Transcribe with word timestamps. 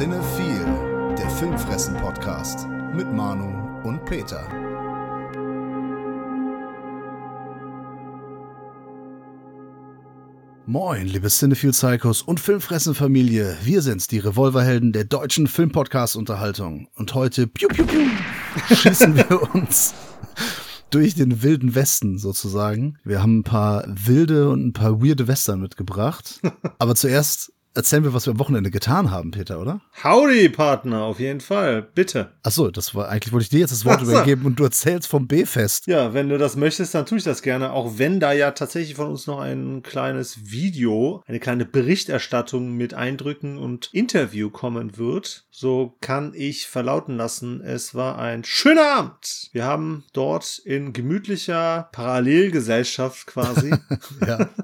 Cinephile, 0.00 1.14
der 1.18 1.28
Filmfressen-Podcast 1.28 2.66
mit 2.94 3.12
Manu 3.12 3.86
und 3.86 4.02
Peter. 4.06 4.48
Moin, 10.66 11.06
liebe 11.06 11.28
Cinephile 11.28 11.72
Psychos 11.72 12.22
und 12.22 12.40
Filmfressen-Familie. 12.40 13.58
Wir 13.62 13.82
sind's, 13.82 14.06
die 14.06 14.20
Revolverhelden 14.20 14.92
der 14.92 15.04
deutschen 15.04 15.48
Filmpodcast-Unterhaltung. 15.48 16.88
Und 16.94 17.12
heute, 17.14 17.46
piu, 17.46 17.68
piu, 17.68 17.84
piu, 17.84 18.06
schießen 18.74 19.16
wir 19.16 19.54
uns 19.54 19.92
durch 20.90 21.14
den 21.14 21.42
wilden 21.42 21.74
Westen 21.74 22.18
sozusagen. 22.18 22.98
Wir 23.04 23.22
haben 23.22 23.38
ein 23.38 23.44
paar 23.44 23.84
wilde 23.86 24.50
und 24.50 24.66
ein 24.66 24.72
paar 24.72 25.02
weirde 25.02 25.28
Western 25.28 25.60
mitgebracht. 25.60 26.40
Aber 26.78 26.94
zuerst 26.94 27.52
erzählen 27.74 28.04
wir, 28.04 28.12
was 28.12 28.26
wir 28.26 28.32
am 28.32 28.38
Wochenende 28.38 28.70
getan 28.70 29.10
haben, 29.10 29.30
Peter, 29.30 29.60
oder? 29.60 29.80
Howdy, 30.02 30.48
Partner, 30.48 31.02
auf 31.02 31.20
jeden 31.20 31.40
Fall. 31.40 31.82
Bitte. 31.82 32.32
Achso, 32.42 32.70
das 32.70 32.94
war 32.94 33.08
eigentlich 33.08 33.32
wollte 33.32 33.44
ich 33.44 33.48
dir 33.50 33.60
jetzt 33.60 33.72
das 33.72 33.84
Wort 33.84 33.98
Ach 34.00 34.06
so. 34.06 34.12
übergeben 34.12 34.46
und 34.46 34.58
du 34.58 34.64
erzählst 34.64 35.08
vom 35.08 35.26
B-Fest. 35.26 35.86
Ja, 35.86 36.14
wenn 36.14 36.28
du 36.28 36.38
das 36.38 36.56
möchtest, 36.56 36.94
dann 36.94 37.06
tue 37.06 37.18
ich 37.18 37.24
das 37.24 37.42
gerne. 37.42 37.72
Auch 37.72 37.98
wenn 37.98 38.20
da 38.20 38.32
ja 38.32 38.50
tatsächlich 38.52 38.96
von 38.96 39.08
uns 39.08 39.26
noch 39.26 39.40
ein 39.40 39.82
kleines 39.82 40.50
Video, 40.50 41.22
eine 41.26 41.40
kleine 41.40 41.64
Berichterstattung 41.64 42.76
mit 42.76 42.94
Eindrücken 42.94 43.58
und 43.58 43.90
Interview 43.92 44.50
kommen 44.50 44.96
wird, 44.96 45.44
so 45.50 45.96
kann 46.00 46.32
ich 46.34 46.66
verlauten 46.66 47.16
lassen, 47.16 47.60
es 47.60 47.94
war 47.94 48.18
ein 48.18 48.44
schöner 48.44 48.96
Abend. 48.96 49.50
Wir 49.52 49.64
haben 49.64 50.04
dort 50.12 50.58
in 50.64 50.92
gemütlicher 50.92 51.88
Parallelgesellschaft 51.92 53.26
quasi 53.26 53.70
Ja. 54.26 54.48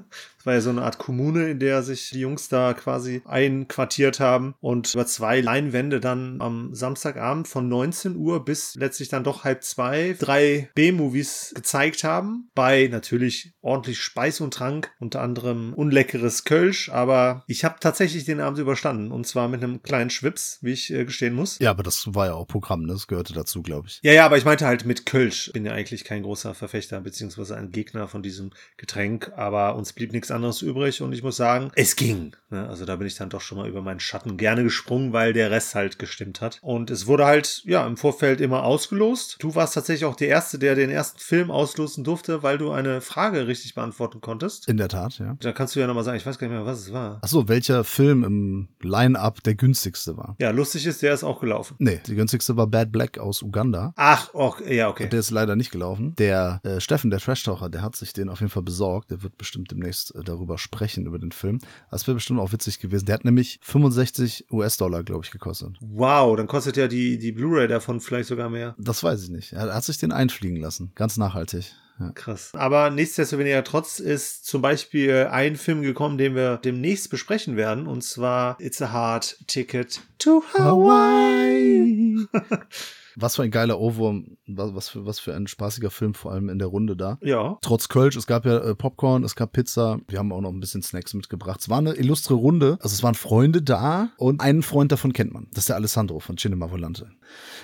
War 0.47 0.53
ja 0.53 0.61
so 0.61 0.69
eine 0.69 0.83
Art 0.83 0.97
Kommune, 0.97 1.49
in 1.49 1.59
der 1.59 1.83
sich 1.83 2.11
die 2.11 2.21
Jungs 2.21 2.47
da 2.47 2.73
quasi 2.73 3.21
einquartiert 3.25 4.21
haben 4.21 4.55
und 4.61 4.93
über 4.93 5.05
zwei 5.05 5.41
Leinwände 5.41 5.99
dann 5.99 6.39
am 6.39 6.73
Samstagabend 6.73 7.49
von 7.49 7.67
19 7.67 8.15
Uhr 8.15 8.45
bis 8.45 8.75
letztlich 8.75 9.09
dann 9.09 9.25
doch 9.25 9.43
halb 9.43 9.65
zwei 9.65 10.15
drei 10.17 10.69
B-Movies 10.73 11.51
gezeigt 11.53 12.05
haben. 12.05 12.49
Bei 12.55 12.87
natürlich 12.89 13.55
ordentlich 13.59 13.99
Speis 13.99 14.39
und 14.39 14.53
Trank, 14.53 14.89
unter 15.01 15.19
anderem 15.19 15.73
unleckeres 15.73 16.45
Kölsch, 16.45 16.87
aber 16.87 17.43
ich 17.47 17.65
habe 17.65 17.75
tatsächlich 17.81 18.23
den 18.23 18.39
Abend 18.39 18.59
überstanden 18.59 19.11
und 19.11 19.27
zwar 19.27 19.49
mit 19.49 19.61
einem 19.61 19.83
kleinen 19.83 20.11
Schwips, 20.11 20.59
wie 20.61 20.71
ich 20.71 20.93
äh, 20.93 21.03
gestehen 21.03 21.33
muss. 21.33 21.59
ja, 21.59 21.71
aber 21.71 21.83
das 21.83 22.05
war 22.07 22.27
ja 22.27 22.35
auch 22.35 22.47
Programm, 22.47 22.83
ne? 22.83 22.93
das 22.93 23.07
gehörte 23.07 23.33
dazu, 23.33 23.61
glaube 23.61 23.89
ich. 23.89 23.99
Ja, 24.01 24.13
ja, 24.13 24.25
aber 24.25 24.37
ich 24.37 24.45
meinte 24.45 24.65
halt 24.65 24.85
mit 24.85 25.05
Kölsch. 25.05 25.51
Bin 25.51 25.65
ja 25.65 25.73
eigentlich 25.73 26.05
kein 26.05 26.23
großer 26.23 26.53
Verfechter 26.53 27.01
beziehungsweise 27.01 27.57
ein 27.57 27.71
Gegner 27.71 28.07
von 28.07 28.23
diesem 28.23 28.51
Getränk, 28.77 29.33
aber 29.35 29.75
uns 29.75 29.91
blieb 29.91 30.13
nichts 30.13 30.31
anderes 30.31 30.36
übrig 30.61 31.01
und 31.01 31.13
ich 31.13 31.23
muss 31.23 31.37
sagen, 31.37 31.71
es 31.75 31.95
ging. 31.95 32.35
Ne? 32.49 32.67
Also 32.67 32.85
da 32.85 32.95
bin 32.95 33.07
ich 33.07 33.15
dann 33.15 33.29
doch 33.29 33.41
schon 33.41 33.57
mal 33.57 33.67
über 33.67 33.81
meinen 33.81 33.99
Schatten 33.99 34.37
gerne 34.37 34.63
gesprungen, 34.63 35.13
weil 35.13 35.33
der 35.33 35.51
Rest 35.51 35.75
halt 35.75 35.99
gestimmt 35.99 36.41
hat. 36.41 36.59
Und 36.61 36.89
es 36.91 37.07
wurde 37.07 37.25
halt, 37.25 37.61
ja, 37.65 37.85
im 37.85 37.97
Vorfeld 37.97 38.41
immer 38.41 38.63
ausgelost. 38.63 39.37
Du 39.39 39.55
warst 39.55 39.73
tatsächlich 39.73 40.05
auch 40.05 40.15
der 40.15 40.29
Erste, 40.29 40.59
der 40.59 40.75
den 40.75 40.89
ersten 40.89 41.19
Film 41.19 41.51
auslosen 41.51 42.03
durfte, 42.03 42.43
weil 42.43 42.57
du 42.57 42.71
eine 42.71 43.01
Frage 43.01 43.47
richtig 43.47 43.75
beantworten 43.75 44.21
konntest. 44.21 44.67
In 44.67 44.77
der 44.77 44.87
Tat, 44.87 45.19
ja. 45.19 45.35
Da 45.39 45.51
kannst 45.51 45.75
du 45.75 45.79
ja 45.79 45.87
nochmal 45.87 46.03
sagen, 46.03 46.17
ich 46.17 46.25
weiß 46.25 46.37
gar 46.37 46.47
nicht 46.47 46.55
mehr, 46.55 46.65
was 46.65 46.79
es 46.79 46.93
war. 46.93 47.19
Achso, 47.21 47.47
welcher 47.47 47.83
Film 47.83 48.23
im 48.23 48.67
Line-Up 48.81 49.43
der 49.43 49.55
günstigste 49.55 50.17
war? 50.17 50.35
Ja, 50.39 50.51
lustig 50.51 50.85
ist, 50.85 51.01
der 51.01 51.13
ist 51.13 51.23
auch 51.23 51.41
gelaufen. 51.41 51.75
Nee, 51.79 51.99
die 52.05 52.15
günstigste 52.15 52.55
war 52.55 52.67
Bad 52.67 52.91
Black 52.91 53.17
aus 53.17 53.41
Uganda. 53.41 53.93
Ach, 53.95 54.33
och, 54.33 54.61
ja, 54.61 54.89
okay. 54.89 55.09
Der 55.09 55.19
ist 55.19 55.31
leider 55.31 55.55
nicht 55.55 55.71
gelaufen. 55.71 56.15
Der 56.15 56.61
äh, 56.63 56.79
Steffen, 56.79 57.09
der 57.09 57.19
Trash-Taucher, 57.19 57.69
der 57.69 57.81
hat 57.81 57.95
sich 57.95 58.13
den 58.13 58.29
auf 58.29 58.39
jeden 58.39 58.51
Fall 58.51 58.63
besorgt. 58.63 59.11
Der 59.11 59.23
wird 59.23 59.37
bestimmt 59.37 59.71
demnächst 59.71 60.15
äh, 60.15 60.23
darüber 60.27 60.57
sprechen, 60.57 61.05
über 61.05 61.19
den 61.19 61.31
Film. 61.31 61.59
Das 61.91 62.07
wäre 62.07 62.15
bestimmt 62.15 62.39
auch 62.39 62.51
witzig 62.51 62.79
gewesen. 62.79 63.05
Der 63.05 63.15
hat 63.15 63.25
nämlich 63.25 63.59
65 63.61 64.45
US-Dollar, 64.51 65.03
glaube 65.03 65.25
ich, 65.25 65.31
gekostet. 65.31 65.75
Wow, 65.79 66.35
dann 66.35 66.47
kostet 66.47 66.77
ja 66.77 66.87
die, 66.87 67.17
die 67.17 67.31
Blu-ray 67.31 67.67
davon 67.67 67.99
vielleicht 67.99 68.29
sogar 68.29 68.49
mehr. 68.49 68.75
Das 68.77 69.03
weiß 69.03 69.23
ich 69.23 69.29
nicht. 69.29 69.53
Er 69.53 69.73
hat 69.73 69.83
sich 69.83 69.97
den 69.97 70.11
einfliegen 70.11 70.57
lassen. 70.57 70.91
Ganz 70.95 71.17
nachhaltig. 71.17 71.73
Ja. 71.99 72.11
Krass. 72.11 72.51
Aber 72.53 72.91
nichtsdestoweniger 72.91 73.63
trotz 73.63 73.99
ist 73.99 74.45
zum 74.45 74.61
Beispiel 74.61 75.27
ein 75.31 75.55
Film 75.55 75.81
gekommen, 75.81 76.17
den 76.17 76.35
wir 76.35 76.57
demnächst 76.57 77.09
besprechen 77.09 77.57
werden, 77.57 77.87
und 77.87 78.03
zwar 78.03 78.59
It's 78.59 78.81
a 78.81 78.91
Hard 78.91 79.37
Ticket 79.47 80.01
to 80.19 80.43
Hawaii. 80.53 82.27
Was 83.19 83.35
für 83.35 83.41
ein 83.41 83.49
geiler 83.51 83.79
Ohrwurm, 83.79 84.37
was 84.45 84.89
für, 84.89 85.05
was 85.07 85.19
für 85.19 85.33
ein 85.33 85.47
spaßiger 85.47 85.89
Film, 85.89 86.13
vor 86.13 86.31
allem 86.31 86.49
in 86.49 86.59
der 86.59 86.67
Runde 86.67 86.95
da. 86.95 87.17
Ja. 87.21 87.57
Trotz 87.61 87.89
Kölsch, 87.89 88.15
es 88.15 88.27
gab 88.27 88.45
ja 88.45 88.59
äh, 88.59 88.75
Popcorn, 88.75 89.23
es 89.23 89.35
gab 89.35 89.53
Pizza, 89.53 89.97
wir 90.07 90.19
haben 90.19 90.31
auch 90.31 90.41
noch 90.41 90.51
ein 90.51 90.59
bisschen 90.59 90.83
Snacks 90.83 91.15
mitgebracht. 91.15 91.59
Es 91.61 91.67
war 91.69 91.79
eine 91.79 91.93
illustre 91.93 92.35
Runde, 92.35 92.77
also 92.79 92.93
es 92.93 93.01
waren 93.01 93.15
Freunde 93.15 93.63
da 93.63 94.09
und 94.17 94.41
einen 94.41 94.61
Freund 94.61 94.91
davon 94.91 95.13
kennt 95.13 95.33
man. 95.33 95.47
Das 95.51 95.63
ist 95.63 95.69
der 95.69 95.77
Alessandro 95.77 96.19
von 96.19 96.37
Cinema 96.37 96.69
Volante. 96.69 97.09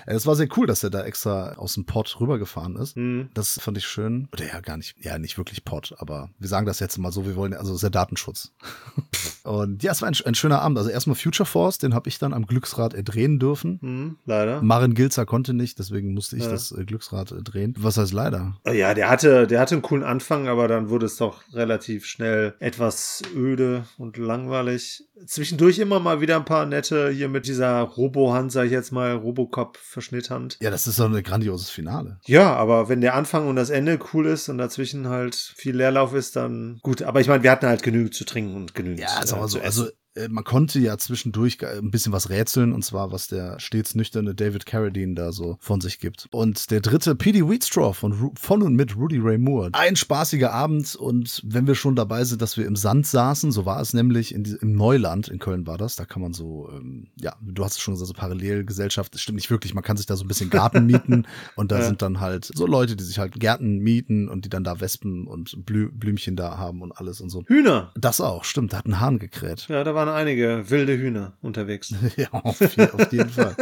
Äh, 0.06 0.14
Es 0.14 0.26
war 0.26 0.34
sehr 0.34 0.48
cool, 0.56 0.66
dass 0.66 0.82
er 0.82 0.90
da 0.90 1.04
extra 1.04 1.52
aus 1.52 1.74
dem 1.74 1.86
Pott 1.86 2.16
rübergefahren 2.20 2.74
ist. 2.74 2.96
Hm. 2.96 3.28
Das 3.34 3.60
fand 3.60 3.78
ich 3.78 3.86
schön. 3.86 4.28
Oder 4.32 4.46
ja, 4.46 4.60
gar 4.60 4.76
nicht, 4.76 4.96
ja, 5.04 5.18
nicht 5.18 5.38
wirklich 5.38 5.64
Pott, 5.64 5.94
aber 5.98 6.30
wir 6.38 6.48
sagen 6.48 6.66
das 6.66 6.80
jetzt 6.80 6.98
mal 6.98 7.12
so, 7.12 7.26
wir 7.26 7.36
wollen, 7.36 7.54
also 7.54 7.70
es 7.70 7.76
ist 7.76 7.82
ja 7.82 7.90
Datenschutz. 7.90 8.52
und 9.44 9.82
ja, 9.82 9.92
es 9.92 10.02
war 10.02 10.08
ein, 10.08 10.16
ein 10.24 10.34
schöner 10.34 10.62
Abend. 10.62 10.78
Also 10.78 10.90
erstmal 10.90 11.14
Future 11.16 11.46
Force, 11.46 11.78
den 11.78 11.94
habe 11.94 12.08
ich 12.08 12.18
dann 12.18 12.32
am 12.32 12.46
Glücksrad 12.46 12.94
erdrehen 12.94 13.38
dürfen. 13.38 13.78
Hm, 13.80 14.18
leider. 14.26 14.60
Maren 14.62 14.94
Gilzer 14.94 15.26
konnte 15.26 15.43
nicht, 15.52 15.78
deswegen 15.78 16.14
musste 16.14 16.36
ich 16.36 16.44
Ja. 16.44 16.50
das 16.50 16.72
äh, 16.72 16.84
Glücksrad 16.84 17.32
äh, 17.32 17.42
drehen. 17.42 17.74
Was 17.78 17.96
heißt 17.98 18.12
leider? 18.12 18.56
Ja, 18.72 18.94
der 18.94 19.10
hatte, 19.10 19.46
der 19.46 19.60
hatte 19.60 19.74
einen 19.74 19.82
coolen 19.82 20.02
Anfang, 20.04 20.48
aber 20.48 20.68
dann 20.68 20.88
wurde 20.88 21.06
es 21.06 21.16
doch 21.16 21.42
relativ 21.52 22.06
schnell 22.06 22.54
etwas 22.60 23.22
öde 23.34 23.84
und 23.98 24.16
langweilig. 24.16 25.04
Zwischendurch 25.26 25.78
immer 25.78 26.00
mal 26.00 26.20
wieder 26.20 26.36
ein 26.36 26.44
paar 26.44 26.66
nette 26.66 27.10
hier 27.10 27.28
mit 27.28 27.46
dieser 27.46 27.80
Robo-Hand, 27.80 28.50
sag 28.52 28.66
ich 28.66 28.72
jetzt 28.72 28.90
mal, 28.92 29.12
Robocop-Verschnitthand. 29.14 30.58
Ja, 30.60 30.70
das 30.70 30.86
ist 30.86 30.98
doch 30.98 31.10
ein 31.12 31.22
grandioses 31.22 31.70
Finale. 31.70 32.18
Ja, 32.26 32.54
aber 32.54 32.88
wenn 32.88 33.00
der 33.00 33.14
Anfang 33.14 33.48
und 33.48 33.56
das 33.56 33.70
Ende 33.70 33.98
cool 34.12 34.26
ist 34.26 34.48
und 34.48 34.58
dazwischen 34.58 35.08
halt 35.08 35.34
viel 35.34 35.76
Leerlauf 35.76 36.14
ist, 36.14 36.36
dann 36.36 36.78
gut. 36.82 37.02
Aber 37.02 37.20
ich 37.20 37.28
meine, 37.28 37.42
wir 37.42 37.50
hatten 37.50 37.66
halt 37.66 37.82
genügend 37.82 38.14
zu 38.14 38.24
trinken 38.24 38.54
und 38.56 38.74
genügend. 38.74 39.00
Ja, 39.00 39.20
äh, 39.24 39.32
aber 39.32 39.48
so. 39.48 39.60
Also 39.60 39.86
äh, 39.88 39.92
man 40.28 40.44
konnte 40.44 40.78
ja 40.78 40.96
zwischendurch 40.98 41.58
ein 41.66 41.90
bisschen 41.90 42.12
was 42.12 42.28
rätseln, 42.30 42.72
und 42.72 42.84
zwar, 42.84 43.10
was 43.12 43.26
der 43.28 43.58
stets 43.58 43.94
nüchterne 43.94 44.34
David 44.34 44.66
Carradine 44.66 45.14
da 45.14 45.32
so 45.32 45.56
von 45.60 45.80
sich 45.80 45.98
gibt. 45.98 46.28
Und 46.30 46.70
der 46.70 46.80
dritte, 46.80 47.14
P.D. 47.14 47.48
Wheatstraw 47.48 47.92
von, 47.94 48.12
Ru 48.12 48.32
von 48.38 48.62
und 48.62 48.74
mit 48.76 48.96
Rudy 48.96 49.18
Ray 49.18 49.38
Moore. 49.38 49.70
Ein 49.72 49.96
spaßiger 49.96 50.52
Abend 50.52 50.94
und 50.94 51.42
wenn 51.44 51.66
wir 51.66 51.74
schon 51.74 51.96
dabei 51.96 52.24
sind, 52.24 52.42
dass 52.42 52.56
wir 52.56 52.66
im 52.66 52.76
Sand 52.76 53.06
saßen, 53.06 53.50
so 53.52 53.66
war 53.66 53.80
es 53.80 53.92
nämlich 53.94 54.34
in 54.34 54.44
im 54.44 54.74
Neuland, 54.74 55.28
in 55.28 55.38
Köln 55.38 55.66
war 55.66 55.78
das, 55.78 55.96
da 55.96 56.04
kann 56.04 56.22
man 56.22 56.32
so, 56.32 56.68
ähm, 56.72 57.08
ja, 57.16 57.34
du 57.40 57.64
hast 57.64 57.72
es 57.74 57.80
schon 57.80 57.94
gesagt, 57.94 58.08
so 58.08 58.14
Parallelgesellschaft, 58.14 59.14
das 59.14 59.20
stimmt 59.20 59.36
nicht 59.36 59.50
wirklich, 59.50 59.74
man 59.74 59.82
kann 59.82 59.96
sich 59.96 60.06
da 60.06 60.16
so 60.16 60.24
ein 60.24 60.28
bisschen 60.28 60.50
Garten 60.50 60.86
mieten 60.86 61.26
und 61.56 61.72
da 61.72 61.78
Ja. 61.80 61.86
sind 61.86 62.02
dann 62.02 62.20
halt 62.20 62.50
so 62.54 62.66
Leute, 62.66 62.94
die 62.96 63.04
sich 63.04 63.18
halt 63.18 63.32
Gärten 63.40 63.78
mieten 63.78 64.28
und 64.28 64.44
die 64.44 64.48
dann 64.48 64.64
da 64.64 64.80
Wespen 64.80 65.26
und 65.26 65.64
Blü 65.66 65.90
Blümchen 65.90 66.36
da 66.36 66.56
haben 66.58 66.82
und 66.82 66.92
alles 66.92 67.20
und 67.20 67.30
so. 67.30 67.42
Hühner. 67.46 67.92
Das 67.96 68.20
auch, 68.20 68.44
stimmt, 68.44 68.72
da 68.72 68.78
hat 68.78 68.86
ein 68.86 69.00
Hahn 69.00 69.18
gekräht. 69.18 69.66
Ja, 69.68 69.82
da 69.84 69.94
waren 70.06 70.14
einige 70.14 70.68
wilde 70.70 70.96
Hühner 70.98 71.36
unterwegs. 71.42 71.94
Ja, 72.16 72.28
auf, 72.32 72.60
je- 72.60 72.90
auf 72.90 73.12
jeden 73.12 73.30
Fall. 73.30 73.54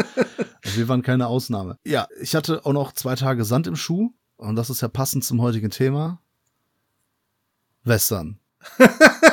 Also 0.65 0.77
wir 0.79 0.89
waren 0.89 1.03
keine 1.03 1.27
Ausnahme. 1.27 1.79
Ja, 1.85 2.07
ich 2.21 2.35
hatte 2.35 2.65
auch 2.67 2.73
noch 2.73 2.93
zwei 2.93 3.15
Tage 3.15 3.45
Sand 3.45 3.67
im 3.67 3.77
Schuh 3.77 4.13
und 4.37 4.57
das 4.57 4.71
ist 4.71 4.81
ja 4.81 4.89
passend 4.89 5.25
zum 5.25 5.41
heutigen 5.41 5.71
Thema. 5.71 6.21
Western. 7.85 8.39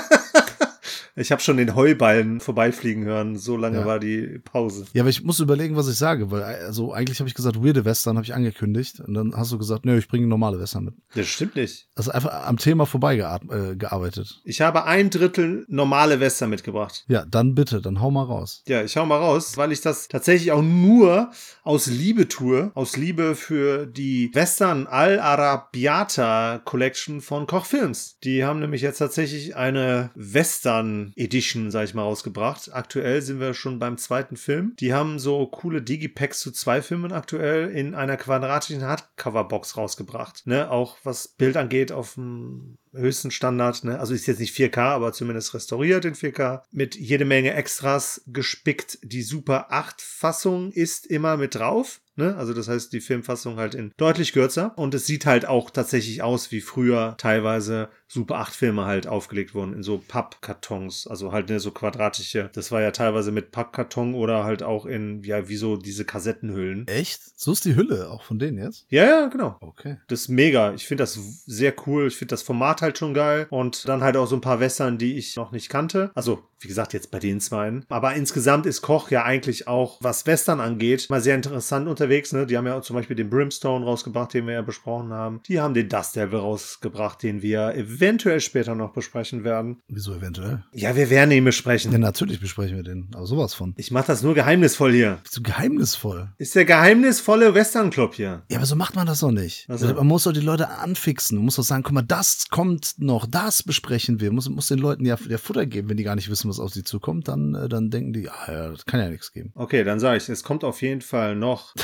Ich 1.20 1.32
habe 1.32 1.42
schon 1.42 1.58
den 1.58 1.76
Heuballen 1.76 2.40
vorbeifliegen 2.40 3.04
hören. 3.06 3.36
So 3.38 3.58
lange 3.58 3.80
Ja. 3.80 3.86
war 3.86 4.00
die 4.00 4.40
Pause. 4.44 4.86
Ja, 4.94 5.04
aber 5.04 5.10
ich 5.10 5.24
muss 5.24 5.40
überlegen, 5.40 5.76
was 5.76 5.88
ich 5.88 5.98
sage, 5.98 6.32
weil 6.32 6.42
also 6.44 6.94
eigentlich 6.94 7.20
habe 7.20 7.28
ich 7.28 7.36
gesagt, 7.36 7.64
weirde 7.64 7.86
Western 7.86 8.16
habe 8.16 8.26
ich 8.26 8.34
angekündigt 8.34 9.00
und 9.00 9.14
dann 9.14 9.36
hast 9.36 9.52
du 9.52 9.58
gesagt, 9.58 9.86
nö, 9.86 9.98
ich 9.98 10.08
bringe 10.08 10.28
normale 10.28 10.60
Western 10.60 10.86
mit. 10.86 10.94
Das 11.16 11.28
stimmt 11.28 11.56
nicht. 11.56 11.88
Ist 11.96 12.10
einfach 12.10 12.46
am 12.48 12.58
Thema 12.58 12.86
vorbeigearbeitet. 12.86 14.42
Äh. 14.46 14.50
Ich 14.50 14.62
habe 14.62 14.86
ein 14.86 15.10
Drittel 15.10 15.66
normale 15.68 16.20
Western 16.20 16.50
mitgebracht. 16.50 17.04
ja, 17.08 17.26
dann 17.26 17.56
bitte, 17.56 17.82
dann 17.82 18.00
hau 18.02 18.12
mal 18.12 18.24
raus. 18.24 18.64
Ja, 18.68 18.84
ich 18.84 18.96
hau 18.98 19.06
mal 19.06 19.18
raus, 19.18 19.58
weil 19.58 19.72
ich 19.72 19.82
das 19.82 20.08
tatsächlich 20.08 20.52
auch 20.52 20.62
nur 20.62 21.32
aus 21.64 21.88
Liebe 21.88 22.28
tue. 22.28 22.72
Aus 22.76 22.96
Liebe 22.98 23.36
für 23.36 23.86
die 23.86 24.32
Western 24.34 24.88
Al-Arabiata 24.88 26.62
Collection 26.64 27.22
von 27.22 27.48
Koch 27.48 27.66
Films. 27.66 28.18
Die 28.24 28.44
haben 28.46 28.60
nämlich 28.60 28.82
jetzt 28.82 29.00
tatsächlich 29.00 29.56
eine 29.56 30.12
Western 30.16 31.09
Edition, 31.16 31.72
sag 31.72 31.86
ich 31.86 31.94
mal, 31.94 32.04
rausgebracht. 32.04 32.74
Aktuell 32.74 33.22
sind 33.22 33.40
wir 33.40 33.54
schon 33.54 33.80
beim 33.80 33.98
zweiten 33.98 34.38
Film. 34.38 34.76
Die 34.80 34.94
haben 34.94 35.20
so 35.20 35.46
coole 35.48 35.82
Digipacks 35.82 36.40
zu 36.40 36.52
zwei 36.52 36.82
Filmen 36.82 37.12
aktuell 37.12 37.70
in 37.70 37.96
einer 37.96 38.18
quadratischen 38.18 38.84
Hardcover-Box 38.84 39.78
rausgebracht. 39.78 40.46
Ne, 40.46 40.70
auch 40.70 40.98
was 41.04 41.28
Bild 41.28 41.58
angeht 41.58 41.92
auf 41.92 42.16
dem 42.16 42.78
höchsten 42.94 43.32
Standard, 43.32 43.84
ne? 43.84 44.00
Also 44.00 44.14
ist 44.14 44.26
jetzt 44.26 44.40
nicht 44.40 44.56
4K, 44.56 44.80
aber 44.80 45.14
zumindest 45.14 45.54
restauriert 45.54 46.06
in 46.06 46.16
4K. 46.16 46.64
Mit 46.72 46.96
jede 46.96 47.26
Menge 47.26 47.54
Extras 47.54 48.22
gespickt. 48.28 49.00
Die 49.04 49.22
Super 49.22 49.72
8 49.72 50.02
Fassung 50.02 50.72
ist 50.72 51.06
immer 51.06 51.38
mit 51.38 51.56
drauf. 51.56 52.02
Ne? 52.20 52.36
Also 52.36 52.54
das 52.54 52.68
heißt, 52.68 52.92
die 52.92 53.00
Filmfassung 53.00 53.56
halt 53.56 53.74
in 53.74 53.94
deutlich 53.98 54.34
kürzer. 54.34 54.74
Und 54.76 54.94
es 54.94 55.08
sieht 55.08 55.26
halt 55.26 55.48
auch 55.48 55.70
tatsächlich 55.70 56.22
aus, 56.22 56.52
wie 56.52 56.60
früher 56.62 57.16
teilweise 57.18 57.88
Super 58.12 58.40
8 58.40 58.56
Filme 58.56 58.86
halt 58.86 59.08
aufgelegt 59.08 59.54
wurden 59.54 59.74
in 59.74 59.84
so 59.84 60.04
Pappkartons, 60.06 61.06
also 61.08 61.32
halt 61.32 61.48
ne, 61.50 61.60
so 61.60 61.70
quadratische. 61.70 62.50
Das 62.54 62.72
war 62.72 62.82
ja 62.82 62.90
teilweise 62.90 63.32
mit 63.32 63.52
Pappkarton 63.52 64.16
oder 64.16 64.44
halt 64.44 64.64
auch 64.64 64.88
in, 64.88 65.24
ja, 65.24 65.48
wie 65.48 65.56
so 65.56 65.78
diese 65.78 66.06
Kassettenhüllen. 66.06 66.88
Echt? 66.88 67.40
So 67.40 67.52
ist 67.52 67.66
die 67.66 67.76
Hülle 67.76 68.10
auch 68.10 68.24
von 68.24 68.40
denen 68.40 68.58
jetzt? 68.58 68.86
Ja, 68.90 69.06
ja, 69.06 69.28
genau. 69.28 69.58
Okay. 69.62 69.98
Das 70.08 70.22
ist 70.22 70.30
mega. 70.30 70.74
Ich 70.74 70.88
finde 70.88 71.04
das 71.04 71.20
sehr 71.46 71.74
cool. 71.86 72.08
Ich 72.08 72.18
finde 72.18 72.32
das 72.32 72.42
Format 72.42 72.82
halt 72.82 72.98
schon 72.98 73.14
geil. 73.14 73.48
Und 73.52 73.88
dann 73.88 74.04
halt 74.04 74.18
auch 74.18 74.28
so 74.28 74.36
ein 74.36 74.42
paar 74.42 74.60
Western, 74.60 74.98
die 74.98 75.16
ich 75.16 75.36
noch 75.36 75.52
nicht 75.52 75.70
kannte. 75.70 76.12
Also, 76.16 76.44
wie 76.60 76.68
gesagt, 76.68 76.94
jetzt 76.94 77.12
bei 77.12 77.20
den 77.20 77.40
zweien. 77.40 77.86
Aber 77.90 78.16
insgesamt 78.16 78.66
ist 78.66 78.82
Koch 78.82 79.12
ja 79.12 79.24
eigentlich 79.24 79.68
auch, 79.68 80.00
was 80.02 80.26
Western 80.26 80.60
angeht, 80.60 81.08
mal 81.10 81.22
sehr 81.22 81.36
interessant 81.36 81.88
unterwegs. 81.88 82.09
Ne? 82.34 82.46
Die 82.46 82.58
haben 82.58 82.66
ja 82.66 82.82
zum 82.82 82.96
Beispiel 82.96 83.16
den 83.16 83.30
Brimstone 83.30 83.86
rausgebracht, 83.86 84.34
den 84.34 84.48
wir 84.48 84.56
ja 84.56 84.62
besprochen 84.62 85.12
haben. 85.14 85.42
Die 85.48 85.60
haben 85.60 85.74
den 85.74 85.88
Dust 85.90 86.16
Devil 86.16 86.40
rausgebracht, 86.40 87.22
den 87.24 87.42
wir 87.42 87.76
eventuell 87.76 88.42
später 88.42 88.76
noch 88.76 88.92
besprechen 88.94 89.44
werden. 89.44 89.78
Wieso 89.88 90.14
eventuell? 90.16 90.64
Ja, 90.74 90.96
wir 90.96 91.10
werden 91.10 91.32
ihn 91.32 91.46
besprechen. 91.46 91.92
Ja, 91.92 91.98
natürlich 91.98 92.40
besprechen 92.40 92.76
wir 92.78 92.84
den. 92.84 93.10
Aber 93.14 93.26
sowas 93.26 93.54
von. 93.54 93.74
Ich 93.78 93.92
mache 93.92 94.08
das 94.08 94.24
nur 94.24 94.34
geheimnisvoll 94.34 94.92
hier. 94.92 95.20
Bist 95.24 95.38
du 95.38 95.44
geheimnisvoll? 95.44 96.30
Ist 96.38 96.56
der 96.56 96.66
geheimnisvolle 96.66 97.54
Western 97.54 97.90
Club 97.90 98.16
hier. 98.16 98.42
Ja, 98.50 98.58
aber 98.58 98.66
so 98.66 98.76
macht 98.76 98.96
man 98.96 99.06
das 99.08 99.20
doch 99.20 99.32
nicht. 99.32 99.66
Also- 99.70 99.94
Man 99.94 100.08
muss 100.08 100.24
doch 100.24 100.34
die 100.34 100.40
Leute 100.42 100.70
anfixen. 100.70 101.38
Man 101.38 101.46
muss 101.46 101.56
doch 101.56 101.64
sagen, 101.64 101.84
guck 101.84 101.94
mal, 101.94 102.02
das 102.02 102.48
kommt 102.50 102.96
noch, 102.98 103.26
das 103.28 103.64
besprechen 103.64 104.20
wir. 104.20 104.32
Muss, 104.32 104.50
muss 104.50 104.68
den 104.68 104.80
Leuten 104.80 105.06
ja, 105.06 105.18
ja 105.28 105.38
Futter 105.38 105.66
geben. 105.66 105.90
Wenn 105.90 105.98
die 105.98 106.04
gar 106.04 106.16
nicht 106.16 106.30
wissen, 106.30 106.50
was 106.50 106.60
auf 106.60 106.74
sie 106.74 106.84
zukommt, 106.84 107.28
dann, 107.28 107.56
äh, 107.56 107.70
dann 107.70 107.90
denken 107.90 108.14
die, 108.14 108.30
ah, 108.30 108.52
ja, 108.52 108.70
das 108.70 108.86
kann 108.86 109.00
ja 109.00 109.10
nichts 109.10 109.32
geben. 109.32 109.52
Okay, 109.56 109.84
dann 109.84 110.00
sage 110.00 110.18
ich, 110.18 110.30
es 110.30 110.44
kommt 110.44 110.64
auf 110.64 110.82
jeden 110.82 111.02
Fall 111.02 111.36
noch. 111.36 111.74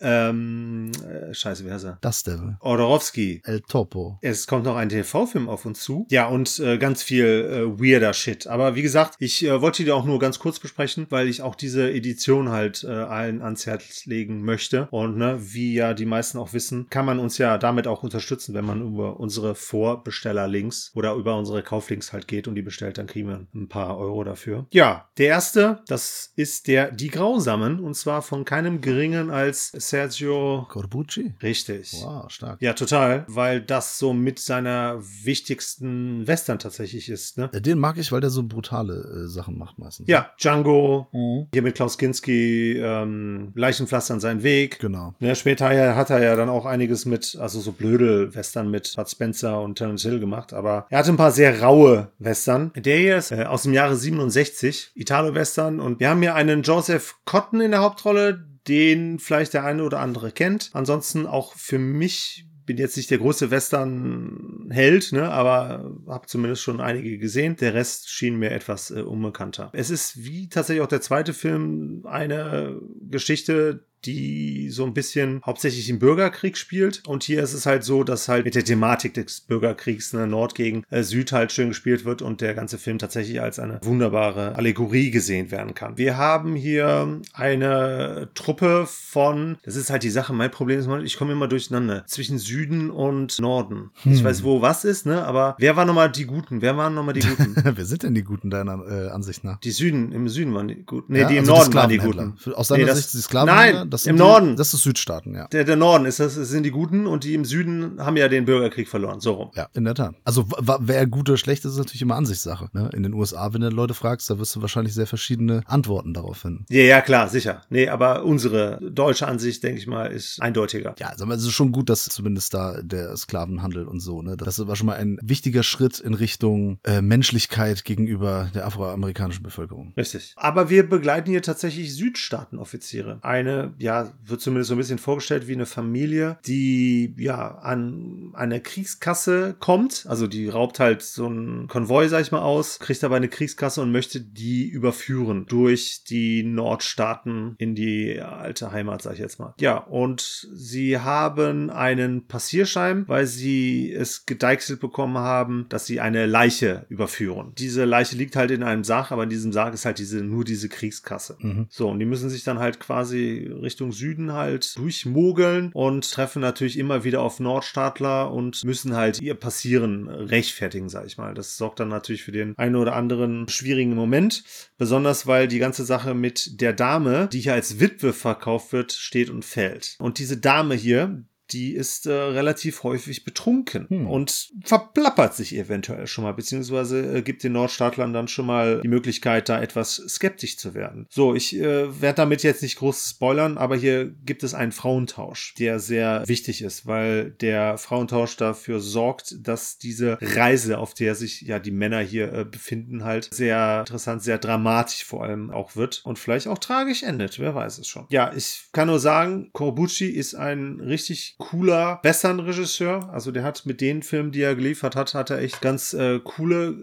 ähm, 0.00 0.92
äh, 1.08 1.32
scheiße, 1.32 1.64
wie 1.64 1.70
heißt 1.70 1.84
er? 1.84 1.98
Das 2.00 2.22
Devil. 2.22 2.56
Odorowski. 2.60 3.42
El 3.44 3.60
Topo. 3.62 4.18
Es 4.22 4.46
kommt 4.46 4.64
noch 4.64 4.76
ein 4.76 4.88
TV-Film 4.88 5.48
auf 5.48 5.64
uns 5.64 5.80
zu. 5.80 6.06
Ja, 6.10 6.26
und 6.26 6.58
äh, 6.58 6.78
ganz 6.78 7.02
viel 7.02 7.24
äh, 7.26 7.80
weirder 7.80 8.12
Shit. 8.12 8.46
Aber 8.46 8.74
wie 8.74 8.82
gesagt, 8.82 9.16
ich 9.18 9.44
äh, 9.44 9.60
wollte 9.60 9.84
die 9.84 9.92
auch 9.92 10.04
nur 10.04 10.18
ganz 10.18 10.38
kurz 10.38 10.58
besprechen, 10.60 11.06
weil 11.10 11.28
ich 11.28 11.42
auch 11.42 11.54
diese 11.54 11.90
Edition 11.90 12.50
halt 12.50 12.84
äh, 12.84 12.88
allen 12.88 13.42
ans 13.42 13.66
Herz 13.66 14.06
legen 14.06 14.42
möchte. 14.42 14.88
Und 14.90 15.16
ne, 15.16 15.38
wie 15.40 15.74
ja 15.74 15.94
die 15.94 16.06
meisten 16.06 16.38
auch 16.38 16.52
wissen, 16.52 16.88
kann 16.90 17.06
man 17.06 17.18
uns 17.18 17.38
ja 17.38 17.58
damit 17.58 17.86
auch 17.86 18.02
unterstützen, 18.02 18.54
wenn 18.54 18.64
man 18.64 18.82
über 18.82 19.18
unsere 19.18 19.54
Vorbestellerlinks 19.54 20.92
oder 20.94 21.14
über 21.14 21.36
unsere 21.36 21.62
Kauflinks 21.62 22.12
halt 22.12 22.28
geht 22.28 22.48
und 22.48 22.54
die 22.54 22.62
bestellt, 22.62 22.98
dann 22.98 23.06
kriegen 23.06 23.28
wir 23.28 23.46
ein 23.54 23.68
paar 23.68 23.96
Euro 23.96 24.24
dafür. 24.24 24.66
Ja, 24.70 25.08
der 25.18 25.28
erste, 25.28 25.82
das 25.88 26.32
ist 26.36 26.68
der 26.68 26.90
Die 26.90 27.08
Grausamen 27.08 27.80
und 27.80 27.94
zwar 27.94 28.22
von 28.22 28.44
keinem 28.44 28.80
geringen 28.80 29.30
als 29.30 29.72
Sergio. 29.88 30.66
Corbucci? 30.68 31.34
Richtig. 31.42 31.92
Wow, 32.02 32.30
stark. 32.30 32.60
Ja, 32.60 32.72
total, 32.72 33.24
weil 33.28 33.60
das 33.60 33.98
so 33.98 34.12
mit 34.12 34.38
seiner 34.38 35.00
wichtigsten 35.46 36.26
Western 36.26 36.58
tatsächlich 36.58 37.08
ist, 37.08 37.38
ne? 37.38 37.50
Äh, 37.52 37.60
Den 37.60 37.78
mag 37.78 37.98
ich, 37.98 38.10
weil 38.12 38.20
der 38.20 38.30
so 38.30 38.42
brutale 38.42 38.94
äh, 39.24 39.28
Sachen 39.28 39.58
macht 39.58 39.78
meistens. 39.78 40.08
Ja, 40.08 40.30
Django, 40.40 41.06
Mhm. 41.12 41.46
hier 41.52 41.62
mit 41.62 41.74
Klaus 41.74 41.98
Kinski, 41.98 42.78
ähm, 42.78 43.52
Leichenpflastern 43.54 44.20
seinen 44.20 44.42
Weg. 44.42 44.78
Genau. 44.80 45.14
Ne, 45.20 45.34
später 45.36 45.72
ja- 45.72 45.94
hat 45.94 46.10
er 46.10 46.22
ja 46.22 46.34
dann 46.36 46.48
auch 46.48 46.66
einiges 46.66 47.04
mit, 47.06 47.36
also 47.40 47.60
so 47.60 47.72
blöde 47.72 48.34
Western 48.34 48.70
mit 48.70 48.94
Bud 48.96 49.08
Spencer 49.08 49.60
und 49.60 49.76
Terence 49.78 50.02
Hill 50.02 50.18
gemacht, 50.20 50.52
aber 50.52 50.86
er 50.90 50.98
hatte 50.98 51.10
ein 51.10 51.16
paar 51.16 51.32
sehr 51.32 51.62
raue 51.62 52.08
Western. 52.18 52.72
Der 52.74 52.96
hier 52.98 53.16
ist 53.18 53.30
äh, 53.32 53.44
aus 53.44 53.62
dem 53.62 53.72
Jahre 53.72 53.96
67, 53.96 54.92
Italo-Western 54.94 55.80
und 55.80 56.00
wir 56.00 56.08
haben 56.10 56.22
hier 56.22 56.34
einen 56.34 56.62
Joseph 56.62 57.16
Cotton 57.24 57.60
in 57.60 57.70
der 57.70 57.80
Hauptrolle, 57.80 58.44
den 58.68 59.18
vielleicht 59.18 59.54
der 59.54 59.64
eine 59.64 59.84
oder 59.84 60.00
andere 60.00 60.32
kennt. 60.32 60.70
Ansonsten 60.72 61.26
auch 61.26 61.54
für 61.54 61.78
mich 61.78 62.46
bin 62.66 62.78
jetzt 62.78 62.96
nicht 62.96 63.10
der 63.10 63.18
große 63.18 63.50
Western-Held, 63.50 65.12
ne, 65.12 65.30
aber 65.30 65.94
habe 66.08 66.26
zumindest 66.26 66.62
schon 66.62 66.80
einige 66.80 67.16
gesehen. 67.16 67.56
Der 67.56 67.74
Rest 67.74 68.10
schien 68.10 68.36
mir 68.36 68.50
etwas 68.50 68.90
äh, 68.90 69.02
unbekannter. 69.02 69.70
Es 69.72 69.88
ist 69.88 70.24
wie 70.24 70.48
tatsächlich 70.48 70.82
auch 70.82 70.88
der 70.88 71.00
zweite 71.00 71.32
Film 71.32 72.02
eine 72.04 72.80
Geschichte, 73.08 73.86
die 74.06 74.68
so 74.70 74.84
ein 74.84 74.94
bisschen 74.94 75.40
hauptsächlich 75.44 75.88
im 75.90 75.98
Bürgerkrieg 75.98 76.56
spielt. 76.56 77.02
Und 77.06 77.24
hier 77.24 77.42
ist 77.42 77.52
es 77.52 77.66
halt 77.66 77.84
so, 77.84 78.04
dass 78.04 78.28
halt 78.28 78.44
mit 78.44 78.54
der 78.54 78.64
Thematik 78.64 79.14
des 79.14 79.40
Bürgerkriegs 79.42 80.12
ne, 80.12 80.26
Nord 80.26 80.54
gegen 80.54 80.84
äh, 80.90 81.02
Süd 81.02 81.32
halt 81.32 81.52
schön 81.52 81.68
gespielt 81.68 82.04
wird 82.04 82.22
und 82.22 82.40
der 82.40 82.54
ganze 82.54 82.78
Film 82.78 82.98
tatsächlich 82.98 83.40
als 83.40 83.58
eine 83.58 83.80
wunderbare 83.82 84.54
Allegorie 84.56 85.10
gesehen 85.10 85.50
werden 85.50 85.74
kann. 85.74 85.98
Wir 85.98 86.16
haben 86.16 86.54
hier 86.54 87.20
eine 87.32 88.28
Truppe 88.34 88.86
von, 88.86 89.56
das 89.64 89.76
ist 89.76 89.90
halt 89.90 90.02
die 90.02 90.10
Sache, 90.10 90.32
mein 90.32 90.50
Problem 90.50 90.78
ist 90.78 90.86
mal, 90.86 91.04
ich 91.04 91.16
komme 91.16 91.32
immer 91.32 91.48
durcheinander 91.48 92.04
zwischen 92.06 92.38
Süden 92.38 92.90
und 92.90 93.38
Norden. 93.40 93.90
Ich 94.04 94.22
weiß, 94.22 94.42
wo 94.44 94.62
was 94.62 94.84
ist, 94.84 95.06
ne? 95.06 95.24
Aber 95.24 95.56
wer 95.58 95.76
war 95.76 95.84
nochmal 95.84 96.10
die 96.10 96.24
Guten? 96.26 96.62
Wer 96.62 96.76
waren 96.76 96.94
nochmal 96.94 97.14
die 97.14 97.20
Guten? 97.26 97.54
Wer 97.56 97.84
sind 97.84 98.02
denn 98.02 98.14
die 98.14 98.22
Guten 98.24 98.50
deiner 98.50 98.84
äh, 98.88 99.08
Ansicht 99.10 99.44
nach? 99.44 99.58
Die 99.60 99.70
Süden, 99.70 100.12
im 100.12 100.28
Süden 100.28 100.54
waren 100.54 100.68
die 100.68 100.82
Guten. 100.84 101.12
Nee, 101.12 101.20
Ja, 101.20 101.28
die 101.28 101.34
im 101.36 101.40
also 101.40 101.52
Norden 101.54 101.74
waren 101.74 101.88
die. 101.90 101.98
Guten. 101.98 102.34
Aus 102.54 102.68
seiner 102.68 102.82
Nee, 102.82 102.86
das- 102.88 102.98
Sicht 102.98 103.14
die 103.14 103.18
Sklavenhändler? 103.18 103.80
Nein, 103.80 103.90
das 103.96 104.06
im 104.06 104.16
die, 104.16 104.22
Norden. 104.22 104.56
Das 104.56 104.74
ist 104.74 104.82
Südstaaten, 104.82 105.34
ja. 105.34 105.48
Der, 105.48 105.64
der 105.64 105.76
Norden 105.76 106.04
ist 106.04 106.20
das, 106.20 106.34
sind 106.34 106.62
die 106.62 106.70
Guten 106.70 107.06
und 107.06 107.24
die 107.24 107.34
im 107.34 107.44
Süden 107.44 107.96
haben 107.98 108.16
ja 108.16 108.28
den 108.28 108.44
Bürgerkrieg 108.44 108.88
verloren. 108.88 109.20
So 109.20 109.32
rum. 109.32 109.50
Ja, 109.54 109.68
in 109.74 109.84
der 109.84 109.94
Tat. 109.94 110.14
Also 110.24 110.46
wer 110.80 111.06
gut 111.06 111.28
oder 111.28 111.38
schlecht 111.38 111.64
ist, 111.64 111.72
ist 111.72 111.78
natürlich 111.78 112.02
immer 112.02 112.16
Ansichtssache. 112.16 112.68
Ne? 112.72 112.90
In 112.92 113.02
den 113.02 113.14
USA, 113.14 113.52
wenn 113.52 113.60
du 113.60 113.68
Leute 113.68 113.94
fragst, 113.94 114.28
da 114.30 114.38
wirst 114.38 114.54
du 114.54 114.62
wahrscheinlich 114.62 114.94
sehr 114.94 115.06
verschiedene 115.06 115.62
Antworten 115.66 116.14
darauf 116.14 116.38
finden. 116.38 116.64
Ja, 116.68 116.82
ja, 116.82 117.00
klar, 117.00 117.28
sicher. 117.28 117.62
Nee, 117.70 117.88
aber 117.88 118.24
unsere 118.24 118.78
deutsche 118.82 119.26
Ansicht, 119.26 119.62
denke 119.62 119.78
ich 119.78 119.86
mal, 119.86 120.06
ist 120.06 120.40
eindeutiger. 120.40 120.94
Ja, 120.98 121.12
mal, 121.24 121.34
es 121.34 121.44
ist 121.44 121.52
schon 121.52 121.72
gut, 121.72 121.88
dass 121.88 122.04
zumindest 122.04 122.54
da 122.54 122.80
der 122.82 123.16
Sklavenhandel 123.16 123.86
und 123.86 124.00
so, 124.00 124.22
ne? 124.22 124.36
Das 124.36 124.64
war 124.66 124.76
schon 124.76 124.86
mal 124.86 124.96
ein 124.96 125.18
wichtiger 125.22 125.62
Schritt 125.62 126.00
in 126.00 126.14
Richtung 126.14 126.78
äh, 126.84 127.00
Menschlichkeit 127.00 127.84
gegenüber 127.84 128.50
der 128.54 128.66
afroamerikanischen 128.66 129.42
Bevölkerung. 129.42 129.92
Richtig. 129.96 130.34
Aber 130.36 130.70
wir 130.70 130.88
begleiten 130.88 131.30
hier 131.30 131.42
tatsächlich 131.42 131.94
Südstaatenoffiziere. 131.94 133.18
Eine, 133.22 133.74
ja, 133.78 133.85
wird 134.24 134.40
zumindest 134.40 134.68
so 134.68 134.74
ein 134.74 134.78
bisschen 134.78 134.98
vorgestellt 134.98 135.48
wie 135.48 135.54
eine 135.54 135.66
Familie, 135.66 136.38
die 136.46 137.14
ja 137.18 137.58
an 137.58 138.32
eine 138.34 138.60
Kriegskasse 138.60 139.56
kommt. 139.58 140.06
Also 140.08 140.26
die 140.26 140.48
raubt 140.48 140.80
halt 140.80 141.02
so 141.02 141.26
einen 141.26 141.68
Konvoi, 141.68 142.08
sag 142.08 142.22
ich 142.22 142.32
mal, 142.32 142.42
aus, 142.42 142.78
kriegt 142.78 143.04
aber 143.04 143.16
eine 143.16 143.28
Kriegskasse 143.28 143.80
und 143.80 143.92
möchte 143.92 144.20
die 144.20 144.66
überführen 144.66 145.46
durch 145.48 146.04
die 146.08 146.42
Nordstaaten 146.42 147.54
in 147.58 147.74
die 147.74 148.20
alte 148.20 148.72
Heimat, 148.72 149.02
sag 149.02 149.14
ich 149.14 149.18
jetzt 149.18 149.38
mal. 149.38 149.54
Ja, 149.60 149.76
und 149.76 150.48
sie 150.52 150.98
haben 150.98 151.70
einen 151.70 152.26
Passierschein, 152.26 153.04
weil 153.08 153.26
sie 153.26 153.92
es 153.92 154.26
gedeichselt 154.26 154.80
bekommen 154.80 155.18
haben, 155.18 155.66
dass 155.68 155.86
sie 155.86 156.00
eine 156.00 156.26
Leiche 156.26 156.86
überführen. 156.88 157.52
Diese 157.58 157.84
Leiche 157.84 158.16
liegt 158.16 158.36
halt 158.36 158.50
in 158.50 158.62
einem 158.62 158.84
Sarg, 158.84 159.12
aber 159.12 159.24
in 159.24 159.30
diesem 159.30 159.52
Sarg 159.52 159.74
ist 159.74 159.84
halt 159.84 159.98
diese, 159.98 160.22
nur 160.22 160.44
diese 160.44 160.68
Kriegskasse. 160.68 161.36
Mhm. 161.40 161.66
So, 161.68 161.88
und 161.88 161.98
die 161.98 162.06
müssen 162.06 162.30
sich 162.30 162.44
dann 162.44 162.58
halt 162.58 162.80
quasi 162.80 163.50
Richtung 163.66 163.92
Süden 163.92 164.32
halt 164.32 164.76
durchmogeln 164.78 165.70
und 165.74 166.10
treffen 166.10 166.40
natürlich 166.40 166.78
immer 166.78 167.04
wieder 167.04 167.20
auf 167.20 167.40
Nordstaatler 167.40 168.32
und 168.32 168.64
müssen 168.64 168.96
halt 168.96 169.20
ihr 169.20 169.34
Passieren 169.34 170.08
rechtfertigen, 170.08 170.88
sag 170.88 171.06
ich 171.06 171.18
mal. 171.18 171.34
Das 171.34 171.58
sorgt 171.58 171.80
dann 171.80 171.88
natürlich 171.88 172.22
für 172.22 172.32
den 172.32 172.56
einen 172.56 172.76
oder 172.76 172.96
anderen 172.96 173.48
schwierigen 173.48 173.94
Moment. 173.94 174.44
Besonders 174.78 175.26
weil 175.26 175.48
die 175.48 175.58
ganze 175.58 175.84
Sache 175.84 176.14
mit 176.14 176.60
der 176.60 176.72
Dame, 176.72 177.28
die 177.30 177.40
hier 177.40 177.54
als 177.54 177.80
Witwe 177.80 178.12
verkauft 178.12 178.72
wird, 178.72 178.92
steht 178.92 179.28
und 179.28 179.44
fällt. 179.44 179.96
Und 179.98 180.18
diese 180.18 180.38
Dame 180.38 180.74
hier, 180.74 181.24
die 181.50 181.74
ist 181.74 182.06
äh, 182.06 182.12
relativ 182.12 182.82
häufig 182.82 183.24
betrunken 183.24 183.86
Hm. 183.88 184.06
und 184.06 184.50
verplappert 184.64 185.34
sich 185.34 185.54
eventuell 185.54 186.06
schon 186.06 186.24
mal, 186.24 186.32
beziehungsweise 186.32 187.18
äh, 187.18 187.22
gibt 187.22 187.42
den 187.42 187.52
Nordstaatlern 187.52 188.12
dann 188.12 188.28
schon 188.28 188.46
mal 188.46 188.80
die 188.80 188.88
Möglichkeit, 188.88 189.48
da 189.48 189.60
etwas 189.60 189.96
skeptisch 190.08 190.56
zu 190.56 190.74
werden. 190.74 191.06
So, 191.10 191.34
ich 191.34 191.56
äh, 191.56 192.00
werde 192.00 192.16
damit 192.16 192.42
jetzt 192.42 192.62
nicht 192.62 192.76
groß 192.76 193.10
spoilern, 193.10 193.58
aber 193.58 193.76
hier 193.76 194.06
gibt 194.24 194.42
es 194.42 194.54
einen 194.54 194.72
Frauentausch, 194.72 195.54
der 195.54 195.78
sehr 195.78 196.22
wichtig 196.26 196.62
ist, 196.62 196.86
weil 196.86 197.30
der 197.30 197.78
Frauentausch 197.78 198.36
dafür 198.36 198.80
sorgt, 198.80 199.36
dass 199.46 199.78
diese 199.78 200.18
Reise, 200.20 200.78
auf 200.78 200.94
der 200.94 201.14
sich 201.14 201.42
ja 201.42 201.58
die 201.58 201.70
Männer 201.70 202.00
hier 202.00 202.32
äh, 202.32 202.44
befinden, 202.44 203.04
halt 203.04 203.28
sehr 203.32 203.80
interessant, 203.80 204.22
sehr 204.22 204.38
dramatisch 204.38 205.04
vor 205.04 205.22
allem 205.22 205.50
auch 205.50 205.76
wird 205.76 206.02
und 206.04 206.18
vielleicht 206.18 206.48
auch 206.48 206.58
tragisch 206.58 207.02
endet, 207.02 207.38
wer 207.38 207.54
weiß 207.54 207.78
es 207.78 207.86
schon. 207.86 208.06
Ja, 208.08 208.32
ich 208.34 208.64
kann 208.72 208.88
nur 208.88 208.98
sagen, 208.98 209.50
Corbucci 209.52 210.06
ist 210.08 210.34
ein 210.34 210.80
richtig 210.80 211.35
cooler 211.38 212.00
Western-Regisseur. 212.02 213.10
Also 213.12 213.30
der 213.30 213.42
hat 213.42 213.66
mit 213.66 213.80
den 213.80 214.02
Filmen, 214.02 214.32
die 214.32 214.42
er 214.42 214.54
geliefert 214.54 214.96
hat, 214.96 215.14
hat 215.14 215.30
er 215.30 215.38
echt 215.38 215.60
ganz 215.60 215.92
äh, 215.92 216.20
coole, 216.20 216.76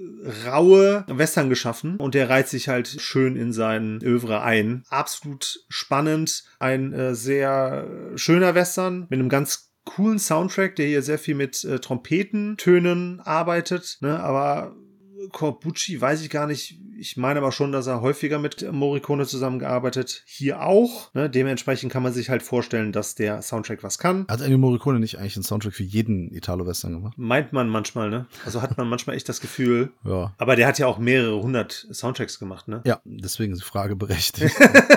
raue 0.46 1.06
Western 1.08 1.50
geschaffen 1.50 1.98
und 1.98 2.16
der 2.16 2.30
reiht 2.30 2.48
sich 2.48 2.70
halt 2.70 2.88
schön 2.88 3.36
in 3.36 3.52
sein 3.52 4.00
Övre 4.04 4.42
ein. 4.42 4.84
Absolut 4.90 5.66
spannend, 5.70 6.44
ein 6.60 6.94
äh, 6.94 7.16
sehr 7.16 7.88
schöner 8.16 8.56
Western 8.56 9.08
mit 9.10 9.20
einem 9.20 9.30
ganz 9.30 9.72
coolen 9.86 10.20
Soundtrack, 10.20 10.76
der 10.76 10.88
hier 10.88 11.02
sehr 11.02 11.20
viel 11.20 11.36
mit 11.36 11.64
äh, 11.64 11.80
Trompetentönen 11.80 13.20
arbeitet, 13.22 13.98
ne, 14.02 14.20
aber 14.20 14.76
Corbucci 15.32 16.00
weiß 16.00 16.22
ich 16.22 16.30
gar 16.30 16.48
nicht. 16.48 16.80
Ich 16.98 17.18
meine 17.18 17.40
aber 17.40 17.52
schon, 17.52 17.72
dass 17.72 17.88
er 17.88 18.02
häufiger 18.02 18.40
mit 18.40 18.72
Morricone 18.72 19.26
zusammengearbeitet. 19.26 20.24
Hier 20.26 20.62
auch. 20.62 21.14
Ne? 21.14 21.30
Dementsprechend 21.30 21.92
kann 21.92 22.04
man 22.04 22.14
sich 22.14 22.30
halt 22.30 22.44
vorstellen, 22.44 22.92
dass 22.92 23.16
der 23.16 23.42
Soundtrack 23.42 23.84
was 23.84 23.98
kann. 23.98 24.26
Hat 24.30 24.42
Ennio 24.42 24.58
Morricone 24.58 25.00
nicht 25.00 25.18
eigentlich 25.18 25.36
einen 25.36 25.44
Soundtrack 25.44 25.74
für 25.74 25.84
jeden 25.84 26.34
Italo-Western 26.34 26.94
gemacht? 26.94 27.18
Meint 27.18 27.54
man 27.54 27.70
manchmal, 27.70 28.10
ne? 28.10 28.26
Also 28.46 28.62
hat 28.62 28.78
man 28.78 28.88
manchmal 28.88 29.16
echt 29.16 29.30
das 29.30 29.42
Gefühl. 29.42 29.92
Ja. 30.06 30.34
Aber 30.38 30.56
der 30.58 30.68
hat 30.68 30.80
ja 30.80 30.88
auch 30.88 30.98
mehrere 30.98 31.42
hundert 31.42 31.88
Soundtracks 31.92 32.38
gemacht, 32.38 32.68
ne? 32.68 32.82
Ja, 32.86 33.00
deswegen 33.06 33.54
ist 33.54 33.62
die 33.62 33.66
Frage 33.66 33.96
berechtigt. 33.96 34.54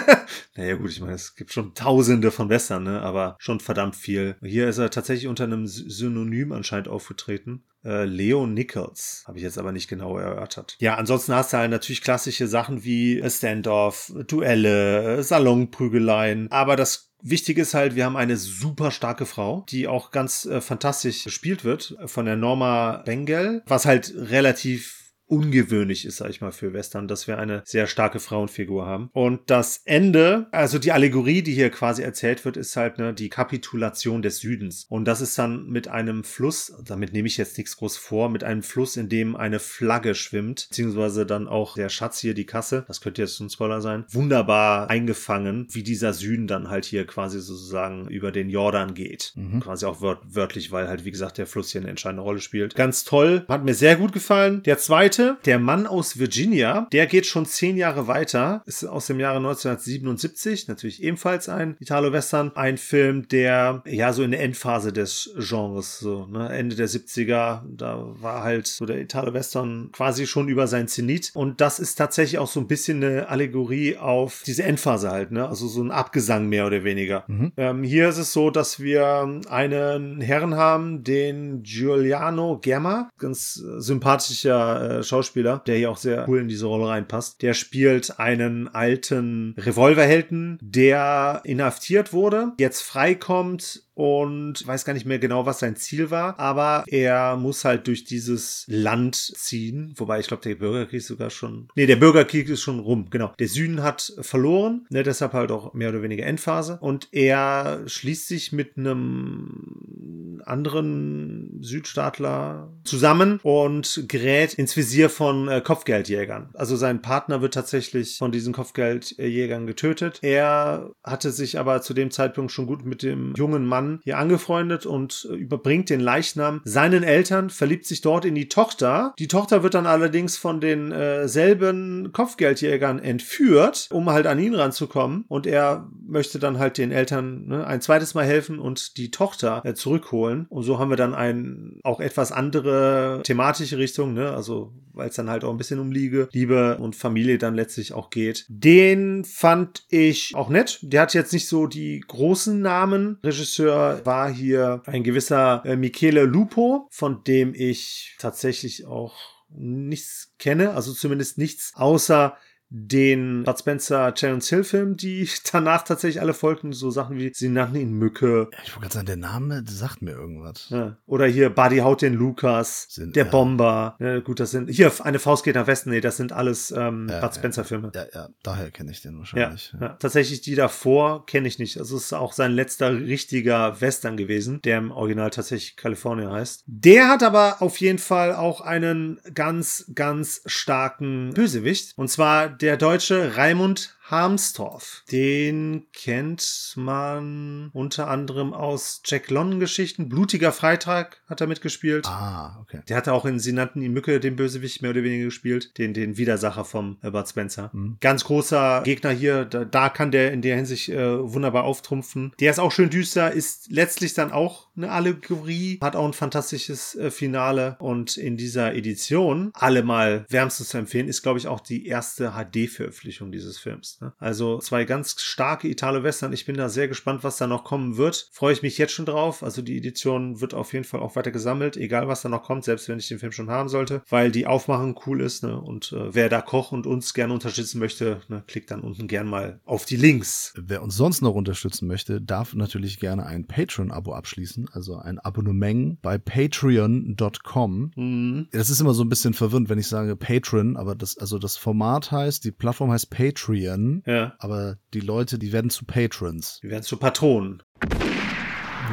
naja, 0.56 0.74
gut, 0.74 0.90
ich 0.90 1.00
meine, 1.00 1.14
es 1.14 1.36
gibt 1.36 1.52
schon 1.52 1.74
tausende 1.74 2.32
von 2.32 2.48
Western, 2.48 2.82
ne? 2.82 3.00
Aber 3.02 3.36
schon 3.38 3.60
verdammt 3.60 3.94
viel. 3.94 4.36
Hier 4.42 4.68
ist 4.68 4.78
er 4.78 4.90
tatsächlich 4.90 5.28
unter 5.28 5.44
einem 5.44 5.66
Synonym 5.66 6.52
anscheinend 6.52 6.88
aufgetreten. 6.88 7.62
Äh, 7.86 8.04
Leo 8.04 8.46
Nichols. 8.46 9.22
Habe 9.26 9.38
ich 9.38 9.44
jetzt 9.44 9.58
aber 9.58 9.72
nicht 9.72 9.88
genau 9.88 10.18
erörtert. 10.18 10.76
Ja, 10.80 10.96
ansonsten 10.96 11.34
hast 11.34 11.52
du 11.52 11.58
halt 11.58 11.70
natürlich 11.70 12.02
klassische 12.02 12.48
Sachen 12.48 12.84
wie 12.84 13.22
Standoff, 13.30 14.12
Duelle, 14.26 15.22
Salonprügeleien. 15.22 16.50
Aber 16.50 16.76
das 16.76 17.06
Wichtig 17.22 17.58
ist 17.58 17.74
halt, 17.74 17.96
wir 17.96 18.04
haben 18.04 18.16
eine 18.16 18.36
super 18.36 18.90
starke 18.90 19.26
Frau, 19.26 19.64
die 19.70 19.88
auch 19.88 20.10
ganz 20.10 20.44
äh, 20.44 20.60
fantastisch 20.60 21.24
gespielt 21.24 21.64
wird 21.64 21.96
von 22.04 22.26
der 22.26 22.36
Norma 22.36 22.98
Bengel, 23.04 23.62
was 23.66 23.86
halt 23.86 24.12
relativ 24.14 25.05
ungewöhnlich 25.26 26.04
ist, 26.04 26.18
sag 26.18 26.30
ich 26.30 26.40
mal, 26.40 26.52
für 26.52 26.72
Western, 26.72 27.08
dass 27.08 27.26
wir 27.26 27.38
eine 27.38 27.62
sehr 27.64 27.86
starke 27.86 28.20
Frauenfigur 28.20 28.86
haben. 28.86 29.10
Und 29.12 29.40
das 29.46 29.82
Ende, 29.84 30.46
also 30.52 30.78
die 30.78 30.92
Allegorie, 30.92 31.42
die 31.42 31.54
hier 31.54 31.70
quasi 31.70 32.02
erzählt 32.02 32.44
wird, 32.44 32.56
ist 32.56 32.76
halt 32.76 32.98
ne, 32.98 33.12
die 33.12 33.28
Kapitulation 33.28 34.22
des 34.22 34.38
Südens. 34.38 34.86
Und 34.88 35.06
das 35.06 35.20
ist 35.20 35.38
dann 35.38 35.68
mit 35.68 35.88
einem 35.88 36.24
Fluss, 36.24 36.72
damit 36.84 37.12
nehme 37.12 37.28
ich 37.28 37.36
jetzt 37.36 37.58
nichts 37.58 37.76
groß 37.76 37.96
vor, 37.96 38.28
mit 38.28 38.44
einem 38.44 38.62
Fluss, 38.62 38.96
in 38.96 39.08
dem 39.08 39.36
eine 39.36 39.58
Flagge 39.58 40.14
schwimmt, 40.14 40.66
beziehungsweise 40.70 41.26
dann 41.26 41.48
auch 41.48 41.74
der 41.74 41.88
Schatz 41.88 42.20
hier, 42.20 42.34
die 42.34 42.46
Kasse, 42.46 42.84
das 42.86 43.00
könnte 43.00 43.22
jetzt 43.22 43.40
ein 43.40 43.50
Spoiler 43.50 43.80
sein, 43.80 44.04
wunderbar 44.10 44.90
eingefangen, 44.90 45.66
wie 45.70 45.82
dieser 45.82 46.12
Süden 46.12 46.46
dann 46.46 46.70
halt 46.70 46.84
hier 46.84 47.06
quasi 47.06 47.40
sozusagen 47.40 48.08
über 48.08 48.32
den 48.32 48.48
Jordan 48.48 48.94
geht. 48.94 49.32
Mhm. 49.34 49.60
Quasi 49.60 49.86
auch 49.86 50.00
wört 50.00 50.20
wörtlich, 50.24 50.70
weil 50.70 50.88
halt, 50.88 51.04
wie 51.04 51.10
gesagt, 51.10 51.38
der 51.38 51.46
Fluss 51.46 51.70
hier 51.70 51.80
eine 51.80 51.90
entscheidende 51.90 52.22
Rolle 52.22 52.40
spielt. 52.40 52.74
Ganz 52.74 53.04
toll, 53.04 53.44
hat 53.48 53.64
mir 53.64 53.74
sehr 53.74 53.96
gut 53.96 54.12
gefallen. 54.12 54.62
Der 54.62 54.78
zweite 54.78 55.15
Seite, 55.16 55.38
der 55.44 55.58
Mann 55.58 55.86
aus 55.86 56.18
Virginia, 56.18 56.88
der 56.92 57.06
geht 57.06 57.26
schon 57.26 57.46
zehn 57.46 57.76
Jahre 57.76 58.06
weiter, 58.06 58.62
ist 58.66 58.84
aus 58.84 59.06
dem 59.06 59.18
Jahre 59.18 59.38
1977, 59.38 60.68
natürlich 60.68 61.02
ebenfalls 61.02 61.48
ein 61.48 61.76
Italo-Western, 61.80 62.52
ein 62.54 62.76
Film, 62.76 63.28
der 63.28 63.82
ja 63.86 64.12
so 64.12 64.22
in 64.22 64.30
der 64.30 64.42
Endphase 64.42 64.92
des 64.92 65.30
Genres, 65.38 65.98
so 65.98 66.26
ne, 66.26 66.48
Ende 66.50 66.76
der 66.76 66.88
70er, 66.88 67.62
da 67.66 68.04
war 68.20 68.42
halt 68.42 68.66
so 68.66 68.84
der 68.84 69.00
Italo-Western 69.00 69.90
quasi 69.92 70.26
schon 70.26 70.48
über 70.48 70.66
sein 70.66 70.88
Zenit. 70.88 71.30
Und 71.34 71.60
das 71.60 71.78
ist 71.78 71.96
tatsächlich 71.96 72.38
auch 72.38 72.48
so 72.48 72.60
ein 72.60 72.66
bisschen 72.66 73.02
eine 73.02 73.28
Allegorie 73.28 73.96
auf 73.96 74.42
diese 74.46 74.64
Endphase 74.64 75.10
halt, 75.10 75.32
ne, 75.32 75.48
also 75.48 75.66
so 75.68 75.82
ein 75.82 75.90
Abgesang 75.90 76.48
mehr 76.48 76.66
oder 76.66 76.84
weniger. 76.84 77.24
Mhm. 77.26 77.52
Ähm, 77.56 77.82
hier 77.82 78.08
ist 78.08 78.18
es 78.18 78.32
so, 78.32 78.50
dass 78.50 78.80
wir 78.80 79.40
einen 79.48 80.20
Herren 80.20 80.54
haben, 80.56 81.04
den 81.04 81.62
Giuliano 81.62 82.58
Gemma, 82.58 83.08
ganz 83.18 83.54
sympathischer 83.54 84.98
äh, 84.98 85.05
Schauspieler, 85.08 85.62
der 85.66 85.76
hier 85.76 85.90
auch 85.90 85.96
sehr 85.96 86.28
cool 86.28 86.40
in 86.40 86.48
diese 86.48 86.66
Rolle 86.66 86.88
reinpasst. 86.88 87.42
Der 87.42 87.54
spielt 87.54 88.18
einen 88.18 88.68
alten 88.68 89.54
Revolverhelden, 89.58 90.58
der 90.60 91.40
inhaftiert 91.44 92.12
wurde, 92.12 92.52
jetzt 92.58 92.82
freikommt 92.82 93.85
und 93.96 94.66
weiß 94.66 94.84
gar 94.84 94.92
nicht 94.92 95.06
mehr 95.06 95.18
genau, 95.18 95.46
was 95.46 95.58
sein 95.58 95.74
Ziel 95.74 96.10
war, 96.10 96.38
aber 96.38 96.84
er 96.86 97.36
muss 97.36 97.64
halt 97.64 97.86
durch 97.86 98.04
dieses 98.04 98.66
Land 98.68 99.16
ziehen, 99.16 99.94
wobei 99.96 100.20
ich 100.20 100.28
glaube, 100.28 100.42
der 100.42 100.54
Bürgerkrieg 100.54 100.98
ist 100.98 101.06
sogar 101.06 101.30
schon, 101.30 101.68
nee, 101.76 101.86
der 101.86 101.96
Bürgerkrieg 101.96 102.46
ist 102.50 102.60
schon 102.60 102.78
rum, 102.78 103.06
genau. 103.08 103.32
Der 103.38 103.48
Süden 103.48 103.82
hat 103.82 104.12
verloren, 104.20 104.86
ne, 104.90 105.02
deshalb 105.02 105.32
halt 105.32 105.50
auch 105.50 105.72
mehr 105.72 105.88
oder 105.88 106.02
weniger 106.02 106.26
Endphase 106.26 106.76
und 106.82 107.08
er 107.10 107.84
schließt 107.86 108.28
sich 108.28 108.52
mit 108.52 108.76
einem 108.76 110.42
anderen 110.44 111.58
Südstaatler 111.62 112.70
zusammen 112.84 113.40
und 113.42 114.04
gerät 114.08 114.54
ins 114.54 114.76
Visier 114.76 115.08
von 115.08 115.48
äh, 115.48 115.62
Kopfgeldjägern. 115.62 116.50
Also 116.52 116.76
sein 116.76 117.00
Partner 117.00 117.40
wird 117.40 117.54
tatsächlich 117.54 118.18
von 118.18 118.30
diesen 118.30 118.52
Kopfgeldjägern 118.52 119.66
getötet. 119.66 120.18
Er 120.22 120.90
hatte 121.02 121.30
sich 121.30 121.58
aber 121.58 121.80
zu 121.80 121.94
dem 121.94 122.10
Zeitpunkt 122.10 122.52
schon 122.52 122.66
gut 122.66 122.84
mit 122.84 123.02
dem 123.02 123.34
jungen 123.36 123.64
Mann 123.64 123.85
Mann 123.86 124.00
hier 124.02 124.18
angefreundet 124.18 124.86
und 124.86 125.28
äh, 125.30 125.34
überbringt 125.34 125.90
den 125.90 126.00
Leichnam 126.00 126.60
seinen 126.64 127.02
Eltern, 127.02 127.50
verliebt 127.50 127.86
sich 127.86 128.00
dort 128.00 128.24
in 128.24 128.34
die 128.34 128.48
Tochter. 128.48 129.14
Die 129.18 129.28
Tochter 129.28 129.62
wird 129.62 129.74
dann 129.74 129.86
allerdings 129.86 130.36
von 130.36 130.60
den 130.60 130.92
äh, 130.92 131.28
selben 131.28 132.12
Kopfgeldjägern 132.12 132.98
entführt, 132.98 133.88
um 133.92 134.10
halt 134.10 134.26
an 134.26 134.38
ihn 134.38 134.54
ranzukommen. 134.54 135.24
Und 135.28 135.46
er 135.46 135.88
möchte 136.06 136.38
dann 136.38 136.58
halt 136.58 136.78
den 136.78 136.92
Eltern 136.92 137.46
ne, 137.46 137.66
ein 137.66 137.80
zweites 137.80 138.14
Mal 138.14 138.24
helfen 138.24 138.58
und 138.58 138.96
die 138.96 139.10
Tochter 139.10 139.62
äh, 139.64 139.74
zurückholen. 139.74 140.46
Und 140.48 140.64
so 140.64 140.78
haben 140.78 140.90
wir 140.90 140.96
dann 140.96 141.14
ein 141.14 141.80
auch 141.82 142.00
etwas 142.00 142.32
andere 142.32 143.20
thematische 143.24 143.78
Richtung, 143.78 144.14
ne? 144.14 144.32
Also 144.32 144.72
weil 144.96 145.10
es 145.10 145.16
dann 145.16 145.30
halt 145.30 145.44
auch 145.44 145.50
ein 145.50 145.58
bisschen 145.58 145.78
um 145.78 145.92
Liebe, 145.92 146.28
Liebe 146.32 146.78
und 146.78 146.96
Familie 146.96 147.38
dann 147.38 147.54
letztlich 147.54 147.92
auch 147.92 148.10
geht. 148.10 148.46
Den 148.48 149.24
fand 149.24 149.84
ich 149.90 150.34
auch 150.34 150.48
nett. 150.48 150.78
Der 150.82 151.02
hat 151.02 151.14
jetzt 151.14 151.32
nicht 151.32 151.48
so 151.48 151.66
die 151.66 152.00
großen 152.00 152.60
Namen. 152.60 153.18
Regisseur 153.22 153.75
war 153.76 154.30
hier 154.30 154.82
ein 154.86 155.02
gewisser 155.02 155.62
äh, 155.64 155.76
Michele 155.76 156.24
Lupo, 156.24 156.88
von 156.90 157.24
dem 157.24 157.54
ich 157.54 158.16
tatsächlich 158.18 158.86
auch 158.86 159.14
nichts 159.48 160.34
kenne, 160.38 160.72
also 160.72 160.92
zumindest 160.92 161.38
nichts 161.38 161.72
außer 161.74 162.36
den 162.68 163.44
Bud 163.44 163.58
Spencer 163.58 164.14
Terence 164.14 164.48
Hill 164.48 164.64
Film, 164.64 164.96
die 164.96 165.28
danach 165.52 165.82
tatsächlich 165.82 166.20
alle 166.20 166.34
folgten, 166.34 166.72
so 166.72 166.90
Sachen 166.90 167.18
wie 167.18 167.32
sie 167.34 167.48
nannten 167.48 167.76
ihn 167.76 167.92
Mücke. 167.92 168.50
Ich 168.64 168.70
wollte 168.70 168.80
gerade 168.80 168.94
sagen, 168.94 169.06
der 169.06 169.16
Name 169.16 169.64
sagt 169.66 170.02
mir 170.02 170.12
irgendwas. 170.12 170.68
Ja. 170.70 170.96
Oder 171.06 171.26
hier 171.26 171.50
Buddy 171.50 171.78
haut 171.78 172.02
den 172.02 172.14
Lukas, 172.14 172.86
sind, 172.90 173.16
der 173.16 173.24
ja. 173.24 173.30
Bomber. 173.30 173.96
Ja, 174.00 174.20
gut, 174.20 174.40
das 174.40 174.50
sind 174.50 174.70
hier 174.70 174.92
eine 175.00 175.18
Faust 175.18 175.44
geht 175.44 175.54
nach 175.54 175.66
Westen. 175.66 175.90
Nee, 175.90 176.00
das 176.00 176.16
sind 176.16 176.32
alles 176.32 176.70
ähm, 176.70 177.06
Bud 177.06 177.34
Spencer 177.34 177.64
Filme. 177.64 177.92
Ja, 177.94 178.06
ja, 178.12 178.28
daher 178.42 178.70
kenne 178.70 178.90
ich 178.90 179.00
den 179.00 179.18
wahrscheinlich. 179.18 179.74
Tatsächlich 179.98 180.40
die 180.40 180.54
davor 180.54 181.26
kenne 181.26 181.48
ich 181.48 181.58
nicht. 181.58 181.78
Also 181.78 181.96
es 181.96 182.04
ist 182.04 182.12
auch 182.12 182.32
sein 182.32 182.52
letzter 182.52 182.92
richtiger 182.92 183.80
Western 183.80 184.16
gewesen, 184.16 184.60
der 184.62 184.78
im 184.78 184.90
Original 184.90 185.30
tatsächlich 185.30 185.76
California 185.76 186.30
heißt. 186.30 186.64
Der 186.66 187.08
hat 187.08 187.22
aber 187.22 187.62
auf 187.62 187.78
jeden 187.78 187.98
Fall 187.98 188.34
auch 188.34 188.60
einen 188.60 189.20
ganz, 189.34 189.90
ganz 189.94 190.42
starken 190.46 191.30
Bösewicht. 191.34 191.92
Und 191.96 192.08
zwar 192.08 192.55
der 192.60 192.76
Deutsche 192.76 193.36
Raimund 193.36 193.95
Harmstorf. 194.10 195.02
Den 195.10 195.86
kennt 195.92 196.74
man 196.76 197.70
unter 197.72 198.08
anderem 198.08 198.52
aus 198.54 199.02
Jack 199.04 199.30
London 199.30 199.58
Geschichten. 199.58 200.08
Blutiger 200.08 200.52
Freitag 200.52 201.20
hat 201.28 201.40
er 201.40 201.48
mitgespielt. 201.48 202.06
Ah, 202.06 202.58
okay. 202.60 202.82
Der 202.88 202.96
hatte 202.96 203.12
auch 203.12 203.24
in 203.24 203.40
Sie 203.40 203.52
nannten 203.52 203.82
ihn 203.82 203.92
Mücke, 203.92 204.20
den 204.20 204.36
Bösewicht, 204.36 204.80
mehr 204.80 204.92
oder 204.92 205.02
weniger 205.02 205.24
gespielt. 205.24 205.76
Den, 205.78 205.92
den 205.92 206.16
Widersacher 206.16 206.64
vom 206.64 206.98
Bud 207.00 207.28
Spencer. 207.28 207.70
Mhm. 207.72 207.96
Ganz 208.00 208.24
großer 208.24 208.82
Gegner 208.84 209.10
hier. 209.10 209.44
Da, 209.44 209.64
da, 209.64 209.88
kann 209.88 210.12
der 210.12 210.32
in 210.32 210.40
der 210.40 210.54
Hinsicht 210.54 210.88
äh, 210.88 211.18
wunderbar 211.18 211.64
auftrumpfen. 211.64 212.32
Der 212.38 212.50
ist 212.50 212.60
auch 212.60 212.70
schön 212.70 212.90
düster, 212.90 213.32
ist 213.32 213.72
letztlich 213.72 214.14
dann 214.14 214.30
auch 214.30 214.68
eine 214.76 214.92
Allegorie. 214.92 215.78
Hat 215.82 215.96
auch 215.96 216.06
ein 216.06 216.12
fantastisches 216.12 216.94
äh, 216.94 217.10
Finale. 217.10 217.76
Und 217.80 218.16
in 218.16 218.36
dieser 218.36 218.74
Edition, 218.74 219.50
alle 219.54 219.82
mal 219.82 220.26
wärmstens 220.28 220.68
zu 220.68 220.78
empfehlen, 220.78 221.08
ist, 221.08 221.22
glaube 221.22 221.40
ich, 221.40 221.48
auch 221.48 221.60
die 221.60 221.86
erste 221.86 222.32
HD-Veröffentlichung 222.32 223.32
dieses 223.32 223.58
Films. 223.58 223.95
Ne? 224.00 224.12
Also 224.18 224.58
zwei 224.58 224.84
ganz 224.84 225.20
starke 225.20 225.68
Italo-Western. 225.68 226.32
Ich 226.32 226.46
bin 226.46 226.56
da 226.56 226.68
sehr 226.68 226.88
gespannt, 226.88 227.24
was 227.24 227.36
da 227.36 227.46
noch 227.46 227.64
kommen 227.64 227.96
wird. 227.96 228.28
Freue 228.32 228.52
ich 228.52 228.62
mich 228.62 228.78
jetzt 228.78 228.92
schon 228.92 229.06
drauf. 229.06 229.42
Also 229.42 229.62
die 229.62 229.76
Edition 229.76 230.40
wird 230.40 230.54
auf 230.54 230.72
jeden 230.72 230.84
Fall 230.84 231.00
auch 231.00 231.16
weiter 231.16 231.30
gesammelt, 231.30 231.76
egal 231.76 232.08
was 232.08 232.22
da 232.22 232.28
noch 232.28 232.42
kommt, 232.42 232.64
selbst 232.64 232.88
wenn 232.88 232.98
ich 232.98 233.08
den 233.08 233.18
Film 233.18 233.32
schon 233.32 233.50
haben 233.50 233.68
sollte, 233.68 234.02
weil 234.08 234.30
die 234.30 234.46
Aufmachung 234.46 234.98
cool 235.06 235.20
ist. 235.20 235.42
Ne? 235.42 235.60
Und 235.60 235.92
äh, 235.92 236.14
wer 236.14 236.28
da 236.28 236.40
Koch 236.40 236.72
und 236.72 236.86
uns 236.86 237.14
gerne 237.14 237.32
unterstützen 237.32 237.78
möchte, 237.78 238.20
ne, 238.28 238.42
klickt 238.46 238.70
dann 238.70 238.80
unten 238.80 239.08
gern 239.08 239.28
mal 239.28 239.60
auf 239.64 239.84
die 239.84 239.96
Links. 239.96 240.54
Wer 240.56 240.82
uns 240.82 240.96
sonst 240.96 241.22
noch 241.22 241.34
unterstützen 241.34 241.86
möchte, 241.86 242.20
darf 242.20 242.54
natürlich 242.54 242.98
gerne 242.98 243.26
ein 243.26 243.46
Patreon-Abo 243.46 244.12
abschließen, 244.12 244.68
also 244.72 244.96
ein 244.96 245.18
Abonnement 245.18 246.00
bei 246.02 246.18
patreon.com. 246.18 247.92
Mhm. 247.94 248.48
Das 248.52 248.70
ist 248.70 248.80
immer 248.80 248.94
so 248.94 249.04
ein 249.04 249.08
bisschen 249.08 249.34
verwirrend, 249.34 249.68
wenn 249.68 249.78
ich 249.78 249.88
sage 249.88 250.16
Patreon, 250.16 250.76
aber 250.76 250.94
das, 250.94 251.18
also 251.18 251.38
das 251.38 251.56
Format 251.56 252.10
heißt, 252.10 252.44
die 252.44 252.52
Plattform 252.52 252.90
heißt 252.90 253.10
Patreon 253.10 253.85
ja. 254.06 254.34
Aber 254.38 254.76
die 254.94 255.00
Leute, 255.00 255.38
die 255.38 255.52
werden 255.52 255.70
zu 255.70 255.84
Patrons. 255.84 256.60
Die 256.62 256.70
werden 256.70 256.82
zu 256.82 256.96
Patronen. 256.96 257.62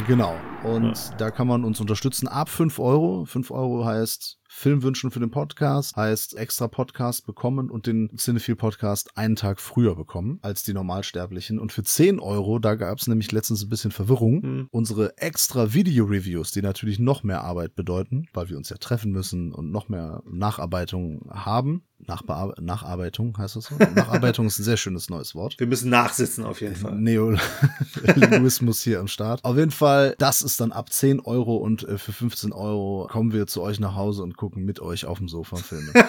Genau. 0.07 0.35
Und 0.63 0.95
ja. 0.95 1.15
da 1.17 1.31
kann 1.31 1.47
man 1.47 1.63
uns 1.63 1.79
unterstützen 1.79 2.27
ab 2.27 2.49
5 2.49 2.79
Euro. 2.79 3.25
5 3.25 3.51
Euro 3.51 3.85
heißt 3.85 4.39
Filmwünschen 4.47 5.11
für 5.11 5.19
den 5.19 5.31
Podcast, 5.31 5.95
heißt 5.95 6.35
extra 6.37 6.67
Podcast 6.67 7.25
bekommen 7.25 7.69
und 7.69 7.87
den 7.87 8.09
Cinephile 8.17 8.55
Podcast 8.55 9.17
einen 9.17 9.35
Tag 9.35 9.59
früher 9.59 9.95
bekommen 9.95 10.39
als 10.41 10.63
die 10.63 10.73
Normalsterblichen. 10.73 11.59
Und 11.59 11.71
für 11.71 11.83
10 11.83 12.19
Euro, 12.19 12.59
da 12.59 12.75
gab 12.75 12.99
es 12.99 13.07
nämlich 13.07 13.31
letztens 13.31 13.63
ein 13.63 13.69
bisschen 13.69 13.91
Verwirrung, 13.91 14.41
mhm. 14.41 14.67
unsere 14.71 15.17
extra 15.17 15.73
Video-Reviews, 15.73 16.51
die 16.51 16.61
natürlich 16.61 16.99
noch 16.99 17.23
mehr 17.23 17.43
Arbeit 17.43 17.75
bedeuten, 17.75 18.27
weil 18.33 18.49
wir 18.49 18.57
uns 18.57 18.69
ja 18.69 18.77
treffen 18.77 19.11
müssen 19.11 19.53
und 19.53 19.71
noch 19.71 19.89
mehr 19.89 20.21
Nacharbeitung 20.25 21.29
haben 21.31 21.83
Nachbear 22.07 22.53
Nacharbeitung 22.59 23.37
heißt 23.37 23.55
das 23.55 23.65
so? 23.65 23.75
Nacharbeitung 23.95 24.47
ist 24.47 24.59
ein 24.59 24.63
sehr 24.63 24.77
schönes 24.77 25.09
neues 25.09 25.35
Wort. 25.35 25.55
Wir 25.59 25.67
müssen 25.67 25.89
nachsitzen 25.89 26.45
auf 26.45 26.61
jeden 26.61 26.75
Fall. 26.75 26.95
Neolinguismus 26.95 28.81
hier 28.83 28.99
am 28.99 29.07
Start. 29.07 29.43
Auf 29.43 29.57
jeden 29.57 29.71
Fall, 29.71 30.15
das 30.17 30.41
ist 30.41 30.59
dann 30.61 30.71
ab 30.71 30.91
10 30.91 31.19
Euro 31.21 31.57
und 31.57 31.87
äh, 31.87 31.97
für 31.97 32.13
15 32.13 32.51
Euro 32.51 33.07
kommen 33.11 33.33
wir 33.33 33.47
zu 33.47 33.61
euch 33.61 33.79
nach 33.79 33.95
Hause 33.95 34.23
und 34.23 34.37
gucken 34.37 34.65
mit 34.65 34.79
euch 34.79 35.05
auf 35.05 35.17
dem 35.17 35.27
Sofa 35.27 35.57
Filme. 35.57 35.91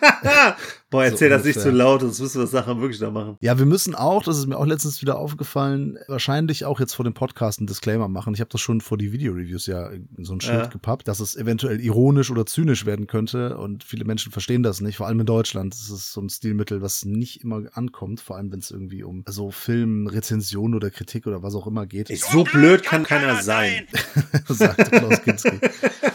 Boah, 0.94 1.04
erzähl 1.04 1.28
so 1.28 1.34
das 1.34 1.44
nicht 1.44 1.60
zu 1.60 1.72
laut, 1.72 2.02
sonst 2.02 2.20
müssen 2.20 2.38
wir 2.38 2.42
das 2.42 2.52
nachher 2.52 2.80
wirklich 2.80 3.00
da 3.00 3.10
machen. 3.10 3.36
Ja, 3.40 3.58
wir 3.58 3.66
müssen 3.66 3.96
auch, 3.96 4.22
das 4.22 4.38
ist 4.38 4.46
mir 4.46 4.56
auch 4.56 4.64
letztens 4.64 5.02
wieder 5.02 5.18
aufgefallen, 5.18 5.98
wahrscheinlich 6.06 6.64
auch 6.64 6.78
jetzt 6.78 6.94
vor 6.94 7.04
dem 7.04 7.14
Podcast 7.14 7.58
einen 7.58 7.66
Disclaimer 7.66 8.06
machen. 8.06 8.32
Ich 8.32 8.40
habe 8.40 8.50
das 8.50 8.60
schon 8.60 8.80
vor 8.80 8.96
die 8.96 9.10
Video-Reviews 9.10 9.66
ja 9.66 9.90
so 10.18 10.34
ein 10.34 10.40
Schild 10.40 10.56
ja. 10.56 10.66
gepappt, 10.66 11.08
dass 11.08 11.18
es 11.18 11.34
eventuell 11.34 11.80
ironisch 11.80 12.30
oder 12.30 12.46
zynisch 12.46 12.86
werden 12.86 13.08
könnte 13.08 13.56
und 13.58 13.82
viele 13.82 14.04
Menschen 14.04 14.30
verstehen 14.30 14.62
das 14.62 14.80
nicht, 14.80 14.98
vor 14.98 15.08
allem 15.08 15.18
in 15.18 15.26
Deutschland. 15.26 15.74
Das 15.74 15.90
ist 15.90 16.12
so 16.12 16.20
ein 16.20 16.28
Stilmittel, 16.28 16.80
was 16.80 17.04
nicht 17.04 17.42
immer 17.42 17.62
ankommt, 17.72 18.20
vor 18.20 18.36
allem 18.36 18.52
wenn 18.52 18.60
es 18.60 18.70
irgendwie 18.70 19.02
um 19.02 19.24
so 19.26 19.50
Filmrezension 19.50 20.74
oder 20.74 20.90
Kritik 20.90 21.26
oder 21.26 21.42
was 21.42 21.56
auch 21.56 21.66
immer 21.66 21.86
geht. 21.86 22.16
So 22.16 22.44
blöd 22.44 22.84
kann 22.84 23.02
keiner 23.02 23.42
sein, 23.42 23.88
sagt 24.46 24.92
Klaus 24.92 25.22
Kinski. 25.22 25.58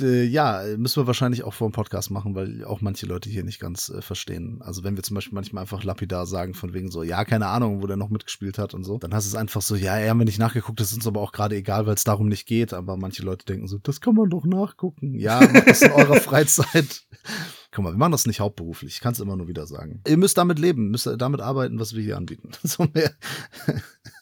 äh, 0.00 0.24
ja, 0.24 0.62
müssen 0.76 1.02
wir 1.02 1.06
wahrscheinlich 1.06 1.44
auch 1.44 1.54
vor 1.54 1.68
dem 1.68 1.72
Podcast 1.72 2.10
machen, 2.10 2.34
weil 2.34 2.64
auch 2.64 2.80
manche 2.80 3.06
Leute 3.06 3.28
hier 3.28 3.44
nicht 3.44 3.60
ganz 3.60 3.88
äh, 3.88 4.02
verstehen. 4.02 4.60
Also 4.62 4.84
wenn 4.84 4.96
wir 4.96 5.02
zum 5.02 5.14
Beispiel 5.14 5.34
manchmal 5.34 5.62
einfach 5.62 5.84
lapidar 5.84 6.26
sagen, 6.26 6.54
von 6.54 6.74
wegen 6.74 6.90
so, 6.90 7.02
ja, 7.02 7.24
keine 7.24 7.46
Ahnung, 7.46 7.82
wo 7.82 7.86
der 7.86 7.96
noch 7.96 8.10
mitgespielt 8.10 8.58
hat 8.58 8.74
und 8.74 8.84
so, 8.84 8.98
dann 8.98 9.14
hast 9.14 9.26
du 9.26 9.36
es 9.36 9.40
einfach 9.40 9.62
so, 9.62 9.76
ja, 9.76 9.96
er 9.96 10.10
haben 10.10 10.18
wir 10.18 10.24
nicht 10.24 10.38
nachgeguckt, 10.38 10.80
das 10.80 10.90
ist 10.90 10.96
uns 10.96 11.06
aber 11.06 11.20
auch 11.20 11.32
gerade 11.32 11.56
egal, 11.56 11.86
weil 11.86 11.94
es 11.94 12.04
darum 12.04 12.28
nicht 12.28 12.46
geht. 12.46 12.72
Aber 12.72 12.96
manche 12.96 13.22
Leute 13.22 13.46
denken 13.46 13.68
so, 13.68 13.78
das 13.78 14.00
kann 14.00 14.14
man 14.14 14.30
doch 14.30 14.44
nachgucken. 14.44 15.14
Ja, 15.18 15.40
macht 15.40 15.68
das 15.68 15.82
in 15.82 15.92
eurer 15.92 16.16
Freizeit. 16.20 17.06
Guck 17.72 17.84
mal, 17.84 17.92
wir 17.92 17.98
machen 17.98 18.12
das 18.12 18.26
nicht 18.26 18.40
hauptberuflich. 18.40 18.94
Ich 18.94 19.00
kann 19.00 19.12
es 19.12 19.20
immer 19.20 19.36
nur 19.36 19.48
wieder 19.48 19.66
sagen. 19.66 20.00
Ihr 20.06 20.16
müsst 20.16 20.38
damit 20.38 20.58
leben, 20.58 20.90
müsst 20.90 21.08
damit 21.18 21.40
arbeiten, 21.40 21.78
was 21.78 21.94
wir 21.94 22.02
hier 22.02 22.16
anbieten. 22.16 22.50
So 22.62 22.86
mehr, 22.94 23.12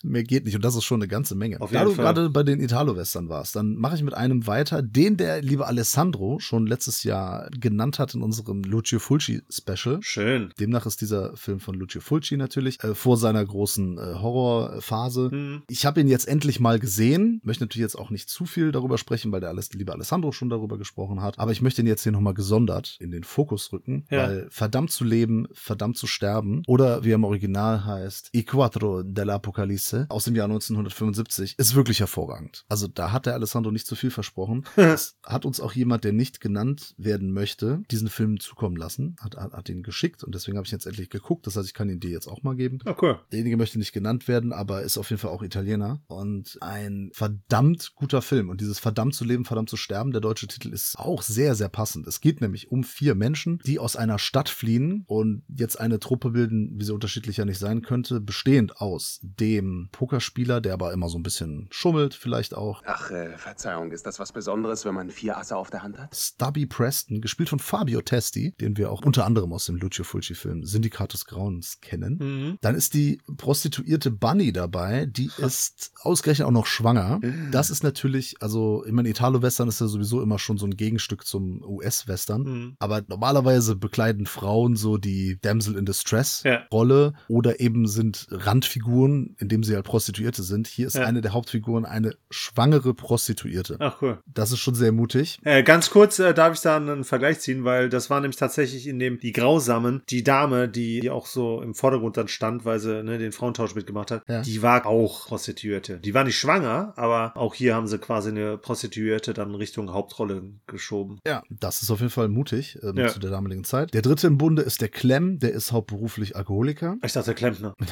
mehr 0.05 0.23
geht 0.23 0.45
nicht. 0.45 0.55
Und 0.55 0.65
das 0.65 0.77
ist 0.77 0.85
schon 0.85 1.01
eine 1.01 1.09
ganze 1.09 1.35
Menge. 1.35 1.61
Auf 1.61 1.71
da 1.71 1.85
du 1.85 1.95
gerade 1.95 2.31
bei 2.31 2.43
den 2.43 2.61
Italo-Western 2.61 3.29
warst, 3.29 3.57
dann 3.57 3.75
mache 3.77 3.97
ich 3.97 4.03
mit 4.03 4.15
einem 4.15 4.47
weiter, 4.47 4.83
den 4.83 5.17
der 5.17 5.43
liebe 5.43 5.67
Alessandro 5.67 6.39
schon 6.39 6.67
letztes 6.67 7.03
Jahr 7.05 7.49
genannt 7.59 7.99
hat 7.99 8.15
in 8.15 8.23
unserem 8.23 8.63
Lucio 8.63 8.99
Fulci-Special. 8.99 9.99
Schön. 10.03 10.53
Demnach 10.59 10.87
ist 10.87 11.01
dieser 11.01 11.37
Film 11.37 11.61
von 11.61 11.75
Lucio 11.75 12.01
Fulci 12.01 12.37
natürlich 12.37 12.83
äh, 12.85 12.95
vor 12.95 13.17
seiner 13.17 13.45
großen 13.45 13.99
äh, 13.99 14.15
Horrorphase. 14.15 15.31
Hm. 15.31 15.63
Ich 15.69 15.87
habe 15.87 16.01
ihn 16.01 16.09
jetzt 16.09 16.29
endlich 16.29 16.61
mal 16.61 16.79
gesehen. 16.79 17.41
Möchte 17.45 17.65
natürlich 17.65 17.83
jetzt 17.83 17.99
auch 17.99 18.11
nicht 18.11 18.29
zu 18.29 18.45
viel 18.45 18.73
darüber 18.73 18.99
sprechen, 18.99 19.33
weil 19.33 19.41
der 19.41 19.51
alles, 19.51 19.73
liebe 19.73 19.93
Alessandro 19.93 20.33
schon 20.33 20.51
darüber 20.51 20.79
gesprochen 20.79 21.23
hat. 21.23 21.39
Aber 21.39 21.53
ich 21.53 21.63
möchte 21.63 21.83
ihn 21.83 21.87
jetzt 21.87 22.03
hier 22.03 22.13
nochmal 22.13 22.35
gesondert 22.35 22.97
in 23.01 23.11
den 23.11 23.25
Fokus 23.25 23.73
rücken, 23.73 24.07
ja. 24.11 24.25
weil 24.25 24.49
verdammt 24.51 24.91
zu 24.91 25.05
leben, 25.05 25.47
verdammt 25.53 25.97
zu 25.97 26.07
sterben 26.07 26.63
oder 26.67 27.05
wie 27.05 27.13
er 27.13 27.17
im 27.17 27.25
Original 27.25 27.85
heißt, 27.85 28.31
I 28.35 28.45
Quattro 28.45 29.01
dell'Apocalisse 29.01 29.94
aus 30.09 30.25
dem 30.25 30.35
Jahr 30.35 30.47
1975 30.47 31.59
ist 31.59 31.75
wirklich 31.75 32.01
hervorragend. 32.01 32.65
Also 32.69 32.89
da 32.89 33.13
hat 33.13 33.27
der 33.27 33.35
Alessandro 33.35 33.71
nicht 33.71 33.87
zu 33.87 33.97
viel 33.97 34.11
versprochen. 34.11 34.65
das 34.77 35.17
hat 35.25 35.45
uns 35.45 35.61
auch 35.61 35.73
jemand, 35.73 36.05
der 36.05 36.13
nicht 36.13 36.41
genannt 36.41 36.95
werden 36.97 37.33
möchte, 37.33 37.83
diesen 37.91 38.09
Film 38.09 38.41
zukommen 38.41 38.77
lassen, 38.77 39.17
hat, 39.21 39.37
hat, 39.37 39.53
hat 39.53 39.69
ihn 39.69 39.83
geschickt 39.83 40.25
und 40.25 40.35
deswegen 40.35 40.57
habe 40.57 40.67
ich 40.67 40.73
jetzt 40.73 40.87
endlich 40.87 41.11
geguckt. 41.11 41.47
Das 41.47 41.57
heißt, 41.57 41.67
ich 41.67 41.75
kann 41.75 41.89
ihn 41.89 42.01
dir 42.01 42.11
jetzt 42.11 42.29
auch 42.29 42.43
mal 42.43 42.57
geben. 42.57 42.79
Okay. 42.85 43.17
Derjenige 43.33 43.57
möchte 43.57 43.79
nicht 43.79 43.93
genannt 43.93 44.29
werden, 44.29 44.53
aber 44.53 44.83
ist 44.83 44.99
auf 44.99 45.11
jeden 45.11 45.21
Fall 45.21 45.31
auch 45.31 45.43
Italiener 45.43 46.03
und 46.07 46.59
ein 46.61 47.11
verdammt 47.13 47.93
guter 47.95 48.23
Film. 48.23 48.49
Und 48.49 48.61
dieses 48.61 48.79
verdammt 48.79 49.15
zu 49.15 49.25
leben, 49.25 49.45
verdammt 49.45 49.71
zu 49.71 49.77
sterben, 49.77 50.13
der 50.13 50.21
deutsche 50.21 50.47
Titel 50.47 50.73
ist 50.73 50.99
auch 50.99 51.23
sehr, 51.23 51.55
sehr 51.55 51.69
passend. 51.69 52.07
Es 52.07 52.21
geht 52.21 52.41
nämlich 52.41 52.71
um 52.71 52.85
vier 52.85 53.15
Menschen, 53.15 53.61
die 53.65 53.79
aus 53.79 53.97
einer 53.97 54.19
Stadt 54.19 54.49
fliehen 54.49 55.05
und 55.07 55.43
jetzt 55.49 55.79
eine 55.81 55.99
Truppe 55.99 56.31
bilden, 56.31 56.73
wie 56.79 56.85
sie 56.85 56.95
unterschiedlicher 56.95 57.45
nicht 57.45 57.59
sein 57.59 57.83
könnte, 57.83 58.21
bestehend 58.21 58.81
aus 58.81 59.21
dem 59.23 59.84
Pokerspieler, 59.91 60.61
der 60.61 60.75
aber 60.75 60.93
immer 60.93 61.09
so 61.09 61.19
ein 61.19 61.23
bisschen 61.23 61.69
schummelt, 61.71 62.15
vielleicht 62.15 62.55
auch. 62.55 62.83
Ach, 62.87 63.11
äh, 63.11 63.37
Verzeihung, 63.37 63.93
ist 63.93 64.07
das 64.07 64.19
was 64.19 64.33
Besonderes, 64.33 64.85
wenn 64.85 64.95
man 64.95 65.11
vier 65.11 65.37
Asse 65.37 65.57
auf 65.57 65.71
der 65.71 65.83
Hand 65.83 65.99
hat? 65.99 66.15
Stubby 66.15 66.67
Preston, 66.67 67.21
gespielt 67.21 67.49
von 67.49 67.59
Fabio 67.59 68.01
Testi, 68.01 68.55
den 68.61 68.77
wir 68.77 68.91
auch 68.91 69.03
unter 69.03 69.25
anderem 69.25 69.53
aus 69.53 69.67
dem 69.67 69.77
Lucio 69.77 70.05
Fulci-Film 70.05 70.65
Syndikat 70.65 71.13
des 71.13 71.27
Grauens 71.27 71.81
kennen. 71.81 72.19
Mhm. 72.21 72.59
Dann 72.61 72.75
ist 72.75 72.95
die 72.95 73.21
Prostituierte 73.37 74.11
Bunny 74.11 74.53
dabei, 74.53 75.07
die 75.07 75.31
ist 75.39 75.93
ausgerechnet 76.01 76.47
auch 76.47 76.53
noch 76.53 76.67
schwanger. 76.67 77.21
Das 77.51 77.71
ist 77.71 77.83
natürlich, 77.83 78.37
also, 78.41 78.85
ich 78.87 78.93
meine, 78.93 79.09
Italo-Western 79.09 79.69
ist 79.69 79.81
ja 79.81 79.87
sowieso 79.87 80.23
immer 80.23 80.39
schon 80.39 80.59
so 80.59 80.67
ein 80.67 80.77
Gegenstück 80.77 81.27
zum 81.27 81.63
US-Western. 81.63 82.43
Mhm. 82.43 82.77
Aber 82.79 83.03
normalerweise 83.07 83.77
bekleiden 83.77 84.27
Frauen 84.27 84.77
so 84.77 84.97
die 84.97 85.39
Damsel 85.41 85.77
in 85.77 85.85
Distress 85.85 86.43
ja. 86.45 86.63
Rolle 86.73 87.15
oder 87.29 87.61
eben 87.61 87.87
sind 87.87 88.27
Randfiguren, 88.31 89.37
indem 89.39 89.63
sie 89.63 89.74
halt 89.77 89.87
Prostituierte 89.87 90.43
sind. 90.43 90.67
Hier 90.67 90.87
ist 90.87 90.97
ja. 90.97 91.05
eine 91.05 91.21
der 91.21 91.33
Hauptfiguren 91.33 91.85
eine 91.85 92.15
schwangere 92.31 92.95
Prostituierte. 92.95 93.77
Ach 93.81 94.01
cool. 94.03 94.19
Das 94.27 94.53
ist 94.53 94.61
schon 94.61 94.75
sehr 94.75 94.93
mutig. 94.93 95.39
Äh, 95.45 95.63
ganz 95.63 95.91
kurz 95.91 96.19
äh, 96.19 96.35
darf 96.35 96.55
ich 96.55 96.61
da 96.61 96.77
einen 96.77 97.05
Vergleich 97.05 97.41
ziehen, 97.41 97.65
weil 97.65 97.89
das 97.89 98.11
war 98.11 98.21
nämlich 98.21 98.37
tatsächlich 98.37 98.87
in 98.87 98.99
dem 98.99 99.19
Die 99.19 99.33
Grausamen, 99.33 100.03
die 100.11 100.25
Dame, 100.25 100.69
die, 100.69 101.01
die 101.01 101.11
auch 101.11 101.27
so 101.27 101.61
im 101.63 101.75
Vordergrund 101.75 102.17
dann 102.17 102.29
stand, 102.29 102.65
weil 102.65 102.79
sie 102.79 103.03
ne, 103.03 103.19
den 103.19 103.33
Frauentausch 103.33 103.75
mitgemacht 103.75 104.11
hat, 104.11 104.23
ja. 104.29 104.43
die 104.43 104.63
war 104.63 104.87
auch 104.87 105.27
Prostituierte. 105.27 105.99
Die 105.99 106.15
war 106.15 106.25
nicht 106.25 106.39
schwanger, 106.39 106.93
aber 106.97 107.37
auch 107.37 107.55
hier 107.55 107.75
haben 107.75 107.87
sie 107.87 107.99
quasi 107.99 108.31
eine 108.31 108.59
Prostituierte 108.59 109.35
dann 109.35 109.55
Richtung 109.55 109.93
Hauptrolle 109.93 110.43
geschoben. 110.67 111.19
Ja, 111.27 111.43
das 111.51 111.83
ist 111.83 111.91
auf 111.91 112.01
jeden 112.01 112.11
Fall 112.11 112.29
mutig 112.29 112.79
ähm, 112.83 112.97
ja. 112.97 113.09
zu 113.09 113.19
der 113.19 113.31
damaligen 113.31 113.65
Zeit. 113.65 113.95
Der 113.95 114.03
dritte 114.03 114.27
im 114.27 114.39
Bunde 114.39 114.63
ist 114.63 114.81
der 114.81 114.89
Clem, 114.89 115.39
der 115.39 115.53
ist 115.53 115.73
hauptberuflich 115.73 116.37
Alkoholiker. 116.37 116.97
Ich 117.05 117.13
dachte, 117.13 117.27
der 117.27 117.35
Klempner. 117.35 117.75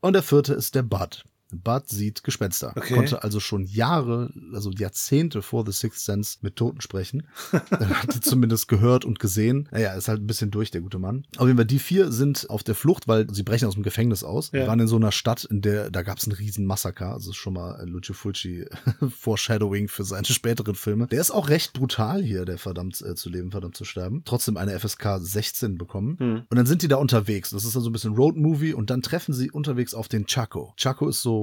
Und 0.00 0.14
der 0.14 0.22
vierte 0.22 0.54
ist 0.54 0.74
der 0.74 0.82
Bud. 0.82 1.24
Bud 1.52 1.88
sieht 1.88 2.24
Gespenster. 2.24 2.72
Okay. 2.76 2.94
Konnte 2.94 3.22
also 3.22 3.40
schon 3.40 3.64
Jahre, 3.64 4.32
also 4.52 4.70
Jahrzehnte 4.70 5.42
vor 5.42 5.64
The 5.66 5.72
Sixth 5.72 6.04
Sense 6.04 6.38
mit 6.42 6.56
Toten 6.56 6.80
sprechen. 6.80 7.26
er 7.52 8.02
hat 8.02 8.14
die 8.14 8.20
zumindest 8.20 8.68
gehört 8.68 9.04
und 9.04 9.18
gesehen. 9.18 9.68
Naja, 9.70 9.92
ist 9.94 10.08
halt 10.08 10.20
ein 10.22 10.26
bisschen 10.26 10.50
durch, 10.50 10.70
der 10.70 10.80
gute 10.80 10.98
Mann. 10.98 11.26
Auf 11.36 11.46
jeden 11.46 11.56
Fall, 11.56 11.66
die 11.66 11.78
vier 11.78 12.12
sind 12.12 12.48
auf 12.50 12.62
der 12.62 12.74
Flucht, 12.74 13.08
weil 13.08 13.32
sie 13.32 13.42
brechen 13.42 13.66
aus 13.66 13.74
dem 13.74 13.82
Gefängnis 13.82 14.24
aus. 14.24 14.50
Ja. 14.52 14.66
Waren 14.66 14.80
in 14.80 14.88
so 14.88 14.96
einer 14.96 15.12
Stadt, 15.12 15.44
in 15.44 15.62
der, 15.62 15.90
da 15.90 16.02
gab 16.02 16.18
es 16.18 16.24
einen 16.24 16.36
riesen 16.36 16.66
Massaker. 16.66 17.12
Also 17.12 17.32
schon 17.32 17.54
mal 17.54 17.86
Lucio 17.88 18.14
Fulci 18.14 18.66
Foreshadowing 19.18 19.88
für 19.88 20.04
seine 20.04 20.26
späteren 20.26 20.74
Filme. 20.74 21.06
Der 21.06 21.20
ist 21.20 21.30
auch 21.30 21.48
recht 21.48 21.72
brutal 21.72 22.22
hier, 22.22 22.44
der 22.44 22.58
verdammt 22.58 23.00
äh, 23.02 23.14
zu 23.14 23.28
leben, 23.30 23.50
verdammt 23.50 23.76
zu 23.76 23.84
sterben. 23.84 24.22
Trotzdem 24.24 24.56
eine 24.56 24.78
FSK 24.78 25.18
16 25.18 25.78
bekommen. 25.78 26.16
Hm. 26.18 26.42
Und 26.48 26.56
dann 26.56 26.66
sind 26.66 26.82
die 26.82 26.88
da 26.88 26.96
unterwegs. 26.96 27.50
Das 27.50 27.64
ist 27.64 27.76
also 27.76 27.88
ein 27.88 27.92
bisschen 27.92 28.14
Road-Movie 28.14 28.74
und 28.74 28.90
dann 28.90 29.02
treffen 29.02 29.32
sie 29.32 29.50
unterwegs 29.50 29.94
auf 29.94 30.08
den 30.08 30.26
Chaco. 30.26 30.74
Chaco 30.76 31.08
ist 31.08 31.22
so 31.22 31.39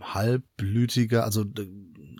halbblütiger, 0.00 1.24
also 1.24 1.44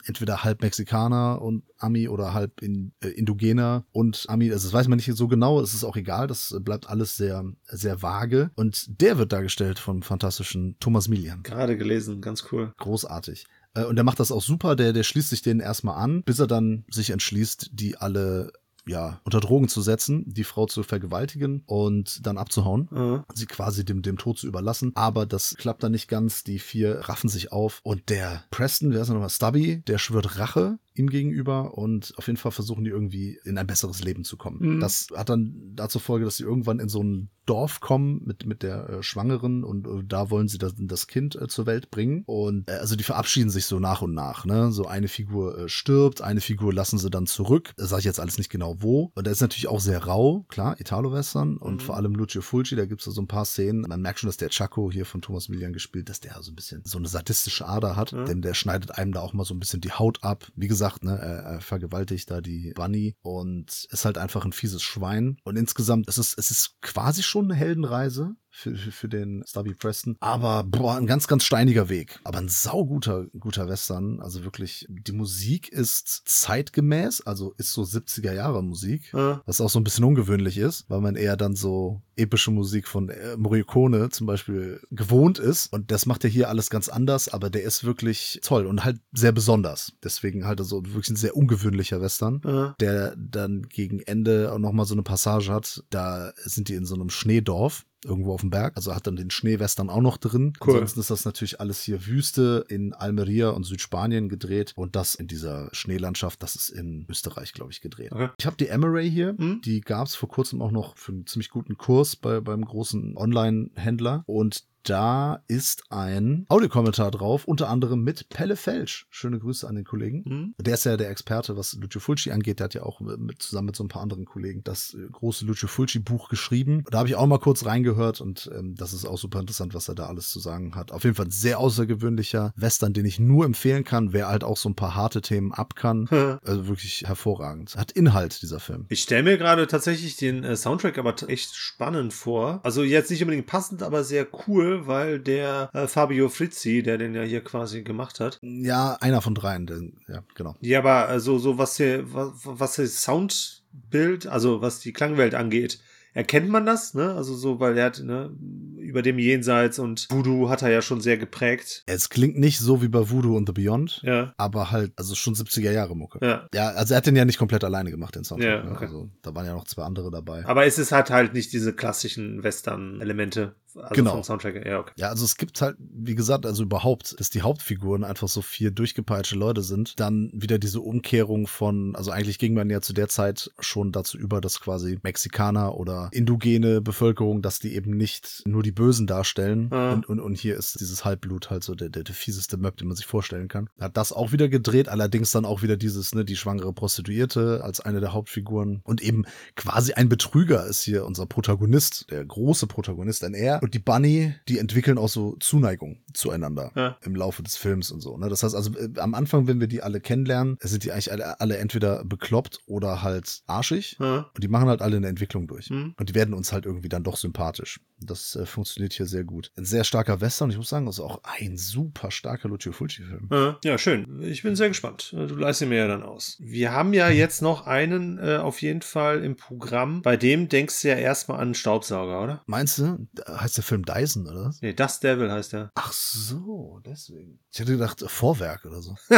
entweder 0.07 0.45
halb 0.45 0.63
Mexikaner 0.63 1.43
und 1.43 1.65
Ami 1.79 2.09
oder 2.09 2.33
halb 2.35 2.63
in, 2.63 2.93
äh, 3.03 3.09
Indogener 3.09 3.85
und 3.93 4.27
Ami. 4.29 4.53
Also 4.53 4.69
das 4.69 4.73
weiß 4.73 4.89
man 4.89 4.97
nicht 4.97 5.13
so 5.15 5.29
genau, 5.29 5.61
es 5.61 5.75
ist 5.75 5.85
auch 5.85 5.97
egal, 5.97 6.27
das 6.27 6.55
bleibt 6.61 6.89
alles 6.89 7.17
sehr, 7.17 7.45
sehr 7.65 8.03
vage. 8.03 8.51
Und 8.55 9.01
der 9.01 9.19
wird 9.19 9.33
dargestellt 9.33 9.79
vom 9.79 10.03
fantastischen 10.03 10.77
Thomas 10.81 11.09
Milian. 11.09 11.43
Gerade 11.43 11.77
gelesen, 11.77 12.21
ganz 12.21 12.45
cool. 12.53 12.73
Großartig. 12.79 13.47
Äh, 13.75 13.85
und 13.85 13.97
der 13.97 14.05
macht 14.05 14.21
das 14.21 14.33
auch 14.33 14.43
super, 14.43 14.77
der, 14.77 14.93
der 14.93 15.03
schließt 15.03 15.31
sich 15.31 15.43
denen 15.43 15.61
erstmal 15.61 16.03
an, 16.03 16.23
bis 16.23 16.39
er 16.39 16.47
dann 16.47 16.85
sich 16.91 17.11
entschließt, 17.11 17.71
die 17.73 17.97
alle 17.97 18.53
ja, 18.89 19.21
unter 19.25 19.41
Drogen 19.41 19.69
zu 19.69 19.83
setzen, 19.83 20.25
die 20.27 20.45
Frau 20.45 20.67
zu 20.67 20.83
vergewaltigen 20.83 21.63
und 21.67 22.25
dann 22.27 22.39
abzuhauen, 22.39 22.89
mhm. 22.91 23.25
sie 23.35 23.47
quasi 23.47 23.85
dem, 23.85 24.03
dem 24.03 24.17
Tod 24.17 24.39
zu 24.39 24.47
überlassen. 24.47 24.93
Aber 24.95 25.27
das 25.27 25.57
klappt 25.57 25.83
dann 25.83 25.93
nicht 25.93 26.09
ganz. 26.09 26.45
Die 26.45 26.59
vier 26.59 27.01
raffen 27.09 27.29
sich 27.29 27.53
auf 27.53 27.81
und 27.83 28.09
der 28.09 28.45
Preston, 28.51 28.93
wer 28.93 29.03
ist 29.03 29.09
nochmal, 29.09 29.31
Stubby, 29.31 29.83
der 29.87 29.99
schwört 29.99 30.39
Rache 30.39 30.79
ihm 30.99 31.09
gegenüber 31.09 31.77
und 31.77 32.13
auf 32.17 32.27
jeden 32.27 32.37
Fall 32.37 32.53
versuchen 32.53 32.85
die 32.85 32.91
irgendwie 32.91 33.39
in 33.45 33.59
ein 33.59 33.67
besseres 33.67 34.03
Leben 34.03 34.25
zu 34.25 34.37
kommen. 34.37 34.77
Mhm. 34.77 34.81
Das 34.81 35.09
hat 35.15 35.29
dann 35.29 35.73
dazu 35.75 35.99
Folge, 35.99 36.25
dass 36.25 36.37
sie 36.37 36.45
irgendwann 36.45 36.81
in 36.81 36.89
so 36.89 37.03
ein 37.03 37.31
Dorf 37.47 37.81
kommen 37.81 38.23
mit, 38.25 38.45
mit 38.45 38.63
der 38.63 38.89
äh, 38.89 39.03
Schwangeren 39.03 39.65
und 39.65 39.87
äh, 39.87 40.05
da 40.05 40.31
wollen 40.31 40.49
sie 40.49 40.59
das, 40.59 40.75
das 40.77 41.07
Kind 41.07 41.37
äh, 41.37 41.47
zur 41.47 41.67
Welt 41.67 41.91
bringen. 41.91 42.25
Und 42.27 42.69
äh, 42.69 42.73
also 42.73 42.97
die 42.97 43.05
verabschieden 43.05 43.51
sich 43.51 43.67
so 43.67 43.79
nach 43.79 44.03
und 44.03 44.15
nach. 44.15 44.45
Ne? 44.45 44.73
So 44.73 44.87
eine 44.87 45.09
Figur 45.09 45.57
äh, 45.57 45.69
stirbt, 45.69 46.21
eine 46.21 46.41
Figur 46.41 46.75
lassen 46.75 46.99
sie 46.99 47.09
dann 47.09 47.27
zurück. 47.27 47.73
Das 47.77 47.91
sage 47.91 48.01
ich 48.01 48.05
jetzt 48.05 48.21
alles 48.21 48.37
nicht 48.39 48.51
genau 48.51 48.83
wo. 48.83 49.13
Und 49.15 49.27
der 49.27 49.33
ist 49.33 49.41
natürlich 49.41 49.69
auch 49.69 49.81
sehr 49.81 50.05
rau, 50.05 50.45
klar, 50.49 50.79
Italo-Western 50.81 51.57
und 51.57 51.75
mhm. 51.75 51.81
vor 51.81 51.97
allem 51.97 52.15
Lucio 52.15 52.43
Fulci, 52.43 52.75
da 52.75 52.85
gibt 52.85 53.07
es 53.07 53.15
so 53.15 53.23
ein 53.23 53.29
paar 53.29 53.45
Szenen. 53.45 53.83
Man 53.83 54.03
merkt 54.03 54.19
schon, 54.19 54.29
dass 54.29 54.37
der 54.37 54.51
Chaco 54.51 54.91
hier 54.91 55.07
von 55.07 55.23
Thomas 55.23 55.49
Millian 55.49 55.73
gespielt, 55.73 56.09
dass 56.09 56.21
der 56.21 56.43
so 56.43 56.51
ein 56.51 56.57
bisschen 56.57 56.83
so 56.85 56.99
eine 56.99 57.07
sadistische 57.09 57.67
Ader 57.67 57.95
hat, 57.95 58.13
mhm. 58.13 58.25
denn 58.27 58.43
der 58.43 58.55
schneidet 58.55 58.99
einem 58.99 59.13
da 59.13 59.21
auch 59.21 59.33
mal 59.33 59.45
so 59.45 59.55
ein 59.55 59.61
bisschen 59.61 59.81
die 59.81 59.93
Haut 59.93 60.25
ab. 60.25 60.51
Wie 60.57 60.69
gesagt, 60.69 60.86
gesagt, 60.87 61.05
ne, 61.05 61.19
er, 61.19 61.55
er 61.55 61.61
vergewaltigt 61.61 62.31
da 62.31 62.41
die 62.41 62.73
Bunny 62.75 63.17
und 63.23 63.87
ist 63.91 64.05
halt 64.05 64.19
einfach 64.19 64.45
ein 64.45 64.53
fieses 64.53 64.83
Schwein. 64.83 65.39
Und 65.45 65.57
insgesamt 65.57 66.09
ist 66.09 66.19
es, 66.19 66.35
es 66.37 66.51
ist 66.51 66.81
quasi 66.81 67.23
schon 67.23 67.47
eine 67.47 67.55
Heldenreise 67.55 68.37
für, 68.57 68.75
für, 68.75 69.09
den 69.09 69.45
Stubby 69.47 69.75
Preston. 69.75 70.17
Aber 70.21 70.65
boah, 70.65 70.97
ein 70.97 71.07
ganz, 71.07 71.29
ganz 71.29 71.45
steiniger 71.45 71.89
Weg. 71.89 72.19
Aber 72.25 72.39
ein 72.39 72.49
sauguter 72.49 73.27
guter 73.39 73.69
Western. 73.69 74.21
Also 74.21 74.45
wirklich, 74.45 74.87
die 74.89 75.13
Musik 75.13 75.69
ist 75.69 76.23
zeitgemäß, 76.25 77.21
also 77.21 77.53
ist 77.59 77.73
so 77.73 77.83
70er 77.83 78.33
Jahre 78.33 78.63
Musik, 78.63 79.13
Ja. 79.13 79.43
was 79.45 79.61
auch 79.61 79.69
so 79.69 79.79
ein 79.79 79.85
bisschen 79.85 80.05
ungewöhnlich 80.05 80.57
ist, 80.59 80.87
weil 80.89 81.01
man 81.01 81.17
eher 81.17 81.37
dann 81.37 81.55
so 81.55 82.01
epische 82.17 82.51
Musik 82.51 82.89
von 82.89 83.11
äh, 83.11 83.37
Morricone 83.37 84.09
zum 84.09 84.27
Beispiel 84.27 84.81
gewohnt 84.91 85.39
ist. 85.39 85.71
Und 85.73 85.91
das 85.91 86.07
macht 86.07 86.25
er 86.25 86.31
hier 86.31 86.49
alles 86.49 86.71
ganz 86.71 86.89
anders, 86.89 87.29
aber 87.29 87.51
der 87.51 87.63
ist 87.63 87.85
wirklich 87.85 88.41
toll 88.43 88.65
und 88.67 88.85
halt 88.85 89.01
sehr 89.13 89.33
besonders. 89.33 89.93
Deswegen 90.03 90.47
halt 90.47 90.61
so 90.65 90.83
wirklich 90.87 91.11
ein 91.11 91.17
sehr 91.17 91.37
ungewöhnlicher 91.37 92.01
Western 92.01 92.41
Ja. 92.45 92.75
der 92.81 93.15
dann 93.19 93.65
gegen 93.69 94.01
Ende 94.01 94.51
auch 94.53 94.59
nochmal 94.59 94.87
so 94.87 94.95
eine 94.95 95.03
Passage 95.03 95.53
hat. 95.53 95.85
Da 95.91 96.33
sind 96.37 96.69
die 96.71 96.75
in 96.75 96.87
so 96.87 96.95
einem 96.95 97.11
Schneedorf. 97.11 97.85
Irgendwo 98.05 98.35
auf 98.35 98.41
dem 98.41 98.51
Berg. 98.51 98.77
Also 98.77 98.95
hat 98.95 99.07
dann 99.07 99.17
den 99.17 99.31
Schneewestern 99.31 99.91
auch 99.91 100.01
noch 100.01 100.17
drin. 100.17 100.53
Cool. 100.61 100.75
Ansonsten 100.75 101.01
ist 101.01 101.11
das 101.11 101.25
natürlich 101.25 101.61
alles 101.61 101.83
hier 101.83 102.07
Wüste 102.07 102.65
in 102.69 102.93
Almeria 102.93 103.51
und 103.51 103.65
Südspanien 103.65 104.29
gedreht. 104.29 104.73
Und 104.77 104.97
das 104.97 105.15
in 105.15 105.27
dieser 105.27 105.69
Schneelandschaft, 105.73 106.43
das 106.43 106.55
ist 106.55 106.69
in 106.69 107.07
Österreich, 107.09 107.53
glaube 107.53 107.73
ich, 107.73 107.81
gedreht. 107.81 108.13
Okay. 108.13 108.29
Ich 108.39 108.47
habe 108.47 108.57
die 108.57 108.69
Emery 108.69 109.11
hier. 109.11 109.35
Mhm. 109.37 109.61
Die 109.65 109.81
gab 109.81 110.07
es 110.07 110.15
vor 110.15 110.29
kurzem 110.29 110.63
auch 110.63 110.71
noch 110.71 110.97
für 110.97 111.13
einen 111.13 111.27
ziemlich 111.27 111.51
guten 111.51 111.77
Kurs 111.77 112.17
bei, 112.17 112.41
beim 112.41 112.65
großen 112.65 113.17
Online-Händler. 113.17 114.25
Und 114.27 114.65
da 114.89 115.43
ist 115.49 115.85
ein 115.91 116.47
Audiokommentar 116.49 117.11
drauf, 117.11 117.45
unter 117.45 117.69
anderem 117.69 118.03
mit 118.03 118.29
Pelle 118.29 118.57
Felsch. 118.57 119.07
Schöne 119.11 119.39
Grüße 119.39 119.69
an 119.69 119.75
den 119.75 119.85
Kollegen. 119.85 120.23
Mhm. 120.25 120.55
Der 120.61 120.75
ist 120.75 120.85
ja 120.85 120.97
der 120.97 121.11
Experte, 121.11 121.57
was 121.57 121.75
Lucio 121.75 122.01
Fulci 122.01 122.31
angeht. 122.31 122.61
Der 122.61 122.65
hat 122.65 122.75
ja 122.75 122.83
auch 122.83 123.01
mit, 123.01 123.43
zusammen 123.43 123.67
mit 123.67 123.77
so 123.77 123.85
ein 123.85 123.89
paar 123.89 124.03
anderen 124.03 124.25
Kollegen 124.25 124.63
das 124.65 124.95
äh, 124.95 125.09
große 125.11 125.45
Lucio 125.45 125.69
Fulci-Buch 125.69 126.29
geschrieben. 126.29 126.85
Da 126.91 126.99
habe 126.99 127.09
ich 127.09 127.17
auch 127.17 127.27
mal 127.27 127.39
kurz 127.39 127.67
reingehört 127.67 128.21
und 128.21 128.51
ähm, 128.55 128.75
das 128.77 128.93
ist 128.93 129.05
auch 129.05 129.19
super 129.19 129.41
interessant, 129.41 129.75
was 129.75 129.89
er 129.89 129.95
da 129.95 130.07
alles 130.07 130.31
zu 130.31 130.39
sagen 130.39 130.75
hat. 130.75 130.93
Auf 130.93 131.05
jeden 131.05 131.17
Fall 131.17 131.27
ein 131.27 131.31
sehr 131.31 131.59
außergewöhnlicher 131.59 132.53
Western, 132.57 132.93
den 132.93 133.05
ich 133.05 133.19
nur 133.19 133.45
empfehlen 133.45 133.85
kann, 133.85 134.13
wer 134.13 134.29
halt 134.29 134.45
auch 134.45 134.57
so 134.57 134.69
ein 134.69 134.77
paar 134.77 134.95
harte 134.95 135.21
Themen 135.21 135.53
ab 135.53 135.75
kann. 135.75 136.09
Also 136.47 136.69
wirklich 136.69 137.05
hervorragend. 137.07 137.77
Hat 137.77 137.93
Inhalt, 137.93 138.43
dieser 138.43 138.61
Film. 138.61 138.87
Ich 138.89 139.03
stelle 139.03 139.23
mir 139.23 139.39
gerade 139.39 139.67
tatsächlich 139.67 140.17
den 140.17 140.45
äh, 140.45 140.57
Soundtrack 140.57 140.99
aber 140.99 141.15
echt 141.29 141.55
spannend 141.55 142.13
vor. 142.13 142.61
Also 142.63 142.83
jetzt 142.83 143.11
nicht 143.11 143.23
unbedingt 143.23 143.47
passend, 143.47 143.83
aber 143.83 144.05
sehr 144.05 144.27
cool, 144.47 144.76
weil 144.87 145.19
der 145.21 145.71
äh, 145.73 145.87
Fabio 145.87 146.29
Frizzi, 146.29 146.83
der 146.83 146.99
den 146.99 147.15
ja 147.15 147.23
hier 147.23 147.43
quasi 147.43 147.83
gemacht 147.83 148.21
hat. 148.21 148.39
Ja, 148.43 148.97
einer 149.01 149.23
von 149.23 149.35
dreien. 149.35 149.67
Den, 149.67 149.99
ja, 150.09 150.23
genau. 150.35 150.55
Ja, 150.61 150.81
aber 150.81 151.09
also 151.09 151.39
so 151.39 151.57
was 151.59 151.77
hier, 151.77 152.05
was, 152.13 152.33
was 152.45 152.77
das 152.77 153.03
Soundbild, 153.03 154.27
also 154.27 154.61
was 154.61 154.81
die 154.81 154.93
Klangwelt 154.93 155.35
angeht, 155.35 155.79
erkennt 156.15 156.49
man 156.49 156.65
das, 156.65 156.95
ne? 156.95 157.13
Also 157.15 157.35
so, 157.35 157.61
weil 157.61 157.77
er 157.77 157.87
hat, 157.87 158.03
ne, 158.03 158.35
über 158.79 159.03
dem 159.03 159.19
Jenseits 159.19 159.79
und 159.79 160.07
Voodoo 160.11 160.49
hat 160.49 160.63
er 160.63 160.71
ja 160.71 160.81
schon 160.81 161.03
sehr 161.03 161.19
geprägt. 161.19 161.83
Es 161.87 162.09
klingt 162.09 162.39
nicht 162.39 162.59
so 162.59 162.81
wie 162.81 162.89
bei 162.89 163.11
Voodoo 163.11 163.37
und 163.37 163.47
The 163.47 163.53
Beyond, 163.53 164.01
Ja. 164.03 164.33
aber 164.39 164.71
halt, 164.71 164.93
also 164.97 165.15
schon 165.15 165.35
70er 165.35 165.73
Jahre 165.73 165.95
Mucke. 165.95 166.19
Ja. 166.25 166.47
Ja, 166.55 166.69
also 166.71 166.95
er 166.95 166.99
hat 166.99 167.07
den 167.07 167.17
ja 167.17 167.27
nicht 167.27 167.37
komplett 167.39 167.65
alleine 167.65 167.91
gemacht, 167.91 168.15
den 168.15 168.25
Soundtrack. 168.25 168.51
Ja, 168.51 168.65
ne? 168.65 168.71
okay. 168.71 168.87
Also 168.87 169.11
da 169.21 169.35
waren 169.35 169.45
ja 169.45 169.53
noch 169.53 169.65
zwei 169.65 169.83
andere 169.83 170.11
dabei. 170.11 170.47
Aber 170.47 170.65
es 170.65 170.79
ist 170.79 170.91
halt 170.91 171.11
halt 171.11 171.35
nicht 171.35 171.53
diese 171.53 171.75
klassischen 171.75 172.43
Western-Elemente. 172.43 173.55
Also 173.77 173.95
Genau. 173.95 174.13
vom 174.13 174.23
Soundtrack. 174.23 174.67
Ja, 174.67 174.81
okay. 174.81 174.93
Ja, 174.97 175.09
also 175.09 175.25
es 175.25 175.37
gibt 175.37 175.61
halt, 175.61 175.77
wie 175.79 176.15
gesagt, 176.15 176.47
also 176.47 176.63
überhaupt, 176.63 177.19
dass 177.19 177.31
die 177.31 177.43
Hauptfiguren 177.43 178.05
einfach 178.05 178.29
so 178.29 178.43
vier 178.43 178.71
durchgepeitschte 178.71 179.37
Leute 179.37 179.63
sind. 179.63 179.99
Dann 180.01 180.31
wieder 180.33 180.59
diese 180.59 180.81
Umkehrung 180.81 181.47
von, 181.47 181.95
also 181.97 182.11
eigentlich 182.11 182.39
ging 182.39 182.55
man 182.55 182.71
ja 182.71 182.81
zu 182.81 182.93
der 182.93 183.09
Zeit 183.09 183.51
schon 183.59 183.93
dazu 183.93 184.19
über, 184.19 184.41
dass 184.41 184.61
quasi 184.61 184.99
Mexikaner 185.03 185.77
oder 185.77 186.09
indogene 186.13 186.81
Bevölkerung, 186.81 187.43
dass 187.43 187.59
die 187.59 187.75
eben 187.75 187.97
nicht 187.97 188.43
nur 188.47 188.63
die 188.63 188.73
Bösen 188.73 189.07
darstellen. 189.07 189.69
Ah. 189.73 189.93
Und, 189.93 190.09
und, 190.09 190.21
und 190.21 190.37
hier 190.37 190.57
ist 190.57 190.81
dieses 190.81 191.05
Halbblut 191.05 191.51
halt 191.51 191.65
so 191.65 191.75
der, 191.75 191.89
der, 191.89 192.05
der 192.05 192.15
fieseste 192.15 192.57
Möb, 192.57 192.77
den 192.77 192.89
man 192.89 192.97
sich 192.97 193.07
vorstellen 193.07 193.49
kann. 193.49 193.69
Hat 193.81 193.97
das 193.97 194.13
auch 194.13 194.33
wieder 194.33 194.49
gedreht, 194.49 194.89
allerdings 194.89 195.31
dann 195.31 195.45
auch 195.45 195.63
wieder 195.63 195.77
dieses, 195.77 196.15
ne, 196.15 196.25
die 196.25 196.37
schwangere 196.37 196.73
Prostituierte 196.73 197.63
als 197.63 197.81
eine 197.81 198.01
der 198.01 198.13
Hauptfiguren. 198.13 198.81
Und 198.85 199.03
eben 199.03 199.25
quasi 199.55 199.93
ein 199.93 200.09
Betrüger 200.09 200.67
ist 200.67 200.83
hier 200.83 201.05
unser 201.05 201.27
Protagonist, 201.27 202.11
der 202.11 202.25
große 202.25 202.67
Protagonist, 202.67 203.25
ein 203.25 203.35
er. 203.35 203.61
Und 203.67 203.75
die 203.75 203.81
Bunny, 203.81 204.33
die 204.49 204.59
entwickeln 204.61 204.97
auch 204.97 205.09
so 205.09 205.35
Zuneigung 205.41 205.99
zueinander 206.15 206.71
Ja. 206.77 206.97
im 207.05 207.17
Laufe 207.17 207.43
des 207.43 207.57
Films 207.57 207.91
und 207.91 208.01
so. 208.01 208.17
Ne? 208.17 208.29
Das 208.29 208.45
heißt 208.45 208.55
also, 208.55 208.71
äh, 208.79 208.89
am 209.01 209.13
Anfang, 209.15 209.49
wenn 209.49 209.59
wir 209.59 209.67
die 209.67 209.83
alle 209.83 210.01
kennenlernen, 210.01 210.57
sind 210.61 210.85
die 210.85 210.93
eigentlich 210.93 211.11
alle, 211.11 211.41
alle 211.41 211.57
entweder 211.57 212.05
bekloppt 212.05 212.61
oder 212.67 213.03
halt 213.03 213.43
arschig. 213.49 213.97
Ja. 213.99 214.31
Und 214.33 214.45
die 214.45 214.47
machen 214.47 214.69
halt 214.69 214.83
alle 214.83 214.99
eine 214.99 215.09
Entwicklung 215.09 215.49
durch. 215.49 215.69
Mhm. 215.69 215.95
Und 215.99 216.09
die 216.09 216.15
werden 216.15 216.33
uns 216.33 216.53
halt 216.53 216.65
irgendwie 216.65 216.89
dann 216.89 217.03
doch 217.03 217.17
sympathisch. 217.17 217.81
Das 217.99 218.37
äh, 218.37 218.47
funktioniert 218.47 218.93
hier 218.93 219.07
sehr 219.07 219.25
gut. 219.25 219.51
Ein 219.57 219.65
sehr 219.65 219.83
starker 219.83 220.21
Western. 220.21 220.49
Ich 220.51 220.57
muss 220.57 220.69
sagen, 220.69 220.87
das 220.87 220.97
ist 220.99 221.01
auch 221.05 221.21
ein 221.25 221.57
super 221.57 222.13
starker 222.13 222.49
Lucio 222.49 222.71
Fulci-Film. 222.71 223.29
Ja, 223.33 223.59
Ja, 223.65 223.79
schön. 223.79 224.23
Ich 224.23 224.45
bin 224.45 224.55
sehr 224.55 224.69
gespannt. 224.69 225.11
Du 225.13 225.35
leist 225.35 225.61
ihn 225.61 225.71
mir 225.71 225.79
ja 225.79 225.89
dann 225.89 226.05
aus. 226.05 226.37
Wir 226.39 226.71
haben 226.71 226.93
ja 226.93 227.09
jetzt 227.09 227.43
noch 227.43 227.67
einen 227.67 228.19
äh, 228.19 228.37
auf 228.37 228.63
jeden 228.63 228.83
Fall 228.83 229.25
im 229.25 229.35
Programm. 229.35 230.03
Bei 230.03 230.17
dem 230.17 230.49
denkst 230.49 230.83
du 230.83 230.89
ja 230.89 230.95
erstmal 230.95 231.39
an 231.39 231.47
einen 231.49 231.55
Staubsauger, 231.55 232.23
oder? 232.23 232.43
Meinst 232.47 232.79
du, 232.79 233.09
da 233.15 233.41
heißt 233.57 233.59
der 233.59 233.65
Film 233.65 233.85
Dyson, 233.85 234.27
oder? 234.29 234.55
Nee, 234.61 234.75
Das 234.75 235.01
Devil 235.01 235.31
heißt 235.31 235.55
er. 235.55 235.71
Ach 235.75 235.93
so, 235.93 236.81
deswegen. 236.85 237.39
Ich 237.53 237.59
hätte 237.59 237.73
gedacht, 237.73 238.03
äh, 238.03 238.09
Vorwerk 238.09 238.65
oder 238.65 238.83
so. 238.83 238.97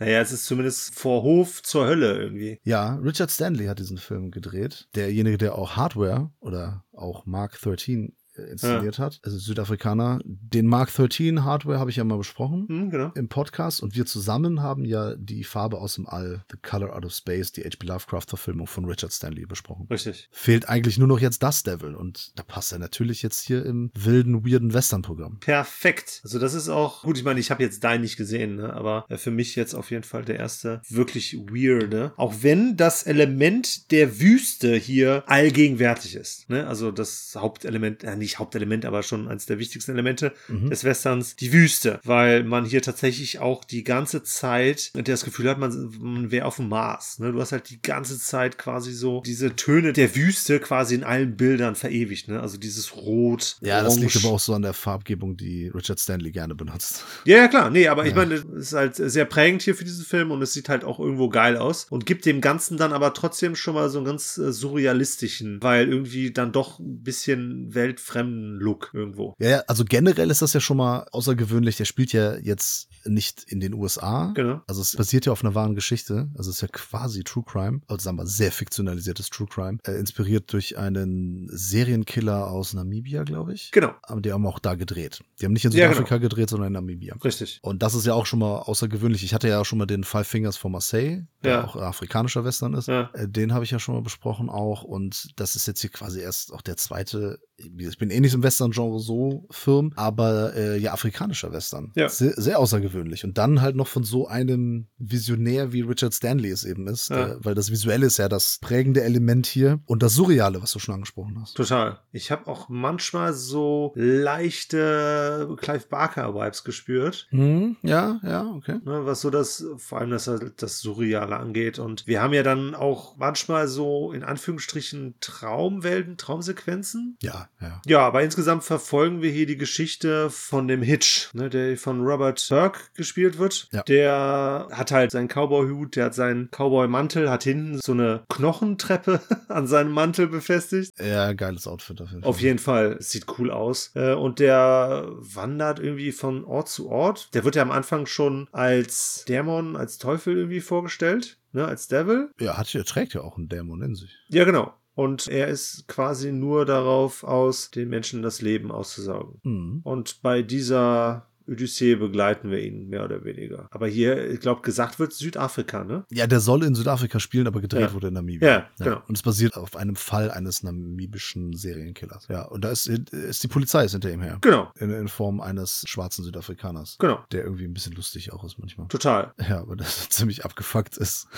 Naja, 0.00 0.20
es 0.20 0.30
ist 0.30 0.46
zumindest 0.46 0.94
vor 0.94 1.22
Hof 1.24 1.60
zur 1.62 1.86
Hölle 1.86 2.16
irgendwie. 2.18 2.60
Ja, 2.62 2.94
Richard 2.96 3.32
Stanley 3.32 3.66
hat 3.66 3.80
diesen 3.80 3.98
Film 3.98 4.30
gedreht. 4.30 4.88
Derjenige, 4.94 5.38
der 5.38 5.56
auch 5.56 5.74
Hardware 5.74 6.30
oder 6.38 6.84
auch 6.92 7.26
Mark 7.26 7.60
13 7.60 8.14
äh, 8.38 8.50
inszeniert 8.50 8.98
hat. 8.98 9.20
Also 9.22 9.38
Südafrikaner. 9.38 10.20
Den 10.24 10.66
Mark 10.66 10.94
13 10.94 11.44
Hardware 11.44 11.78
habe 11.78 11.90
ich 11.90 11.96
ja 11.96 12.04
mal 12.04 12.18
besprochen. 12.18 12.66
Hm, 12.68 12.90
genau. 12.90 13.12
Im 13.14 13.28
Podcast 13.28 13.82
und 13.82 13.94
wir 13.94 14.06
zusammen 14.06 14.62
haben 14.62 14.84
ja 14.84 15.14
die 15.16 15.44
Farbe 15.44 15.78
aus 15.78 15.94
dem 15.94 16.06
All, 16.06 16.44
The 16.50 16.58
Color 16.62 16.94
Out 16.94 17.04
of 17.04 17.12
Space, 17.12 17.52
die 17.52 17.62
H.P. 17.62 17.86
Lovecraft-Verfilmung 17.86 18.66
von 18.66 18.84
Richard 18.84 19.12
Stanley 19.12 19.46
besprochen. 19.46 19.86
Richtig. 19.90 20.28
Fehlt 20.30 20.68
eigentlich 20.68 20.98
nur 20.98 21.08
noch 21.08 21.20
jetzt 21.20 21.42
das 21.42 21.62
Devil 21.62 21.94
und 21.94 22.32
da 22.38 22.42
passt 22.42 22.72
er 22.72 22.78
natürlich 22.78 23.22
jetzt 23.22 23.40
hier 23.40 23.64
im 23.64 23.90
wilden, 23.94 24.44
weirden 24.46 24.72
Western-Programm. 24.72 25.40
Perfekt. 25.40 26.20
Also 26.24 26.38
das 26.38 26.54
ist 26.54 26.68
auch, 26.68 27.02
gut, 27.02 27.18
ich 27.18 27.24
meine, 27.24 27.40
ich 27.40 27.50
habe 27.50 27.62
jetzt 27.62 27.84
Dein 27.84 28.00
nicht 28.00 28.16
gesehen, 28.16 28.56
ne? 28.56 28.72
aber 28.72 29.04
äh, 29.08 29.16
für 29.16 29.30
mich 29.30 29.56
jetzt 29.56 29.74
auf 29.74 29.90
jeden 29.90 30.04
Fall 30.04 30.24
der 30.24 30.36
erste 30.36 30.80
wirklich 30.88 31.36
weirde. 31.38 32.12
Auch 32.16 32.34
wenn 32.40 32.76
das 32.76 33.04
Element 33.04 33.90
der 33.90 34.20
Wüste 34.20 34.74
hier 34.74 35.24
allgegenwärtig 35.26 36.14
ist. 36.14 36.48
Ne? 36.48 36.66
Also 36.66 36.90
das 36.90 37.34
Hauptelement, 37.36 38.04
äh, 38.04 38.16
nicht 38.16 38.27
Hauptelement, 38.36 38.84
aber 38.84 39.02
schon 39.02 39.28
eines 39.28 39.46
der 39.46 39.58
wichtigsten 39.58 39.92
Elemente 39.92 40.32
Mhm. 40.48 40.70
des 40.70 40.84
Westerns, 40.84 41.36
die 41.36 41.52
Wüste. 41.52 42.00
Weil 42.04 42.44
man 42.44 42.64
hier 42.64 42.82
tatsächlich 42.82 43.38
auch 43.38 43.64
die 43.64 43.84
ganze 43.84 44.22
Zeit 44.22 44.90
das 44.94 45.24
Gefühl 45.24 45.48
hat, 45.48 45.58
man, 45.58 45.94
man 46.00 46.30
wäre 46.30 46.44
auf 46.46 46.56
dem 46.56 46.68
Mars. 46.68 47.18
Ne? 47.18 47.32
Du 47.32 47.40
hast 47.40 47.52
halt 47.52 47.70
die 47.70 47.80
ganze 47.80 48.18
Zeit 48.18 48.58
quasi 48.58 48.92
so 48.92 49.22
diese 49.24 49.56
Töne 49.56 49.92
der 49.92 50.14
Wüste 50.14 50.60
quasi 50.60 50.94
in 50.96 51.04
allen 51.04 51.36
Bildern 51.36 51.74
verewigt. 51.74 52.28
Ne? 52.28 52.40
Also 52.40 52.58
dieses 52.58 52.94
Rot, 52.96 53.56
Ja, 53.60 53.82
das 53.82 53.94
liegt 53.98 54.14
Orange. 54.14 54.24
aber 54.26 54.34
auch 54.34 54.40
so 54.40 54.54
an 54.54 54.62
der 54.62 54.74
Farbgebung, 54.74 55.36
die 55.36 55.68
Richard 55.68 55.98
Stanley 56.00 56.30
gerne 56.32 56.54
benutzt. 56.54 57.04
Ja, 57.24 57.36
ja, 57.38 57.48
klar. 57.48 57.70
Nee, 57.70 57.88
aber 57.88 58.04
ich 58.04 58.10
Ja. 58.10 58.16
meine, 58.16 58.34
es 58.34 58.44
ist 58.44 58.72
halt 58.74 58.96
sehr 58.96 59.24
prägend 59.24 59.62
hier 59.62 59.74
für 59.74 59.84
diesen 59.84 60.04
Film 60.04 60.30
und 60.30 60.42
es 60.42 60.52
sieht 60.52 60.68
halt 60.68 60.84
auch 60.84 60.98
irgendwo 61.00 61.28
geil 61.28 61.56
aus 61.56 61.86
und 61.90 62.06
gibt 62.06 62.26
dem 62.26 62.40
Ganzen 62.40 62.76
dann 62.76 62.92
aber 62.92 63.14
trotzdem 63.14 63.54
schon 63.56 63.74
mal 63.74 63.88
so 63.88 63.98
einen 63.98 64.06
ganz 64.06 64.38
äh, 64.38 64.52
surrealistischen, 64.52 65.62
weil 65.62 65.88
irgendwie 65.88 66.30
dann 66.32 66.52
doch 66.52 66.78
ein 66.78 67.02
bisschen 67.02 67.74
weltfremden 68.18 68.58
Look 68.60 68.90
irgendwo. 68.92 69.34
Ja, 69.38 69.62
also 69.66 69.84
generell 69.84 70.30
ist 70.30 70.42
das 70.42 70.52
ja 70.52 70.60
schon 70.60 70.76
mal 70.76 71.06
außergewöhnlich. 71.12 71.76
Der 71.76 71.84
spielt 71.84 72.12
ja 72.12 72.36
jetzt 72.36 72.88
nicht 73.04 73.44
in 73.44 73.60
den 73.60 73.74
USA. 73.74 74.32
Genau. 74.34 74.60
Also 74.66 74.82
es 74.82 74.96
basiert 74.96 75.26
ja 75.26 75.32
auf 75.32 75.44
einer 75.44 75.54
wahren 75.54 75.74
Geschichte. 75.74 76.28
Also 76.36 76.50
es 76.50 76.56
ist 76.56 76.62
ja 76.62 76.68
quasi 76.68 77.24
True 77.24 77.44
Crime. 77.46 77.80
Also 77.86 78.04
sagen 78.04 78.16
wir 78.18 78.26
sehr 78.26 78.52
fiktionalisiertes 78.52 79.30
True 79.30 79.46
Crime. 79.48 79.78
Äh, 79.86 79.92
inspiriert 79.98 80.52
durch 80.52 80.76
einen 80.78 81.48
Serienkiller 81.50 82.50
aus 82.50 82.74
Namibia, 82.74 83.22
glaube 83.24 83.54
ich. 83.54 83.70
Genau. 83.70 83.92
Aber 84.02 84.20
die 84.20 84.32
haben 84.32 84.46
auch 84.46 84.58
da 84.58 84.74
gedreht. 84.74 85.20
Die 85.40 85.44
haben 85.46 85.52
nicht 85.52 85.64
in 85.64 85.72
Ja, 85.72 85.86
genau. 85.86 85.94
Südafrika 85.98 86.18
gedreht, 86.18 86.50
sondern 86.50 86.68
in 86.68 86.72
Namibia. 86.74 87.16
Richtig. 87.24 87.60
Und 87.62 87.82
das 87.82 87.94
ist 87.94 88.06
ja 88.06 88.14
auch 88.14 88.26
schon 88.26 88.40
mal 88.40 88.58
außergewöhnlich. 88.58 89.22
Ich 89.24 89.34
hatte 89.34 89.48
ja 89.48 89.60
auch 89.60 89.64
schon 89.64 89.78
mal 89.78 89.86
den 89.86 90.04
Five 90.04 90.26
Fingers 90.26 90.56
von 90.56 90.72
Marseille, 90.72 91.26
der 91.44 91.52
Ja. 91.52 91.64
auch 91.64 91.76
afrikanischer 91.76 92.44
Western 92.44 92.74
ist. 92.74 92.88
Ja. 92.88 93.10
Äh, 93.14 93.28
Den 93.28 93.52
habe 93.54 93.64
ich 93.64 93.70
ja 93.70 93.78
schon 93.78 93.94
mal 93.94 94.02
besprochen 94.02 94.48
auch. 94.50 94.82
Und 94.82 95.28
das 95.36 95.54
ist 95.54 95.66
jetzt 95.66 95.80
hier 95.80 95.90
quasi 95.90 96.20
erst 96.20 96.52
auch 96.52 96.62
der 96.62 96.76
zweite. 96.76 97.38
Ich 97.58 97.98
bin 97.98 98.10
eh 98.10 98.20
nicht 98.20 98.34
im 98.34 98.42
Western-Genre 98.42 99.00
so 99.00 99.46
firm, 99.50 99.92
aber 99.96 100.54
äh, 100.54 100.78
ja, 100.78 100.92
afrikanischer 100.92 101.52
Western. 101.52 101.90
Ja. 101.96 102.08
Sehr, 102.08 102.32
sehr 102.34 102.58
außergewöhnlich. 102.60 103.24
Und 103.24 103.36
dann 103.36 103.60
halt 103.60 103.74
noch 103.74 103.88
von 103.88 104.04
so 104.04 104.28
einem 104.28 104.86
Visionär 104.98 105.72
wie 105.72 105.80
Richard 105.80 106.14
Stanley 106.14 106.50
es 106.50 106.64
eben 106.64 106.86
ist. 106.86 107.10
Ja. 107.10 107.32
Äh, 107.32 107.36
weil 107.40 107.56
das 107.56 107.72
Visuelle 107.72 108.06
ist 108.06 108.18
ja 108.18 108.28
das 108.28 108.58
prägende 108.60 109.02
Element 109.02 109.46
hier. 109.46 109.80
Und 109.86 110.04
das 110.04 110.14
Surreale, 110.14 110.62
was 110.62 110.72
du 110.72 110.78
schon 110.78 110.94
angesprochen 110.94 111.36
hast. 111.40 111.54
Total. 111.54 111.98
Ich 112.12 112.30
habe 112.30 112.46
auch 112.46 112.68
manchmal 112.68 113.34
so 113.34 113.92
leichte 113.96 115.52
Clive 115.60 115.86
Barker-Vibes 115.88 116.62
gespürt. 116.62 117.26
Hm, 117.30 117.76
ja, 117.82 118.20
ja, 118.22 118.46
okay. 118.54 118.78
Ne, 118.84 119.04
was 119.04 119.20
so 119.20 119.30
das, 119.30 119.64
vor 119.78 119.98
allem 119.98 120.10
das, 120.10 120.30
das 120.56 120.78
Surreale 120.78 121.36
angeht. 121.36 121.80
Und 121.80 122.06
wir 122.06 122.22
haben 122.22 122.34
ja 122.34 122.44
dann 122.44 122.76
auch 122.76 123.16
manchmal 123.16 123.66
so 123.66 124.12
in 124.12 124.22
Anführungsstrichen 124.22 125.16
Traumwelten, 125.20 126.16
Traumsequenzen. 126.16 127.16
Ja, 127.20 127.47
ja. 127.60 127.80
Ja, 127.86 128.00
aber 128.06 128.22
insgesamt 128.22 128.64
verfolgen 128.64 129.22
wir 129.22 129.30
hier 129.30 129.46
die 129.46 129.56
Geschichte 129.56 130.30
von 130.30 130.68
dem 130.68 130.82
Hitch, 130.82 131.32
ne, 131.34 131.48
der 131.50 131.76
von 131.76 132.00
Robert 132.00 132.46
Turk 132.46 132.94
gespielt 132.94 133.38
wird. 133.38 133.68
Ja. 133.72 133.82
Der 133.82 134.68
hat 134.70 134.92
halt 134.92 135.10
seinen 135.10 135.28
Cowboy-Hut, 135.28 135.96
der 135.96 136.06
hat 136.06 136.14
seinen 136.14 136.48
Cowboy-Mantel, 136.50 137.30
hat 137.30 137.42
hinten 137.44 137.78
so 137.82 137.92
eine 137.92 138.24
Knochentreppe 138.28 139.20
an 139.48 139.66
seinem 139.66 139.90
Mantel 139.92 140.28
befestigt. 140.28 140.92
Ja, 140.98 141.32
geiles 141.32 141.66
Outfit 141.66 142.00
auf 142.00 142.10
jeden 142.10 142.22
Fall. 142.22 142.28
Auf 142.30 142.40
jeden 142.40 142.58
Fall, 142.58 142.96
es 143.00 143.10
sieht 143.10 143.26
cool 143.38 143.50
aus. 143.50 143.90
Äh, 143.94 144.12
Und 144.14 144.38
der 144.38 145.06
wandert 145.18 145.78
irgendwie 145.80 146.12
von 146.12 146.44
Ort 146.44 146.68
zu 146.68 146.88
Ort. 146.88 147.34
Der 147.34 147.44
wird 147.44 147.56
ja 147.56 147.62
am 147.62 147.70
Anfang 147.70 148.06
schon 148.06 148.48
als 148.52 149.24
Dämon, 149.28 149.76
als 149.76 149.98
Teufel 149.98 150.36
irgendwie 150.36 150.60
vorgestellt, 150.60 151.38
ne, 151.52 151.66
als 151.66 151.88
Devil. 151.88 152.30
Ja, 152.40 152.56
hat, 152.56 152.74
er 152.74 152.84
trägt 152.84 153.14
ja 153.14 153.22
auch 153.22 153.36
einen 153.36 153.48
Dämon 153.48 153.82
in 153.82 153.94
sich. 153.94 154.16
Ja, 154.28 154.44
genau. 154.44 154.72
Und 154.98 155.28
er 155.28 155.46
ist 155.46 155.86
quasi 155.86 156.32
nur 156.32 156.66
darauf 156.66 157.22
aus, 157.22 157.70
den 157.70 157.88
Menschen 157.88 158.20
das 158.22 158.42
Leben 158.42 158.72
auszusaugen. 158.72 159.38
Mhm. 159.44 159.80
Und 159.84 160.22
bei 160.22 160.42
dieser 160.42 161.24
Odyssee 161.46 161.94
begleiten 161.94 162.50
wir 162.50 162.60
ihn 162.60 162.88
mehr 162.88 163.04
oder 163.04 163.22
weniger. 163.24 163.68
Aber 163.70 163.86
hier, 163.86 164.28
ich 164.28 164.40
glaube, 164.40 164.60
gesagt 164.62 164.98
wird 164.98 165.12
Südafrika, 165.12 165.84
ne? 165.84 166.04
Ja, 166.10 166.26
der 166.26 166.40
soll 166.40 166.64
in 166.64 166.74
Südafrika 166.74 167.20
spielen, 167.20 167.46
aber 167.46 167.60
gedreht 167.60 167.82
Ja. 167.82 167.92
wurde 167.94 168.08
in 168.08 168.14
Namibia. 168.14 168.48
Ja, 168.48 168.68
genau. 168.84 169.00
Und 169.06 169.16
es 169.16 169.22
basiert 169.22 169.56
auf 169.56 169.76
einem 169.76 169.94
Fall 169.94 170.32
eines 170.32 170.64
namibischen 170.64 171.54
Serienkillers. 171.54 172.26
Ja, 172.28 172.42
und 172.46 172.64
da 172.64 172.70
ist, 172.70 172.88
ist 172.88 173.42
die 173.44 173.48
Polizei 173.48 173.84
ist 173.84 173.92
hinter 173.92 174.10
ihm 174.12 174.20
her. 174.20 174.38
Genau, 174.40 174.72
In, 174.80 174.90
in 174.90 175.06
Form 175.06 175.40
eines 175.40 175.84
schwarzen 175.86 176.24
Südafrikaners. 176.24 176.96
genau. 176.98 177.24
Der 177.30 177.44
irgendwie 177.44 177.64
ein 177.66 177.72
bisschen 177.72 177.94
lustig 177.94 178.32
auch 178.32 178.42
ist 178.42 178.58
manchmal. 178.58 178.88
Total. 178.88 179.32
Ja, 179.48 179.60
aber 179.60 179.76
das 179.76 180.08
ziemlich 180.10 180.44
abgefuckt 180.44 180.96
ist. 180.98 181.28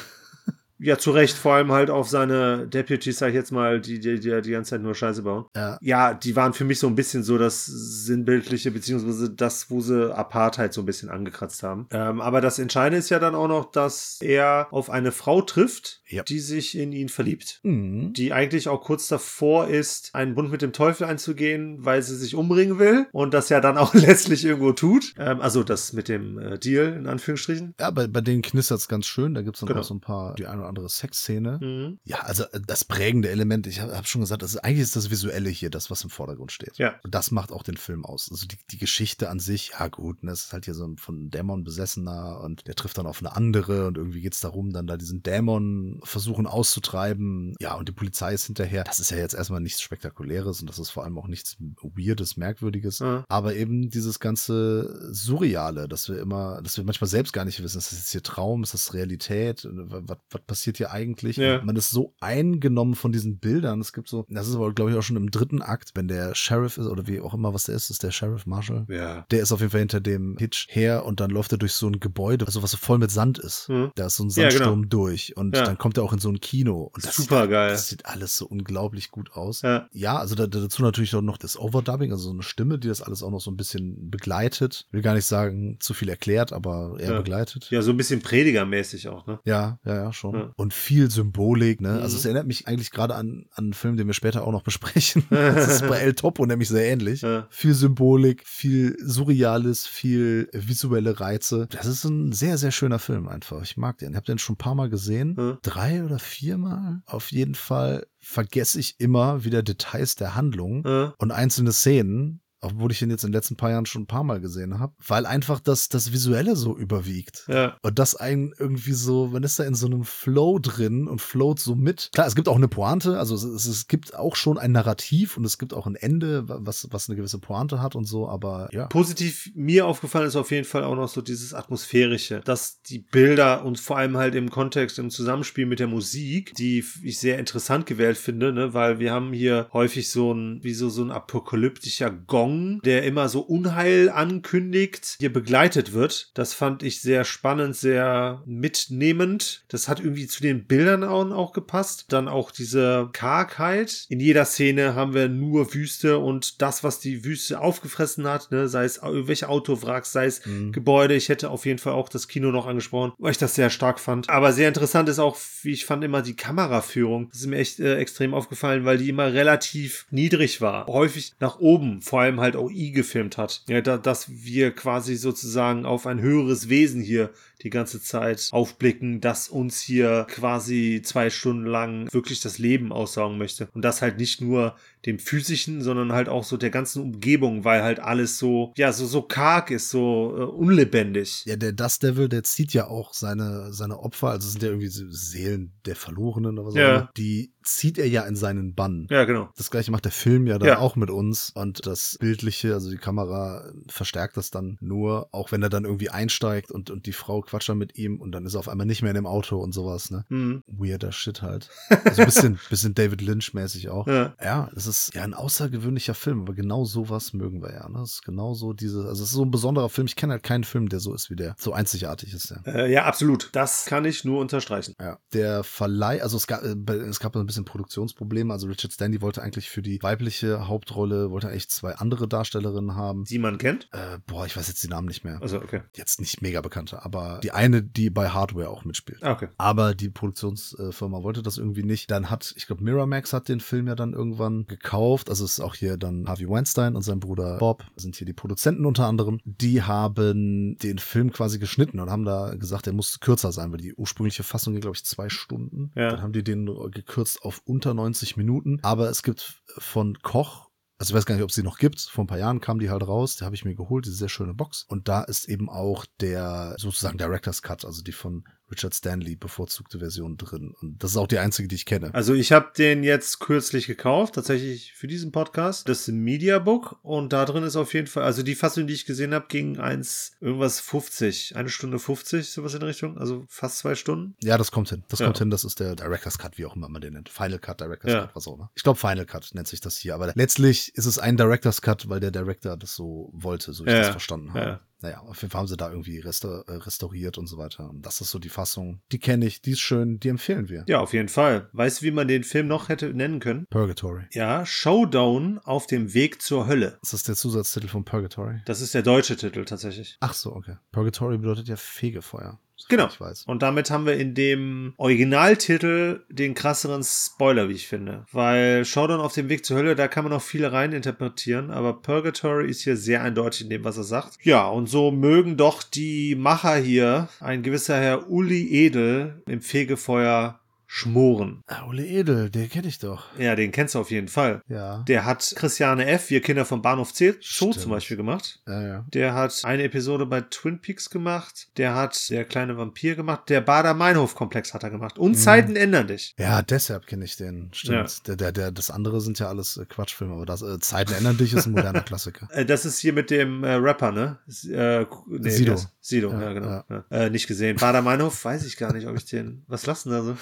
Ja, 0.83 0.97
zu 0.99 1.11
Recht, 1.11 1.37
vor 1.37 1.55
allem 1.55 1.73
halt 1.73 1.91
auf 1.91 2.09
seine 2.09 2.67
Deputies, 2.67 3.19
sag 3.19 3.29
ich 3.29 3.35
jetzt 3.35 3.53
mal, 3.53 3.81
die 3.81 4.01
die, 4.01 4.19
die, 4.19 4.41
die 4.41 4.51
ganze 4.51 4.71
Zeit 4.71 4.83
nur 4.83 4.95
Scheiße 4.95 5.23
bauen. 5.23 5.45
Ja. 5.55 5.79
Ja, 5.83 6.15
die 6.15 6.35
waren 6.37 6.53
für 6.55 6.65
mich 6.65 6.79
so 6.79 6.87
ein 6.87 6.95
bisschen 6.95 7.23
so 7.23 7.37
das 7.39 7.67
Sinnbildliche, 7.67 8.71
beziehungsweise 8.71 9.31
das, 9.31 9.71
wo 9.71 9.81
sie 9.81 10.15
Apartheid 10.15 10.73
so 10.73 10.83
ein 10.83 10.87
bisschen 10.87 11.09
angekratzt 11.11 11.63
haben. 11.63 11.87
Ähm, 11.91 12.21
aber 12.21 12.41
das 12.41 12.59
Entscheidende 12.59 12.99
ist 12.99 13.11
ja 13.11 13.19
dann 13.19 13.35
auch 13.35 13.49
noch, 13.49 13.71
dass 13.71 14.19
er 14.23 14.69
auf 14.71 14.91
eine 14.91 15.13
Frau 15.13 15.43
trifft, 15.43 16.01
Ja. 16.09 16.23
die 16.23 16.39
sich 16.41 16.77
in 16.77 16.93
ihn 16.93 17.09
verliebt. 17.09 17.61
Mhm. 17.63 18.13
Die 18.15 18.33
eigentlich 18.33 18.69
auch 18.69 18.81
kurz 18.83 19.09
davor 19.09 19.69
ist, 19.69 20.11
einen 20.15 20.35
Bund 20.35 20.51
mit 20.51 20.63
dem 20.63 20.73
Teufel 20.73 21.05
einzugehen, 21.07 21.77
weil 21.85 22.03
sie 22.03 22.17
sich 22.17 22.35
umbringen 22.35 22.79
will 22.79 23.07
und 23.13 23.35
das 23.35 23.49
ja 23.49 23.61
dann 23.61 23.77
auch 23.79 23.95
letztlich 23.95 24.45
irgendwo 24.45 24.73
tut. 24.73 25.13
Ähm, 25.19 25.41
also 25.41 25.63
das 25.63 25.93
mit 25.93 26.09
dem 26.09 26.39
äh, 26.39 26.59
Deal, 26.59 26.95
in 26.95 27.07
Anführungsstrichen. 27.07 27.75
Ja, 27.79 27.91
bei, 27.91 28.07
bei 28.07 28.21
denen 28.21 28.43
knistert 28.43 28.79
es 28.79 28.89
ganz 28.89 29.07
schön. 29.07 29.35
Da 29.35 29.43
gibt 29.43 29.57
es 29.57 29.61
dann 29.61 29.69
Genau. 29.69 29.81
auch 29.81 29.85
so 29.85 29.95
ein 29.95 30.01
paar, 30.01 30.35
die 30.35 30.47
eine 30.47 30.63
oder 30.63 30.70
andere 30.71 30.89
Sexszene. 30.89 31.59
Mhm. 31.61 31.99
Ja, 32.05 32.21
also 32.21 32.45
äh, 32.45 32.61
das 32.67 32.85
prägende 32.85 33.29
Element, 33.29 33.67
ich 33.67 33.81
habe 33.81 33.97
hab 33.97 34.07
schon 34.09 34.23
gesagt, 34.23 34.43
das 34.43 34.53
ist, 34.53 34.59
eigentlich 34.59 34.81
ist 34.81 34.97
das 34.97 35.11
Visuelle 35.11 35.51
hier 35.51 35.71
das, 35.71 35.91
was 35.91 36.03
im 36.05 36.11
Vordergrund 36.11 36.53
steht. 36.53 36.79
Ja. 36.79 36.99
Und 37.03 37.15
das 37.15 37.31
macht 37.31 37.53
auch 37.53 37.63
den 37.63 37.77
Film 37.77 38.05
aus. 38.05 38.29
Also 38.31 38.47
die, 38.47 38.59
die 38.71 38.79
Geschichte 38.79 39.29
an 39.29 39.41
sich, 39.41 39.73
ja 39.79 39.89
gut, 39.89 40.23
ne, 40.23 40.33
es 40.33 40.45
ist 40.45 40.53
halt 40.53 40.65
hier 40.65 40.75
so 40.75 40.87
ein 40.87 40.97
von 40.97 41.31
Dämon 41.31 41.65
besessener 41.65 42.41
und 42.41 42.67
der 42.67 42.75
trifft 42.75 42.99
dann 42.99 43.07
auf 43.07 43.21
eine 43.21 43.35
andere 43.37 43.87
und 43.87 43.97
irgendwie 43.97 44.21
geht's 44.21 44.41
darum, 44.41 44.73
dann 44.73 44.87
da 44.87 44.97
diesen 44.97 45.23
Dämon 45.23 46.01
versuchen 46.05 46.47
auszutreiben. 46.47 47.55
Ja, 47.61 47.75
und 47.75 47.89
die 47.89 47.93
Polizei 47.93 48.35
ist 48.35 48.47
hinterher. 48.47 48.85
Das 48.85 49.01
ist 49.01 49.11
ja 49.11 49.17
jetzt 49.17 49.35
erstmal 49.35 49.61
nichts 49.61 49.83
Spektakuläres 49.83 50.61
und 50.61 50.69
das 50.69 50.79
ist 50.79 50.91
vor 50.91 51.05
allem 51.05 51.19
auch 51.19 51.27
nichts 51.29 51.57
Weirdes, 51.83 52.37
Merkwürdiges. 52.37 53.01
Ja. 53.01 53.25
Aber 53.29 53.55
eben 53.55 53.91
dieses 53.91 54.21
ganze 54.21 55.13
Surreale, 55.13 55.89
dass 55.89 56.09
wir 56.09 56.21
immer, 56.21 56.63
dass 56.63 56.77
wir 56.77 56.85
manchmal 56.85 57.09
selbst 57.09 57.33
gar 57.33 57.45
nicht 57.45 57.63
wissen, 57.63 57.79
ist 57.79 57.93
das 57.93 57.99
jetzt 57.99 58.13
hier 58.13 58.23
Traum, 58.23 58.63
ist 58.63 58.75
das 58.75 58.95
Realität, 58.95 59.67
was, 59.71 60.19
was 60.31 60.43
passiert 60.43 60.60
hier 60.65 60.91
eigentlich? 60.91 61.37
Ja. 61.37 61.63
Man 61.63 61.77
ist 61.77 61.91
so 61.91 62.15
eingenommen 62.21 62.95
von 62.95 63.13
diesen 63.13 63.39
Bildern. 63.39 63.81
Es 63.81 63.93
gibt 63.93 64.09
so, 64.09 64.25
das 64.29 64.49
ist 64.49 64.55
aber, 64.57 64.73
glaube 64.73 64.91
ich, 64.91 64.97
auch 64.97 65.03
schon 65.03 65.17
im 65.17 65.31
dritten 65.31 65.63
Akt, 65.63 65.91
wenn 65.95 66.09
der 66.09 66.35
Sheriff 66.35 66.79
ist 66.79 66.87
oder 66.87 67.07
wie 67.07 67.21
auch 67.21 67.35
immer 67.35 67.55
was 67.55 67.65
der 67.65 67.75
ist, 67.75 67.91
ist 67.91 68.03
der 68.03 68.11
Sheriff 68.11 68.47
Marshall. 68.47 68.87
Ja. 68.89 69.25
Der 69.31 69.41
ist 69.43 69.53
auf 69.53 69.61
jeden 69.61 69.71
Fall 69.71 69.81
hinter 69.81 70.01
dem 70.01 70.37
Hitch 70.39 70.67
her 70.71 71.05
und 71.05 71.21
dann 71.21 71.31
läuft 71.31 71.53
er 71.53 71.59
durch 71.59 71.73
so 71.73 71.87
ein 71.87 72.01
Gebäude, 72.01 72.47
also 72.47 72.63
was 72.63 72.71
so 72.73 72.77
voll 72.77 72.99
mit 72.99 73.11
Sand 73.11 73.39
ist. 73.39 73.69
Mhm. 73.69 73.91
Da 73.95 74.07
ist 74.07 74.17
so 74.17 74.25
ein 74.25 74.31
Ja, 74.31 74.49
genau. 74.49 74.51
Sandsturm 74.51 74.89
durch 74.89 75.37
und 75.37 75.57
Ja. 75.57 75.65
dann 75.65 75.79
kommt 75.79 75.97
er 75.97 76.03
auch 76.05 76.13
in 76.13 76.19
so 76.19 76.29
ein 76.31 76.41
Kino. 76.41 76.91
Und 76.95 77.05
das 77.05 77.17
Super 77.17 77.43
sieht, 77.43 77.51
geil. 77.51 77.71
Das 77.71 77.89
sieht 77.89 78.07
alles 78.07 78.37
so 78.37 78.47
unglaublich 78.47 79.11
gut 79.11 79.33
aus. 79.33 79.63
Ja. 79.63 79.89
Ja, 79.93 80.19
also 80.19 80.35
da, 80.35 80.47
dazu 80.47 80.83
natürlich 80.83 81.15
auch 81.15 81.23
noch 81.23 81.37
das 81.39 81.59
Overdubbing, 81.59 82.13
also 82.13 82.25
so 82.25 82.31
eine 82.31 82.43
Stimme, 82.43 82.79
die 82.79 82.89
das 82.89 83.03
alles 83.03 83.23
auch 83.23 83.31
noch 83.31 83.41
so 83.41 83.51
ein 83.51 83.57
bisschen 83.57 84.11
begleitet. 84.11 84.87
Will 84.91 85.03
gar 85.03 85.15
nicht 85.15 85.27
sagen, 85.27 85.77
zu 85.81 85.95
viel 85.95 86.09
erklärt, 86.09 86.53
aber 86.53 86.97
eher 86.99 87.17
begleitet. 87.17 87.69
Ja, 87.71 87.83
so 87.83 87.91
ein 87.91 87.97
bisschen 87.97 88.21
predigermäßig 88.23 89.09
auch, 89.09 89.27
ne? 89.27 89.41
Ja, 89.45 89.79
ja, 89.85 89.95
ja, 89.95 90.13
schon. 90.13 90.35
Ja. 90.35 90.50
Und 90.57 90.75
viel 90.75 91.11
Symbolik, 91.11 91.81
ne? 91.81 92.01
Also 92.01 92.15
Mhm. 92.15 92.19
es 92.19 92.25
erinnert 92.25 92.47
mich 92.47 92.67
eigentlich 92.69 92.91
gerade 92.91 93.15
an, 93.15 93.47
an 93.55 93.65
einen 93.65 93.73
Film, 93.73 93.97
den 93.97 94.07
wir 94.07 94.15
später 94.15 94.45
auch 94.47 94.53
noch 94.53 94.63
besprechen. 94.63 95.25
das 95.31 95.69
ist 95.75 95.89
bei 95.89 95.99
El 95.99 96.15
Topo 96.15 96.47
nämlich 96.47 96.69
sehr 96.69 96.87
ähnlich. 96.87 97.23
Ja. 97.23 97.47
Viel 97.51 97.75
Symbolik, 97.75 98.47
viel 98.47 98.97
Surreales, 99.01 99.87
viel 99.87 100.49
visuelle 100.53 101.21
Reize. 101.21 101.67
Das 101.71 101.87
ist 101.87 102.05
ein 102.05 102.33
sehr, 102.33 102.59
sehr 102.59 102.71
schöner 102.71 102.99
Film 102.99 103.29
einfach. 103.29 103.63
Ich 103.63 103.77
mag 103.77 103.99
den. 103.99 104.11
Ich 104.11 104.17
habe 104.17 104.27
den 104.27 104.39
schon 104.39 104.55
ein 104.55 104.59
paar 104.59 104.75
Mal 104.75 104.91
gesehen. 104.91 105.35
Ja. 105.39 105.59
Drei 105.63 106.05
oder 106.05 106.19
viermal. 106.19 107.03
Auf 107.07 107.31
jeden 107.33 107.55
Fall 107.55 108.07
vergesse 108.19 108.79
ich 108.79 108.97
immer 108.99 109.45
wieder 109.45 109.63
Details 109.63 110.15
der 110.15 110.35
Handlung 110.35 110.83
Ja. 110.87 111.15
und 111.19 111.31
einzelne 111.31 111.73
Szenen, 111.73 112.41
obwohl 112.61 112.93
ich 112.93 113.03
ihn 113.03 113.11
jetzt 113.11 113.25
in 113.25 113.31
den 113.31 113.35
letzten 113.35 113.57
paar 113.57 113.71
Jahren 113.71 113.87
schon 113.87 114.03
ein 114.03 114.07
paar 114.07 114.25
Mal 114.25 114.41
gesehen 114.41 114.79
habe, 114.79 114.95
weil 115.07 115.27
einfach 115.27 115.61
das, 115.61 115.89
das 115.89 116.13
Visuelle 116.13 116.57
so 116.57 116.77
überwiegt. 116.77 117.45
Ja. 117.49 117.77
Und 117.83 117.99
das 117.99 118.15
einen 118.15 118.53
irgendwie 118.59 118.93
so, 118.93 119.29
man 119.29 119.43
ist 119.43 119.59
da 119.59 119.65
in 119.65 119.75
so 119.75 119.87
einem 119.87 120.05
Flow 120.05 120.59
drin 120.59 121.09
und 121.09 121.21
float 121.21 121.61
so 121.61 121.75
mit. 121.75 122.11
Klar, 122.13 122.27
es 122.27 122.35
gibt 122.35 122.49
auch 122.49 122.57
eine 122.57 122.69
Pointe, 122.69 123.19
also 123.19 123.35
es, 123.35 123.45
es, 123.45 123.67
es 123.67 123.89
gibt 123.89 124.15
auch 124.15 124.37
schon 124.37 124.59
ein 124.59 124.73
Narrativ 124.73 125.37
und 125.37 125.45
es 125.45 125.59
gibt 125.59 125.75
auch 125.75 125.87
ein 125.87 125.95
Ende, 125.95 126.45
was, 126.47 126.89
was 126.91 127.09
eine 127.09 127.17
gewisse 127.17 127.39
Pointe 127.39 127.81
hat 127.81 127.95
und 127.95 128.05
so, 128.05 128.29
aber 128.29 128.69
ja. 128.73 128.87
Positiv 128.87 129.51
mir 129.55 129.87
aufgefallen 129.87 130.27
ist 130.27 130.37
auf 130.37 130.51
jeden 130.51 130.65
Fall 130.65 130.85
auch 130.85 130.97
noch 130.97 131.09
so 131.09 131.21
dieses 131.23 131.55
Atmosphärische, 131.55 132.41
dass 132.45 132.83
die 132.83 132.99
Bilder 132.99 133.65
und 133.65 133.79
vor 133.79 133.99
allem 133.99 134.17
halt 134.17 134.35
im 134.35 134.51
Kontext, 134.51 134.99
im 134.99 135.11
Zusammenspiel 135.11 135.67
mit 135.67 135.81
der 135.81 135.87
Musik, 135.87 136.55
die 136.55 136.85
ich 137.03 137.19
sehr 137.19 137.39
interessant 137.39 137.87
gewählt 137.87 138.19
finde, 138.19 138.53
ne, 138.53 138.75
weil 138.75 138.99
wir 138.99 139.13
haben 139.13 139.33
hier 139.33 139.69
häufig 139.73 140.11
so 140.11 140.33
ein, 140.33 140.63
wie 140.63 140.75
so, 140.75 140.89
so 140.89 141.03
ein 141.03 141.11
apokalyptischer 141.11 142.11
Gong, 142.11 142.50
der 142.85 143.05
immer 143.05 143.29
so 143.29 143.41
Unheil 143.41 144.09
ankündigt, 144.11 145.17
hier 145.21 145.33
begleitet 145.33 145.93
wird. 145.93 146.31
Das 146.35 146.55
fand 146.55 146.83
ich 146.83 147.01
sehr 147.01 147.25
spannend, 147.25 147.77
sehr 147.77 148.43
mitnehmend. 148.47 149.63
Das 149.69 149.89
hat 149.89 150.01
irgendwie 150.01 150.27
zu 150.27 150.43
den 150.43 150.65
Bildern 150.65 151.05
auch, 151.05 151.31
auch 151.31 151.53
gepasst. 151.53 152.07
Dann 152.09 152.29
auch 152.29 152.51
diese 152.51 153.09
Kargheit. 153.13 154.07
In 154.09 154.21
jeder 154.21 154.45
Szene 154.45 154.95
haben 154.95 155.15
wir 155.15 155.29
nur 155.29 155.75
Wüste 155.75 156.19
und 156.19 156.63
das, 156.63 156.83
was 156.83 156.99
die 157.01 157.25
Wüste 157.25 157.61
aufgefressen 157.61 158.27
hat, 158.27 158.51
ne, 158.51 158.69
sei 158.69 158.85
es 158.85 158.99
irgendwelche 158.99 159.49
Autowracks, 159.49 160.13
sei 160.13 160.27
es 160.27 160.41
Mhm. 160.47 160.73
Gebäude. 160.73 161.15
Ich 161.15 161.29
hätte 161.29 161.51
auf 161.51 161.67
jeden 161.67 161.79
Fall 161.79 161.93
auch 161.93 162.09
das 162.09 162.27
Kino 162.29 162.51
noch 162.51 162.67
angesprochen, 162.67 163.13
weil 163.19 163.33
ich 163.33 163.39
das 163.39 163.55
sehr 163.55 163.71
stark 163.71 164.01
fand. 164.01 164.29
Aber 164.31 164.53
sehr 164.53 164.69
interessant 164.69 165.09
ist 165.09 165.19
auch, 165.19 165.37
wie 165.63 165.73
ich 165.73 165.85
fand, 165.85 166.03
immer 166.03 166.23
die 166.23 166.35
Kameraführung. 166.37 167.29
Das 167.31 167.41
ist 167.41 167.47
mir 167.47 167.59
echt 167.59 167.79
äh, 167.81 167.97
extrem 167.97 168.33
aufgefallen, 168.33 168.85
weil 168.85 168.99
die 168.99 169.09
immer 169.09 169.33
relativ 169.33 170.07
niedrig 170.11 170.61
war. 170.61 170.87
Häufig 170.87 171.35
nach 171.41 171.59
oben, 171.59 172.01
vor 172.01 172.21
allem 172.23 172.40
halt 172.41 172.57
auch 172.57 172.71
I 172.71 172.93
gefilmt 172.93 173.39
hat. 173.39 173.63
Ja, 173.69 173.81
da, 173.81 173.97
dass 173.99 174.45
wir 174.45 174.73
quasi 174.73 175.17
sozusagen 175.17 175.87
auf 175.87 176.07
ein 176.07 176.21
höheres 176.21 176.69
Wesen 176.69 177.01
hier 177.01 177.31
die 177.63 177.71
ganze 177.71 178.01
Zeit 178.03 178.49
aufblicken, 178.53 179.21
das 179.21 179.49
uns 179.49 179.81
hier 179.81 180.27
quasi 180.31 181.03
zwei 181.05 181.31
Stunden 181.31 181.67
lang 181.67 182.13
wirklich 182.13 182.41
das 182.41 182.59
Leben 182.59 182.93
aussaugen 182.93 183.39
möchte. 183.39 183.69
Und 183.73 183.83
das 183.85 184.03
halt 184.03 184.19
nicht 184.19 184.41
nur 184.41 184.77
dem 185.07 185.19
physischen, 185.19 185.81
sondern 185.83 186.13
halt 186.13 186.29
auch 186.29 186.45
so 186.45 186.57
der 186.59 186.71
ganzen 186.71 187.03
Umgebung, 187.03 187.65
weil 187.65 187.83
halt 187.83 188.01
alles 188.01 188.39
so, 188.39 188.73
ja, 188.77 188.93
so, 188.93 189.07
so 189.07 189.23
karg 189.23 189.71
ist, 189.71 189.89
so 189.91 190.35
äh, 190.39 190.43
unlebendig. 190.43 191.45
Ja, 191.47 191.57
der 191.57 191.73
Dust 191.73 192.03
Devil, 192.03 192.29
der 192.29 192.43
zieht 192.43 192.73
ja 192.73 192.87
auch 192.87 193.15
seine, 193.15 193.73
seine 193.73 193.99
Opfer, 194.01 194.29
also 194.29 194.49
sind 194.49 194.63
ja 194.63 194.69
irgendwie 194.69 194.89
so 194.89 195.05
Seelen 195.11 195.73
der 195.87 195.97
Verlorenen 195.97 196.59
oder 196.59 196.71
so, 196.71 196.79
Ja. 196.79 197.11
die 197.17 197.53
zieht 197.63 197.99
er 197.99 198.09
ja 198.09 198.23
in 198.25 198.37
seinen 198.37 198.75
Bann. 198.75 199.07
Ja, 199.11 199.25
genau. 199.25 199.51
Das 199.57 199.71
gleiche 199.71 199.91
macht 199.91 200.05
der 200.05 200.13
Film 200.13 200.47
ja 200.47 200.59
dann 200.59 200.69
Ja. 200.69 200.79
auch 200.79 200.97
mit 200.97 201.11
uns 201.11 201.51
und 201.55 201.87
das 201.87 202.17
Bildliche, 202.19 202.73
also 202.75 202.91
die 202.91 202.97
Kamera 202.97 203.71
verstärkt 203.89 204.37
das 204.37 204.51
dann 204.51 204.77
nur, 204.81 205.29
auch 205.33 205.53
wenn 205.53 205.63
er 205.63 205.69
dann 205.69 205.85
irgendwie 205.85 206.11
einsteigt 206.11 206.71
und, 206.71 206.91
und 206.91 207.07
die 207.07 207.13
Frau 207.13 207.41
quatscht 207.51 207.69
dann 207.69 207.79
mit 207.79 207.99
ihm 207.99 208.21
und 208.21 208.33
dann 208.33 208.47
ist 208.47 208.55
er 208.55 208.61
auf 208.61 208.69
einmal 208.69 208.87
nicht 208.87 209.03
mehr 209.03 209.11
in 209.11 209.17
dem 209.17 209.27
Auto 209.27 209.59
und 209.59 209.73
sowas, 209.73 210.11
ne? 210.11 210.25
Mhm. 210.29 210.63
Weirder 210.67 211.13
Shit 211.13 211.43
halt. 211.43 211.69
Also 212.05 212.23
ein 212.23 212.27
bisschen, 212.27 212.61
bisschen 212.71 212.95
David 212.95 213.21
Lynch-mäßig 213.21 213.89
auch. 213.89 214.07
Ja. 214.07 214.35
Ja, 214.43 214.71
es 214.77 214.87
ist 214.87 215.15
ja 215.15 215.23
ein 215.23 215.35
außergewöhnlicher 215.35 216.15
Film, 216.15 216.43
aber 216.43 216.55
genau 216.55 216.85
sowas 216.85 217.33
mögen 217.33 217.63
wir 217.63 217.73
ja. 217.73 217.89
Ne? 217.89 218.01
Es 218.03 218.13
ist 218.13 218.25
genau 218.25 218.55
so 218.55 218.73
diese, 218.73 219.01
also 219.01 219.23
es 219.25 219.31
ist 219.31 219.35
so 219.35 219.45
ein 219.45 219.51
besonderer 219.51 219.89
Film. 219.89 220.07
Ich 220.07 220.17
kenne 220.17 220.33
halt 220.35 220.43
keinen 220.43 220.65
Film, 220.65 220.89
der 220.89 221.01
so 221.01 221.13
ist 221.13 221.31
wie 221.31 221.37
der. 221.37 221.55
So 221.59 221.73
einzigartig 221.73 222.33
ist 222.33 222.51
der. 222.51 222.63
Äh, 222.67 222.93
ja, 222.93 223.05
absolut. 223.05 223.51
Das 223.53 223.85
kann 223.87 224.05
ich 224.05 224.25
nur 224.25 224.41
unterstreichen. 224.41 224.95
Ja. 225.01 225.19
Der 225.33 225.65
Verleih, 225.65 226.23
also 226.23 226.37
es 226.37 226.47
gab, 226.47 226.63
äh, 226.63 226.93
es 226.93 227.19
gab 227.19 227.37
ein 227.37 227.47
bisschen 227.47 227.65
Produktionsprobleme. 227.65 228.53
Also 228.53 228.69
Richard 228.69 228.93
Stanley 228.93 229.21
wollte 229.21 229.43
eigentlich 229.43 229.71
für 229.71 229.83
die 229.83 230.01
weibliche 230.03 230.69
Hauptrolle, 230.69 231.31
wollte 231.31 231.49
eigentlich 231.49 231.69
zwei 231.69 231.95
andere 231.95 232.29
Darstellerinnen 232.29 232.95
haben. 232.95 233.25
Die 233.25 233.39
man 233.39 233.59
kennt? 233.59 233.89
Äh, 233.93 234.19
boah, 234.27 234.47
ich 234.47 234.57
weiß 234.57 234.69
jetzt 234.69 234.83
die 234.83 234.89
Namen 234.89 235.09
nicht 235.09 235.25
mehr. 235.25 235.41
Also, 235.43 235.59
okay. 235.59 235.83
Jetzt 235.95 236.21
nicht 236.21 236.43
mega 236.43 236.61
bekannte, 236.61 237.05
aber 237.05 237.40
die 237.43 237.53
eine, 237.53 237.83
die 237.83 238.11
bei 238.11 238.29
Hardware 238.29 238.71
auch 238.71 238.85
mitspielt. 238.85 239.23
Ah, 239.23 239.31
Okay. 239.31 239.49
Aber 239.59 239.95
die 239.95 240.11
Produktionsfirma 240.11 241.23
wollte 241.23 241.43
das 241.43 241.57
irgendwie 241.57 241.83
nicht. 241.83 242.11
Dann 242.11 242.31
hat, 242.31 242.53
ich 242.57 242.67
glaube, 242.67 242.83
Miramax 242.83 243.33
hat 243.33 243.49
den 243.49 243.61
Film 243.61 243.87
ja 243.87 243.95
dann 243.95 244.13
irgendwann 244.13 244.67
gekauft. 244.67 245.31
Also 245.31 245.45
es 245.45 245.53
ist 245.53 245.61
auch 245.61 245.75
hier 245.75 245.97
dann 245.97 246.27
Harvey 246.27 246.49
Weinstein 246.49 246.97
und 246.97 247.03
sein 247.03 247.21
Bruder 247.21 247.59
Bob 247.59 247.85
sind 247.97 248.17
hier 248.17 248.27
die 248.27 248.33
Produzenten 248.33 248.85
unter 248.87 249.07
anderem. 249.07 249.41
Die 249.45 249.83
haben 249.83 250.77
den 250.79 250.99
Film 250.99 251.33
quasi 251.33 251.59
geschnitten 251.59 252.01
und 252.01 252.11
haben 252.11 252.25
da 252.25 252.55
gesagt, 252.57 252.87
er 252.87 252.93
muss 252.93 253.21
kürzer 253.21 253.53
sein, 253.53 253.71
weil 253.73 253.79
die 253.81 253.95
ursprüngliche 253.95 254.43
Fassung 254.43 254.73
ging, 254.73 254.83
glaube 254.83 254.97
ich, 254.97 255.05
zwei 255.05 255.29
Stunden. 255.29 255.93
Ja. 255.95 256.11
Dann 256.11 256.23
haben 256.23 256.33
die 256.33 256.45
den 256.45 256.67
gekürzt 256.91 257.43
auf 257.43 257.63
unter 257.65 257.95
90 257.95 258.37
Minuten. 258.37 258.79
Aber 258.83 259.09
es 259.11 259.23
gibt 259.23 259.63
von 259.79 260.19
Koch 260.23 260.70
also 261.01 261.13
ich 261.13 261.17
weiß 261.17 261.25
gar 261.25 261.35
nicht, 261.35 261.45
ob 261.45 261.49
es 261.49 261.57
die 261.57 261.63
noch 261.63 261.79
gibt. 261.79 261.99
Vor 261.99 262.25
ein 262.25 262.27
paar 262.27 262.39
Jahren 262.39 262.61
kam 262.61 262.79
die 262.79 262.91
halt 262.91 263.09
raus. 263.09 263.37
Die 263.37 263.45
habe 263.47 263.55
ich 263.55 263.65
mir 263.65 263.75
geholt, 263.75 264.05
diese 264.05 264.17
sehr 264.17 264.29
schöne 264.29 264.53
Box. 264.53 264.85
Und 264.87 265.09
da 265.09 265.23
ist 265.23 265.49
eben 265.49 265.71
auch 265.71 266.05
der 266.21 266.75
sozusagen 266.77 267.17
Director's 267.17 267.63
Cut, 267.63 267.87
also 267.87 268.03
die 268.03 268.13
von 268.13 268.45
Richard 268.71 268.95
Stanley 268.95 269.37
bevorzugte 269.37 269.99
Version 269.99 270.37
drin. 270.37 270.75
Und 270.81 271.03
das 271.03 271.13
ist 271.13 271.17
auch 271.17 271.27
die 271.27 271.39
einzige, 271.39 271.69
die 271.69 271.75
ich 271.75 271.87
kenne. 271.87 272.15
Also 272.15 272.35
ich 272.35 272.53
habe 272.53 272.73
den 272.77 273.03
jetzt 273.03 273.41
kürzlich 273.41 273.87
gekauft, 273.87 274.35
tatsächlich 274.35 274.93
für 274.93 275.07
diesen 275.07 275.33
Podcast. 275.33 275.89
Das 275.89 276.01
ist 276.03 276.09
ein 276.09 276.19
Mediabook 276.21 276.99
und 277.03 277.33
da 277.33 277.45
drin 277.45 277.65
ist 277.65 277.77
auf 277.77 277.95
jeden 277.95 278.07
Fall, 278.07 278.25
also 278.25 278.43
die 278.43 278.55
Fassung, 278.55 278.87
die 278.87 278.95
ich 278.95 279.07
gesehen 279.07 279.35
habe, 279.35 279.47
ging 279.49 279.79
eins 279.79 280.33
irgendwas 280.41 280.81
50, 280.81 281.57
eine 281.57 281.69
Stunde 281.69 281.99
50, 281.99 282.51
sowas 282.51 282.75
in 282.75 282.81
der 282.81 282.89
Richtung, 282.89 283.19
also 283.19 283.45
fast 283.49 283.79
zwei 283.79 283.95
Stunden. 283.95 284.35
Ja, 284.43 284.59
das 284.59 284.71
kommt 284.71 284.89
hin. 284.91 285.05
Das 285.09 285.21
Ja. 285.21 285.27
kommt 285.27 285.39
hin. 285.39 285.51
Das 285.51 285.65
ist 285.65 285.81
der 285.81 285.97
Director's 285.97 286.39
Cut, 286.39 286.59
wie 286.59 286.67
auch 286.67 286.77
immer 286.77 286.89
man 286.89 287.01
den 287.03 287.15
nennt. 287.15 287.29
Final 287.29 287.59
Cut, 287.59 287.81
Director's 287.81 288.13
Ja. 288.13 288.21
Cut, 288.27 288.37
was 288.37 288.47
auch 288.47 288.55
immer. 288.55 288.71
Ich 288.75 288.83
glaube, 288.83 288.99
Final 288.99 289.27
Cut 289.27 289.51
nennt 289.55 289.69
sich 289.69 289.81
das 289.81 289.97
hier. 289.97 290.15
Aber 290.15 290.33
letztlich 290.35 290.95
ist 290.95 291.07
es 291.07 291.19
ein 291.19 291.37
Director's 291.37 291.83
Cut, 291.83 292.09
weil 292.09 292.21
der 292.21 292.31
Director 292.31 292.77
das 292.77 292.95
so 292.95 293.31
wollte, 293.33 293.73
so 293.73 293.85
wie 293.85 293.89
ich 293.89 293.93
Ja, 293.95 293.99
das 293.99 294.07
ja. 294.09 294.13
verstanden 294.13 294.53
habe. 294.55 294.81
Ja. 295.03 295.11
Naja, 295.11 295.21
auf 295.21 295.43
jeden 295.43 295.51
Fall 295.51 295.61
haben 295.61 295.69
sie 295.69 295.77
da 295.77 295.91
irgendwie 295.91 296.19
resta 296.19 296.63
äh, 296.67 296.73
restauriert 296.73 297.39
und 297.39 297.47
so 297.47 297.59
weiter. 297.59 297.89
Und 297.91 298.07
das 298.07 298.21
ist 298.21 298.31
so 298.31 298.39
die 298.39 298.49
Fassung. 298.49 299.01
Die 299.13 299.19
kenne 299.19 299.47
ich, 299.47 299.61
die 299.61 299.73
ist 299.73 299.81
schön, 299.81 300.21
die 300.21 300.29
empfehlen 300.29 300.69
wir. 300.69 300.85
Ja, 300.87 301.01
auf 301.01 301.13
jeden 301.13 301.29
Fall. 301.29 301.69
Weißt 301.73 302.01
du, 302.01 302.07
wie 302.07 302.11
man 302.11 302.29
den 302.29 302.45
Film 302.45 302.69
noch 302.69 302.89
hätte 302.89 303.13
nennen 303.13 303.41
können? 303.41 303.67
Purgatory. 303.71 304.25
Ja, 304.33 304.65
Showdown 304.65 305.59
auf 305.61 305.87
dem 305.87 306.15
Weg 306.15 306.43
zur 306.43 306.67
Hölle. 306.67 306.99
Ist 307.03 307.13
das 307.13 307.25
der 307.25 307.35
Zusatztitel 307.35 307.89
von 307.89 308.05
Purgatory? 308.05 308.61
Das 308.67 308.81
ist 308.81 308.95
der 308.95 309.03
deutsche 309.03 309.37
Titel 309.37 309.65
tatsächlich. 309.65 310.17
Ach 310.21 310.35
so, 310.35 310.55
okay. 310.55 310.77
Purgatory 310.93 311.39
bedeutet 311.39 311.69
ja 311.69 311.77
Fegefeuer. 311.77 312.61
Genau. 312.89 313.07
Ich 313.07 313.21
weiß. 313.21 313.45
Und 313.47 313.63
damit 313.63 313.91
haben 313.91 314.07
wir 314.07 314.15
in 314.15 314.35
dem 314.35 314.95
Originaltitel 314.97 316.21
den 316.29 316.55
krasseren 316.55 317.03
Spoiler, 317.03 317.69
wie 317.69 317.75
ich 317.75 317.87
finde. 317.87 318.27
Weil 318.33 318.85
Showdown 318.85 319.21
auf 319.21 319.35
dem 319.35 319.49
Weg 319.49 319.65
zur 319.65 319.77
Hölle, 319.77 319.97
da 319.97 320.09
kann 320.09 320.25
man 320.25 320.33
noch 320.33 320.43
viel 320.43 320.65
rein 320.67 320.93
interpretieren, 320.93 321.71
aber 321.71 321.95
Purgatory 321.95 322.69
ist 322.69 322.83
hier 322.83 322.97
sehr 322.97 323.23
eindeutig 323.23 323.63
in 323.63 323.71
dem, 323.71 323.85
was 323.85 323.97
er 323.97 324.05
sagt. 324.05 324.39
Ja, 324.43 324.69
und 324.69 324.89
so 324.89 325.11
mögen 325.11 325.57
doch 325.57 325.83
die 325.83 326.35
Macher 326.35 326.77
hier, 326.77 327.29
ein 327.41 327.63
gewisser 327.63 327.99
Herr 328.01 328.31
Uli 328.31 328.69
Edel, 328.71 329.43
im 329.47 329.61
Fegefeuer 329.61 330.61
schmoren. 330.93 331.63
Ah, 331.69 331.87
Ole 331.87 332.05
Edel, 332.05 332.51
der 332.51 332.67
kenne 332.67 332.89
ich 332.89 332.99
doch. 332.99 333.27
Ja, 333.39 333.55
den 333.55 333.71
kennst 333.71 333.95
du 333.95 334.01
auf 334.01 334.11
jeden 334.11 334.27
Fall. 334.27 334.61
Ja. 334.67 335.05
Der 335.07 335.25
hat 335.25 335.53
Christiane 335.55 336.05
F., 336.07 336.31
wir 336.31 336.41
Kinder 336.43 336.65
vom 336.65 336.83
Bahnhof 336.83 337.15
C, 337.15 337.37
Stimmt. 337.41 337.79
zum 337.79 337.93
Beispiel 337.93 338.17
gemacht. 338.17 338.59
Ja, 338.67 338.83
ja. 338.87 339.05
Der 339.15 339.33
hat 339.35 339.61
eine 339.65 339.85
Episode 339.85 340.27
bei 340.27 340.41
Twin 340.41 340.81
Peaks 340.81 341.09
gemacht. 341.09 341.69
Der 341.77 341.95
hat 341.95 342.29
der 342.31 342.45
kleine 342.45 342.77
Vampir 342.77 343.15
gemacht. 343.15 343.49
Der 343.51 343.61
Bader-Meinhof-Komplex 343.61 344.75
hat 344.75 344.83
er 344.83 344.91
gemacht. 344.91 345.17
Und 345.17 345.37
Zeiten 345.37 345.77
ändern 345.77 346.09
dich. 346.09 346.35
Ja, 346.39 346.61
deshalb 346.61 347.07
kenne 347.07 347.25
ich 347.25 347.37
den. 347.37 347.71
Stimmt. 347.73 348.27
Der, 348.27 348.35
der, 348.35 348.51
der, 348.51 348.73
das 348.73 348.91
andere 348.91 349.21
sind 349.21 349.39
ja 349.39 349.47
alles 349.49 349.77
äh, 349.77 349.85
Quatschfilme, 349.85 350.35
aber 350.35 350.45
das 350.45 350.61
äh, 350.63 350.81
Zeiten 350.81 351.13
ändern 351.13 351.37
dich 351.37 351.55
ist 351.55 351.67
ein 351.67 351.73
moderner 351.73 352.01
Klassiker. 352.03 352.49
Äh, 352.51 352.65
Das 352.67 352.85
ist 352.85 352.99
hier 352.99 353.13
mit 353.13 353.31
dem 353.31 353.63
äh, 353.63 353.75
Rapper, 353.75 354.11
ne? 354.11 354.39
S- 354.49 354.65
Äh, 354.65 355.07
nee, 355.29 355.51
Sido. 355.51 355.77
Sido, 356.01 356.33
ja, 356.33 356.43
Ja, 356.43 356.53
genau. 356.53 356.69
ja. 356.69 356.85
Ja. 356.91 357.05
Äh, 357.11 357.31
nicht 357.31 357.47
gesehen. 357.47 357.77
Bader-Meinhof, 357.77 358.45
weiß 358.45 358.67
ich 358.67 358.77
gar 358.77 358.93
nicht, 358.93 359.07
ob 359.07 359.17
ich 359.17 359.25
den. 359.27 359.63
Was 359.69 359.87
lassen 359.87 360.11
da 360.11 360.23
so? 360.25 360.37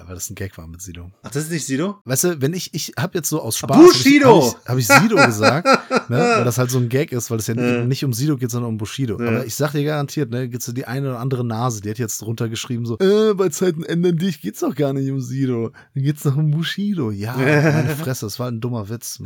Ja, 0.00 0.08
weil 0.08 0.14
das 0.14 0.30
ein 0.30 0.34
Gag 0.34 0.56
war 0.56 0.66
mit 0.66 0.80
Sido. 0.80 1.10
Ach, 1.22 1.30
das 1.30 1.44
ist 1.44 1.50
nicht 1.52 1.66
Sido? 1.66 1.98
Weißt 2.04 2.24
du, 2.24 2.40
wenn 2.40 2.54
ich, 2.54 2.72
ich 2.72 2.92
habe 2.98 3.18
jetzt 3.18 3.28
so 3.28 3.42
aus 3.42 3.58
Spaß. 3.58 3.76
Bushido! 3.76 4.54
Habe 4.66 4.80
ich, 4.80 4.88
hab 4.88 4.98
ich 5.00 5.02
Sido 5.08 5.16
gesagt, 5.26 5.66
ne, 6.08 6.16
weil 6.36 6.44
das 6.44 6.56
halt 6.56 6.70
so 6.70 6.78
ein 6.78 6.88
Gag 6.88 7.12
ist, 7.12 7.30
weil 7.30 7.38
es 7.38 7.46
ja 7.48 7.54
Ja. 7.54 7.84
nicht 7.84 8.02
um 8.04 8.12
Sido 8.14 8.36
geht, 8.38 8.50
sondern 8.50 8.70
um 8.70 8.78
Bushido. 8.78 9.20
Ja. 9.20 9.28
Aber 9.28 9.44
ich 9.46 9.54
sag 9.54 9.72
dir 9.72 9.84
garantiert, 9.84 10.30
ne, 10.30 10.48
gibt's 10.48 10.64
so 10.66 10.72
die 10.72 10.86
eine 10.86 11.10
oder 11.10 11.18
andere 11.20 11.44
Nase, 11.44 11.82
die 11.82 11.90
hat 11.90 11.98
jetzt 11.98 12.22
drunter 12.22 12.48
geschrieben 12.48 12.86
so, 12.86 12.98
äh, 12.98 13.34
bei 13.34 13.50
Zeiten 13.50 13.82
ändern 13.84 14.16
dich 14.16 14.40
geht's 14.40 14.60
doch 14.60 14.74
gar 14.74 14.92
nicht 14.94 15.10
um 15.10 15.20
Sido. 15.20 15.72
Dann 15.94 16.02
geht's 16.02 16.22
doch 16.22 16.36
um 16.36 16.50
Bushido. 16.50 17.10
Ja, 17.10 17.36
meine 17.36 17.94
Fresse, 17.96 18.24
das 18.26 18.38
war 18.38 18.48
ein 18.48 18.60
dummer 18.60 18.88
Witz. 18.88 19.20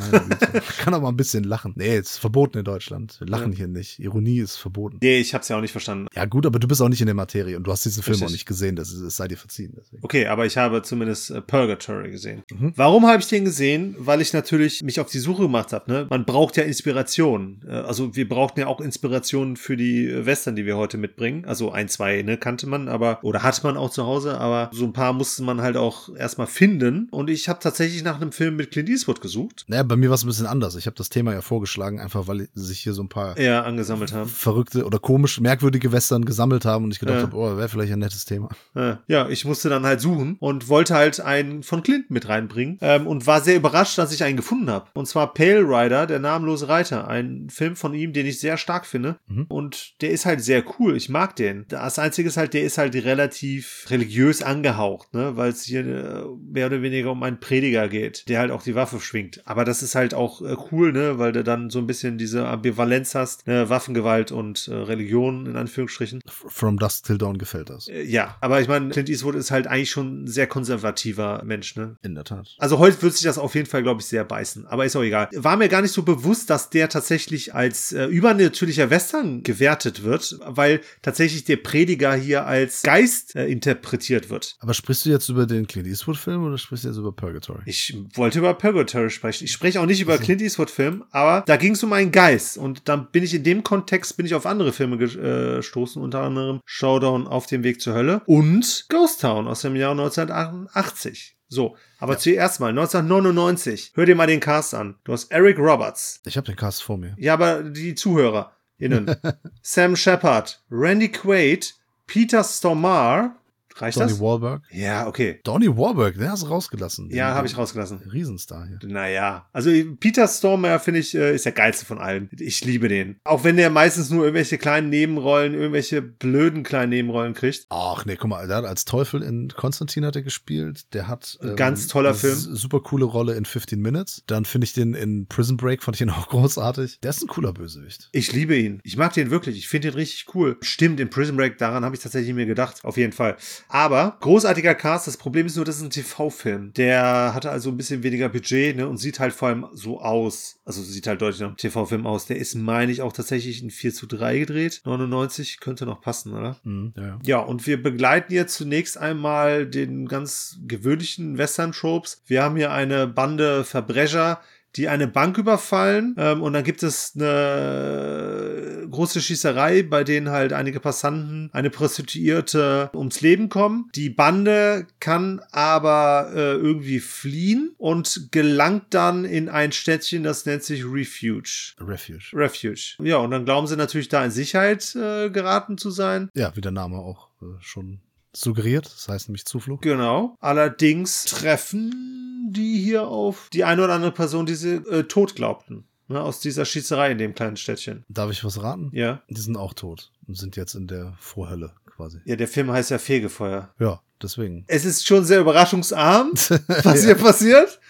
Ich 0.68 0.76
kann 0.78 1.00
mal 1.00 1.08
ein 1.08 1.16
bisschen 1.16 1.44
lachen. 1.44 1.72
Nee, 1.76 1.98
ist 1.98 2.18
verboten 2.18 2.58
in 2.58 2.64
Deutschland. 2.64 3.16
Wir 3.20 3.28
lachen 3.28 3.52
Ja. 3.52 3.58
hier 3.58 3.68
nicht. 3.68 3.98
Ironie 4.00 4.40
ist 4.40 4.56
verboten. 4.56 4.98
Nee, 5.02 5.20
ich 5.20 5.34
hab's 5.34 5.48
ja 5.48 5.56
auch 5.56 5.60
nicht 5.60 5.72
verstanden. 5.72 6.08
Ja, 6.14 6.24
gut, 6.24 6.46
aber 6.46 6.58
du 6.58 6.66
bist 6.66 6.80
auch 6.82 6.88
nicht 6.88 7.00
in 7.00 7.06
der 7.06 7.14
Materie 7.14 7.56
und 7.56 7.64
du 7.64 7.70
hast 7.72 7.84
diesen 7.84 8.02
Film 8.02 8.14
Richtig. 8.14 8.26
auch 8.28 8.32
nicht 8.32 8.46
gesehen. 8.46 8.74
Das, 8.76 8.90
ist, 8.90 9.00
es 9.00 9.16
sei 9.16 9.28
dir 9.28 9.36
verziehen. 9.36 9.72
Deswegen. 9.76 10.02
Okay, 10.04 10.26
aber 10.26 10.46
ich 10.46 10.56
habe 10.64 10.82
zumindest 10.82 11.30
äh, 11.30 11.40
Purgatory 11.40 12.10
gesehen. 12.10 12.42
Mhm. 12.50 12.72
Warum 12.76 13.06
habe 13.06 13.18
ich 13.20 13.28
den 13.28 13.44
gesehen? 13.44 13.94
Weil 13.98 14.20
ich 14.20 14.32
natürlich 14.32 14.82
mich 14.82 14.98
auf 15.00 15.10
die 15.10 15.18
Suche 15.18 15.42
gemacht 15.42 15.72
habe. 15.72 15.90
Ne? 15.90 16.06
Man 16.10 16.24
braucht 16.24 16.56
ja 16.56 16.64
Inspiration. 16.64 17.60
Äh, 17.66 17.72
Also 17.72 18.14
wir 18.16 18.28
brauchten 18.28 18.60
ja 18.60 18.66
auch 18.66 18.80
Inspiration 18.80 19.56
für 19.56 19.76
die 19.76 20.08
äh, 20.08 20.26
Western, 20.26 20.56
die 20.56 20.66
wir 20.66 20.76
heute 20.76 20.96
mitbringen. 20.98 21.44
Also 21.44 21.70
ein, 21.72 21.88
zwei 21.88 22.22
ne, 22.22 22.36
kannte 22.36 22.66
man, 22.66 22.88
aber 22.88 23.18
oder 23.22 23.42
hatte 23.42 23.62
man 23.64 23.76
auch 23.76 23.90
zu 23.90 24.06
Hause, 24.06 24.38
aber 24.40 24.70
so 24.72 24.84
ein 24.84 24.92
paar 24.92 25.12
musste 25.12 25.42
man 25.42 25.60
halt 25.60 25.76
auch 25.76 26.14
erstmal 26.16 26.46
finden. 26.46 27.08
Und 27.10 27.30
ich 27.30 27.48
habe 27.48 27.58
tatsächlich 27.60 28.02
nach 28.02 28.20
einem 28.20 28.32
Film 28.32 28.56
mit 28.56 28.70
Clint 28.70 28.88
Eastwood 28.88 29.20
gesucht, 29.20 29.64
Naja, 29.68 29.82
bei 29.82 29.96
mir 29.96 30.08
war 30.08 30.14
es 30.14 30.24
ein 30.24 30.28
bisschen 30.28 30.46
anders. 30.46 30.76
Ich 30.76 30.86
habe 30.86 30.96
das 30.96 31.08
Thema 31.08 31.32
ja 31.32 31.40
vorgeschlagen, 31.42 32.00
einfach 32.00 32.26
weil 32.28 32.48
sich 32.54 32.80
hier 32.80 32.92
so 32.92 33.02
ein 33.02 33.08
paar 33.08 33.36
eher 33.36 33.64
angesammelt 33.64 34.12
haben. 34.12 34.28
verrückte 34.28 34.84
oder 34.84 34.98
komisch 34.98 35.40
merkwürdige 35.40 35.92
Western 35.92 36.24
gesammelt 36.24 36.64
haben 36.64 36.84
und 36.84 36.92
ich 36.92 37.00
gedacht 37.00 37.16
Ja. 37.18 37.22
habe, 37.22 37.36
oh, 37.36 37.56
wäre 37.56 37.68
vielleicht 37.68 37.92
ein 37.92 37.98
nettes 37.98 38.24
Thema. 38.24 38.48
Äh, 38.74 38.94
Ja, 39.08 39.28
ich 39.28 39.44
musste 39.44 39.68
dann 39.68 39.84
halt 39.84 40.00
suchen 40.00 40.36
und 40.44 40.68
wollte 40.68 40.94
halt 40.94 41.20
einen 41.20 41.62
von 41.62 41.82
Clint 41.82 42.10
mit 42.10 42.28
reinbringen 42.28 42.76
ähm, 42.82 43.06
und 43.06 43.26
war 43.26 43.40
sehr 43.40 43.56
überrascht, 43.56 43.96
dass 43.96 44.12
ich 44.12 44.22
einen 44.22 44.36
gefunden 44.36 44.68
habe. 44.68 44.90
Und 44.92 45.08
zwar 45.08 45.32
Pale 45.32 45.62
Rider, 45.62 46.06
der 46.06 46.18
namenlose 46.18 46.68
Reiter. 46.68 47.08
Ein 47.08 47.48
Film 47.48 47.76
von 47.76 47.94
ihm, 47.94 48.12
den 48.12 48.26
ich 48.26 48.40
sehr 48.40 48.58
stark 48.58 48.84
finde. 48.84 49.16
Mhm. 49.26 49.46
Und 49.48 50.02
der 50.02 50.10
ist 50.10 50.26
halt 50.26 50.42
sehr 50.44 50.62
cool. 50.78 50.98
Ich 50.98 51.08
mag 51.08 51.34
den. 51.34 51.64
Das 51.68 51.98
Einzige 51.98 52.28
ist 52.28 52.36
halt, 52.36 52.52
der 52.52 52.62
ist 52.62 52.76
halt 52.76 52.94
relativ 52.94 53.86
religiös 53.88 54.42
angehaucht, 54.42 55.14
ne? 55.14 55.34
weil 55.34 55.48
es 55.48 55.62
hier 55.62 55.80
äh, 55.80 56.24
mehr 56.52 56.66
oder 56.66 56.82
weniger 56.82 57.12
um 57.12 57.22
einen 57.22 57.40
Prediger 57.40 57.88
geht, 57.88 58.28
der 58.28 58.40
halt 58.40 58.50
auch 58.50 58.62
die 58.62 58.74
Waffe 58.74 59.00
schwingt. 59.00 59.40
Aber 59.46 59.64
das 59.64 59.82
ist 59.82 59.94
halt 59.94 60.12
auch 60.12 60.42
äh, 60.42 60.56
cool, 60.70 60.92
ne? 60.92 61.18
weil 61.18 61.32
du 61.32 61.42
dann 61.42 61.70
so 61.70 61.78
ein 61.78 61.86
bisschen 61.86 62.18
diese 62.18 62.46
Ambivalenz 62.46 63.14
hast, 63.14 63.46
ne? 63.46 63.70
Waffengewalt 63.70 64.30
und 64.30 64.68
äh, 64.68 64.74
Religion 64.74 65.46
in 65.46 65.56
Anführungsstrichen. 65.56 66.20
From 66.26 66.78
Dusk 66.78 67.06
Till 67.06 67.16
Dawn 67.16 67.38
gefällt 67.38 67.70
das. 67.70 67.88
Äh, 67.88 68.02
Ja, 68.02 68.36
aber 68.42 68.60
ich 68.60 68.68
meine, 68.68 68.90
Clint 68.90 69.08
Eastwood 69.08 69.36
ist 69.36 69.50
halt 69.50 69.66
eigentlich 69.66 69.90
schon 69.90 70.33
sehr 70.34 70.46
konservativer 70.46 71.42
Mensch, 71.44 71.76
ne? 71.76 71.96
In 72.02 72.14
der 72.14 72.24
Tat. 72.24 72.54
Also 72.58 72.78
heute 72.78 73.00
wird 73.02 73.14
sich 73.14 73.22
das 73.22 73.38
auf 73.38 73.54
jeden 73.54 73.66
Fall, 73.66 73.82
glaube 73.82 74.00
ich, 74.00 74.06
sehr 74.06 74.24
beißen. 74.24 74.66
Aber 74.66 74.84
ist 74.84 74.96
auch 74.96 75.02
egal. 75.02 75.28
War 75.32 75.56
mir 75.56 75.68
gar 75.68 75.82
nicht 75.82 75.92
so 75.92 76.02
bewusst, 76.02 76.50
dass 76.50 76.70
der 76.70 76.88
tatsächlich 76.88 77.54
als 77.54 77.92
äh, 77.92 78.04
übernatürlicher 78.06 78.90
Western 78.90 79.42
gewertet 79.42 80.02
wird, 80.02 80.38
weil 80.44 80.80
tatsächlich 81.02 81.44
der 81.44 81.56
Prediger 81.56 82.14
hier 82.14 82.46
als 82.46 82.82
Geist 82.82 83.34
äh, 83.36 83.46
interpretiert 83.46 84.30
wird. 84.30 84.56
Aber 84.60 84.74
sprichst 84.74 85.06
du 85.06 85.10
jetzt 85.10 85.28
über 85.28 85.46
den 85.46 85.66
Clint 85.66 85.86
Eastwood-Film 85.86 86.44
oder 86.44 86.58
sprichst 86.58 86.84
du 86.84 86.88
jetzt 86.88 86.98
über 86.98 87.12
Purgatory? 87.12 87.62
Ich 87.66 87.96
wollte 88.14 88.38
über 88.40 88.54
Purgatory 88.54 89.10
sprechen. 89.10 89.44
Ich 89.44 89.52
spreche 89.52 89.80
auch 89.80 89.86
nicht 89.86 90.00
über 90.00 90.18
Clint 90.18 90.42
Eastwood-Film, 90.42 91.04
aber 91.10 91.44
da 91.46 91.56
ging 91.56 91.72
es 91.72 91.82
um 91.82 91.92
einen 91.92 92.12
Geist. 92.12 92.58
Und 92.58 92.88
dann 92.88 93.10
bin 93.10 93.22
ich 93.22 93.34
in 93.34 93.44
dem 93.44 93.62
Kontext 93.62 94.16
bin 94.16 94.26
ich 94.26 94.34
auf 94.34 94.46
andere 94.46 94.72
Filme 94.72 94.96
äh, 94.96 95.56
gestoßen, 95.56 96.02
unter 96.02 96.20
anderem 96.20 96.60
Showdown 96.64 97.26
auf 97.26 97.46
dem 97.46 97.62
Weg 97.64 97.80
zur 97.80 97.94
Hölle 97.94 98.22
und 98.26 98.86
Ghost 98.88 99.20
Town 99.20 99.46
aus 99.46 99.62
dem 99.62 99.76
Jahr 99.76 99.94
1988. 100.30 101.36
So, 101.48 101.76
aber 101.98 102.18
zuerst 102.18 102.60
mal 102.60 102.70
1999. 102.70 103.92
Hör 103.94 104.06
dir 104.06 104.16
mal 104.16 104.26
den 104.26 104.40
Cast 104.40 104.74
an. 104.74 104.96
Du 105.04 105.12
hast 105.12 105.30
Eric 105.30 105.58
Roberts. 105.58 106.20
Ich 106.26 106.36
habe 106.36 106.46
den 106.46 106.56
Cast 106.56 106.82
vor 106.82 106.98
mir. 106.98 107.14
Ja, 107.18 107.34
aber 107.34 107.62
die 107.62 107.94
ZuhörerInnen. 107.94 109.16
Sam 109.62 109.94
Shepard, 109.94 110.62
Randy 110.70 111.10
Quaid, 111.10 111.74
Peter 112.06 112.42
Stormare. 112.42 113.32
Reicht 113.76 113.98
Donnie 113.98 114.10
das? 114.10 114.20
Wahlberg. 114.20 114.62
Ja, 114.70 115.06
okay. 115.06 115.40
Donnie 115.44 115.68
Wahlberg, 115.68 116.16
den 116.16 116.30
hast 116.30 116.42
du 116.44 116.46
rausgelassen. 116.46 117.08
Den- 117.08 117.16
Ja, 117.18 117.34
habe 117.34 117.46
ich 117.46 117.56
rausgelassen. 117.56 117.98
Riesenstar 118.12 118.66
hier. 118.66 118.78
Naja, 118.88 119.48
also 119.52 119.70
Peter 119.98 120.28
Stormare 120.28 120.78
finde 120.78 121.00
ich 121.00 121.14
äh, 121.14 121.34
ist 121.34 121.44
der 121.44 121.52
geilste 121.52 121.84
von 121.84 121.98
allen. 121.98 122.28
Ich 122.38 122.64
liebe 122.64 122.88
den. 122.88 123.16
Auch 123.24 123.44
wenn 123.44 123.56
der 123.56 123.70
meistens 123.70 124.10
nur 124.10 124.24
irgendwelche 124.24 124.58
kleinen 124.58 124.90
Nebenrollen, 124.90 125.54
irgendwelche 125.54 126.02
blöden 126.02 126.62
kleinen 126.62 126.90
Nebenrollen 126.90 127.34
kriegt. 127.34 127.66
Ach 127.70 128.04
nee, 128.06 128.16
guck 128.16 128.30
mal, 128.30 128.46
der 128.46 128.56
hat 128.58 128.64
als 128.64 128.84
Teufel 128.84 129.22
in 129.22 129.48
Konstantin 129.48 130.04
hat 130.04 130.16
er 130.16 130.22
gespielt. 130.22 130.92
Der 130.94 131.08
hat 131.08 131.38
ähm, 131.42 131.56
ganz 131.56 131.86
toller 131.88 132.14
Film. 132.14 132.34
Super 132.36 132.80
coole 132.80 133.04
Rolle 133.04 133.34
in 133.34 133.44
15 133.44 133.80
Minutes. 133.80 134.22
Dann 134.26 134.44
finde 134.44 134.66
ich 134.66 134.72
den 134.72 134.94
in 134.94 135.26
Prison 135.26 135.56
Break, 135.56 135.82
fand 135.82 135.96
ich 135.96 136.00
ihn 136.02 136.10
auch 136.10 136.28
großartig. 136.28 137.00
Der 137.00 137.10
ist 137.10 137.22
ein 137.22 137.28
cooler 137.28 137.52
Bösewicht. 137.52 138.08
Ich 138.12 138.32
liebe 138.32 138.56
ihn. 138.56 138.80
Ich 138.84 138.96
mag 138.96 139.12
den 139.14 139.30
wirklich. 139.30 139.56
Ich 139.58 139.68
finde 139.68 139.90
den 139.90 139.94
richtig 139.96 140.34
cool. 140.34 140.56
Stimmt, 140.60 141.00
in 141.00 141.10
Prison 141.10 141.36
Break, 141.36 141.58
daran 141.58 141.84
habe 141.84 141.96
ich 141.96 142.02
tatsächlich 142.02 142.34
mir 142.34 142.46
gedacht. 142.46 142.84
Auf 142.84 142.96
jeden 142.96 143.12
Fall. 143.12 143.36
Aber 143.68 144.16
großartiger 144.20 144.74
Cast. 144.74 145.06
Das 145.06 145.16
Problem 145.16 145.46
ist 145.46 145.56
nur, 145.56 145.64
das 145.64 145.76
ist 145.76 145.82
ein 145.82 145.90
TV-Film. 145.90 146.72
Der 146.74 147.34
hatte 147.34 147.50
also 147.50 147.70
ein 147.70 147.76
bisschen 147.76 148.02
weniger 148.02 148.28
Budget 148.28 148.76
ne, 148.76 148.88
und 148.88 148.98
sieht 148.98 149.20
halt 149.20 149.32
vor 149.32 149.48
allem 149.48 149.66
so 149.72 150.00
aus. 150.00 150.60
Also 150.64 150.82
sieht 150.82 151.06
halt 151.06 151.22
deutlich 151.22 151.40
nach 151.40 151.48
einem 151.48 151.56
TV-Film 151.56 152.06
aus. 152.06 152.26
Der 152.26 152.36
ist, 152.36 152.54
meine 152.54 152.92
ich, 152.92 153.02
auch 153.02 153.12
tatsächlich 153.12 153.62
in 153.62 153.70
4 153.70 153.92
zu 153.94 154.06
3 154.06 154.38
gedreht. 154.38 154.82
99 154.84 155.60
könnte 155.60 155.86
noch 155.86 156.00
passen, 156.00 156.32
oder? 156.32 156.56
Mhm, 156.64 156.92
ja. 156.96 157.18
Ja, 157.22 157.38
und 157.38 157.66
wir 157.66 157.82
begleiten 157.82 158.32
jetzt 158.32 158.54
zunächst 158.54 158.98
einmal 158.98 159.66
den 159.66 160.06
ganz 160.06 160.58
gewöhnlichen 160.66 161.38
Western-Tropes. 161.38 162.22
Wir 162.26 162.42
haben 162.42 162.56
hier 162.56 162.72
eine 162.72 163.06
Bande 163.06 163.64
Verbrecher, 163.64 164.40
die 164.76 164.88
eine 164.88 165.06
Bank 165.06 165.38
überfallen 165.38 166.14
ähm, 166.18 166.42
und 166.42 166.52
dann 166.52 166.64
gibt 166.64 166.82
es 166.82 167.12
eine 167.14 168.86
große 168.90 169.20
Schießerei, 169.20 169.82
bei 169.82 170.04
denen 170.04 170.30
halt 170.30 170.52
einige 170.52 170.80
Passanten, 170.80 171.50
eine 171.52 171.70
Prostituierte 171.70 172.90
ums 172.94 173.20
Leben 173.20 173.48
kommen. 173.48 173.88
Die 173.94 174.10
Bande 174.10 174.86
kann 175.00 175.40
aber 175.50 176.30
äh, 176.34 176.54
irgendwie 176.54 177.00
fliehen 177.00 177.74
und 177.78 178.28
gelangt 178.30 178.86
dann 178.90 179.24
in 179.24 179.48
ein 179.48 179.72
Städtchen, 179.72 180.22
das 180.22 180.46
nennt 180.46 180.62
sich 180.62 180.84
Refuge. 180.84 181.74
Refuge. 181.80 182.24
Refuge. 182.32 182.94
Ja, 183.02 183.18
und 183.18 183.30
dann 183.30 183.44
glauben 183.44 183.66
sie 183.66 183.76
natürlich 183.76 184.08
da 184.08 184.24
in 184.24 184.30
Sicherheit 184.30 184.94
äh, 184.94 185.30
geraten 185.30 185.78
zu 185.78 185.90
sein. 185.90 186.30
Ja, 186.34 186.54
wie 186.56 186.60
der 186.60 186.72
Name 186.72 186.96
auch 186.98 187.30
äh, 187.42 187.46
schon 187.60 188.00
suggeriert. 188.36 188.86
Das 188.86 189.08
heißt 189.08 189.28
nämlich 189.28 189.44
Zuflucht. 189.44 189.82
Genau. 189.82 190.36
Allerdings 190.40 191.24
treffen 191.24 192.50
die 192.50 192.78
hier 192.78 193.08
auf 193.08 193.48
die 193.52 193.64
eine 193.64 193.84
oder 193.84 193.94
andere 193.94 194.12
Person, 194.12 194.46
die 194.46 194.54
sie 194.54 194.74
äh, 194.74 195.04
tot 195.04 195.34
glaubten. 195.34 195.84
Ne, 196.06 196.20
aus 196.20 196.40
dieser 196.40 196.66
Schießerei 196.66 197.12
in 197.12 197.18
dem 197.18 197.34
kleinen 197.34 197.56
Städtchen. 197.56 198.04
Darf 198.10 198.30
ich 198.30 198.44
was 198.44 198.62
raten? 198.62 198.90
Ja. 198.92 199.22
Die 199.30 199.40
sind 199.40 199.56
auch 199.56 199.72
tot 199.72 200.12
und 200.26 200.36
sind 200.36 200.54
jetzt 200.54 200.74
in 200.74 200.86
der 200.86 201.14
Vorhölle 201.18 201.72
quasi. 201.86 202.18
Ja, 202.26 202.36
der 202.36 202.48
Film 202.48 202.70
heißt 202.70 202.90
ja 202.90 202.98
Fegefeuer. 202.98 203.72
Ja, 203.78 204.02
deswegen. 204.20 204.64
Es 204.66 204.84
ist 204.84 205.06
schon 205.06 205.24
sehr 205.24 205.40
überraschungsarm, 205.40 206.32
was 206.82 207.04
hier 207.04 207.14
passiert. 207.14 207.80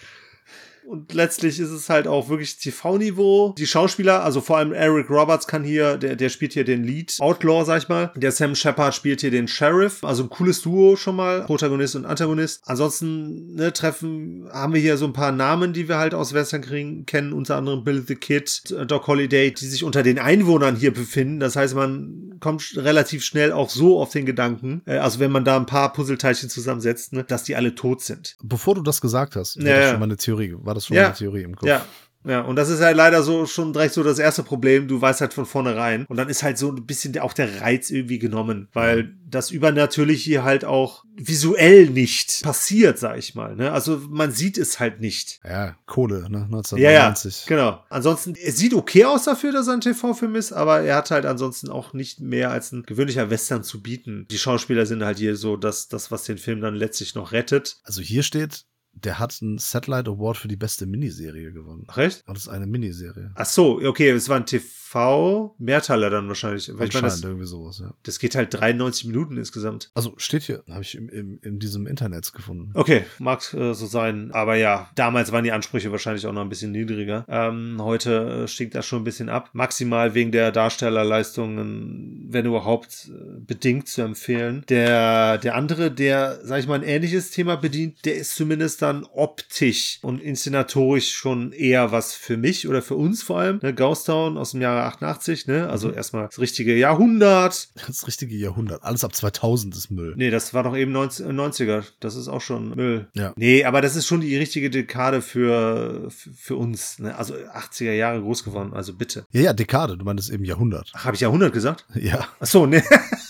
Und 0.87 1.13
letztlich 1.15 1.59
ist 1.61 1.71
es 1.71 1.89
halt 1.89 2.07
auch 2.07 2.29
wirklich 2.29 2.57
TV-Niveau. 2.59 3.55
Die 3.57 3.67
Schauspieler, 3.67 4.23
also 4.23 4.41
vor 4.41 4.59
allem 4.59 4.73
Eric 4.73 5.11
Roberts 5.11 5.47
kann 5.47 5.65
hier, 5.65 5.97
der, 5.97 6.17
der 6.17 6.29
spielt 6.29 6.53
hier 6.53 6.65
den 6.65 6.85
Lead 6.85 7.17
Outlaw, 7.21 7.65
sag 7.65 7.83
ich 7.83 7.89
mal. 7.89 8.13
Der 8.17 8.33
Sam 8.33 8.55
Shepard 8.55 8.95
spielt 8.95 9.21
hier 9.21 9.31
den 9.31 9.49
Sheriff. 9.49 10.05
Also 10.05 10.25
ein 10.25 10.29
cooles 10.31 10.63
Duo 10.63 10.97
schon 10.97 11.17
mal. 11.17 11.45
Protagonist 11.45 11.97
und 11.97 12.05
Antagonist. 12.07 12.61
Ansonsten, 12.65 13.55
ne, 13.55 13.73
treffen, 13.73 14.49
haben 14.53 14.75
wir 14.75 14.81
hier 14.81 14.97
so 14.97 15.07
ein 15.07 15.13
paar 15.13 15.33
Namen, 15.33 15.73
die 15.73 15.89
wir 15.89 15.99
halt 15.99 16.15
aus 16.15 16.35
Western 16.35 16.61
kriegen, 16.63 17.07
kennen. 17.07 17.33
Unter 17.33 17.57
anderem 17.57 17.85
Bill 17.85 18.05
the 18.07 18.15
Kid, 18.15 18.75
Doc 18.87 19.07
Holiday, 19.07 19.53
die 19.53 19.67
sich 19.67 19.85
unter 19.85 20.03
den 20.03 20.19
Einwohnern 20.19 20.77
hier 20.77 20.93
befinden. 20.93 21.41
Das 21.41 21.57
heißt, 21.57 21.75
man 21.75 22.37
kommt 22.41 22.75
relativ 22.77 23.25
schnell 23.25 23.53
auch 23.53 23.71
so 23.71 23.99
auf 24.01 24.11
den 24.11 24.27
Gedanken, 24.27 24.83
äh, 24.87 24.99
also 24.99 25.19
wenn 25.19 25.33
man 25.33 25.45
da 25.45 25.57
ein 25.57 25.65
paar 25.67 25.93
Puzzleteilchen 25.93 26.51
zusammensetzt, 26.51 27.13
ne, 27.15 27.25
dass 27.25 27.43
die 27.45 27.57
alle 27.57 27.75
tot 27.75 28.03
sind. 28.03 28.37
Bevor 28.43 28.75
du 28.75 28.83
das 28.83 29.01
gesagt 29.01 29.35
hast, 29.37 29.57
Ja, 29.57 29.81
ja. 29.81 29.91
schon 29.91 30.01
mal 30.01 30.05
eine 30.05 30.17
Theorie. 30.19 30.55
War 30.59 30.74
das 30.75 30.87
schon 30.87 30.97
Ja. 30.97 31.07
eine 31.07 31.15
Theorie 31.15 31.43
im 31.43 31.57
Kopf? 31.57 31.69
Ja. 31.69 31.85
Ja, 32.27 32.41
und 32.41 32.57
das 32.57 32.71
ist 32.71 32.81
halt 32.81 32.97
leider 32.97 33.23
so 33.23 33.45
schon 33.45 33.75
direkt 33.75 33.93
so 33.93 34.03
das 34.03 34.19
erste 34.19 34.43
Problem. 34.43 34.89
Du 34.89 34.99
weißt 34.99 35.21
halt 35.21 35.35
von 35.35 35.45
vornherein. 35.45 36.07
Und 36.07 36.17
dann 36.17 36.31
ist 36.31 36.43
halt 36.43 36.57
so 36.57 36.71
ein 36.73 36.87
bisschen 36.87 37.19
auch 37.19 37.35
der 37.35 37.61
Reiz 37.61 37.91
irgendwie 37.91 38.19
genommen, 38.19 38.69
weil 38.73 39.15
das 39.29 39.51
Übernatürliche 39.51 40.23
hier 40.31 40.43
halt 40.43 40.65
auch 40.65 41.05
visuell 41.17 41.91
nicht 41.91 42.41
passiert, 42.43 42.99
sag 42.99 43.19
ich 43.19 43.35
mal. 43.35 43.55
Ne? 43.57 43.71
Also 43.73 44.01
man 44.09 44.31
sieht 44.33 44.57
es 44.57 44.81
halt 44.81 45.01
nicht. 45.01 45.39
Ja, 45.45 45.77
Kohle, 45.85 46.31
ne? 46.31 46.49
Ja, 46.77 46.91
ja, 46.91 47.09
1990. 47.09 47.45
genau. 47.47 47.85
Ansonsten, 47.91 48.35
es 48.43 48.57
sieht 48.57 48.73
okay 48.73 49.05
aus 49.05 49.25
dafür, 49.25 49.53
dass 49.53 49.69
er 49.69 49.75
ein 49.75 49.83
TV-Film 49.83 50.35
ist, 50.35 50.53
aber 50.53 50.81
er 50.81 50.97
hat 50.97 51.11
halt 51.11 51.27
ansonsten 51.27 51.69
auch 51.69 51.93
nicht 51.93 52.21
mehr 52.21 52.51
als 52.51 52.73
ein 52.73 52.85
gewöhnlicher 52.85 53.29
Western 53.29 53.63
zu 53.65 53.83
bieten. 53.83 54.27
Die 54.31 54.39
Schauspieler 54.39 54.87
sind 54.87 55.05
halt 55.05 55.19
hier 55.19 55.37
so 55.37 55.59
das, 55.59 55.89
das 55.89 56.11
was 56.11 56.25
den 56.25 56.39
Film 56.39 56.63
dann 56.63 56.75
letztlich 56.75 57.15
noch 57.15 57.33
rettet. 57.33 57.77
Also 57.85 58.01
hier 58.01 58.23
steht, 58.23 58.65
der 59.05 59.19
hat 59.19 59.39
einen 59.43 59.59
Satellite 59.59 60.11
Award 60.11 60.37
für 60.37 60.49
die 60.49 60.57
beste 60.57 60.87
Miniserie 60.87 61.53
gewonnen. 61.53 61.85
Ach, 61.89 61.97
recht? 61.97 62.25
Und 62.27 62.37
das 62.37 62.45
ist 62.45 62.49
eine 62.49 62.67
Miniserie. 62.67 63.31
Ach 63.35 63.47
so, 63.47 63.81
okay, 63.85 64.11
es 64.11 64.29
war 64.29 64.37
ein 64.37 64.47
TV, 64.47 65.55
Mehrteiler 65.59 66.11
dann 66.11 66.29
wahrscheinlich. 66.29 66.71
Weil 66.73 66.89
ich 66.89 66.95
meine, 66.95 67.09
das, 67.09 67.23
irgendwie 67.23 67.47
sowas, 67.47 67.79
ja. 67.81 67.93
das 68.03 68.19
geht 68.19 68.35
halt 68.35 68.55
93 68.55 69.07
Minuten 69.07 69.37
insgesamt. 69.37 69.91
Also 69.95 70.15
steht 70.17 70.45
hier, 70.45 70.63
habe 70.71 70.83
ich 70.83 70.95
im, 70.95 71.09
im, 71.09 71.39
in 71.43 71.59
diesem 71.59 71.87
Internet 71.87 72.33
gefunden. 72.33 72.71
Okay, 72.75 73.05
mag 73.19 73.53
äh, 73.55 73.75
so 73.75 73.87
sein. 73.87 74.31
Aber 74.33 74.55
ja, 74.55 74.91
damals 74.95 75.33
waren 75.33 75.45
die 75.45 75.53
Ansprüche 75.53 75.91
wahrscheinlich 75.91 76.27
auch 76.27 76.33
noch 76.33 76.43
ein 76.43 76.49
bisschen 76.49 76.73
niedriger. 76.73 77.25
Ähm, 77.29 77.79
heute 77.81 78.45
äh, 78.45 78.49
stinkt 78.49 78.75
das 78.75 78.87
schon 78.87 79.03
ein 79.03 79.05
bisschen 79.05 79.29
ab. 79.29 79.51
Maximal 79.53 80.15
wegen 80.15 80.33
der 80.33 80.53
Darstellerleistungen, 80.53 82.27
wenn 82.29 82.47
überhaupt, 82.47 83.11
äh, 83.11 83.41
bedingt 83.41 83.89
zu 83.89 84.03
empfehlen. 84.03 84.65
Der, 84.69 85.39
der 85.39 85.57
andere, 85.57 85.91
der, 85.91 86.39
sag 86.43 86.61
ich 86.61 86.67
mal, 86.67 86.77
ein 86.77 86.83
ähnliches 86.83 87.31
Thema 87.31 87.57
bedient, 87.57 88.05
der 88.05 88.17
ist 88.17 88.37
zumindest 88.37 88.81
dann 88.83 88.94
optisch 89.03 89.99
und 90.03 90.21
inszenatorisch 90.23 91.13
schon 91.13 91.53
eher 91.53 91.91
was 91.91 92.15
für 92.15 92.37
mich 92.37 92.69
oder 92.69 92.83
für 92.83 92.95
uns 92.95 93.23
vor 93.23 93.41
allem. 93.41 93.59
Ne? 93.63 93.75
Ghost 93.75 94.07
Town 94.07 94.39
aus 94.39 94.53
dem 94.53 94.61
Jahre 94.61 94.83
88, 94.85 95.47
ne? 95.47 95.69
Also 95.69 95.91
erstmal 95.91 96.27
das 96.29 96.39
richtige 96.39 96.77
Jahrhundert. 96.77 97.69
Das 97.87 98.07
richtige 98.07 98.37
Jahrhundert. 98.37 98.83
Alles 98.85 99.05
ab 99.05 99.15
2000 99.15 99.75
ist 99.75 99.91
Müll. 99.91 100.15
Nee, 100.17 100.31
das 100.31 100.55
war 100.55 100.63
doch 100.63 100.77
eben 100.77 100.93
90, 100.93 101.27
90er. 101.27 101.85
Das 102.01 102.15
ist 102.15 102.29
auch 102.29 102.41
schon 102.41 102.75
Müll. 102.77 103.09
Ja. 103.15 103.33
Nee, 103.37 103.65
aber 103.65 103.81
das 103.81 103.97
ist 103.97 104.07
schon 104.07 104.21
die 104.21 104.37
richtige 104.37 104.71
Dekade 104.71 105.23
für, 105.23 106.11
für, 106.11 106.31
für 106.33 106.57
uns. 106.57 106.99
Ne? 106.99 107.17
Also 107.17 107.35
80er 107.35 107.93
Jahre 107.93 108.21
groß 108.21 108.45
geworden, 108.45 108.73
also 108.73 108.95
bitte. 108.95 109.27
Ja, 109.33 109.41
ja, 109.41 109.53
Dekade. 109.53 109.97
Du 109.97 110.05
meintest 110.05 110.31
eben 110.31 110.45
Jahrhundert. 110.45 110.91
Ach, 110.95 111.05
habe 111.05 111.15
ich 111.15 111.21
Jahrhundert 111.21 111.53
gesagt? 111.53 111.87
Ja. 111.95 112.27
Ach 112.41 112.47
so, 112.47 112.67
nee. 112.67 112.83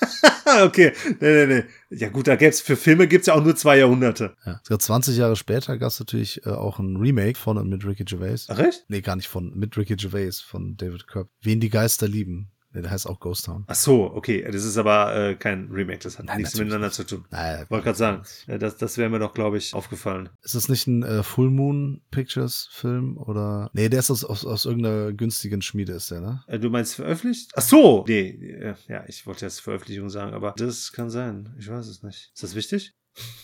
okay. 0.64 0.92
Nee, 1.20 1.46
nee, 1.46 1.46
nee. 1.46 1.64
Ja 1.90 2.08
gut, 2.08 2.26
da 2.26 2.36
gäb's 2.36 2.60
für 2.60 2.76
Filme 2.76 3.06
gibt's 3.06 3.26
ja 3.26 3.34
auch 3.34 3.44
nur 3.44 3.56
zwei 3.56 3.78
Jahrhunderte. 3.78 4.34
ja. 4.44 4.60
Sogar 4.62 4.78
20 4.78 5.16
Jahre 5.16 5.36
später 5.36 5.78
gab 5.78 5.88
es 5.88 6.00
natürlich 6.00 6.44
äh, 6.46 6.50
auch 6.50 6.78
ein 6.78 6.96
Remake 6.96 7.38
von 7.38 7.58
und 7.58 7.68
mit 7.68 7.84
Ricky 7.84 8.04
Gervais. 8.04 8.46
Ach, 8.48 8.58
recht? 8.58 8.84
Nee, 8.88 9.00
gar 9.00 9.16
nicht 9.16 9.28
von, 9.28 9.52
mit 9.54 9.76
Ricky 9.76 9.96
Gervais, 9.96 10.40
von 10.40 10.76
David 10.76 11.06
Cobb. 11.06 11.28
Wen 11.42 11.60
die 11.60 11.70
Geister 11.70 12.08
lieben. 12.08 12.50
Nee, 12.74 12.82
der 12.82 12.90
heißt 12.90 13.06
auch 13.06 13.20
Ghost 13.20 13.46
Town. 13.46 13.64
Ach 13.68 13.74
so, 13.74 14.12
okay. 14.12 14.44
Das 14.50 14.64
ist 14.64 14.76
aber 14.76 15.14
äh, 15.14 15.34
kein 15.36 15.70
Remake. 15.70 16.00
Das 16.00 16.18
hat 16.18 16.26
Nein, 16.26 16.38
nichts 16.38 16.58
miteinander 16.58 16.90
zu 16.90 17.04
tun. 17.04 17.24
Naja, 17.30 17.64
Wollte 17.70 17.84
gerade 17.84 17.98
sagen, 17.98 18.22
äh, 18.48 18.58
das, 18.58 18.76
das 18.76 18.98
wäre 18.98 19.08
mir 19.08 19.20
doch, 19.20 19.32
glaube 19.32 19.58
ich, 19.58 19.72
aufgefallen. 19.72 20.28
Ist 20.42 20.56
das 20.56 20.68
nicht 20.68 20.88
ein 20.88 21.04
äh, 21.04 21.22
Full 21.22 21.50
Moon 21.50 22.02
Pictures 22.10 22.68
Film 22.72 23.16
oder? 23.16 23.70
Nee, 23.74 23.88
der 23.88 24.00
ist 24.00 24.10
aus, 24.10 24.24
aus, 24.24 24.44
aus 24.44 24.64
irgendeiner 24.64 25.12
günstigen 25.12 25.62
Schmiede, 25.62 25.92
ist 25.92 26.10
der, 26.10 26.20
ne? 26.20 26.42
Äh, 26.48 26.58
Du 26.58 26.68
meinst 26.68 26.96
veröffentlicht? 26.96 27.52
Ach 27.54 27.62
so! 27.62 28.04
Nee, 28.08 28.30
äh, 28.30 28.74
ja, 28.88 29.04
ich 29.06 29.24
wollte 29.26 29.44
jetzt 29.44 29.60
Veröffentlichung 29.60 30.10
sagen, 30.10 30.34
aber 30.34 30.54
das 30.56 30.92
kann 30.92 31.10
sein. 31.10 31.54
Ich 31.58 31.68
weiß 31.70 31.86
es 31.86 32.02
nicht. 32.02 32.32
Ist 32.34 32.42
das 32.42 32.54
wichtig? 32.56 32.94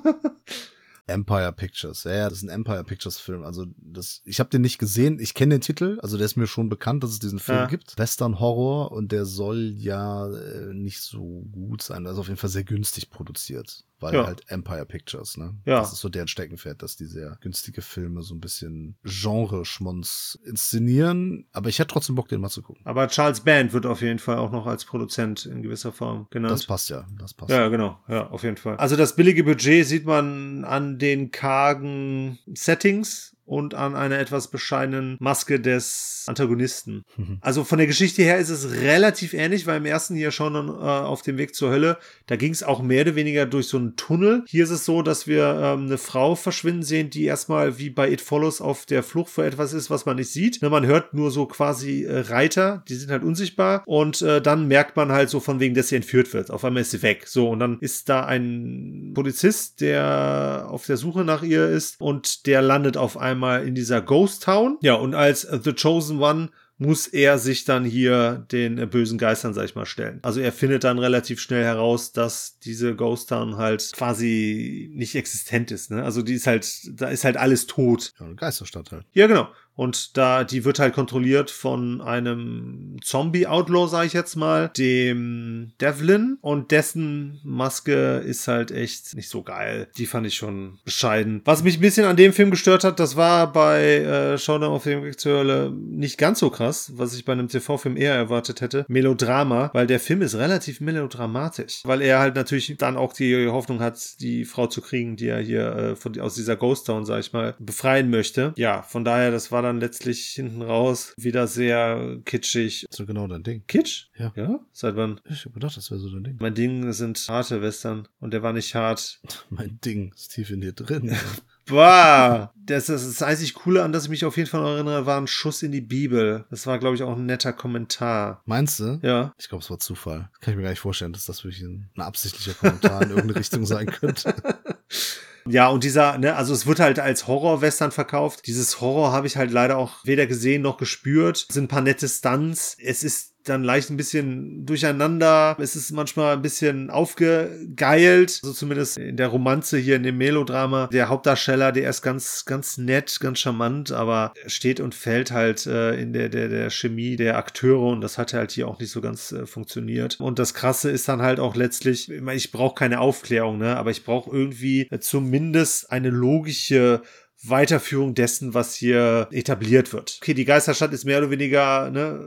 Empire 1.08 1.52
Pictures. 1.52 2.04
Ja, 2.04 2.12
ja, 2.12 2.28
das 2.28 2.38
ist 2.38 2.44
ein 2.44 2.48
Empire 2.50 2.84
Pictures 2.84 3.18
Film. 3.18 3.42
Also 3.44 3.66
das, 3.76 4.20
ich 4.24 4.40
habe 4.40 4.50
den 4.50 4.62
nicht 4.62 4.78
gesehen. 4.78 5.18
Ich 5.20 5.34
kenne 5.34 5.56
den 5.56 5.60
Titel, 5.60 5.98
also 6.02 6.16
der 6.16 6.26
ist 6.26 6.36
mir 6.36 6.46
schon 6.46 6.68
bekannt, 6.68 7.02
dass 7.02 7.10
es 7.10 7.18
diesen 7.18 7.38
Film 7.38 7.58
Ja. 7.58 7.66
gibt. 7.66 7.98
Western 7.98 8.38
Horror 8.40 8.92
und 8.92 9.10
der 9.12 9.24
soll 9.24 9.74
ja 9.78 10.26
äh, 10.28 10.72
nicht 10.74 11.00
so 11.00 11.46
gut 11.52 11.82
sein. 11.82 12.06
Also 12.06 12.20
auf 12.20 12.28
jeden 12.28 12.38
Fall 12.38 12.50
sehr 12.50 12.64
günstig 12.64 13.10
produziert, 13.10 13.84
weil 14.00 14.14
Ja. 14.14 14.26
halt 14.26 14.42
Empire 14.48 14.86
Pictures, 14.86 15.36
ne? 15.36 15.54
Ja. 15.64 15.80
Das 15.80 15.92
ist 15.92 16.00
so 16.00 16.08
deren 16.08 16.28
Steckenpferd, 16.28 16.82
dass 16.82 16.96
die 16.96 17.06
sehr 17.06 17.36
günstige 17.40 17.82
Filme 17.82 18.22
so 18.22 18.34
ein 18.34 18.40
bisschen 18.40 18.96
Genre-Schmonz 19.04 20.38
inszenieren. 20.44 21.46
Aber 21.52 21.68
ich 21.68 21.78
hätte 21.78 21.92
trotzdem 21.92 22.14
Bock, 22.14 22.28
den 22.28 22.40
mal 22.40 22.48
zu 22.48 22.62
gucken. 22.62 22.82
Aber 22.84 23.08
Charles 23.08 23.40
Band 23.40 23.72
wird 23.72 23.86
auf 23.86 24.00
jeden 24.02 24.18
Fall 24.18 24.38
auch 24.38 24.50
noch 24.52 24.66
als 24.66 24.84
Produzent 24.84 25.46
in 25.46 25.62
gewisser 25.62 25.92
Form 25.92 26.26
genannt. 26.30 26.52
Das 26.52 26.66
passt 26.66 26.90
ja, 26.90 27.06
das 27.18 27.34
passt. 27.34 27.50
Ja, 27.50 27.68
genau. 27.68 27.98
Ja, 28.08 28.28
auf 28.28 28.42
jeden 28.42 28.56
Fall. 28.56 28.76
Also 28.76 28.96
das 28.96 29.16
billige 29.16 29.44
Budget 29.44 29.86
sieht 29.86 30.04
man 30.06 30.64
an 30.64 30.98
den 30.98 31.30
kargen 31.30 32.38
Settings 32.54 33.36
und 33.48 33.74
an 33.74 33.96
einer 33.96 34.18
etwas 34.18 34.48
bescheidenen 34.48 35.16
Maske 35.20 35.58
des 35.58 36.24
Antagonisten. 36.28 37.04
Mhm. 37.16 37.38
Also 37.40 37.64
von 37.64 37.78
der 37.78 37.86
Geschichte 37.86 38.22
her 38.22 38.38
ist 38.38 38.50
es 38.50 38.70
relativ 38.82 39.32
ähnlich, 39.32 39.66
weil 39.66 39.78
im 39.78 39.86
ersten 39.86 40.14
hier 40.14 40.30
schon 40.30 40.54
äh, 40.54 40.70
auf 40.70 41.22
dem 41.22 41.38
Weg 41.38 41.54
zur 41.54 41.70
Hölle, 41.70 41.98
da 42.26 42.36
ging 42.36 42.52
es 42.52 42.62
auch 42.62 42.82
mehr 42.82 43.02
oder 43.02 43.14
weniger 43.14 43.46
durch 43.46 43.68
so 43.68 43.78
einen 43.78 43.96
Tunnel. 43.96 44.44
Hier 44.46 44.64
ist 44.64 44.70
es 44.70 44.84
so, 44.84 45.02
dass 45.02 45.26
wir 45.26 45.44
ähm, 45.62 45.86
eine 45.86 45.98
Frau 45.98 46.34
verschwinden 46.34 46.82
sehen, 46.82 47.10
die 47.10 47.24
erstmal 47.24 47.78
wie 47.78 47.90
bei 47.90 48.10
It 48.10 48.20
Follows 48.20 48.60
auf 48.60 48.84
der 48.84 49.02
Flucht 49.02 49.30
vor 49.30 49.44
etwas 49.44 49.72
ist, 49.72 49.90
was 49.90 50.04
man 50.04 50.16
nicht 50.16 50.30
sieht. 50.30 50.60
Ne, 50.60 50.68
man 50.68 50.86
hört 50.86 51.14
nur 51.14 51.30
so 51.30 51.46
quasi 51.46 52.04
äh, 52.04 52.20
Reiter, 52.20 52.84
die 52.88 52.94
sind 52.94 53.10
halt 53.10 53.24
unsichtbar 53.24 53.82
und 53.86 54.20
äh, 54.20 54.42
dann 54.42 54.68
merkt 54.68 54.96
man 54.96 55.10
halt 55.10 55.30
so 55.30 55.40
von 55.40 55.58
wegen, 55.58 55.74
dass 55.74 55.88
sie 55.88 55.96
entführt 55.96 56.34
wird. 56.34 56.50
Auf 56.50 56.64
einmal 56.64 56.82
ist 56.82 56.90
sie 56.90 57.02
weg. 57.02 57.26
So, 57.26 57.48
und 57.48 57.60
dann 57.60 57.78
ist 57.80 58.10
da 58.10 58.26
ein 58.26 59.12
Polizist, 59.14 59.80
der 59.80 60.66
auf 60.68 60.84
der 60.84 60.98
Suche 60.98 61.24
nach 61.24 61.42
ihr 61.42 61.66
ist 61.68 61.98
und 61.98 62.46
der 62.46 62.60
landet 62.60 62.98
auf 62.98 63.16
einmal 63.16 63.37
in 63.42 63.74
dieser 63.74 64.00
Ghost 64.02 64.42
Town. 64.44 64.78
Ja, 64.80 64.94
und 64.94 65.14
als 65.14 65.42
The 65.42 65.72
Chosen 65.72 66.20
One 66.20 66.50
muss 66.78 67.08
er 67.08 67.38
sich 67.38 67.64
dann 67.64 67.84
hier 67.84 68.46
den 68.52 68.78
äh, 68.78 68.86
bösen 68.86 69.18
Geistern, 69.18 69.52
sag 69.52 69.64
ich 69.64 69.74
mal, 69.74 69.84
stellen. 69.84 70.20
Also 70.22 70.40
er 70.40 70.52
findet 70.52 70.84
dann 70.84 70.98
relativ 70.98 71.40
schnell 71.40 71.64
heraus, 71.64 72.12
dass 72.12 72.58
diese 72.60 72.94
Ghost 72.94 73.28
Town 73.28 73.56
halt 73.56 73.90
quasi 73.92 74.90
nicht 74.94 75.16
existent 75.16 75.72
ist. 75.72 75.90
Ne? 75.90 76.04
Also 76.04 76.22
die 76.22 76.34
ist 76.34 76.46
halt, 76.46 76.68
da 77.00 77.08
ist 77.08 77.24
halt 77.24 77.36
alles 77.36 77.66
tot. 77.66 78.12
Ja, 78.18 78.26
eine 78.26 78.36
Geisterstadt 78.36 78.92
halt. 78.92 79.04
Ja, 79.12 79.26
genau. 79.26 79.48
Und 79.78 80.16
da, 80.16 80.42
die 80.42 80.64
wird 80.64 80.80
halt 80.80 80.92
kontrolliert 80.92 81.52
von 81.52 82.00
einem 82.00 82.96
Zombie-Outlaw, 83.00 83.86
sag 83.86 84.06
ich 84.06 84.12
jetzt 84.12 84.34
mal, 84.34 84.72
dem 84.76 85.70
Devlin. 85.80 86.36
Und 86.40 86.72
dessen 86.72 87.40
Maske 87.44 88.16
ist 88.16 88.48
halt 88.48 88.72
echt 88.72 89.14
nicht 89.14 89.28
so 89.28 89.44
geil. 89.44 89.86
Die 89.96 90.06
fand 90.06 90.26
ich 90.26 90.34
schon 90.34 90.80
bescheiden. 90.84 91.42
Was 91.44 91.62
mich 91.62 91.78
ein 91.78 91.80
bisschen 91.80 92.06
an 92.06 92.16
dem 92.16 92.32
Film 92.32 92.50
gestört 92.50 92.82
hat, 92.82 92.98
das 92.98 93.14
war 93.14 93.52
bei 93.52 93.98
äh, 93.98 94.36
Showdown 94.36 94.72
auf 94.72 94.82
dem 94.82 95.04
Weg 95.04 95.14
Hölle 95.24 95.70
nicht 95.70 96.18
ganz 96.18 96.40
so 96.40 96.50
krass, 96.50 96.90
was 96.96 97.14
ich 97.14 97.24
bei 97.24 97.34
einem 97.34 97.46
TV-Film 97.46 97.96
eher 97.96 98.14
erwartet 98.14 98.60
hätte. 98.60 98.84
Melodrama, 98.88 99.70
weil 99.74 99.86
der 99.86 100.00
Film 100.00 100.22
ist 100.22 100.34
relativ 100.34 100.80
melodramatisch. 100.80 101.82
Weil 101.84 102.02
er 102.02 102.18
halt 102.18 102.34
natürlich 102.34 102.74
dann 102.78 102.96
auch 102.96 103.12
die 103.12 103.46
Hoffnung 103.46 103.78
hat, 103.78 104.20
die 104.20 104.44
Frau 104.44 104.66
zu 104.66 104.80
kriegen, 104.80 105.14
die 105.14 105.28
er 105.28 105.40
hier 105.40 105.76
äh, 105.76 105.94
von, 105.94 106.18
aus 106.18 106.34
dieser 106.34 106.56
Ghost 106.56 106.88
Town, 106.88 107.04
sag 107.04 107.20
ich 107.20 107.32
mal, 107.32 107.54
befreien 107.60 108.10
möchte. 108.10 108.54
Ja, 108.56 108.82
von 108.82 109.04
daher, 109.04 109.30
das 109.30 109.52
war 109.52 109.62
dann 109.62 109.67
letztlich 109.76 110.26
hinten 110.28 110.62
raus 110.62 111.12
wieder 111.18 111.46
sehr 111.46 112.18
kitschig. 112.24 112.86
So 112.90 113.04
genau 113.04 113.26
dein 113.28 113.42
Ding. 113.42 113.64
Kitsch? 113.66 114.06
Ja. 114.16 114.32
Ja? 114.34 114.60
Seit 114.72 114.96
wann? 114.96 115.20
Ich 115.28 115.44
hab 115.44 115.52
gedacht, 115.52 115.76
das 115.76 115.90
wäre 115.90 116.00
so 116.00 116.10
dein 116.10 116.24
Ding. 116.24 116.36
Mein 116.40 116.54
Ding 116.54 116.90
sind 116.92 117.24
harte 117.28 117.60
Western 117.60 118.08
und 118.20 118.32
der 118.32 118.42
war 118.42 118.52
nicht 118.52 118.74
hart. 118.74 119.20
Mein 119.50 119.78
Ding 119.84 120.12
ist 120.14 120.32
tief 120.32 120.50
in 120.50 120.60
dir 120.60 120.72
drin. 120.72 121.14
Boah, 121.66 122.54
das, 122.56 122.86
das, 122.86 123.04
das 123.04 123.22
einzig 123.22 123.52
Coole, 123.52 123.82
an 123.82 123.92
das 123.92 124.04
ich 124.04 124.10
mich 124.10 124.24
auf 124.24 124.38
jeden 124.38 124.48
Fall 124.48 124.64
erinnere, 124.64 125.04
war 125.04 125.20
ein 125.20 125.26
Schuss 125.26 125.62
in 125.62 125.70
die 125.70 125.82
Bibel. 125.82 126.46
Das 126.48 126.66
war, 126.66 126.78
glaube 126.78 126.96
ich, 126.96 127.02
auch 127.02 127.14
ein 127.14 127.26
netter 127.26 127.52
Kommentar. 127.52 128.42
Meinst 128.46 128.80
du? 128.80 128.98
Ja. 129.02 129.34
Ich 129.38 129.50
glaube, 129.50 129.62
es 129.62 129.68
war 129.68 129.78
Zufall. 129.78 130.30
Kann 130.40 130.52
ich 130.52 130.56
mir 130.56 130.62
gar 130.62 130.70
nicht 130.70 130.80
vorstellen, 130.80 131.12
dass 131.12 131.26
das 131.26 131.44
wirklich 131.44 131.62
ein, 131.62 131.90
ein 131.94 132.00
absichtlicher 132.00 132.54
Kommentar 132.54 133.02
in 133.02 133.10
irgendeine 133.10 133.38
Richtung 133.38 133.66
sein 133.66 133.86
könnte. 133.86 134.34
Ja, 135.50 135.68
und 135.68 135.82
dieser, 135.82 136.18
ne, 136.18 136.36
also 136.36 136.52
es 136.52 136.66
wird 136.66 136.80
halt 136.80 136.98
als 136.98 137.26
Horror-Western 137.26 137.90
verkauft. 137.90 138.46
Dieses 138.46 138.80
Horror 138.80 139.12
habe 139.12 139.26
ich 139.26 139.36
halt 139.36 139.50
leider 139.50 139.78
auch 139.78 140.04
weder 140.04 140.26
gesehen 140.26 140.62
noch 140.62 140.76
gespürt. 140.76 141.46
Es 141.48 141.54
sind 141.54 141.64
ein 141.64 141.68
paar 141.68 141.80
nette 141.80 142.08
Stunts. 142.08 142.76
Es 142.78 143.02
ist 143.02 143.34
dann 143.48 143.64
leicht 143.64 143.90
ein 143.90 143.96
bisschen 143.96 144.66
durcheinander. 144.66 145.56
Es 145.60 145.76
ist 145.76 145.92
manchmal 145.92 146.34
ein 146.34 146.42
bisschen 146.42 146.90
aufgegeilt. 146.90 148.30
So 148.30 148.48
also 148.48 148.58
zumindest 148.58 148.98
in 148.98 149.16
der 149.16 149.28
Romanze 149.28 149.78
hier 149.78 149.96
in 149.96 150.02
dem 150.02 150.18
Melodrama. 150.18 150.88
Der 150.88 151.08
Hauptdarsteller, 151.08 151.72
der 151.72 151.88
ist 151.90 152.02
ganz, 152.02 152.44
ganz 152.44 152.78
nett, 152.78 153.18
ganz 153.20 153.38
charmant, 153.38 153.92
aber 153.92 154.32
steht 154.46 154.80
und 154.80 154.94
fällt 154.94 155.30
halt 155.30 155.66
äh, 155.66 155.94
in 156.00 156.12
der, 156.12 156.28
der, 156.28 156.48
der 156.48 156.70
Chemie 156.70 157.16
der 157.16 157.36
Akteure 157.36 157.88
und 157.88 158.00
das 158.00 158.18
hat 158.18 158.34
halt 158.34 158.52
hier 158.52 158.68
auch 158.68 158.78
nicht 158.78 158.90
so 158.90 159.00
ganz 159.00 159.32
äh, 159.32 159.46
funktioniert. 159.46 160.20
Und 160.20 160.38
das 160.38 160.54
Krasse 160.54 160.90
ist 160.90 161.08
dann 161.08 161.22
halt 161.22 161.40
auch 161.40 161.56
letztlich, 161.56 162.10
ich 162.10 162.52
brauche 162.52 162.74
keine 162.74 163.00
Aufklärung, 163.00 163.58
ne, 163.58 163.76
aber 163.76 163.90
ich 163.90 164.04
brauche 164.04 164.30
irgendwie 164.30 164.88
äh, 164.90 164.98
zumindest 164.98 165.90
eine 165.90 166.10
logische 166.10 167.02
Weiterführung 167.42 168.14
dessen, 168.14 168.54
was 168.54 168.74
hier 168.74 169.28
etabliert 169.30 169.92
wird. 169.92 170.18
Okay, 170.22 170.34
die 170.34 170.44
Geisterstadt 170.44 170.92
ist 170.92 171.04
mehr 171.04 171.18
oder 171.18 171.30
weniger 171.30 171.90
ne, 171.90 172.26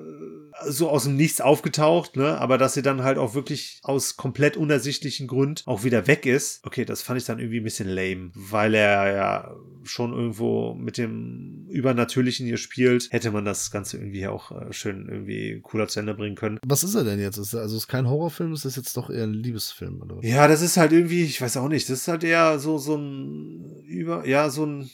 so 0.65 0.89
aus 0.89 1.03
dem 1.03 1.15
Nichts 1.15 1.41
aufgetaucht, 1.41 2.15
ne, 2.15 2.37
aber 2.37 2.57
dass 2.57 2.73
sie 2.73 2.81
dann 2.81 3.03
halt 3.03 3.17
auch 3.17 3.33
wirklich 3.33 3.79
aus 3.83 4.15
komplett 4.15 4.57
unersichtlichen 4.57 5.27
Gründen 5.27 5.61
auch 5.65 5.83
wieder 5.83 6.07
weg 6.07 6.25
ist. 6.25 6.65
Okay, 6.65 6.85
das 6.85 7.01
fand 7.01 7.19
ich 7.19 7.25
dann 7.25 7.39
irgendwie 7.39 7.59
ein 7.59 7.63
bisschen 7.63 7.89
lame, 7.89 8.31
weil 8.35 8.73
er 8.73 9.13
ja 9.13 9.55
schon 9.83 10.13
irgendwo 10.13 10.73
mit 10.75 10.97
dem 10.97 11.65
Übernatürlichen 11.69 12.45
hier 12.45 12.57
spielt. 12.57 13.11
Hätte 13.11 13.31
man 13.31 13.45
das 13.45 13.71
Ganze 13.71 13.97
irgendwie 13.97 14.27
auch 14.27 14.51
äh, 14.51 14.71
schön 14.71 15.07
irgendwie 15.09 15.59
cooler 15.61 15.87
zu 15.87 15.99
Ende 15.99 16.13
bringen 16.13 16.35
können. 16.35 16.59
Was 16.65 16.83
ist 16.83 16.95
er 16.95 17.03
denn 17.03 17.19
jetzt? 17.19 17.37
Ist 17.37 17.53
er, 17.53 17.61
also 17.61 17.75
ist 17.75 17.87
kein 17.87 18.07
Horrorfilm, 18.07 18.53
ist 18.53 18.65
das 18.65 18.75
jetzt 18.75 18.95
doch 18.95 19.09
eher 19.09 19.23
ein 19.23 19.33
Liebesfilm 19.33 20.01
oder? 20.01 20.17
Ja, 20.21 20.47
das 20.47 20.61
ist 20.61 20.77
halt 20.77 20.91
irgendwie, 20.91 21.23
ich 21.23 21.41
weiß 21.41 21.57
auch 21.57 21.69
nicht, 21.69 21.89
das 21.89 21.99
ist 21.99 22.07
halt 22.07 22.23
eher 22.23 22.59
so 22.59 22.77
so 22.77 22.95
ein 22.95 23.83
über 23.85 24.27
ja, 24.27 24.49
so 24.49 24.65
ein 24.65 24.89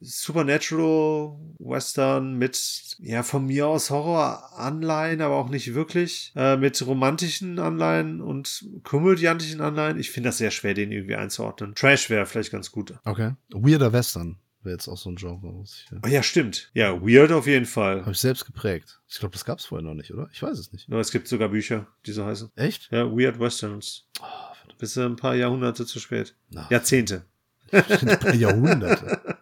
Supernatural 0.00 1.36
Western 1.58 2.34
mit, 2.38 2.96
ja, 3.00 3.22
von 3.22 3.46
mir 3.46 3.66
aus 3.68 3.90
Horror-Anleihen, 3.90 5.20
aber 5.20 5.36
auch 5.36 5.48
nicht 5.48 5.74
wirklich. 5.74 6.32
Äh, 6.36 6.56
mit 6.56 6.84
romantischen 6.86 7.58
Anleihen 7.58 8.20
und 8.20 8.66
komödiantischen 8.82 9.60
Anleihen. 9.60 9.98
Ich 9.98 10.10
finde 10.10 10.28
das 10.30 10.38
sehr 10.38 10.50
schwer, 10.50 10.74
den 10.74 10.90
irgendwie 10.90 11.16
einzuordnen. 11.16 11.74
Trash 11.74 12.08
wäre 12.10 12.26
vielleicht 12.26 12.50
ganz 12.52 12.70
gut. 12.72 12.94
Okay. 13.04 13.34
Weirder 13.50 13.92
Western 13.92 14.38
wäre 14.62 14.74
jetzt 14.74 14.88
auch 14.88 14.96
so 14.96 15.10
ein 15.10 15.16
Genre. 15.16 15.60
Was 15.60 15.72
ich, 15.72 15.86
oh, 16.02 16.08
ja, 16.08 16.22
stimmt. 16.22 16.70
Ja, 16.74 17.00
weird 17.02 17.32
auf 17.32 17.46
jeden 17.46 17.66
Fall. 17.66 18.00
Habe 18.00 18.12
ich 18.12 18.18
selbst 18.18 18.46
geprägt. 18.46 19.00
Ich 19.08 19.18
glaube, 19.18 19.32
das 19.32 19.44
gab 19.44 19.58
es 19.58 19.66
vorher 19.66 19.86
noch 19.86 19.94
nicht, 19.94 20.12
oder? 20.12 20.28
Ich 20.32 20.42
weiß 20.42 20.58
es 20.58 20.72
nicht. 20.72 20.88
No, 20.88 20.98
es 20.98 21.12
gibt 21.12 21.28
sogar 21.28 21.48
Bücher, 21.48 21.86
die 22.06 22.12
so 22.12 22.24
heißen. 22.24 22.50
Echt? 22.56 22.90
Ja, 22.90 23.10
Weird 23.10 23.38
Westerns. 23.38 24.06
Oh, 24.20 24.24
Bis 24.78 24.96
ein 24.98 25.16
paar 25.16 25.34
Jahrhunderte 25.34 25.86
zu 25.86 25.98
spät. 25.98 26.34
Na, 26.50 26.66
Jahrzehnte. 26.70 27.24
ein 27.72 28.18
paar 28.18 28.34
Jahrhunderte. 28.34 29.20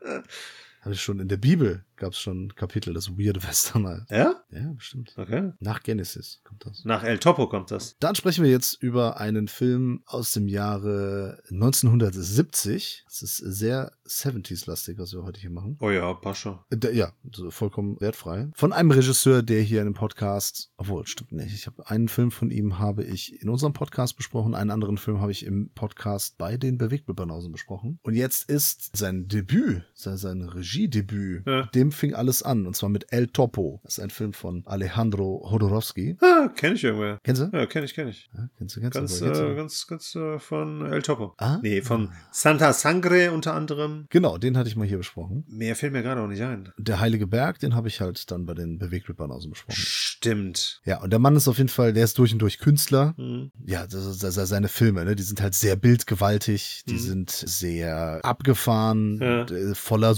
Hatte 0.88 0.98
schon 0.98 1.20
in 1.20 1.28
der 1.28 1.36
Bibel 1.36 1.84
gab 1.98 2.12
es 2.12 2.18
schon 2.18 2.46
ein 2.46 2.54
Kapitel, 2.54 2.94
das 2.94 3.10
Weird 3.18 3.46
Western 3.46 3.86
heißt. 3.86 4.10
Ja? 4.10 4.42
Ja, 4.50 4.72
bestimmt. 4.72 5.12
Okay. 5.16 5.52
Nach 5.60 5.82
Genesis 5.82 6.40
kommt 6.44 6.64
das. 6.64 6.84
Nach 6.84 7.02
El 7.02 7.18
Topo 7.18 7.48
kommt 7.48 7.70
das. 7.70 7.96
Dann 7.98 8.14
sprechen 8.14 8.44
wir 8.44 8.50
jetzt 8.50 8.82
über 8.82 9.20
einen 9.20 9.48
Film 9.48 10.02
aus 10.06 10.32
dem 10.32 10.48
Jahre 10.48 11.42
1970. 11.50 13.04
Das 13.06 13.22
ist 13.22 13.36
sehr 13.36 13.92
70s-lastig, 14.06 14.98
was 14.98 15.12
wir 15.12 15.22
heute 15.24 15.40
hier 15.40 15.50
machen. 15.50 15.76
Oh 15.80 15.90
ja, 15.90 16.12
Pascha. 16.14 16.64
Äh, 16.70 16.94
Ja, 16.94 17.12
vollkommen 17.50 18.00
wertfrei. 18.00 18.48
Von 18.54 18.72
einem 18.72 18.90
Regisseur, 18.90 19.42
der 19.42 19.60
hier 19.60 19.80
in 19.80 19.86
dem 19.86 19.94
Podcast, 19.94 20.70
obwohl, 20.76 21.06
stimmt 21.06 21.32
nicht. 21.32 21.52
Ich 21.54 21.66
habe 21.66 21.88
einen 21.88 22.08
Film 22.08 22.30
von 22.30 22.50
ihm 22.50 22.78
habe 22.78 23.04
ich 23.04 23.42
in 23.42 23.48
unserem 23.48 23.72
Podcast 23.72 24.16
besprochen, 24.16 24.54
einen 24.54 24.70
anderen 24.70 24.98
Film 24.98 25.20
habe 25.20 25.32
ich 25.32 25.44
im 25.44 25.70
Podcast 25.74 26.38
bei 26.38 26.56
den 26.56 26.78
Bewegtbildbanausen 26.78 27.52
besprochen. 27.52 27.98
Und 28.02 28.14
jetzt 28.14 28.48
ist 28.48 28.96
sein 28.96 29.28
Debüt, 29.28 29.82
sein, 29.94 30.16
sein 30.16 30.42
Regiedebüt, 30.78 31.42
Ja. 31.46 31.62
dem 31.74 31.90
fing 31.92 32.14
alles 32.14 32.42
an. 32.42 32.66
Und 32.66 32.76
zwar 32.76 32.88
mit 32.88 33.12
El 33.12 33.26
Topo. 33.28 33.80
Das 33.82 33.98
ist 33.98 34.04
ein 34.04 34.10
Film 34.10 34.32
von 34.32 34.62
Alejandro 34.66 35.46
Jodorowsky. 35.50 36.16
Ah, 36.20 36.48
kenne 36.54 36.74
ich 36.76 36.84
irgendwer. 36.84 37.18
Kennst 37.24 37.42
du? 37.42 37.50
Ja, 37.52 37.66
kenne 37.66 37.84
ich, 37.86 37.94
kenne 37.94 38.10
ich. 38.10 38.30
Ja, 38.34 38.48
kennst 38.56 38.76
du, 38.76 38.80
kennst 38.80 38.94
Ganz, 38.94 39.18
du? 39.18 39.24
kennst 39.24 39.40
äh, 39.40 39.54
ganz, 39.54 39.86
ganz 39.86 40.14
äh, 40.14 40.38
von 40.38 40.86
El 40.86 41.02
Topo. 41.02 41.34
Ah? 41.38 41.58
Nee, 41.62 41.82
von 41.82 42.10
Santa 42.30 42.72
Sangre 42.72 43.32
unter 43.32 43.54
anderem. 43.54 44.06
Genau, 44.10 44.38
den 44.38 44.56
hatte 44.56 44.68
ich 44.68 44.76
mal 44.76 44.86
hier 44.86 44.98
besprochen. 44.98 45.44
Mehr 45.48 45.74
fällt 45.76 45.92
mir 45.92 46.02
gerade 46.02 46.20
auch 46.20 46.28
nicht 46.28 46.42
ein. 46.42 46.70
Der 46.78 47.00
Heilige 47.00 47.26
Berg, 47.26 47.58
den 47.58 47.74
habe 47.74 47.88
ich 47.88 48.00
halt 48.00 48.30
dann 48.30 48.46
bei 48.46 48.54
den 48.54 48.78
Bewegtbildbanausen 48.78 49.50
besprochen. 49.50 49.76
Stimmt. 49.78 50.80
Ja, 50.84 51.00
und 51.02 51.10
der 51.10 51.18
Mann 51.18 51.36
ist 51.36 51.48
auf 51.48 51.58
jeden 51.58 51.68
Fall, 51.68 51.92
der 51.92 52.04
ist 52.04 52.18
durch 52.18 52.32
und 52.32 52.38
durch 52.40 52.58
Künstler. 52.58 53.14
Hm. 53.16 53.50
Ja, 53.66 53.86
das 53.86 54.18
das 54.18 54.36
ist 54.36 54.48
seine 54.48 54.68
Filme, 54.68 55.04
ne? 55.04 55.14
Die 55.16 55.22
sind 55.22 55.40
halt 55.42 55.54
sehr 55.54 55.76
bildgewaltig, 55.76 56.82
die 56.86 56.94
Mhm. 56.94 56.98
sind 56.98 57.30
sehr 57.30 58.20
abgefahren, 58.24 59.18
Ja. 59.20 59.42
äh, 59.44 59.74
voller 59.74 60.14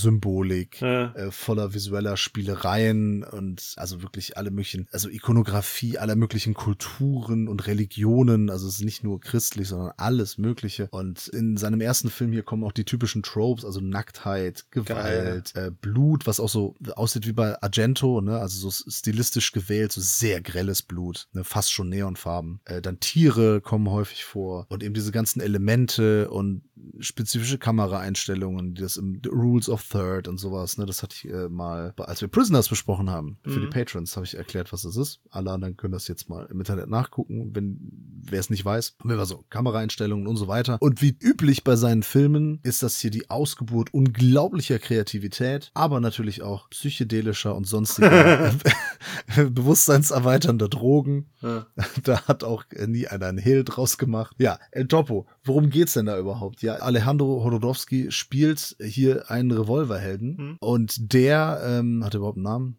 Symbolik. 0.50 0.80
Ja. 0.80 1.12
äh, 1.14 1.30
voller 1.30 1.74
visueller 1.74 2.16
Spielereien 2.16 3.24
und 3.24 3.74
also 3.76 4.02
wirklich 4.02 4.36
alle 4.36 4.50
möglichen, 4.50 4.88
also 4.92 5.08
Ikonografie 5.08 5.98
aller 5.98 6.16
möglichen 6.16 6.54
Kulturen 6.54 7.48
und 7.48 7.66
Religionen, 7.66 8.50
also 8.50 8.68
es 8.68 8.74
ist 8.76 8.84
nicht 8.84 9.04
nur 9.04 9.20
christlich, 9.20 9.68
sondern 9.68 9.92
alles 9.96 10.38
Mögliche. 10.38 10.88
Und 10.90 11.28
in 11.28 11.56
seinem 11.56 11.80
ersten 11.80 12.10
Film 12.10 12.32
hier 12.32 12.42
kommen 12.42 12.64
auch 12.64 12.72
die 12.72 12.84
typischen 12.84 13.22
Tropes, 13.22 13.64
also 13.64 13.80
Nacktheit, 13.80 14.66
Gewalt, 14.70 15.54
äh, 15.54 15.70
Blut, 15.70 16.26
was 16.26 16.40
auch 16.40 16.48
so 16.48 16.74
aussieht 16.94 17.26
wie 17.26 17.32
bei 17.32 17.60
Argento, 17.62 18.20
ne? 18.20 18.38
Also 18.38 18.68
so 18.68 18.90
stilistisch 18.90 19.52
gewählt, 19.52 19.92
so 19.92 20.00
sehr 20.00 20.40
grelles 20.40 20.82
Blut, 20.82 21.28
ne? 21.32 21.44
fast 21.44 21.72
schon 21.72 21.88
Neonfarben. 21.88 22.60
Äh, 22.64 22.82
dann 22.82 23.00
Tiere 23.00 23.60
kommen 23.60 23.90
häufig 23.90 24.24
vor 24.24 24.66
und 24.68 24.82
eben 24.82 24.94
diese 24.94 25.12
ganzen 25.12 25.40
Elemente 25.40 26.30
und 26.30 26.62
spezifische 26.98 27.58
Kameraeinstellungen, 27.58 28.74
die 28.74 28.82
das 28.82 28.96
im 28.96 29.20
Rules 29.30 29.68
of 29.68 29.82
Third 29.88 30.28
und 30.28 30.38
sowas, 30.38 30.78
ne, 30.78 30.86
das 30.86 31.02
hatte 31.02 31.16
ich 31.16 31.30
äh, 31.32 31.48
mal, 31.48 31.94
als 31.98 32.20
wir 32.20 32.28
Prisoners 32.28 32.68
besprochen 32.68 33.10
haben, 33.10 33.38
für 33.44 33.58
Mhm. 33.58 33.62
die 33.62 33.66
Patrons, 33.68 34.16
habe 34.16 34.26
ich 34.26 34.36
erklärt, 34.36 34.72
was 34.72 34.82
das 34.82 34.96
ist. 34.96 35.20
Alle 35.30 35.50
anderen 35.52 35.76
können 35.76 35.92
das 35.92 36.08
jetzt 36.08 36.28
mal 36.28 36.46
im 36.50 36.58
Internet 36.60 36.88
nachgucken, 36.88 37.50
wenn 37.54 37.78
wer 38.22 38.40
es 38.40 38.50
nicht 38.50 38.64
weiß. 38.64 38.96
Wenn 39.02 39.16
wir 39.18 39.26
so 39.26 39.44
Kameraeinstellungen 39.50 40.26
und 40.26 40.36
so 40.36 40.46
weiter. 40.48 40.76
Und 40.80 41.00
wie 41.02 41.16
üblich 41.20 41.64
bei 41.64 41.76
seinen 41.76 42.02
Filmen 42.02 42.60
ist 42.62 42.82
das 42.82 42.98
hier 42.98 43.10
die 43.10 43.30
Ausgeburt 43.30 43.92
unglaublicher 43.94 44.78
Kreativität, 44.78 45.70
aber 45.74 46.00
natürlich 46.00 46.42
auch 46.42 46.68
psychedelischer 46.70 47.54
und 47.56 47.66
sonstiger 47.66 48.52
bewusstseinserweiternder 49.50 50.68
Drogen. 50.68 51.26
Ja. 51.40 51.66
Da 52.04 52.22
hat 52.26 52.44
auch 52.44 52.64
äh, 52.70 52.86
nie 52.86 53.06
einer 53.08 53.26
einen 53.26 53.38
Hehl 53.38 53.64
draus 53.64 53.98
gemacht. 53.98 54.34
Ja, 54.38 54.58
El 54.70 54.86
Topo. 54.88 55.26
Worum 55.50 55.68
geht's 55.68 55.94
denn 55.94 56.06
da 56.06 56.16
überhaupt? 56.16 56.62
Ja, 56.62 56.74
Alejandro 56.76 57.42
Hodorowski 57.42 58.12
spielt 58.12 58.76
hier 58.80 59.28
einen 59.32 59.50
Revolverhelden 59.50 60.38
Hm. 60.38 60.56
und 60.60 61.12
der 61.12 61.60
ähm, 61.64 62.04
hat 62.04 62.14
er 62.14 62.18
überhaupt 62.18 62.36
einen 62.36 62.44
Namen? 62.44 62.76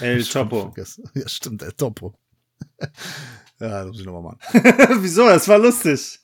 El 0.00 0.24
Topo. 0.24 0.72
Ja, 1.14 1.28
stimmt, 1.28 1.62
El 1.62 1.72
Topo. 1.72 2.14
Ja, 3.60 3.80
das 3.84 3.88
muss 3.88 4.00
ich 4.00 4.06
nochmal 4.06 4.22
machen. 4.22 4.38
Wieso? 5.02 5.26
Das 5.26 5.48
war 5.48 5.58
lustig. 5.58 6.20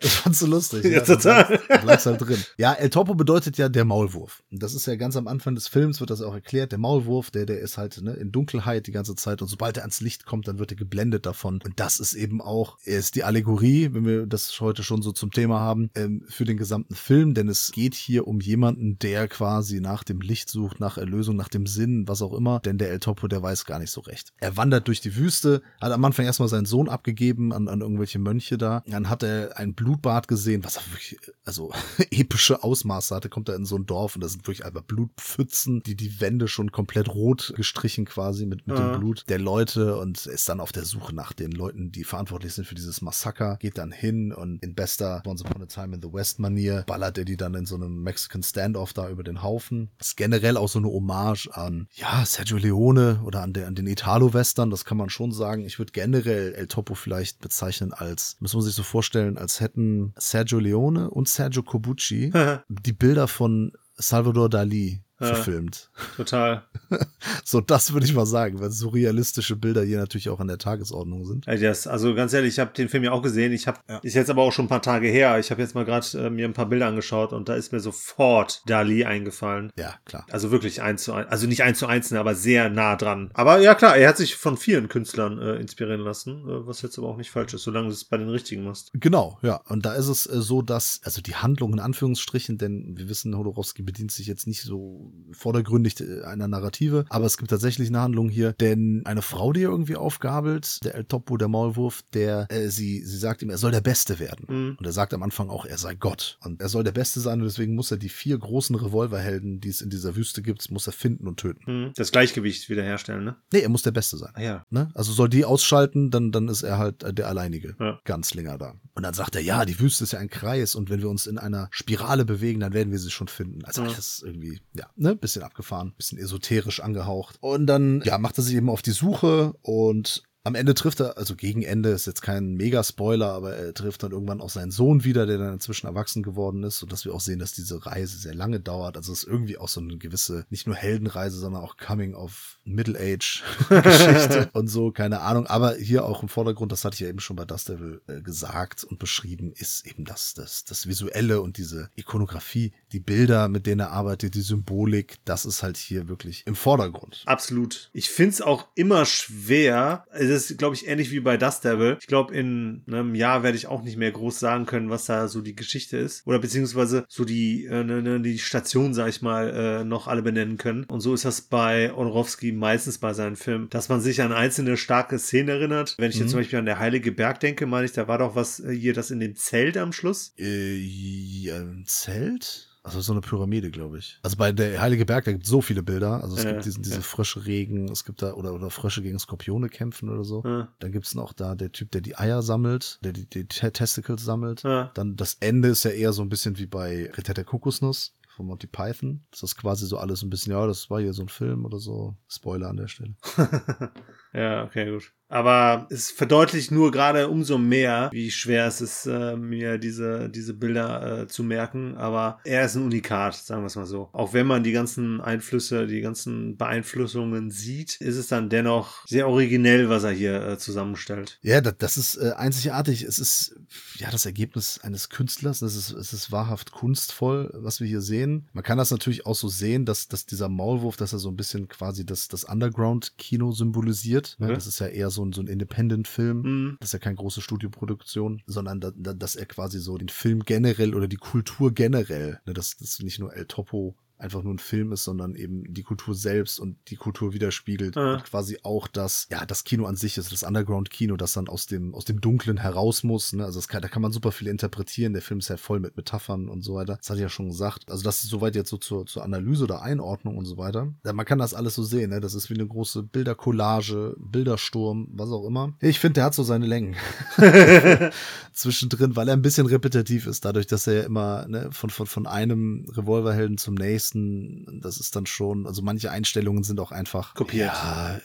Das 0.00 0.14
fandst 0.14 0.42
du 0.42 0.46
lustig. 0.46 0.84
Ja, 0.96 1.00
total. 1.00 1.60
Du 1.68 1.78
bleibst 1.78 2.06
halt 2.06 2.20
drin. 2.20 2.38
Ja, 2.58 2.72
El 2.72 2.90
Topo 2.90 3.14
bedeutet 3.14 3.58
ja 3.58 3.68
der 3.68 3.84
Maulwurf. 3.84 4.42
Und 4.50 4.62
das 4.62 4.74
ist 4.74 4.86
ja 4.86 4.96
ganz 4.96 5.16
am 5.16 5.26
Anfang 5.26 5.54
des 5.54 5.68
Films, 5.68 6.00
wird 6.00 6.10
das 6.10 6.22
auch 6.22 6.34
erklärt. 6.34 6.72
Der 6.72 6.78
Maulwurf, 6.78 7.30
der, 7.30 7.44
der 7.44 7.60
ist 7.60 7.76
halt 7.76 8.00
ne, 8.02 8.12
in 8.12 8.30
Dunkelheit 8.30 8.86
die 8.86 8.92
ganze 8.92 9.14
Zeit. 9.14 9.42
Und 9.42 9.48
sobald 9.48 9.76
er 9.76 9.82
ans 9.82 10.00
Licht 10.00 10.24
kommt, 10.26 10.48
dann 10.48 10.58
wird 10.58 10.70
er 10.70 10.76
geblendet 10.76 11.26
davon. 11.26 11.60
Und 11.64 11.80
das 11.80 11.98
ist 11.98 12.14
eben 12.14 12.40
auch, 12.40 12.78
er 12.84 12.98
ist 12.98 13.14
die 13.14 13.24
Allegorie, 13.24 13.90
wenn 13.92 14.04
wir 14.04 14.26
das 14.26 14.60
heute 14.60 14.82
schon 14.82 15.02
so 15.02 15.12
zum 15.12 15.30
Thema 15.32 15.60
haben, 15.60 15.90
ähm, 15.94 16.24
für 16.28 16.44
den 16.44 16.56
gesamten 16.56 16.94
Film. 16.94 17.34
Denn 17.34 17.48
es 17.48 17.72
geht 17.72 17.94
hier 17.94 18.26
um 18.26 18.40
jemanden, 18.40 18.98
der 18.98 19.28
quasi 19.28 19.80
nach 19.80 20.04
dem 20.04 20.20
Licht 20.20 20.50
sucht, 20.50 20.78
nach 20.78 20.98
Erlösung, 20.98 21.36
nach 21.36 21.48
dem 21.48 21.66
Sinn, 21.66 22.06
was 22.06 22.22
auch 22.22 22.32
immer. 22.32 22.60
Denn 22.60 22.78
der 22.78 22.90
El 22.90 23.00
Topo, 23.00 23.28
der 23.28 23.42
weiß 23.42 23.64
gar 23.64 23.78
nicht 23.78 23.90
so 23.90 24.02
recht. 24.02 24.32
Er 24.38 24.56
wandert 24.56 24.88
durch 24.88 25.00
die 25.00 25.16
Wüste, 25.16 25.62
hat 25.80 25.92
am 25.92 26.04
Anfang 26.04 26.26
erstmal 26.26 26.48
seinen 26.48 26.65
Sohn 26.66 26.88
abgegeben 26.88 27.52
an, 27.52 27.68
an 27.68 27.80
irgendwelche 27.80 28.18
Mönche 28.18 28.58
da. 28.58 28.82
Dann 28.86 29.08
hat 29.08 29.22
er 29.22 29.56
ein 29.58 29.74
Blutbad 29.74 30.28
gesehen, 30.28 30.64
was 30.64 30.76
wirklich, 30.90 31.18
also 31.44 31.72
epische 32.10 32.62
Ausmaße 32.62 33.14
hatte. 33.14 33.28
Kommt 33.28 33.48
er 33.48 33.56
in 33.56 33.64
so 33.64 33.76
ein 33.76 33.86
Dorf 33.86 34.14
und 34.16 34.20
da 34.22 34.28
sind 34.28 34.46
wirklich 34.46 34.64
einfach 34.64 34.82
Blutpfützen, 34.82 35.82
die 35.82 35.94
die 35.94 36.20
Wände 36.20 36.48
schon 36.48 36.72
komplett 36.72 37.08
rot 37.08 37.52
gestrichen 37.56 38.04
quasi 38.04 38.46
mit, 38.46 38.66
mit 38.66 38.78
Ja. 38.78 38.92
dem 38.92 38.98
Blut 39.00 39.24
der 39.28 39.38
Leute 39.38 39.96
und 39.98 40.26
ist 40.26 40.48
dann 40.48 40.60
auf 40.60 40.72
der 40.72 40.84
Suche 40.84 41.14
nach 41.14 41.32
den 41.32 41.52
Leuten, 41.52 41.92
die 41.92 42.04
verantwortlich 42.04 42.54
sind 42.54 42.66
für 42.66 42.74
dieses 42.74 43.00
Massaker. 43.02 43.56
Geht 43.60 43.78
dann 43.78 43.92
hin 43.92 44.32
und 44.32 44.62
in 44.62 44.74
bester 44.74 45.22
Once 45.26 45.42
Upon 45.42 45.62
a 45.62 45.66
Time 45.66 45.94
in 45.94 46.02
the 46.02 46.12
West 46.12 46.38
Manier 46.38 46.84
ballert 46.86 47.18
er 47.18 47.24
die 47.24 47.36
dann 47.36 47.54
in 47.54 47.66
so 47.66 47.76
einem 47.76 48.02
Mexican 48.02 48.42
Standoff 48.42 48.92
da 48.92 49.08
über 49.08 49.22
den 49.24 49.42
Haufen. 49.42 49.90
ist 50.00 50.16
generell 50.16 50.56
auch 50.56 50.68
so 50.68 50.78
eine 50.78 50.88
Hommage 50.88 51.48
an, 51.52 51.88
ja, 51.94 52.24
Sergio 52.26 52.56
Leone 52.58 53.20
oder 53.24 53.42
an, 53.42 53.52
der, 53.52 53.66
an 53.66 53.74
den 53.74 53.86
Italo-Western, 53.86 54.70
das 54.70 54.84
kann 54.84 54.96
man 54.96 55.10
schon 55.10 55.32
sagen. 55.32 55.64
Ich 55.64 55.78
würde 55.78 55.92
generell 55.92 56.54
El 56.56 56.68
Topo 56.68 56.94
vielleicht 56.94 57.40
bezeichnen 57.40 57.92
als, 57.92 58.36
muss 58.40 58.54
man 58.54 58.62
sich 58.62 58.74
so 58.74 58.82
vorstellen, 58.82 59.38
als 59.38 59.60
hätten 59.60 60.14
Sergio 60.16 60.58
Leone 60.58 61.10
und 61.10 61.28
Sergio 61.28 61.62
Cobucci 61.62 62.32
die 62.68 62.92
Bilder 62.92 63.28
von 63.28 63.72
Salvador 63.94 64.48
Dali 64.48 65.02
Ja. 65.18 65.26
verfilmt. 65.34 65.90
Total. 66.16 66.64
So, 67.44 67.60
das 67.60 67.92
würde 67.92 68.06
ich 68.06 68.14
mal 68.14 68.26
sagen, 68.26 68.60
weil 68.60 68.70
surrealistische 68.70 69.56
Bilder 69.56 69.82
hier 69.82 69.98
natürlich 69.98 70.28
auch 70.28 70.38
an 70.38 70.46
der 70.48 70.58
Tagesordnung 70.58 71.24
sind. 71.24 71.46
Das, 71.46 71.86
also 71.86 72.14
ganz 72.14 72.32
ehrlich, 72.32 72.54
ich 72.54 72.58
habe 72.60 72.72
den 72.72 72.88
Film 72.88 73.02
ja 73.02 73.10
auch 73.12 73.22
gesehen. 73.22 73.52
Ich 73.52 73.66
habe, 73.66 73.78
Ja. 73.88 73.98
ist 73.98 74.14
jetzt 74.14 74.30
aber 74.30 74.42
auch 74.42 74.52
schon 74.52 74.66
ein 74.66 74.68
paar 74.68 74.82
Tage 74.82 75.08
her. 75.08 75.38
Ich 75.40 75.50
habe 75.50 75.60
jetzt 75.60 75.74
mal 75.74 75.84
gerade 75.84 76.06
äh, 76.18 76.30
mir 76.30 76.44
ein 76.46 76.52
paar 76.52 76.68
Bilder 76.68 76.86
angeschaut 76.86 77.32
und 77.32 77.48
da 77.48 77.54
ist 77.54 77.72
mir 77.72 77.80
sofort 77.80 78.62
Dali 78.66 79.04
eingefallen. 79.04 79.72
Ja, 79.76 79.94
klar. 80.04 80.24
Also 80.30 80.50
wirklich 80.52 80.82
eins 80.82 81.02
zu 81.04 81.12
eins, 81.12 81.28
also 81.30 81.46
nicht 81.48 81.62
eins 81.64 81.78
zu 81.80 81.86
eins, 81.86 82.10
ne, 82.12 82.20
aber 82.20 82.34
sehr 82.36 82.68
nah 82.70 82.94
dran. 82.96 83.30
Aber 83.34 83.58
ja 83.60 83.74
klar, 83.74 83.96
er 83.96 84.08
hat 84.08 84.16
sich 84.16 84.36
von 84.36 84.56
vielen 84.56 84.88
Künstlern 84.88 85.38
äh, 85.40 85.56
inspirieren 85.56 86.00
lassen, 86.02 86.42
äh, 86.48 86.66
was 86.66 86.82
jetzt 86.82 86.98
aber 86.98 87.08
auch 87.08 87.16
nicht 87.16 87.30
falsch 87.30 87.54
ist, 87.54 87.62
solange 87.64 87.88
du 87.88 87.92
es 87.92 88.04
bei 88.04 88.16
den 88.18 88.28
richtigen 88.28 88.62
machst. 88.64 88.90
Genau, 88.94 89.38
ja. 89.42 89.56
Und 89.68 89.84
da 89.84 89.94
ist 89.94 90.08
es 90.08 90.26
äh, 90.26 90.40
so, 90.40 90.62
dass, 90.62 91.00
also 91.02 91.20
die 91.20 91.34
Handlung 91.34 91.72
in 91.72 91.80
Anführungsstrichen, 91.80 92.58
denn 92.58 92.96
wir 92.96 93.08
wissen, 93.08 93.36
Hodorowski 93.36 93.82
bedient 93.82 94.12
sich 94.12 94.26
jetzt 94.26 94.46
nicht 94.46 94.62
so 94.62 95.05
vordergründig 95.32 96.00
äh, 96.00 96.22
einer 96.22 96.48
Narrative, 96.48 97.04
aber 97.08 97.26
es 97.26 97.36
gibt 97.36 97.50
tatsächlich 97.50 97.88
eine 97.88 98.00
Handlung 98.00 98.28
hier, 98.28 98.52
denn 98.54 99.02
eine 99.04 99.22
Frau, 99.22 99.52
die 99.52 99.62
er 99.62 99.70
irgendwie 99.70 99.96
aufgabelt, 99.96 100.84
der 100.84 100.94
El 100.94 101.04
Topo, 101.04 101.36
der 101.36 101.48
Maulwurf, 101.48 102.02
der, 102.14 102.46
äh, 102.50 102.68
sie, 102.68 103.04
sie 103.04 103.18
sagt 103.18 103.42
ihm, 103.42 103.50
er 103.50 103.58
soll 103.58 103.70
der 103.72 103.80
Beste 103.80 104.18
werden. 104.18 104.46
Mhm. 104.48 104.76
Und 104.78 104.86
er 104.86 104.92
sagt 104.92 105.14
am 105.14 105.22
Anfang 105.22 105.50
auch, 105.50 105.64
er 105.66 105.78
sei 105.78 105.94
Gott. 105.94 106.38
Und 106.42 106.60
er 106.60 106.68
soll 106.68 106.84
der 106.84 106.92
Beste 106.92 107.20
sein 107.20 107.40
und 107.40 107.44
deswegen 107.46 107.74
muss 107.74 107.90
er 107.90 107.96
die 107.96 108.08
vier 108.08 108.38
großen 108.38 108.74
Revolverhelden, 108.76 109.60
die 109.60 109.68
es 109.68 109.80
in 109.80 109.90
dieser 109.90 110.16
Wüste 110.16 110.42
gibt, 110.42 110.70
muss 110.70 110.86
er 110.86 110.92
finden 110.92 111.26
und 111.28 111.38
töten. 111.38 111.62
Mhm. 111.66 111.92
Das 111.96 112.12
Gleichgewicht 112.12 112.68
wiederherstellen, 112.68 113.24
ne? 113.24 113.36
Nee, 113.52 113.60
er 113.60 113.68
muss 113.68 113.82
der 113.82 113.90
Beste 113.92 114.16
sein. 114.16 114.32
Ah 114.34 114.42
ja. 114.42 114.66
Ne? 114.70 114.90
Also 114.94 115.12
soll 115.12 115.28
die 115.28 115.44
ausschalten, 115.44 116.10
dann, 116.10 116.32
dann 116.32 116.48
ist 116.48 116.62
er 116.62 116.78
halt 116.78 117.02
äh, 117.02 117.12
der 117.12 117.28
alleinige 117.28 117.76
Ja. 117.78 118.00
Ganzlinger 118.04 118.58
da. 118.58 118.74
Und 118.94 119.02
dann 119.02 119.14
sagt 119.14 119.34
er, 119.36 119.42
ja, 119.42 119.64
die 119.64 119.78
Wüste 119.78 120.04
ist 120.04 120.12
ja 120.12 120.18
ein 120.18 120.30
Kreis 120.30 120.74
und 120.74 120.90
wenn 120.90 121.00
wir 121.00 121.08
uns 121.10 121.26
in 121.26 121.38
einer 121.38 121.68
Spirale 121.70 122.24
bewegen, 122.24 122.60
dann 122.60 122.72
werden 122.72 122.90
wir 122.92 122.98
sie 122.98 123.10
schon 123.10 123.28
finden. 123.28 123.64
Also 123.64 123.82
Ja. 123.82 123.88
alles 123.88 124.22
irgendwie, 124.24 124.60
ja, 124.74 124.86
ne, 124.96 125.14
bisschen 125.14 125.42
abgefahren, 125.42 125.94
bisschen 125.96 126.18
esoterisch 126.18 126.80
angehaucht. 126.80 127.36
Und 127.40 127.66
dann, 127.66 128.02
ja, 128.04 128.18
macht 128.18 128.38
er 128.38 128.44
sich 128.44 128.56
eben 128.56 128.70
auf 128.70 128.82
die 128.82 128.92
Suche 128.92 129.54
und 129.62 130.22
am 130.46 130.54
Ende 130.54 130.74
trifft 130.74 131.00
er, 131.00 131.18
also 131.18 131.34
gegen 131.34 131.62
Ende 131.62 131.88
ist 131.88 132.06
jetzt 132.06 132.22
kein 132.22 132.54
Mega-Spoiler, 132.54 133.32
aber 133.32 133.56
er 133.56 133.74
trifft 133.74 134.04
dann 134.04 134.12
irgendwann 134.12 134.40
auch 134.40 134.48
seinen 134.48 134.70
Sohn 134.70 135.02
wieder, 135.02 135.26
der 135.26 135.38
dann 135.38 135.54
inzwischen 135.54 135.88
erwachsen 135.88 136.22
geworden 136.22 136.62
ist, 136.62 136.78
sodass 136.78 137.04
wir 137.04 137.12
auch 137.12 137.20
sehen, 137.20 137.40
dass 137.40 137.52
diese 137.52 137.84
Reise 137.84 138.16
sehr 138.16 138.32
lange 138.32 138.60
dauert. 138.60 138.96
Also 138.96 139.12
es 139.12 139.24
ist 139.24 139.28
irgendwie 139.28 139.58
auch 139.58 139.66
so 139.66 139.80
eine 139.80 139.98
gewisse, 139.98 140.46
nicht 140.48 140.68
nur 140.68 140.76
Heldenreise, 140.76 141.36
sondern 141.36 141.64
auch 141.64 141.76
Coming 141.76 142.14
of 142.14 142.60
Middle-Age-Geschichte 142.62 144.50
und 144.52 144.68
so, 144.68 144.92
keine 144.92 145.22
Ahnung. 145.22 145.48
Aber 145.48 145.74
hier 145.74 146.04
auch 146.04 146.22
im 146.22 146.28
Vordergrund, 146.28 146.70
das 146.70 146.84
hatte 146.84 146.94
ich 146.94 147.00
ja 147.00 147.08
eben 147.08 147.18
schon 147.18 147.34
bei 147.34 147.44
Dust 147.44 147.68
Devil 147.68 148.00
äh, 148.06 148.22
gesagt 148.22 148.84
und 148.84 149.00
beschrieben, 149.00 149.52
ist 149.52 149.84
eben 149.84 150.04
das, 150.04 150.32
das, 150.34 150.62
das 150.62 150.86
Visuelle 150.86 151.40
und 151.40 151.56
diese 151.56 151.90
Ikonografie, 151.96 152.72
die 152.92 153.00
Bilder, 153.00 153.48
mit 153.48 153.66
denen 153.66 153.80
er 153.80 153.90
arbeitet, 153.90 154.36
die 154.36 154.42
Symbolik, 154.42 155.16
das 155.24 155.44
ist 155.44 155.64
halt 155.64 155.76
hier 155.76 156.06
wirklich 156.06 156.44
im 156.46 156.54
Vordergrund. 156.54 157.24
Absolut. 157.26 157.90
Ich 157.92 158.10
find's 158.10 158.40
auch 158.40 158.68
immer 158.76 159.06
schwer. 159.06 160.04
Es 160.12 160.35
ist, 160.36 160.58
glaube 160.58 160.74
ich, 160.74 160.86
ähnlich 160.86 161.10
wie 161.10 161.20
bei 161.20 161.36
Dust 161.36 161.64
Devil. 161.64 161.96
Ich 162.00 162.06
glaube, 162.06 162.34
in 162.34 162.82
einem 162.86 163.14
Jahr 163.14 163.42
werde 163.42 163.56
ich 163.56 163.66
auch 163.66 163.82
nicht 163.82 163.96
mehr 163.96 164.10
groß 164.12 164.38
sagen 164.38 164.66
können, 164.66 164.90
was 164.90 165.06
da 165.06 165.28
so 165.28 165.40
die 165.40 165.56
Geschichte 165.56 165.96
ist. 165.96 166.26
Oder 166.26 166.38
beziehungsweise 166.38 167.04
so 167.08 167.24
die, 167.24 167.64
äh, 167.66 167.82
ne, 167.84 168.02
ne, 168.02 168.20
die 168.20 168.38
Station, 168.38 168.94
sag 168.94 169.08
ich 169.08 169.22
mal, 169.22 169.50
äh, 169.80 169.84
noch 169.84 170.06
alle 170.08 170.22
benennen 170.22 170.56
können. 170.58 170.84
Und 170.84 171.00
so 171.00 171.14
ist 171.14 171.24
das 171.24 171.40
bei 171.40 171.92
Orowski 171.92 172.52
meistens 172.52 172.98
bei 172.98 173.12
seinen 173.12 173.36
Filmen, 173.36 173.68
dass 173.70 173.88
man 173.88 174.00
sich 174.00 174.22
an 174.22 174.32
einzelne 174.32 174.76
starke 174.76 175.18
Szenen 175.18 175.48
erinnert. 175.48 175.94
Wenn 175.98 176.10
ich 176.10 176.16
jetzt 176.16 176.26
Mhm. 176.26 176.30
zum 176.30 176.40
Beispiel 176.40 176.58
an 176.58 176.66
der 176.66 176.78
Heilige 176.78 177.12
Berg 177.12 177.40
denke, 177.40 177.66
meine 177.66 177.86
ich, 177.86 177.92
da 177.92 178.08
war 178.08 178.18
doch 178.18 178.34
was 178.36 178.60
äh, 178.60 178.72
hier, 178.72 178.92
das 178.94 179.10
in 179.10 179.20
dem 179.20 179.34
Zelt 179.36 179.76
am 179.76 179.92
Schluss. 179.92 180.32
Äh, 180.38 180.76
ja, 180.76 181.56
ein 181.56 181.84
Zelt? 181.86 182.68
Also 182.86 183.00
so 183.00 183.12
eine 183.12 183.20
Pyramide, 183.20 183.70
glaube 183.72 183.98
ich. 183.98 184.18
Also 184.22 184.36
bei 184.36 184.52
der 184.52 184.80
Heilige 184.80 185.04
Berg, 185.04 185.24
da 185.24 185.32
gibt 185.32 185.42
es 185.44 185.50
so 185.50 185.60
viele 185.60 185.82
Bilder. 185.82 186.22
Also 186.22 186.36
es 186.36 186.44
Ja, 186.44 186.52
gibt 186.52 186.64
diesen, 186.64 186.82
diese 186.84 186.96
ja. 186.96 187.00
Frösche 187.02 187.44
Regen, 187.44 187.90
es 187.90 188.04
gibt 188.04 188.22
da, 188.22 188.34
oder, 188.34 188.54
oder 188.54 188.70
Frösche 188.70 189.02
gegen 189.02 189.18
Skorpione 189.18 189.68
kämpfen 189.68 190.08
oder 190.08 190.22
so. 190.22 190.42
Ja. 190.44 190.68
Dann 190.78 190.92
gibt 190.92 191.04
es 191.06 191.14
noch 191.16 191.32
da 191.32 191.56
der 191.56 191.72
Typ, 191.72 191.90
der 191.90 192.00
die 192.00 192.16
Eier 192.16 192.42
sammelt, 192.42 192.98
der 193.02 193.12
die, 193.12 193.28
die 193.28 193.46
Te- 193.48 193.72
Testicles 193.72 194.24
sammelt. 194.24 194.64
Dann 194.64 195.16
das 195.16 195.34
Ende 195.40 195.68
ist 195.68 195.84
ja 195.84 195.90
eher 195.90 196.12
so 196.12 196.22
ein 196.22 196.28
bisschen 196.28 196.58
wie 196.58 196.66
bei 196.66 197.10
Ritter 197.16 197.34
der 197.34 197.44
Kokosnuss 197.44 198.14
von 198.28 198.46
Monty 198.46 198.68
Python. 198.68 199.24
Das 199.32 199.42
ist 199.42 199.56
quasi 199.56 199.86
so 199.86 199.98
alles 199.98 200.22
ein 200.22 200.30
bisschen, 200.30 200.52
ja, 200.52 200.64
das 200.66 200.88
war 200.88 201.00
hier 201.00 201.12
so 201.12 201.22
ein 201.22 201.28
Film 201.28 201.64
oder 201.64 201.78
so. 201.80 202.16
Spoiler 202.28 202.68
an 202.68 202.76
der 202.76 202.88
Stelle. 202.88 203.14
Ja, 204.32 204.64
okay, 204.64 204.90
gut. 204.90 205.12
Aber 205.28 205.86
es 205.90 206.10
verdeutlicht 206.10 206.70
nur 206.70 206.90
gerade 206.90 207.28
umso 207.28 207.58
mehr, 207.58 208.10
wie 208.12 208.30
schwer 208.30 208.66
es 208.66 208.80
ist, 208.80 209.06
äh, 209.06 209.36
mir 209.36 209.78
diese, 209.78 210.28
diese 210.28 210.54
Bilder 210.54 211.22
äh, 211.22 211.26
zu 211.26 211.42
merken. 211.42 211.96
Aber 211.96 212.38
er 212.44 212.64
ist 212.64 212.76
ein 212.76 212.84
Unikat, 212.84 213.34
sagen 213.34 213.62
wir 213.62 213.66
es 213.66 213.76
mal 213.76 213.86
so. 213.86 214.08
Auch 214.12 214.32
wenn 214.32 214.46
man 214.46 214.62
die 214.62 214.72
ganzen 214.72 215.20
Einflüsse, 215.20 215.86
die 215.86 216.00
ganzen 216.00 216.56
Beeinflussungen 216.56 217.50
sieht, 217.50 218.00
ist 218.00 218.16
es 218.16 218.28
dann 218.28 218.48
dennoch 218.48 219.06
sehr 219.06 219.28
originell, 219.28 219.88
was 219.88 220.04
er 220.04 220.12
hier 220.12 220.42
äh, 220.42 220.58
zusammenstellt. 220.58 221.38
Ja, 221.42 221.60
das, 221.60 221.74
das 221.78 221.96
ist 221.96 222.16
äh, 222.16 222.32
einzigartig. 222.36 223.02
Es 223.02 223.18
ist 223.18 223.56
ja 223.96 224.10
das 224.10 224.26
Ergebnis 224.26 224.78
eines 224.82 225.08
Künstlers. 225.08 225.62
Es 225.62 225.74
ist, 225.74 225.90
es 225.90 226.12
ist 226.12 226.30
wahrhaft 226.30 226.70
kunstvoll, 226.70 227.50
was 227.54 227.80
wir 227.80 227.88
hier 227.88 228.00
sehen. 228.00 228.48
Man 228.52 228.62
kann 228.62 228.78
das 228.78 228.90
natürlich 228.92 229.26
auch 229.26 229.34
so 229.34 229.48
sehen, 229.48 229.86
dass, 229.86 230.06
dass 230.06 230.26
dieser 230.26 230.48
Maulwurf, 230.48 230.96
dass 230.96 231.12
er 231.12 231.18
so 231.18 231.30
ein 231.30 231.36
bisschen 231.36 231.66
quasi 231.68 232.06
das, 232.06 232.28
das 232.28 232.44
Underground-Kino 232.44 233.50
symbolisiert. 233.50 234.36
Ne? 234.38 234.48
Mhm. 234.48 234.54
Das 234.54 234.66
ist 234.66 234.78
ja 234.78 234.86
eher 234.86 235.10
so 235.10 235.15
ein, 235.24 235.32
so 235.32 235.40
ein 235.40 235.46
Independent-Film. 235.46 236.44
Hm. 236.44 236.76
Das 236.80 236.90
ist 236.90 236.92
ja 236.92 236.98
keine 236.98 237.16
große 237.16 237.40
Studioproduktion, 237.40 238.42
sondern 238.46 238.80
da, 238.80 238.92
da, 238.94 239.12
dass 239.12 239.36
er 239.36 239.46
quasi 239.46 239.78
so 239.80 239.98
den 239.98 240.08
Film 240.08 240.44
generell 240.44 240.94
oder 240.94 241.08
die 241.08 241.16
Kultur 241.16 241.72
generell, 241.72 242.40
ne, 242.46 242.54
dass 242.54 242.76
das 242.76 243.00
nicht 243.00 243.18
nur 243.18 243.34
El 243.34 243.46
Topo 243.46 243.96
einfach 244.18 244.42
nur 244.42 244.54
ein 244.54 244.58
Film 244.58 244.92
ist, 244.92 245.04
sondern 245.04 245.34
eben 245.34 245.72
die 245.72 245.82
Kultur 245.82 246.14
selbst 246.14 246.58
und 246.58 246.76
die 246.88 246.96
Kultur 246.96 247.32
widerspiegelt 247.32 247.96
Ah. 247.96 248.14
und 248.14 248.24
quasi 248.24 248.58
auch 248.62 248.88
das, 248.88 249.26
ja, 249.30 249.44
das 249.46 249.64
Kino 249.64 249.86
an 249.86 249.96
sich 249.96 250.16
ist, 250.18 250.32
das 250.32 250.42
Underground-Kino, 250.42 251.16
das 251.16 251.32
dann 251.34 251.48
aus 251.48 251.66
dem, 251.66 251.94
aus 251.94 252.04
dem 252.04 252.20
Dunklen 252.20 252.56
heraus 252.58 253.02
muss, 253.02 253.32
ne? 253.32 253.44
also 253.44 253.58
das 253.58 253.68
kann, 253.68 253.82
da 253.82 253.88
kann 253.88 254.02
man 254.02 254.12
super 254.12 254.32
viel 254.32 254.48
interpretieren, 254.48 255.12
der 255.12 255.22
Film 255.22 255.40
ist 255.40 255.48
ja 255.48 255.56
voll 255.56 255.80
mit 255.80 255.96
Metaphern 255.96 256.48
und 256.48 256.62
so 256.62 256.74
weiter, 256.74 256.96
das 256.96 257.10
hatte 257.10 257.18
ich 257.18 257.22
ja 257.24 257.28
schon 257.28 257.48
gesagt, 257.48 257.90
also 257.90 258.02
das 258.02 258.22
ist 258.24 258.30
soweit 258.30 258.54
jetzt 258.56 258.70
so 258.70 258.76
zur, 258.78 259.06
zur 259.06 259.22
Analyse 259.24 259.64
oder 259.64 259.82
Einordnung 259.82 260.36
und 260.36 260.44
so 260.46 260.56
weiter, 260.56 260.92
ja, 261.04 261.12
man 261.12 261.26
kann 261.26 261.38
das 261.38 261.54
alles 261.54 261.74
so 261.74 261.82
sehen, 261.82 262.10
ne? 262.10 262.20
das 262.20 262.34
ist 262.34 262.48
wie 262.50 262.54
eine 262.54 262.66
große 262.66 263.02
Bildercollage, 263.02 264.14
Bildersturm, 264.18 265.08
was 265.12 265.30
auch 265.30 265.46
immer. 265.46 265.74
Ich 265.80 265.98
finde, 266.00 266.14
der 266.14 266.24
hat 266.24 266.34
so 266.34 266.42
seine 266.42 266.66
Längen 266.66 266.96
zwischendrin, 268.52 269.16
weil 269.16 269.28
er 269.28 269.34
ein 269.34 269.42
bisschen 269.42 269.66
repetitiv 269.66 270.26
ist, 270.26 270.44
dadurch, 270.44 270.66
dass 270.66 270.86
er 270.86 270.94
ja 270.94 271.02
immer 271.02 271.46
ne, 271.48 271.68
von, 271.72 271.90
von, 271.90 272.06
von 272.06 272.26
einem 272.26 272.86
Revolverhelden 272.92 273.58
zum 273.58 273.74
nächsten 273.74 274.05
meisten, 274.14 274.80
das 274.80 274.98
ist 274.98 275.16
dann 275.16 275.26
schon, 275.26 275.66
also 275.66 275.82
manche 275.82 276.10
Einstellungen 276.10 276.62
sind 276.62 276.80
auch 276.80 276.92
einfach 276.92 277.34
Kopiert. 277.34 277.72
Ja, 277.72 278.20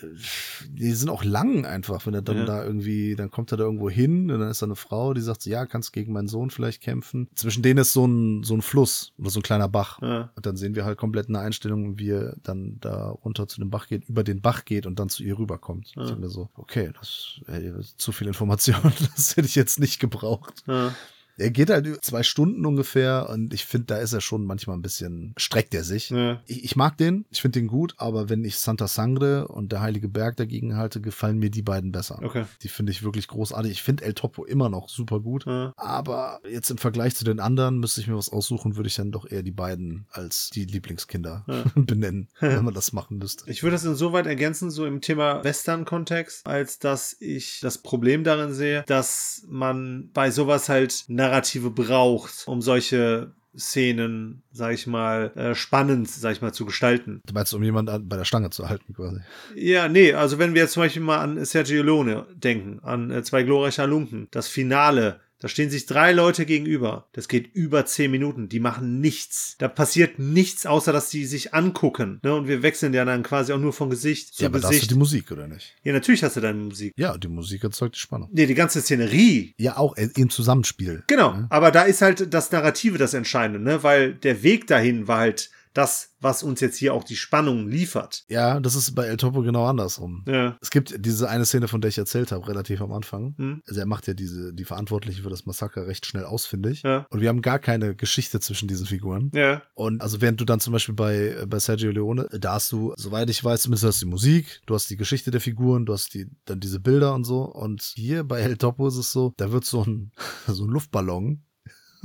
die 0.69 0.91
sind 0.93 1.09
auch 1.09 1.23
lang 1.23 1.65
einfach, 1.65 2.05
wenn 2.05 2.13
er 2.13 2.21
dann 2.21 2.37
Ja. 2.37 2.45
da 2.45 2.63
irgendwie, 2.63 3.15
dann 3.15 3.31
kommt 3.31 3.51
er 3.51 3.57
da 3.57 3.63
irgendwo 3.63 3.89
hin 3.89 4.29
und 4.31 4.39
dann 4.39 4.49
ist 4.49 4.61
da 4.61 4.65
eine 4.65 4.75
Frau, 4.75 5.13
die 5.13 5.21
sagt, 5.21 5.41
so, 5.41 5.49
ja, 5.49 5.65
kannst 5.65 5.93
gegen 5.93 6.13
meinen 6.13 6.27
Sohn 6.27 6.49
vielleicht 6.49 6.81
kämpfen. 6.81 7.27
Zwischen 7.35 7.63
denen 7.63 7.79
ist 7.79 7.93
so 7.93 8.05
ein, 8.05 8.43
so 8.43 8.53
ein 8.55 8.61
Fluss 8.61 9.13
oder 9.17 9.29
so 9.29 9.39
ein 9.39 9.43
kleiner 9.43 9.67
Bach. 9.69 10.01
Ja. 10.01 10.31
Und 10.35 10.45
dann 10.45 10.55
sehen 10.57 10.75
wir 10.75 10.85
halt 10.85 10.97
komplett 10.97 11.29
eine 11.29 11.39
Einstellung, 11.39 11.97
wie 11.97 12.11
er 12.11 12.35
dann 12.43 12.77
da 12.79 13.09
runter 13.09 13.47
zu 13.47 13.59
dem 13.59 13.69
Bach 13.69 13.87
geht, 13.87 14.07
über 14.09 14.23
den 14.23 14.41
Bach 14.41 14.65
geht 14.65 14.85
und 14.85 14.99
dann 14.99 15.09
zu 15.09 15.23
ihr 15.23 15.37
rüberkommt. 15.37 15.93
Ja. 15.95 16.05
Ich 16.05 16.17
mir 16.17 16.29
so, 16.29 16.49
okay, 16.55 16.91
das 16.99 17.39
ey, 17.47 17.71
zu 17.97 18.11
viel 18.11 18.27
Information, 18.27 18.75
das 19.15 19.35
hätte 19.35 19.47
ich 19.47 19.55
jetzt 19.55 19.79
nicht 19.79 19.99
gebraucht. 19.99 20.63
Ja. 20.67 20.93
Er 21.41 21.51
geht 21.51 21.69
halt 21.69 21.87
über 21.87 21.99
zwei 22.01 22.23
Stunden 22.23 22.65
ungefähr 22.65 23.29
und 23.29 23.53
ich 23.53 23.65
finde, 23.65 23.87
da 23.87 23.97
ist 23.97 24.13
er 24.13 24.21
schon 24.21 24.45
manchmal 24.45 24.77
ein 24.77 24.81
bisschen, 24.81 25.33
streckt 25.37 25.73
er 25.73 25.83
sich. 25.83 26.09
Ja. 26.11 26.41
Ich, 26.45 26.63
ich 26.63 26.75
mag 26.75 26.97
den, 26.97 27.25
ich 27.29 27.41
finde 27.41 27.59
den 27.59 27.67
gut, 27.67 27.95
aber 27.97 28.29
wenn 28.29 28.45
ich 28.45 28.57
Santa 28.57 28.87
Sangre 28.87 29.47
und 29.47 29.71
der 29.71 29.81
Heilige 29.81 30.07
Berg 30.07 30.37
dagegen 30.37 30.77
halte, 30.77 31.01
gefallen 31.01 31.39
mir 31.39 31.49
die 31.49 31.61
beiden 31.61 31.91
besser. 31.91 32.19
Okay. 32.21 32.45
Die 32.61 32.67
finde 32.67 32.91
ich 32.91 33.03
wirklich 33.03 33.27
großartig. 33.27 33.71
Ich 33.71 33.81
finde 33.83 34.03
El 34.03 34.13
Topo 34.13 34.45
immer 34.45 34.69
noch 34.69 34.89
super 34.89 35.19
gut. 35.19 35.45
Ja. 35.45 35.73
Aber 35.77 36.39
jetzt 36.49 36.69
im 36.69 36.77
Vergleich 36.77 37.15
zu 37.15 37.23
den 37.25 37.39
anderen 37.39 37.79
müsste 37.79 38.01
ich 38.01 38.07
mir 38.07 38.15
was 38.15 38.29
aussuchen, 38.29 38.75
würde 38.75 38.87
ich 38.87 38.95
dann 38.95 39.11
doch 39.11 39.29
eher 39.29 39.43
die 39.43 39.51
beiden 39.51 40.05
als 40.11 40.49
die 40.51 40.65
Lieblingskinder 40.65 41.43
Ja. 41.47 41.63
benennen, 41.75 42.27
wenn 42.39 42.63
man 42.63 42.73
das 42.73 42.93
machen 42.93 43.17
müsste. 43.17 43.49
Ich 43.49 43.63
würde 43.63 43.75
das 43.75 43.85
insoweit 43.85 44.27
ergänzen, 44.27 44.69
so 44.69 44.85
im 44.85 45.01
Thema 45.01 45.43
Western-Kontext, 45.43 46.45
als 46.45 46.79
dass 46.79 47.15
ich 47.19 47.59
das 47.61 47.77
Problem 47.79 48.23
darin 48.23 48.53
sehe, 48.53 48.83
dass 48.87 49.43
man 49.47 50.09
bei 50.13 50.31
sowas 50.31 50.69
halt 50.69 51.05
Narrative 51.31 51.71
braucht, 51.71 52.43
um 52.45 52.61
solche 52.61 53.31
Szenen, 53.57 54.43
sag 54.51 54.73
ich 54.73 54.87
mal, 54.87 55.31
äh, 55.35 55.55
spannend, 55.55 56.09
sag 56.09 56.33
ich 56.33 56.41
mal, 56.41 56.53
zu 56.53 56.65
gestalten. 56.65 57.21
Du 57.25 57.33
meinst, 57.33 57.53
um 57.53 57.63
jemanden 57.63 57.91
an- 57.93 58.07
bei 58.07 58.15
der 58.17 58.23
Stange 58.25 58.49
zu 58.49 58.67
halten, 58.69 58.93
quasi. 58.93 59.19
Ja, 59.55 59.87
nee, 59.89 60.13
also 60.13 60.39
wenn 60.39 60.53
wir 60.53 60.61
jetzt 60.63 60.73
zum 60.73 60.83
Beispiel 60.83 61.01
mal 61.01 61.19
an 61.19 61.43
Sergio 61.45 61.83
Leone 61.83 62.25
denken, 62.33 62.79
an 62.83 63.11
äh, 63.11 63.23
zwei 63.23 63.43
glorreiche 63.43 63.81
Halunken, 63.81 64.27
das 64.31 64.47
Finale, 64.47 65.19
da 65.41 65.47
stehen 65.47 65.71
sich 65.71 65.87
drei 65.87 66.11
Leute 66.11 66.45
gegenüber. 66.45 67.07
Das 67.13 67.27
geht 67.27 67.53
über 67.55 67.83
zehn 67.87 68.11
Minuten. 68.11 68.47
Die 68.47 68.59
machen 68.59 69.01
nichts. 69.01 69.55
Da 69.57 69.67
passiert 69.67 70.19
nichts, 70.19 70.67
außer 70.67 70.93
dass 70.93 71.09
die 71.09 71.25
sich 71.25 71.55
angucken. 71.55 72.19
Ne? 72.21 72.35
Und 72.35 72.47
wir 72.47 72.61
wechseln 72.61 72.93
ja 72.93 73.05
dann 73.05 73.23
quasi 73.23 73.51
auch 73.51 73.57
nur 73.57 73.73
von 73.73 73.89
Gesicht 73.89 74.35
zu 74.35 74.43
ja, 74.43 74.49
aber 74.49 74.59
da 74.59 74.67
hast 74.67 74.73
du 74.73 74.75
Gesicht. 74.75 74.91
die 74.91 74.95
Musik, 74.95 75.31
oder 75.31 75.47
nicht? 75.47 75.75
Ja, 75.83 75.93
natürlich 75.93 76.23
hast 76.23 76.37
du 76.37 76.41
deine 76.41 76.59
Musik. 76.59 76.93
Ja, 76.95 77.17
die 77.17 77.27
Musik 77.27 77.63
erzeugt 77.63 77.95
die 77.95 77.99
Spannung. 77.99 78.29
Nee, 78.31 78.45
die 78.45 78.53
ganze 78.53 78.81
Szenerie. 78.81 79.55
Ja, 79.57 79.77
auch 79.77 79.97
äh, 79.97 80.09
im 80.15 80.29
Zusammenspiel. 80.29 81.03
Genau. 81.07 81.31
Ja. 81.31 81.47
Aber 81.49 81.71
da 81.71 81.83
ist 81.83 82.03
halt 82.03 82.31
das 82.31 82.51
Narrative 82.51 82.99
das 82.99 83.15
Entscheidende, 83.15 83.59
ne? 83.59 83.81
Weil 83.81 84.13
der 84.13 84.43
Weg 84.43 84.67
dahin 84.67 85.07
war 85.07 85.17
halt 85.17 85.49
das, 85.73 86.15
was 86.19 86.43
uns 86.43 86.59
jetzt 86.59 86.77
hier 86.77 86.93
auch 86.93 87.03
die 87.03 87.15
Spannung 87.15 87.67
liefert. 87.67 88.23
Ja, 88.27 88.59
das 88.59 88.75
ist 88.75 88.93
bei 88.93 89.05
El 89.05 89.17
Topo 89.17 89.41
genau 89.41 89.65
andersrum. 89.65 90.23
Ja. 90.27 90.57
Es 90.61 90.69
gibt 90.69 91.05
diese 91.05 91.29
eine 91.29 91.45
Szene, 91.45 91.67
von 91.67 91.81
der 91.81 91.89
ich 91.89 91.97
erzählt 91.97 92.31
habe, 92.31 92.47
relativ 92.47 92.81
am 92.81 92.91
Anfang. 92.91 93.35
Hm. 93.37 93.61
Also 93.67 93.79
er 93.79 93.85
macht 93.85 94.07
ja 94.07 94.13
diese, 94.13 94.53
die 94.53 94.65
Verantwortliche 94.65 95.23
für 95.23 95.29
das 95.29 95.45
Massaker 95.45 95.87
recht 95.87 96.05
schnell 96.05 96.25
ausfindig. 96.25 96.83
Ja. 96.83 97.05
Und 97.09 97.21
wir 97.21 97.29
haben 97.29 97.41
gar 97.41 97.59
keine 97.59 97.95
Geschichte 97.95 98.39
zwischen 98.39 98.67
diesen 98.67 98.85
Figuren. 98.85 99.31
Ja. 99.33 99.61
Und 99.73 100.01
also 100.01 100.21
während 100.21 100.41
du 100.41 100.45
dann 100.45 100.59
zum 100.59 100.73
Beispiel 100.73 100.95
bei, 100.95 101.45
bei 101.47 101.59
Sergio 101.59 101.91
Leone, 101.91 102.27
da 102.31 102.53
hast 102.53 102.71
du, 102.71 102.93
soweit 102.97 103.29
ich 103.29 103.43
weiß, 103.43 103.63
zumindest 103.63 103.85
hast 103.85 104.01
du 104.01 104.05
die 104.05 104.11
Musik, 104.11 104.61
du 104.65 104.75
hast 104.75 104.89
die 104.89 104.97
Geschichte 104.97 105.31
der 105.31 105.41
Figuren, 105.41 105.85
du 105.85 105.93
hast 105.93 106.13
die, 106.13 106.27
dann 106.45 106.59
diese 106.59 106.79
Bilder 106.79 107.13
und 107.13 107.23
so. 107.23 107.43
Und 107.43 107.81
hier 107.81 108.23
bei 108.23 108.41
El 108.41 108.57
Topo 108.57 108.87
ist 108.87 108.97
es 108.97 109.11
so, 109.11 109.33
da 109.37 109.51
wird 109.51 109.65
so 109.65 109.83
ein, 109.83 110.11
so 110.47 110.65
ein 110.65 110.69
Luftballon 110.69 111.43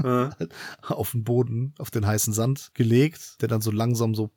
Ja. 0.02 0.30
auf 0.82 1.12
den 1.12 1.24
Boden, 1.24 1.74
auf 1.78 1.90
den 1.90 2.06
heißen 2.06 2.32
Sand 2.32 2.70
gelegt, 2.74 3.40
der 3.40 3.48
dann 3.48 3.60
so 3.60 3.70
langsam 3.70 4.14
so 4.14 4.30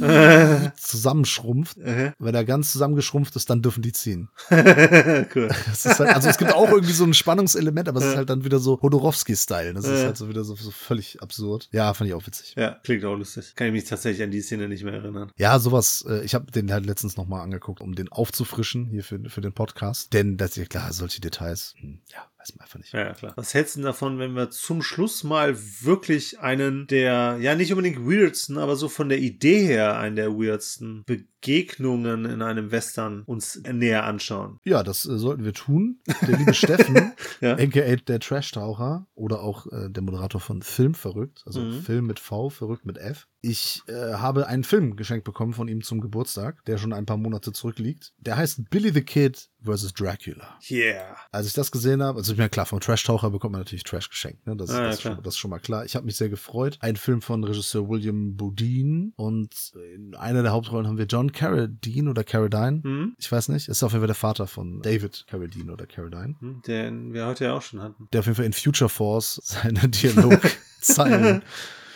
zusammenschrumpft. 0.76 1.76
Wenn 1.76 2.34
er 2.34 2.44
ganz 2.44 2.72
zusammengeschrumpft 2.72 3.36
ist, 3.36 3.48
dann 3.50 3.62
dürfen 3.62 3.82
die 3.82 3.92
ziehen. 3.92 4.28
cool. 4.50 5.48
Halt, 5.50 6.00
also 6.00 6.28
es 6.28 6.38
gibt 6.38 6.52
auch 6.52 6.68
irgendwie 6.68 6.92
so 6.92 7.04
ein 7.04 7.14
Spannungselement, 7.14 7.88
aber 7.88 8.00
es 8.00 8.06
ist 8.06 8.16
halt 8.16 8.30
dann 8.30 8.44
wieder 8.44 8.58
so 8.58 8.80
Hodorowski-Style. 8.80 9.74
Das 9.74 9.84
ist 9.84 10.04
halt 10.04 10.16
so 10.16 10.28
wieder 10.28 10.44
so, 10.44 10.56
so 10.56 10.70
völlig 10.70 11.22
absurd. 11.22 11.68
Ja, 11.72 11.94
fand 11.94 12.08
ich 12.08 12.14
auch 12.14 12.26
witzig. 12.26 12.54
Ja, 12.56 12.78
klingt 12.82 13.04
auch 13.04 13.16
lustig. 13.16 13.54
Kann 13.54 13.68
ich 13.68 13.72
mich 13.72 13.84
tatsächlich 13.84 14.22
an 14.22 14.30
die 14.30 14.40
Szene 14.40 14.68
nicht 14.68 14.84
mehr 14.84 14.94
erinnern. 14.94 15.30
Ja, 15.36 15.58
sowas, 15.58 16.04
äh, 16.08 16.24
ich 16.24 16.34
habe 16.34 16.50
den 16.50 16.72
halt 16.72 16.86
letztens 16.86 17.16
nochmal 17.16 17.42
angeguckt, 17.42 17.80
um 17.80 17.94
den 17.94 18.10
aufzufrischen 18.10 18.86
hier 18.86 19.04
für, 19.04 19.18
für 19.28 19.40
den 19.40 19.52
Podcast. 19.52 20.12
Denn 20.12 20.36
das 20.36 20.50
ist 20.50 20.56
ja 20.56 20.64
klar, 20.64 20.92
solche 20.92 21.20
Details, 21.20 21.74
hm, 21.78 22.00
ja, 22.12 22.26
weiß 22.44 22.56
man 22.56 22.64
einfach 22.64 22.78
nicht. 22.78 22.92
Ja, 22.92 23.12
klar. 23.14 23.32
Was 23.36 23.54
hältst 23.54 23.74
du 23.76 23.80
denn 23.80 23.86
davon, 23.86 24.18
wenn 24.18 24.34
wir 24.34 24.50
zum 24.50 24.82
Schluss 24.82 25.24
mal 25.24 25.56
wirklich 25.82 26.40
einen 26.40 26.86
der, 26.86 27.38
ja, 27.40 27.54
nicht 27.54 27.72
unbedingt 27.72 27.98
weirdsten, 28.06 28.58
aber 28.58 28.76
so 28.76 28.88
von 28.88 29.08
der 29.08 29.18
Idee 29.18 29.64
her 29.66 29.98
einen 29.98 30.16
der 30.16 30.30
weirdsten 30.32 31.04
Begegnungen 31.06 32.24
in 32.24 32.42
einem 32.42 32.70
Western 32.70 33.22
uns 33.22 33.60
näher 33.70 34.04
anschauen? 34.04 34.58
Ja, 34.64 34.82
das 34.82 35.04
äh, 35.06 35.18
sollten 35.18 35.44
wir 35.44 35.52
tun. 35.54 36.00
Der 36.26 36.36
liebe 36.38 36.54
Steffen, 36.54 37.12
Ja. 37.40 37.54
aka 37.54 37.96
der 37.96 38.20
Trash-Taucher 38.20 39.06
oder 39.14 39.40
auch 39.42 39.66
äh, 39.72 39.90
der 39.90 40.02
Moderator 40.02 40.40
von 40.40 40.62
Film 40.62 40.94
verrückt, 40.94 41.42
also 41.46 41.60
Mhm. 41.64 41.80
Film 41.82 42.06
mit 42.06 42.18
V, 42.20 42.50
verrückt 42.50 42.84
mit 42.84 42.98
F. 42.98 43.26
Ich 43.40 43.82
äh, 43.88 44.14
habe 44.14 44.46
einen 44.46 44.64
Film 44.64 44.96
geschenkt 44.96 45.24
bekommen 45.24 45.52
von 45.52 45.68
ihm 45.68 45.82
zum 45.82 46.00
Geburtstag, 46.00 46.64
der 46.64 46.78
schon 46.78 46.92
ein 46.92 47.06
paar 47.06 47.16
Monate 47.18 47.52
zurückliegt. 47.52 48.12
Der 48.18 48.36
heißt 48.36 48.70
Billy 48.70 48.90
the 48.92 49.02
Kid 49.02 49.48
vs. 49.64 49.92
Dracula. 49.94 50.58
Yeah. 50.70 51.16
Als 51.32 51.46
ich 51.46 51.52
das 51.52 51.70
gesehen 51.70 52.02
habe, 52.02 52.18
also 52.18 52.32
ich 52.32 52.38
meine, 52.38 52.50
klar, 52.50 52.66
vom 52.66 52.80
Trash-Taucher 52.80 53.30
bekommt 53.30 53.52
man 53.52 53.60
natürlich 53.60 53.84
Trash 53.84 54.08
geschenkt, 54.10 54.46
ne? 54.46 54.56
Das, 54.56 54.70
Ah, 54.70 54.74
ja, 54.80 54.86
das, 54.86 54.94
ist 54.96 55.00
klar. 55.02 55.14
schon, 55.14 55.22
das 55.24 55.34
ist 55.34 55.38
schon 55.38 55.50
mal 55.50 55.58
klar. 55.58 55.84
Ich 55.84 55.96
habe 55.96 56.06
mich 56.06 56.16
sehr 56.16 56.28
gefreut. 56.28 56.76
Ein 56.80 56.96
Film 56.96 57.22
von 57.22 57.42
Regisseur 57.44 57.88
William 57.88 58.36
Bodine 58.36 59.12
und 59.16 59.72
in 59.94 60.14
einer 60.14 60.42
der 60.42 60.52
Hauptrollen 60.52 60.86
haben 60.86 60.98
wir 60.98 61.06
John 61.06 61.32
Carradine 61.32 62.10
oder 62.10 62.24
Carradine. 62.24 62.82
Hm? 62.82 63.14
Ich 63.18 63.30
weiß 63.30 63.48
nicht. 63.48 63.68
Ist 63.68 63.82
auf 63.82 63.92
jeden 63.92 64.00
Fall 64.02 64.06
der 64.08 64.14
Vater 64.14 64.46
von 64.46 64.82
David 64.82 65.24
Carradine 65.28 65.72
oder 65.72 65.86
Carradine. 65.86 66.34
Hm, 66.40 66.62
Den 66.66 67.12
wir 67.14 67.26
heute 67.26 67.44
ja 67.44 67.54
auch 67.54 67.62
schon 67.62 67.80
hatten. 67.82 68.08
Der 68.12 68.20
auf 68.20 68.26
jeden 68.26 68.36
Fall 68.36 68.44
in 68.46 68.52
Future 68.52 68.88
Force 68.88 69.40
seine 69.44 69.88
Dialogzeilen 69.88 71.42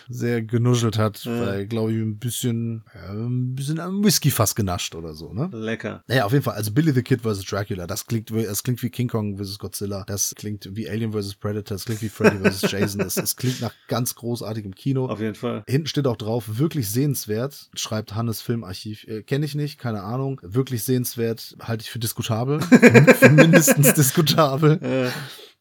sehr 0.09 0.43
genuschelt 0.43 0.99
hat, 0.99 1.25
Ja. 1.25 1.41
weil, 1.47 1.67
glaube 1.67 1.93
ich, 1.93 1.99
ein 1.99 2.19
bisschen, 2.19 2.85
ja, 2.95 3.13
ein 3.13 3.55
bisschen 3.55 3.79
am 3.81 4.03
Whisky 4.05 4.31
fast 4.31 4.57
genascht 4.57 4.95
oder 4.95 5.15
so, 5.15 5.33
ne? 5.33 5.49
Lecker. 5.53 6.03
Naja, 6.09 6.25
auf 6.25 6.33
jeden 6.33 6.45
Fall. 6.45 6.55
Also 6.55 6.73
Billy 6.73 6.93
the 6.93 7.03
Kid 7.03 7.21
vs. 7.23 7.45
Dracula, 7.45 7.87
das 7.87 8.07
klingt, 8.07 8.33
wie- 8.35 8.45
das 8.45 8.63
klingt 8.63 8.83
wie 8.83 8.91
King 8.91 9.09
Kong 9.09 9.37
vs. 9.39 9.59
Godzilla, 9.59 10.05
das 10.07 10.35
klingt 10.35 10.69
wie 10.75 10.89
Alien 10.89 11.13
vs. 11.13 11.35
Predator, 11.35 11.75
das 11.77 11.85
klingt 11.85 12.03
wie 12.03 12.09
Freddy 12.09 12.39
vs. 12.51 12.71
Jason, 12.71 13.01
das, 13.01 13.15
das 13.17 13.37
klingt 13.37 13.61
nach 13.61 13.73
ganz 13.89 14.15
großartigem 14.15 14.75
Kino. 14.75 15.07
Auf 15.07 15.21
jeden 15.21 15.35
Fall. 15.35 15.63
Hinten 15.69 15.87
steht 15.89 16.07
auch 16.07 16.17
drauf, 16.17 16.59
wirklich 16.59 16.89
sehenswert, 16.91 17.69
schreibt 17.75 18.15
Hannes 18.15 18.41
Filmarchiv. 18.41 19.05
Äh, 19.09 19.23
Kenne 19.23 19.45
ich 19.45 19.55
nicht, 19.55 19.79
keine 19.79 20.03
Ahnung. 20.03 20.41
Wirklich 20.43 20.85
sehenswert, 20.85 21.57
halte 21.61 21.83
ich 21.83 21.91
für 21.91 21.99
diskutabel. 21.99 22.61
für 23.19 23.29
mindestens 23.31 23.95
diskutabel. 23.95 24.79
Äh, 24.83 25.11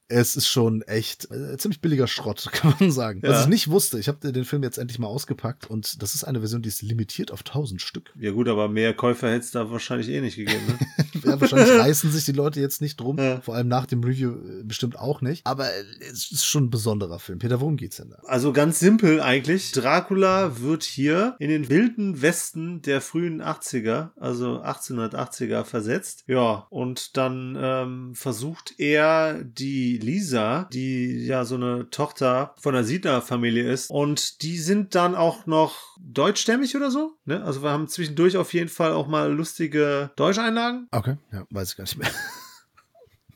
Es 0.10 0.36
ist 0.36 0.47
schon 0.47 0.82
echt 0.84 1.30
äh, 1.32 1.58
ziemlich 1.58 1.82
billiger 1.82 2.08
Schrott, 2.08 2.47
kann 2.51 2.74
man 2.80 2.91
sagen. 2.91 3.22
Ja. 3.24 3.30
Was 3.30 3.41
ich 3.41 3.47
nicht 3.47 3.70
wusste, 3.70 3.99
ich 3.99 4.08
habe 4.08 4.32
den 4.32 4.45
Film 4.45 4.64
jetzt 4.64 4.78
endlich 4.78 4.99
mal 4.99 5.08
ausgepackt 5.08 5.70
und 5.70 6.01
das 6.01 6.16
ist 6.16 6.24
eine 6.24 6.39
Version, 6.39 6.62
die 6.62 6.70
ist 6.70 6.82
limitiert 6.82 7.32
auf 7.32 7.41
1000 7.41 7.82
Stück. 7.82 8.14
ja 8.20 8.32
gut, 8.32 8.47
aber 8.47 8.70
mehr 8.70 8.93
Käufer 8.93 9.30
hätte 9.30 9.45
es 9.45 9.51
da 9.51 9.70
wahrscheinlich 9.72 10.10
eh 10.10 10.22
nicht 10.22 10.36
gegeben. 10.38 10.66
Ne? 10.68 10.78
Ja, 11.24 11.41
wahrscheinlich 11.41 11.70
reißen 11.80 12.12
sich 12.12 12.26
die 12.26 12.32
Leute 12.32 12.60
jetzt 12.60 12.80
nicht 12.80 12.99
drum. 12.99 13.18
Ja. 13.18 13.41
Vor 13.41 13.55
allem 13.55 13.68
nach 13.68 13.86
dem 13.88 14.03
Review 14.03 14.32
äh, 14.32 14.64
bestimmt 14.64 14.97
auch 14.99 15.22
nicht. 15.22 15.45
Aber 15.45 15.66
äh, 15.66 15.84
es 16.12 16.32
ist 16.32 16.45
schon 16.45 16.66
ein 16.66 16.70
besonderer 16.70 17.20
Film. 17.20 17.39
Peter, 17.39 17.60
worum 17.60 17.76
geht's 17.76 17.97
denn 17.97 18.12
da? 18.12 18.18
Also 18.26 18.53
ganz 18.53 18.80
simpel 18.80 19.20
eigentlich. 19.20 19.72
Dracula 19.72 20.62
wird 20.62 20.84
hier 20.84 21.36
in 21.39 21.49
den 21.49 21.70
wilden 21.70 22.22
Westen 22.22 22.82
der 22.84 23.01
frühen 23.01 23.41
80er, 23.41 24.12
also 24.16 24.62
1880er 24.62 25.64
versetzt. 25.64 26.24
Ja, 26.28 26.68
und 26.70 27.18
dann 27.18 27.58
ähm, 27.60 28.16
versucht 28.16 28.76
er 28.78 29.43
die 29.43 29.97
Lisa, 29.98 30.68
die 30.74 31.26
ja 31.26 31.45
so 31.45 31.56
eine 31.56 31.89
Tochter 31.89 32.56
von 32.60 32.74
der 32.74 32.84
Siedlerfamilie 32.84 33.70
ist, 33.70 33.89
und 33.89 34.41
die 34.41 34.58
sind 34.58 34.95
dann 34.95 35.16
auch 35.16 35.45
noch 35.45 35.98
deutschstämmig 36.00 36.76
oder 36.76 36.91
so. 36.91 37.18
Ne? 37.26 37.43
Also 37.43 37.64
wir 37.64 37.72
haben 37.72 37.88
zwischendurch 37.88 38.38
auf 38.38 38.54
jeden 38.54 38.70
Fall 38.70 38.93
auch 38.93 39.08
mal 39.08 39.32
lustige 39.32 40.12
Deutscheinlagen. 40.16 40.88
Okay, 40.91 41.18
ja, 41.32 41.45
weiß 41.50 41.72
ich 41.72 41.78
gar 41.78 41.84
nicht 41.84 41.98
mehr. 41.98 42.10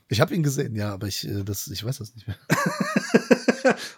Ich 0.10 0.20
habe 0.20 0.36
ihn 0.36 0.44
gesehen, 0.44 0.76
ja, 0.76 0.92
aber 0.92 1.08
ich, 1.08 1.26
äh, 1.26 1.44
das, 1.46 1.70
ich 1.70 1.86
weiß 1.86 2.00
das 2.00 2.14
nicht 2.16 2.28
mehr. 2.28 2.38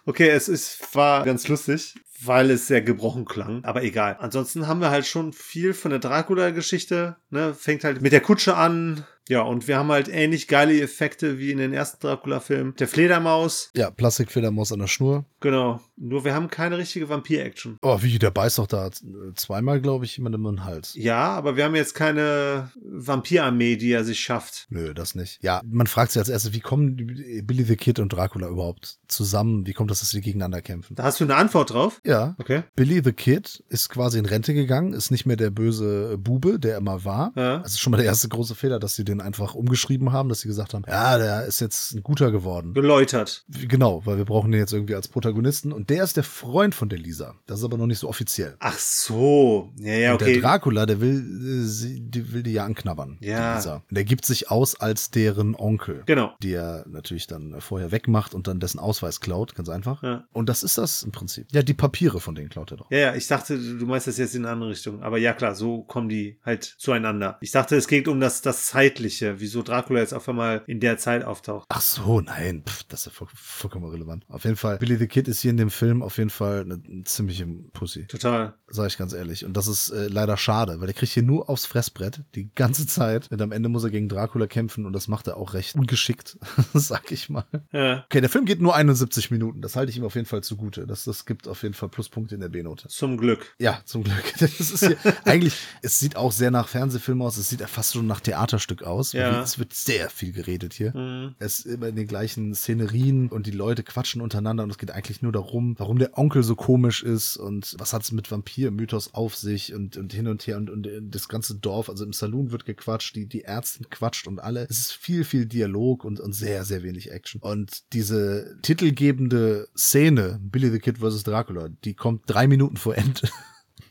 Okay, 0.05 0.29
es 0.29 0.49
ist, 0.49 0.93
war 0.93 1.23
ganz 1.23 1.47
lustig, 1.47 1.95
weil 2.21 2.51
es 2.51 2.67
sehr 2.67 2.81
gebrochen 2.81 3.25
klang, 3.25 3.63
aber 3.63 3.83
egal. 3.83 4.17
Ansonsten 4.19 4.67
haben 4.67 4.81
wir 4.81 4.89
halt 4.89 5.05
schon 5.05 5.33
viel 5.33 5.73
von 5.73 5.91
der 5.91 5.99
Dracula-Geschichte, 5.99 7.15
ne? 7.29 7.53
Fängt 7.53 7.83
halt 7.83 8.01
mit 8.01 8.11
der 8.11 8.21
Kutsche 8.21 8.55
an, 8.55 9.05
Ja, 9.29 9.41
und 9.41 9.67
wir 9.67 9.77
haben 9.77 9.89
halt 9.91 10.09
ähnlich 10.09 10.47
geile 10.47 10.79
Effekte 10.81 11.39
wie 11.39 11.51
in 11.51 11.57
den 11.57 11.73
ersten 11.73 11.99
Dracula-Filmen. 12.05 12.75
Der 12.75 12.87
Fledermaus, 12.87 13.71
Ja, 13.75 13.89
Plastikfledermaus 13.91 14.71
an 14.71 14.79
der 14.79 14.87
Schnur. 14.87 15.25
genau. 15.39 15.79
Nur 15.95 16.25
wir 16.25 16.33
haben 16.33 16.49
keine 16.49 16.77
richtige 16.79 17.07
Vampir-Action. 17.07 17.77
Oh, 17.81 17.99
wie, 18.01 18.17
der 18.19 18.31
beißt 18.31 18.57
doch 18.57 18.67
da 18.67 18.87
äh, 18.87 18.91
zweimal, 19.35 19.79
glaube 19.79 20.03
ich, 20.05 20.17
jemandem 20.17 20.45
in 20.47 20.55
den 20.55 20.63
Hals. 20.65 20.93
Ja, 20.95 21.27
aber 21.29 21.55
wir 21.55 21.63
haben 21.63 21.75
jetzt 21.75 21.93
keine 21.93 22.71
Vampirarmee, 23.07 23.75
die 23.75 23.91
er 23.91 24.03
sich 24.03 24.19
schafft. 24.19 24.65
Nö, 24.69 24.93
das 24.93 25.15
nicht. 25.15 25.39
Ja, 25.43 25.61
man 25.65 25.87
fragt 25.87 26.11
sich 26.11 26.19
als 26.19 26.29
erstes, 26.29 26.53
wie 26.53 26.59
kommen 26.59 26.95
Billy 27.43 27.63
the 27.63 27.75
Kid 27.75 27.99
und 27.99 28.11
Dracula 28.11 28.47
überhaupt 28.47 28.97
zusammen? 29.07 29.65
Wie 29.67 29.73
kommt 29.73 29.91
das, 29.91 29.99
dass 29.99 30.09
sie 30.09 30.21
gegeneinander 30.21 30.61
kämpfen? 30.61 30.95
Da 30.95 31.03
hast 31.03 31.19
du 31.19 31.23
eine 31.25 31.35
Antwort 31.35 31.71
drauf? 31.73 32.01
Ja, 32.05 32.35
Okay. 32.39 32.63
Billy 32.75 33.01
the 33.03 33.13
Kid 33.13 33.63
ist 33.69 33.89
quasi 33.89 34.17
in 34.17 34.25
Rente 34.25 34.53
gegangen, 34.53 34.93
ist 34.93 35.11
nicht 35.11 35.25
mehr 35.25 35.35
der 35.37 35.51
böse 35.51 36.17
Bube, 36.17 36.59
der 36.59 36.77
immer 36.77 37.05
war. 37.05 37.31
Ja. 37.35 37.59
Das 37.59 37.71
ist 37.73 37.79
schon 37.79 37.91
mal 37.91 37.97
der 37.97 38.05
erste 38.07 38.27
große 38.29 38.55
Fehler, 38.55 38.79
dass 38.79 38.95
sie 38.95 39.05
den 39.05 39.12
einfach 39.21 39.55
umgeschrieben 39.55 40.11
haben, 40.11 40.29
dass 40.29 40.41
sie 40.41 40.47
gesagt 40.47 40.73
haben, 40.73 40.83
ja, 40.87 41.17
der 41.17 41.45
ist 41.45 41.59
jetzt 41.59 41.93
ein 41.93 42.03
guter 42.03 42.31
geworden. 42.31 42.73
Geläutert. 42.73 43.45
Genau, 43.47 44.05
weil 44.05 44.17
wir 44.17 44.25
brauchen 44.25 44.51
den 44.51 44.59
jetzt 44.59 44.73
irgendwie 44.73 44.95
als 44.95 45.07
Protagonisten. 45.07 45.71
Und 45.71 45.89
der 45.89 46.03
ist 46.03 46.17
der 46.17 46.23
Freund 46.23 46.75
von 46.75 46.89
der 46.89 46.99
Lisa. 46.99 47.35
Das 47.45 47.59
ist 47.59 47.65
aber 47.65 47.77
noch 47.77 47.87
nicht 47.87 47.99
so 47.99 48.09
offiziell. 48.09 48.55
Ach 48.59 48.77
so. 48.77 49.71
Ja, 49.77 49.93
ja, 49.93 50.11
Und 50.13 50.21
okay. 50.21 50.33
der 50.33 50.41
Dracula, 50.41 50.85
der 50.85 51.01
will, 51.01 51.19
äh, 51.19 51.65
sie, 51.65 52.01
die 52.01 52.33
will 52.33 52.43
die 52.43 52.53
ja 52.53 52.65
anknabbern. 52.65 53.17
Ja. 53.21 53.51
Die 53.51 53.57
Lisa. 53.57 53.75
Und 53.75 53.95
der 53.95 54.03
gibt 54.03 54.25
sich 54.25 54.49
aus 54.51 54.79
als 54.79 55.11
deren 55.11 55.55
Onkel. 55.55 56.03
Genau. 56.05 56.33
Die 56.41 56.53
er 56.53 56.85
natürlich 56.87 57.27
dann 57.27 57.59
vorher 57.59 57.91
wegmacht 57.91 58.33
und 58.33 58.47
dann 58.47 58.59
dessen 58.59 58.79
Ausweis 58.79 59.19
klaut, 59.19 59.55
ganz 59.55 59.69
einfach. 59.69 60.03
Ja. 60.03 60.25
Und 60.31 60.49
das 60.49 60.63
ist 60.63 60.77
das 60.77 61.03
im 61.03 61.11
Prinzip. 61.11 61.47
Ja, 61.51 61.61
die 61.61 61.73
Papiere 61.73 62.19
von 62.19 62.35
denen 62.35 62.49
klaut 62.49 62.71
er 62.71 62.77
doch. 62.77 62.91
Ja, 62.91 62.97
ja, 62.97 63.15
ich 63.15 63.27
dachte, 63.27 63.57
du 63.57 63.85
meinst 63.85 64.07
das 64.07 64.17
jetzt 64.17 64.35
in 64.35 64.45
eine 64.45 64.53
andere 64.53 64.69
Richtung. 64.71 65.01
Aber 65.03 65.17
ja, 65.17 65.33
klar, 65.33 65.55
so 65.55 65.83
kommen 65.83 66.09
die 66.09 66.39
halt 66.43 66.63
zueinander. 66.63 67.37
Ich 67.41 67.51
dachte, 67.51 67.75
es 67.75 67.87
geht 67.87 68.07
um 68.07 68.19
das, 68.19 68.41
das 68.41 68.67
Zeitliche, 68.67 69.02
wieso 69.11 69.61
Dracula 69.63 69.99
jetzt 69.99 70.13
auf 70.13 70.27
einmal 70.29 70.63
in 70.67 70.79
der 70.79 70.97
Zeit 70.97 71.23
auftaucht. 71.23 71.65
Ach 71.69 71.81
so, 71.81 72.21
nein, 72.21 72.63
Pff, 72.67 72.83
das 72.83 73.01
ist 73.01 73.05
ja 73.07 73.11
voll, 73.11 73.27
vollkommen 73.33 73.89
relevant. 73.89 74.25
Auf 74.29 74.43
jeden 74.43 74.55
Fall, 74.55 74.77
Billy 74.77 74.97
the 74.97 75.07
Kid 75.07 75.27
ist 75.27 75.41
hier 75.41 75.51
in 75.51 75.57
dem 75.57 75.69
Film 75.69 76.01
auf 76.01 76.17
jeden 76.17 76.29
Fall 76.29 76.61
eine, 76.61 76.75
eine 76.85 77.03
ziemliche 77.03 77.45
Pussy, 77.73 78.05
Total. 78.07 78.53
sag 78.67 78.87
ich 78.87 78.97
ganz 78.97 79.13
ehrlich. 79.13 79.45
Und 79.45 79.55
das 79.57 79.67
ist 79.67 79.89
äh, 79.89 80.07
leider 80.07 80.37
schade, 80.37 80.79
weil 80.81 80.87
er 80.87 80.93
kriegt 80.93 81.11
hier 81.11 81.23
nur 81.23 81.49
aufs 81.49 81.65
Fressbrett 81.65 82.21
die 82.35 82.49
ganze 82.55 82.87
Zeit. 82.87 83.29
Und 83.31 83.41
am 83.41 83.51
Ende 83.51 83.69
muss 83.69 83.83
er 83.83 83.89
gegen 83.89 84.09
Dracula 84.09 84.47
kämpfen 84.47 84.85
und 84.85 84.93
das 84.93 85.07
macht 85.07 85.27
er 85.27 85.37
auch 85.37 85.53
recht 85.53 85.75
ungeschickt, 85.75 86.37
sag 86.73 87.11
ich 87.11 87.29
mal. 87.29 87.45
Ja, 87.71 88.03
Okay, 88.05 88.21
der 88.21 88.29
Film 88.29 88.45
geht 88.45 88.61
nur 88.61 88.75
71 88.75 89.31
Minuten. 89.31 89.61
Das 89.61 89.75
halte 89.75 89.89
ich 89.91 89.97
ihm 89.97 90.03
auf 90.03 90.15
jeden 90.15 90.27
Fall 90.27 90.41
zugute. 90.43 90.85
Das, 90.87 91.03
das 91.03 91.25
gibt 91.25 91.47
auf 91.47 91.63
jeden 91.63 91.73
Fall 91.73 91.89
Pluspunkte 91.89 92.35
in 92.35 92.41
der 92.41 92.49
B-Note. 92.49 92.87
zum 92.87 93.17
Glück. 93.17 93.55
Ja, 93.59 93.81
zum 93.85 94.03
Glück. 94.03 94.23
Das 94.39 94.59
ist 94.59 94.85
hier 94.85 94.97
eigentlich, 95.25 95.55
es 95.81 95.99
sieht 95.99 96.15
auch 96.15 96.31
sehr 96.31 96.51
nach 96.51 96.67
Fernsehfilm 96.67 97.21
aus. 97.21 97.37
Es 97.37 97.49
sieht 97.49 97.61
ja 97.61 97.67
fast 97.67 97.93
schon 97.93 98.07
nach 98.07 98.19
Theaterstück 98.19 98.83
aus. 98.83 98.92
Ja. 99.13 99.33
weil 99.33 99.43
Es 99.43 99.59
wird 99.59 99.73
sehr 99.73 100.09
viel 100.09 100.31
geredet 100.31 100.73
hier. 100.73 100.95
Mhm. 100.95 101.35
Es 101.39 101.59
ist 101.59 101.65
immer 101.65 101.87
in 101.87 101.95
den 101.95 102.07
gleichen 102.07 102.53
Szenerien 102.53 103.29
und 103.29 103.47
die 103.47 103.51
Leute 103.51 103.83
quatschen 103.83 104.21
untereinander 104.21 104.63
und 104.63 104.69
es 104.69 104.77
geht 104.77 104.91
eigentlich 104.91 105.21
nur 105.21 105.31
darum, 105.31 105.75
warum 105.77 105.99
der 105.99 106.17
Onkel 106.17 106.43
so 106.43 106.55
komisch 106.55 107.03
ist 107.03 107.37
und 107.37 107.75
was 107.79 107.93
hat 107.93 108.03
es 108.03 108.11
mit 108.11 108.29
Vampir-Mythos 108.29 109.13
auf 109.13 109.35
sich 109.35 109.73
und, 109.73 109.97
und 109.97 110.13
hin 110.13 110.27
und 110.27 110.45
her 110.45 110.57
und, 110.57 110.69
und 110.69 110.87
das 111.01 111.27
ganze 111.27 111.55
Dorf, 111.55 111.89
also 111.89 112.05
im 112.05 112.13
Saloon 112.13 112.51
wird 112.51 112.65
gequatscht, 112.65 113.15
die, 113.15 113.27
die 113.27 113.43
Ärztin 113.43 113.89
quatscht 113.89 114.27
und 114.27 114.39
alle. 114.39 114.67
Es 114.69 114.79
ist 114.79 114.91
viel, 114.93 115.23
viel 115.23 115.45
Dialog 115.45 116.03
und, 116.03 116.19
und 116.19 116.33
sehr, 116.33 116.65
sehr 116.65 116.83
wenig 116.83 117.11
Action. 117.11 117.41
Und 117.41 117.93
diese 117.93 118.57
titelgebende 118.61 119.67
Szene, 119.77 120.39
Billy 120.41 120.69
the 120.69 120.79
Kid 120.79 120.99
vs. 120.99 121.23
Dracula, 121.23 121.69
die 121.83 121.93
kommt 121.93 122.23
drei 122.25 122.47
Minuten 122.47 122.77
vor 122.77 122.95
Ende, 122.95 123.29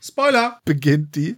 Spoiler! 0.01 0.59
beginnt 0.65 1.15
die 1.15 1.37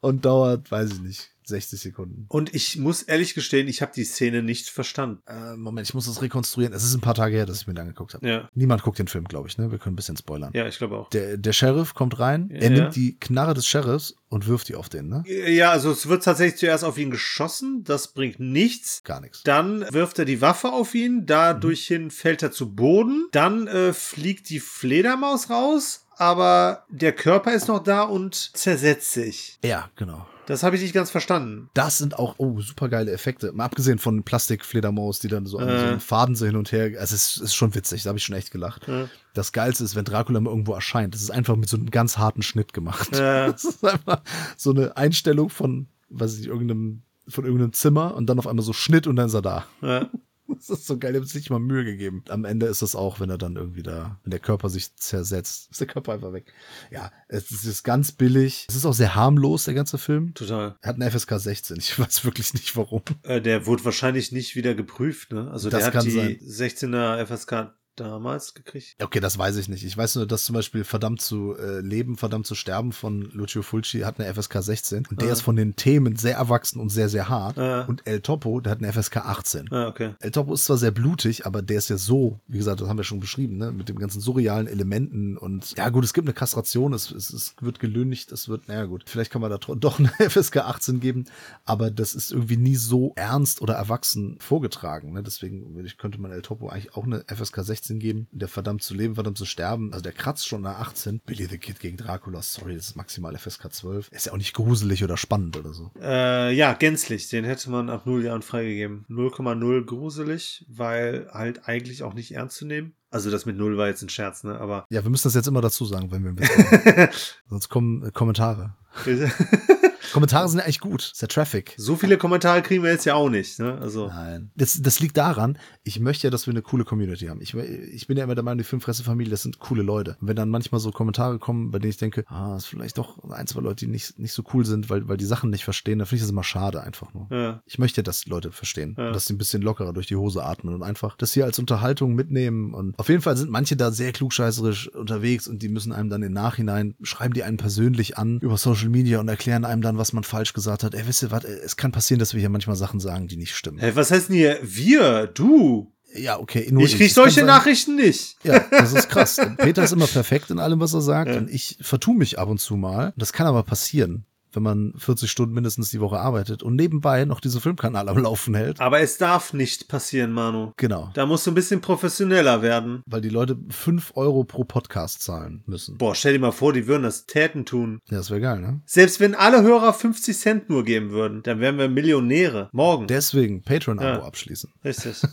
und 0.00 0.24
dauert, 0.24 0.70
weiß 0.70 0.92
ich 0.92 1.00
nicht, 1.00 1.33
60 1.46 1.80
Sekunden. 1.80 2.26
Und 2.28 2.54
ich 2.54 2.76
muss 2.78 3.02
ehrlich 3.02 3.34
gestehen, 3.34 3.68
ich 3.68 3.82
habe 3.82 3.92
die 3.94 4.04
Szene 4.04 4.42
nicht 4.42 4.68
verstanden. 4.68 5.22
Äh, 5.26 5.56
Moment, 5.56 5.86
ich 5.88 5.94
muss 5.94 6.06
das 6.06 6.22
rekonstruieren. 6.22 6.72
Es 6.74 6.84
ist 6.84 6.94
ein 6.94 7.00
paar 7.00 7.14
Tage 7.14 7.36
her, 7.36 7.46
dass 7.46 7.60
ich 7.60 7.66
mir 7.66 7.74
den 7.74 7.82
angeguckt 7.82 8.14
habe. 8.14 8.28
Ja, 8.28 8.48
Niemand 8.54 8.82
guckt 8.82 8.98
den 8.98 9.08
Film, 9.08 9.24
glaube 9.24 9.48
ich, 9.48 9.58
ne? 9.58 9.70
Wir 9.70 9.78
können 9.78 9.94
ein 9.94 9.96
bisschen 9.96 10.16
spoilern. 10.16 10.50
ja, 10.54 10.66
ich 10.66 10.78
glaube 10.78 10.96
auch. 10.98 11.10
Der, 11.10 11.36
der 11.36 11.52
Sheriff 11.52 11.94
kommt 11.94 12.18
rein, 12.18 12.50
er 12.50 12.62
Ja. 12.64 12.70
nimmt 12.70 12.96
die 12.96 13.18
Knarre 13.18 13.54
des 13.54 13.66
Sheriffs 13.66 14.14
und 14.28 14.46
wirft 14.46 14.68
die 14.68 14.74
auf 14.74 14.88
den, 14.88 15.08
ne? 15.08 15.22
Ja, 15.26 15.70
also 15.70 15.90
es 15.92 16.08
wird 16.08 16.24
tatsächlich 16.24 16.58
zuerst 16.58 16.84
auf 16.84 16.98
ihn 16.98 17.10
geschossen, 17.10 17.84
das 17.84 18.12
bringt 18.12 18.40
nichts. 18.40 19.02
Gar 19.04 19.20
nichts. 19.20 19.42
Dann 19.44 19.84
wirft 19.92 20.18
er 20.18 20.24
die 20.24 20.40
Waffe 20.40 20.72
auf 20.72 20.94
ihn, 20.94 21.26
dadurch 21.26 21.86
hin 21.86 22.10
fällt 22.10 22.42
er 22.42 22.50
zu 22.50 22.74
Boden. 22.74 23.28
Dann 23.32 23.66
äh, 23.68 23.92
fliegt 23.92 24.48
die 24.50 24.60
Fledermaus 24.60 25.50
raus, 25.50 26.06
aber 26.16 26.84
der 26.90 27.12
Körper 27.12 27.52
ist 27.54 27.68
noch 27.68 27.82
da 27.82 28.02
und 28.02 28.34
zersetzt 28.56 29.12
sich. 29.12 29.58
Ja, 29.64 29.90
genau. 29.96 30.26
Das 30.46 30.62
habe 30.62 30.76
ich 30.76 30.82
nicht 30.82 30.92
ganz 30.92 31.10
verstanden. 31.10 31.70
Das 31.74 31.98
sind 31.98 32.18
auch, 32.18 32.34
oh, 32.38 32.60
super 32.60 32.88
geile 32.88 33.10
Effekte. 33.12 33.52
Mal 33.52 33.64
abgesehen 33.64 33.98
von 33.98 34.22
Plastikfledermaus, 34.22 35.18
die 35.20 35.28
dann 35.28 35.46
so 35.46 35.58
Äh. 35.58 35.94
so 35.94 35.98
Faden 36.00 36.34
so 36.36 36.46
hin 36.46 36.56
und 36.56 36.70
her. 36.72 36.92
Also 37.00 37.14
es 37.14 37.36
ist, 37.38 37.54
schon 37.54 37.74
witzig, 37.74 38.02
da 38.02 38.08
habe 38.08 38.18
ich 38.18 38.24
schon 38.24 38.36
echt 38.36 38.50
gelacht. 38.50 38.86
Ja. 38.86 39.08
Das 39.32 39.52
Geilste 39.52 39.84
ist, 39.84 39.96
wenn 39.96 40.04
Dracula 40.04 40.40
mal 40.40 40.50
irgendwo 40.50 40.74
erscheint. 40.74 41.14
Das 41.14 41.22
ist 41.22 41.30
einfach 41.30 41.56
mit 41.56 41.68
so 41.68 41.76
einem 41.76 41.90
ganz 41.90 42.18
harten 42.18 42.42
Schnitt 42.42 42.72
gemacht. 42.72 43.16
Ja. 43.16 43.46
Das 43.52 43.64
ist 43.64 43.84
einfach 43.84 44.22
so 44.56 44.70
eine 44.70 44.96
Einstellung 44.96 45.48
von, 45.48 45.86
weiß 46.10 46.34
ich 46.34 46.40
nicht, 46.40 46.48
irgendeinem, 46.48 47.02
von 47.28 47.44
irgendeinem 47.44 47.72
Zimmer 47.72 48.14
und 48.14 48.26
dann 48.26 48.38
auf 48.38 48.46
einmal 48.46 48.64
so 48.64 48.72
Schnitt 48.72 49.06
und 49.06 49.16
dann 49.16 49.26
ist 49.26 49.34
er 49.34 49.42
da. 49.42 49.64
Ja. 49.80 50.08
Das 50.66 50.70
ist 50.70 50.86
so 50.86 50.98
geil, 50.98 51.12
die 51.12 51.18
haben 51.18 51.26
sich 51.26 51.34
nicht 51.34 51.50
mal 51.50 51.58
Mühe 51.58 51.84
gegeben. 51.84 52.24
Am 52.28 52.44
Ende 52.44 52.66
ist 52.66 52.82
es 52.82 52.94
auch, 52.94 53.20
wenn 53.20 53.30
er 53.30 53.38
dann 53.38 53.56
irgendwie 53.56 53.82
da, 53.82 54.18
wenn 54.22 54.30
der 54.30 54.40
Körper 54.40 54.68
sich 54.68 54.94
zersetzt, 54.96 55.70
ist 55.70 55.80
der 55.80 55.86
Körper 55.86 56.12
einfach 56.12 56.32
weg. 56.32 56.52
Ja, 56.90 57.10
es 57.28 57.50
ist 57.50 57.82
ganz 57.82 58.12
billig. 58.12 58.66
Es 58.68 58.76
ist 58.76 58.86
auch 58.86 58.94
sehr 58.94 59.14
harmlos, 59.14 59.64
der 59.64 59.74
ganze 59.74 59.98
Film. 59.98 60.34
Total. 60.34 60.76
Er 60.80 60.88
hat 60.88 60.96
eine 60.96 61.10
FSK 61.10 61.38
16. 61.38 61.76
Ich 61.78 61.98
weiß 61.98 62.24
wirklich 62.24 62.54
nicht 62.54 62.76
warum. 62.76 63.02
Äh, 63.22 63.40
der 63.40 63.66
wurde 63.66 63.84
wahrscheinlich 63.84 64.32
nicht 64.32 64.56
wieder 64.56 64.74
geprüft, 64.74 65.32
ne? 65.32 65.50
Also 65.50 65.70
Das 65.70 65.84
der 65.84 65.94
hat 65.94 66.04
die 66.04 66.10
sein. 66.10 66.38
16er 66.40 67.24
FSK 67.26 67.74
damals 67.96 68.54
gekriegt. 68.54 68.96
Okay, 69.02 69.20
das 69.20 69.38
weiß 69.38 69.56
ich 69.56 69.68
nicht. 69.68 69.84
Ich 69.84 69.96
weiß 69.96 70.16
nur, 70.16 70.26
dass 70.26 70.44
zum 70.44 70.54
Beispiel 70.54 70.84
Verdammt 70.84 71.20
zu 71.20 71.56
äh, 71.56 71.80
leben, 71.80 72.16
Verdammt 72.16 72.46
zu 72.46 72.54
sterben 72.54 72.92
von 72.92 73.22
Lucio 73.32 73.62
Fulci 73.62 74.00
hat 74.00 74.18
eine 74.20 74.32
FSK 74.32 74.62
16 74.62 75.06
und 75.10 75.20
der 75.20 75.28
Ah. 75.28 75.32
ist 75.32 75.40
von 75.42 75.56
den 75.56 75.76
Themen 75.76 76.16
sehr 76.16 76.36
erwachsen 76.36 76.80
und 76.80 76.90
sehr, 76.90 77.08
sehr 77.08 77.28
hart. 77.28 77.58
Ah. 77.58 77.82
Und 77.86 78.06
El 78.06 78.20
Topo, 78.20 78.60
der 78.60 78.72
hat 78.72 78.78
eine 78.82 78.92
FSK 78.92 79.18
18. 79.18 79.72
Ah, 79.72 79.88
okay. 79.88 80.14
El 80.20 80.30
Topo 80.30 80.54
ist 80.54 80.64
zwar 80.64 80.76
sehr 80.76 80.90
blutig, 80.90 81.46
aber 81.46 81.62
der 81.62 81.78
ist 81.78 81.88
ja 81.90 81.96
so, 81.96 82.40
wie 82.46 82.58
gesagt, 82.58 82.80
das 82.80 82.88
haben 82.88 82.96
wir 82.96 83.04
schon 83.04 83.20
beschrieben, 83.20 83.56
ne, 83.58 83.72
mit 83.72 83.88
den 83.88 83.98
ganzen 83.98 84.20
surrealen 84.20 84.66
Elementen 84.66 85.36
und 85.36 85.74
ja 85.76 85.88
gut, 85.90 86.04
es 86.04 86.14
gibt 86.14 86.26
eine 86.26 86.34
Kastration, 86.34 86.92
es, 86.92 87.10
es, 87.10 87.30
es 87.32 87.54
wird 87.60 87.78
gelüncht, 87.80 88.32
es 88.32 88.48
wird, 88.48 88.68
naja 88.68 88.84
gut, 88.86 89.04
vielleicht 89.06 89.30
kann 89.30 89.40
man 89.40 89.50
da 89.50 89.58
doch 89.74 89.98
eine 89.98 90.10
FSK 90.30 90.58
18 90.58 91.00
geben, 91.00 91.24
aber 91.64 91.90
das 91.90 92.14
ist 92.14 92.32
irgendwie 92.32 92.56
nie 92.56 92.76
so 92.76 93.12
ernst 93.16 93.60
oder 93.62 93.74
erwachsen 93.74 94.36
vorgetragen, 94.40 95.12
ne, 95.12 95.22
deswegen 95.22 95.74
könnte 95.98 96.20
man 96.20 96.30
El 96.32 96.42
Topo 96.42 96.68
eigentlich 96.68 96.94
auch 96.94 97.04
eine 97.04 97.24
FSK 97.28 97.62
16 97.64 97.83
geben, 97.88 98.26
der 98.32 98.48
verdammt 98.48 98.82
zu 98.82 98.94
leben, 98.94 99.14
verdammt 99.14 99.38
zu 99.38 99.44
sterben, 99.46 99.92
also 99.92 100.02
der 100.02 100.12
kratzt 100.12 100.46
schon 100.48 100.62
nach 100.62 100.78
18, 100.80 101.20
Billy 101.20 101.46
the 101.46 101.58
Kid 101.58 101.80
gegen 101.80 101.96
Dracula, 101.96 102.42
sorry, 102.42 102.74
das 102.74 102.88
ist 102.88 102.96
maximal 102.96 103.36
FSK 103.36 103.72
12, 103.72 104.08
ist 104.10 104.26
ja 104.26 104.32
auch 104.32 104.36
nicht 104.36 104.54
gruselig 104.54 105.04
oder 105.04 105.16
spannend 105.16 105.56
oder 105.56 105.72
so. 105.72 105.90
Äh, 106.00 106.54
ja, 106.54 106.72
gänzlich. 106.74 107.28
Den 107.28 107.44
hätte 107.44 107.70
man 107.70 107.90
ab 107.90 108.06
0 108.06 108.24
Jahren 108.24 108.42
freigegeben. 108.42 109.04
0,0 109.08 109.84
gruselig, 109.84 110.64
weil 110.68 111.28
halt 111.30 111.68
eigentlich 111.68 112.02
auch 112.02 112.14
nicht 112.14 112.32
ernst 112.32 112.56
zu 112.56 112.66
nehmen. 112.66 112.94
Also 113.10 113.30
das 113.30 113.46
mit 113.46 113.56
0 113.56 113.76
war 113.76 113.86
jetzt 113.86 114.02
ein 114.02 114.08
Scherz, 114.08 114.42
ne? 114.42 114.58
Aber 114.58 114.86
Ja, 114.90 115.04
wir 115.04 115.10
müssen 115.10 115.28
das 115.28 115.34
jetzt 115.34 115.46
immer 115.46 115.60
dazu 115.60 115.84
sagen, 115.84 116.10
wenn 116.10 116.22
wir 116.24 116.30
einen 116.30 116.38
Witz 116.38 116.56
machen. 116.56 117.08
Sonst 117.48 117.68
kommen 117.68 118.04
äh, 118.04 118.10
Kommentare. 118.10 118.74
Kommentare 120.12 120.48
sind 120.48 120.58
ja 120.58 120.64
eigentlich 120.64 120.80
gut. 120.80 121.10
Ist 121.12 121.22
ja 121.22 121.28
Traffic. 121.28 121.74
so 121.76 121.96
viele 121.96 122.16
Kommentare 122.18 122.62
kriegen 122.62 122.82
wir 122.82 122.90
jetzt 122.90 123.04
ja 123.04 123.14
auch 123.14 123.28
nicht, 123.30 123.58
ne? 123.58 123.78
Also. 123.80 124.08
Nein. 124.08 124.50
Das, 124.56 124.80
das 124.82 125.00
liegt 125.00 125.16
daran, 125.16 125.58
ich 125.82 126.00
möchte 126.00 126.26
ja, 126.26 126.30
dass 126.30 126.46
wir 126.46 126.52
eine 126.52 126.62
coole 126.62 126.84
Community 126.84 127.26
haben. 127.26 127.40
Ich, 127.40 127.54
ich 127.54 128.06
bin 128.06 128.16
ja 128.16 128.24
immer 128.24 128.34
der 128.34 128.44
Meinung, 128.44 128.58
die 128.58 128.64
Filmfresse-Familie, 128.64 129.30
das 129.30 129.42
sind 129.42 129.58
coole 129.58 129.82
Leute. 129.82 130.16
Und 130.20 130.28
wenn 130.28 130.36
dann 130.36 130.48
manchmal 130.48 130.80
so 130.80 130.90
Kommentare 130.90 131.38
kommen, 131.38 131.70
bei 131.70 131.78
denen 131.78 131.90
ich 131.90 131.96
denke, 131.96 132.24
ah, 132.28 132.54
das 132.54 132.64
ist 132.64 132.68
vielleicht 132.68 132.98
doch 132.98 133.22
ein, 133.30 133.46
zwei 133.46 133.60
Leute, 133.60 133.86
die 133.86 133.90
nicht, 133.90 134.18
nicht 134.18 134.32
so 134.32 134.42
cool 134.52 134.64
sind, 134.64 134.90
weil, 134.90 135.08
weil 135.08 135.16
die 135.16 135.24
Sachen 135.24 135.50
nicht 135.50 135.64
verstehen, 135.64 135.98
dann 135.98 136.06
finde 136.06 136.16
ich 136.16 136.22
das 136.22 136.30
immer 136.30 136.44
schade 136.44 136.82
einfach 136.82 137.12
nur. 137.14 137.28
Ja. 137.30 137.62
Ich 137.66 137.78
möchte, 137.78 138.02
dass 138.02 138.26
Leute 138.26 138.52
verstehen, 138.52 138.94
Ja. 138.98 139.12
dass 139.12 139.26
sie 139.26 139.34
ein 139.34 139.38
bisschen 139.38 139.62
lockerer 139.62 139.92
durch 139.92 140.06
die 140.06 140.16
Hose 140.16 140.44
atmen 140.44 140.74
und 140.74 140.82
einfach 140.82 141.16
das 141.16 141.32
hier 141.32 141.44
als 141.44 141.58
Unterhaltung 141.58 142.14
mitnehmen. 142.14 142.74
Und 142.74 142.98
auf 142.98 143.08
jeden 143.08 143.22
Fall 143.22 143.36
sind 143.36 143.50
manche 143.50 143.76
da 143.76 143.90
sehr 143.90 144.12
klugscheißerisch 144.12 144.88
unterwegs 144.88 145.48
und 145.48 145.62
die 145.62 145.68
müssen 145.68 145.92
einem 145.92 146.10
dann 146.10 146.22
im 146.22 146.32
Nachhinein, 146.32 146.94
schreiben 147.02 147.34
die 147.34 147.42
einen 147.42 147.56
persönlich 147.56 148.18
an 148.18 148.38
über 148.40 148.56
Social 148.56 148.88
Media 148.88 149.20
und 149.20 149.28
erklären 149.28 149.64
einem 149.64 149.82
dann, 149.82 149.93
was 149.98 150.12
man 150.12 150.24
falsch 150.24 150.52
gesagt 150.52 150.82
hat. 150.84 150.94
Ey, 150.94 151.06
wisst 151.06 151.22
ihr 151.22 151.30
was, 151.30 151.44
es 151.44 151.76
kann 151.76 151.92
passieren, 151.92 152.18
dass 152.18 152.32
wir 152.34 152.40
hier 152.40 152.48
manchmal 152.50 152.76
Sachen 152.76 153.00
sagen, 153.00 153.28
die 153.28 153.36
nicht 153.36 153.54
stimmen. 153.54 153.78
Hä, 153.78 153.92
was 153.94 154.10
heißt 154.10 154.28
denn 154.28 154.36
hier? 154.36 154.58
Wir? 154.62 155.26
Du? 155.26 155.92
Ja, 156.16 156.38
okay. 156.38 156.60
Ich 156.60 156.96
krieg 156.96 157.08
kann 157.08 157.14
solche 157.14 157.40
sein- 157.40 157.46
Nachrichten 157.46 157.96
nicht. 157.96 158.36
Ja, 158.44 158.60
das 158.70 158.92
ist 158.92 159.08
krass. 159.08 159.40
Peter 159.58 159.82
ist 159.82 159.92
immer 159.92 160.06
perfekt 160.06 160.50
in 160.50 160.60
allem, 160.60 160.78
was 160.78 160.94
er 160.94 161.00
sagt 161.00 161.30
Ja. 161.30 161.38
und 161.38 161.50
ich 161.50 161.76
vertue 161.80 162.14
mich 162.14 162.38
ab 162.38 162.48
und 162.48 162.60
zu 162.60 162.76
mal. 162.76 163.12
Das 163.16 163.32
kann 163.32 163.46
aber 163.48 163.64
passieren. 163.64 164.24
Wenn 164.54 164.62
man 164.62 164.92
40 164.96 165.30
Stunden 165.30 165.54
mindestens 165.54 165.90
die 165.90 166.00
Woche 166.00 166.18
arbeitet 166.18 166.62
und 166.62 166.76
nebenbei 166.76 167.24
noch 167.24 167.40
diesen 167.40 167.60
Filmkanal 167.60 168.08
am 168.08 168.18
Laufen 168.18 168.54
hält. 168.54 168.80
Aber 168.80 169.00
es 169.00 169.18
darf 169.18 169.52
nicht 169.52 169.88
passieren, 169.88 170.32
Manu. 170.32 170.72
Genau. 170.76 171.10
Da 171.14 171.26
musst 171.26 171.46
du 171.46 171.50
ein 171.50 171.54
bisschen 171.54 171.80
professioneller 171.80 172.62
werden. 172.62 173.02
Weil 173.06 173.20
die 173.20 173.28
Leute 173.28 173.56
5 173.70 174.12
Euro 174.16 174.44
pro 174.44 174.64
Podcast 174.64 175.22
zahlen 175.22 175.62
müssen. 175.66 175.98
Boah, 175.98 176.14
stell 176.14 176.32
dir 176.34 176.38
mal 176.38 176.52
vor, 176.52 176.72
die 176.72 176.86
würden 176.86 177.02
das 177.02 177.26
Täten 177.26 177.64
tun. 177.64 178.00
Ja, 178.10 178.18
das 178.18 178.30
wäre 178.30 178.40
geil, 178.40 178.60
ne? 178.60 178.80
Selbst 178.86 179.20
wenn 179.20 179.34
alle 179.34 179.62
Hörer 179.62 179.92
50 179.92 180.36
Cent 180.36 180.68
nur 180.70 180.84
geben 180.84 181.10
würden, 181.10 181.42
dann 181.42 181.60
wären 181.60 181.78
wir 181.78 181.88
Millionäre. 181.88 182.68
Morgen. 182.72 183.06
Deswegen 183.06 183.62
Patreon-Abo 183.62 184.20
Ja. 184.20 184.24
abschließen. 184.26 184.70
Richtig. 184.84 185.22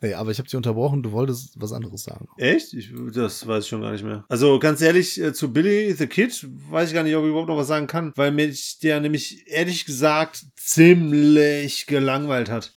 Nee, 0.00 0.14
aber 0.14 0.30
ich 0.30 0.38
habe 0.38 0.46
dich 0.48 0.56
unterbrochen, 0.56 1.02
du 1.02 1.12
wolltest 1.12 1.58
was 1.60 1.72
anderes 1.72 2.02
sagen. 2.02 2.26
Echt? 2.36 2.74
Ich, 2.74 2.92
das 3.14 3.46
weiß 3.46 3.64
ich 3.64 3.70
schon 3.70 3.80
gar 3.82 3.92
nicht 3.92 4.04
mehr. 4.04 4.24
Also 4.28 4.58
ganz 4.58 4.80
ehrlich, 4.80 5.20
äh, 5.20 5.32
zu 5.32 5.52
Billy 5.52 5.92
the 5.92 6.06
Kid 6.06 6.46
weiß 6.70 6.88
ich 6.88 6.94
gar 6.94 7.02
nicht, 7.04 7.14
ob 7.16 7.22
ich 7.24 7.30
überhaupt 7.30 7.48
noch 7.48 7.56
was 7.56 7.68
sagen 7.68 7.86
kann, 7.86 8.12
weil 8.16 8.32
mich 8.62 8.78
der 8.78 9.00
nämlich 9.00 9.48
ehrlich 9.48 9.84
gesagt 9.84 10.44
ziemlich 10.56 11.86
gelangweilt 11.86 12.48
hat. 12.48 12.72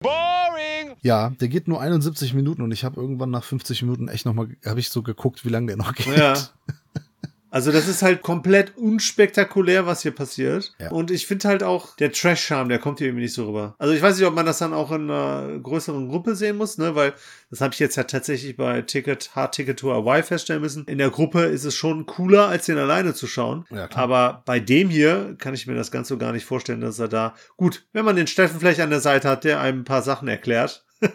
Ja, 1.01 1.29
der 1.29 1.47
geht 1.47 1.67
nur 1.67 1.81
71 1.81 2.33
Minuten 2.33 2.61
und 2.63 2.71
ich 2.71 2.83
habe 2.83 2.99
irgendwann 2.99 3.29
nach 3.29 3.43
50 3.43 3.83
Minuten 3.83 4.07
echt 4.07 4.25
nochmal, 4.25 4.47
habe 4.65 4.79
ich 4.79 4.89
so 4.89 5.03
geguckt, 5.03 5.45
wie 5.45 5.49
lange 5.49 5.67
der 5.67 5.77
noch 5.77 5.93
geht. 5.93 6.07
Ja. 6.17 6.33
Also 7.55 7.71
das 7.71 7.87
ist 7.87 8.01
halt 8.01 8.21
komplett 8.21 8.75
unspektakulär, 8.75 9.85
was 9.85 10.01
hier 10.01 10.11
passiert. 10.11 10.73
Ja. 10.77 10.91
Und 10.91 11.09
ich 11.09 11.25
finde 11.25 11.47
halt 11.47 11.63
auch, 11.63 11.95
der 11.95 12.11
Trash-Charme, 12.11 12.67
der 12.67 12.79
kommt 12.79 12.97
hier 12.99 13.07
irgendwie 13.07 13.23
nicht 13.23 13.33
so 13.33 13.45
rüber. 13.45 13.75
Also 13.79 13.93
ich 13.93 14.01
weiß 14.01 14.17
nicht, 14.17 14.27
ob 14.27 14.35
man 14.35 14.45
das 14.45 14.57
dann 14.57 14.73
auch 14.73 14.91
in 14.91 15.09
einer 15.09 15.57
größeren 15.59 16.09
Gruppe 16.09 16.35
sehen 16.35 16.57
muss, 16.57 16.77
ne? 16.77 16.95
Weil 16.95 17.13
das 17.49 17.61
habe 17.61 17.73
ich 17.73 17.79
jetzt 17.79 17.95
ja 17.95 18.03
tatsächlich 18.03 18.57
bei 18.57 18.81
Ticket, 18.81 19.37
Hard 19.37 19.55
Ticket 19.55 19.79
to 19.79 19.93
Hawaii 19.93 20.21
feststellen 20.21 20.61
müssen. 20.61 20.83
In 20.83 20.97
der 20.97 21.11
Gruppe 21.11 21.43
ist 21.43 21.63
es 21.63 21.75
schon 21.75 22.05
cooler, 22.05 22.49
als 22.49 22.65
den 22.65 22.77
alleine 22.77 23.13
zu 23.13 23.25
schauen. 23.25 23.65
Ja. 23.69 23.87
Aber 23.93 24.43
bei 24.45 24.59
dem 24.59 24.89
hier 24.89 25.37
kann 25.37 25.53
ich 25.53 25.65
mir 25.65 25.75
das 25.75 25.91
ganz 25.91 26.09
so 26.09 26.17
gar 26.17 26.33
nicht 26.33 26.43
vorstellen, 26.43 26.81
dass 26.81 26.99
er 26.99 27.07
da. 27.07 27.35
Gut, 27.55 27.85
wenn 27.93 28.03
man 28.03 28.17
den 28.17 28.27
Steffen 28.27 28.59
vielleicht 28.59 28.81
an 28.81 28.89
der 28.89 28.99
Seite 28.99 29.29
hat, 29.29 29.45
der 29.45 29.61
einem 29.61 29.79
ein 29.79 29.85
paar 29.85 30.01
Sachen 30.01 30.27
erklärt. 30.27 30.84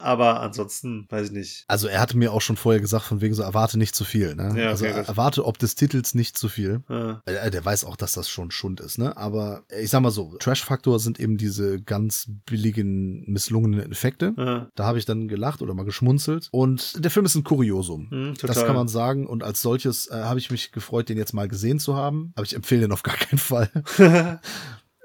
Aber 0.00 0.40
ansonsten, 0.42 1.06
weiß 1.08 1.26
ich 1.26 1.32
nicht. 1.32 1.64
Also 1.66 1.88
er 1.88 2.00
hatte 2.00 2.16
mir 2.16 2.32
auch 2.32 2.40
schon 2.40 2.56
vorher 2.56 2.80
gesagt, 2.80 3.04
von 3.04 3.20
wegen 3.20 3.34
so, 3.34 3.42
erwarte 3.42 3.78
nicht 3.78 3.96
zu 3.96 4.04
viel. 4.04 4.36
Ne? 4.36 4.54
Ja, 4.56 4.68
also 4.68 4.84
okay, 4.84 4.94
gut. 4.94 5.08
erwarte 5.08 5.44
ob 5.44 5.58
des 5.58 5.74
Titels 5.74 6.14
nicht 6.14 6.38
zu 6.38 6.48
viel. 6.48 6.84
Ja. 6.88 7.20
Äh, 7.26 7.50
Der 7.50 7.64
weiß 7.64 7.84
auch, 7.84 7.96
dass 7.96 8.12
das 8.12 8.28
schon 8.30 8.52
Schund 8.52 8.78
ist, 8.78 8.98
ne? 8.98 9.16
Aber 9.16 9.64
ich 9.76 9.90
sag 9.90 10.00
mal 10.00 10.12
so, 10.12 10.36
Trash-Faktor 10.38 11.00
sind 11.00 11.18
eben 11.18 11.36
diese 11.36 11.82
ganz 11.82 12.30
billigen, 12.46 13.24
misslungenen 13.28 13.90
Effekte. 13.90 14.34
Ja. 14.36 14.68
Da 14.76 14.84
habe 14.84 14.98
ich 14.98 15.04
dann 15.04 15.26
gelacht 15.26 15.62
oder 15.62 15.74
mal 15.74 15.84
geschmunzelt. 15.84 16.48
Und 16.52 17.04
der 17.04 17.10
Film 17.10 17.26
ist 17.26 17.34
ein 17.34 17.42
Kuriosum. 17.42 18.08
Hm, 18.10 18.34
Das 18.40 18.64
kann 18.64 18.76
man 18.76 18.86
sagen. 18.86 19.26
Und 19.26 19.42
als 19.42 19.62
solches 19.62 20.06
äh, 20.06 20.14
habe 20.14 20.38
ich 20.38 20.52
mich 20.52 20.70
gefreut, 20.70 21.08
den 21.08 21.18
jetzt 21.18 21.34
mal 21.34 21.48
gesehen 21.48 21.80
zu 21.80 21.96
haben. 21.96 22.30
Aber 22.36 22.44
ich 22.44 22.54
empfehle 22.54 22.82
den 22.82 22.92
auf 22.92 23.02
gar 23.02 23.16
keinen 23.16 23.38
Fall. 23.40 23.68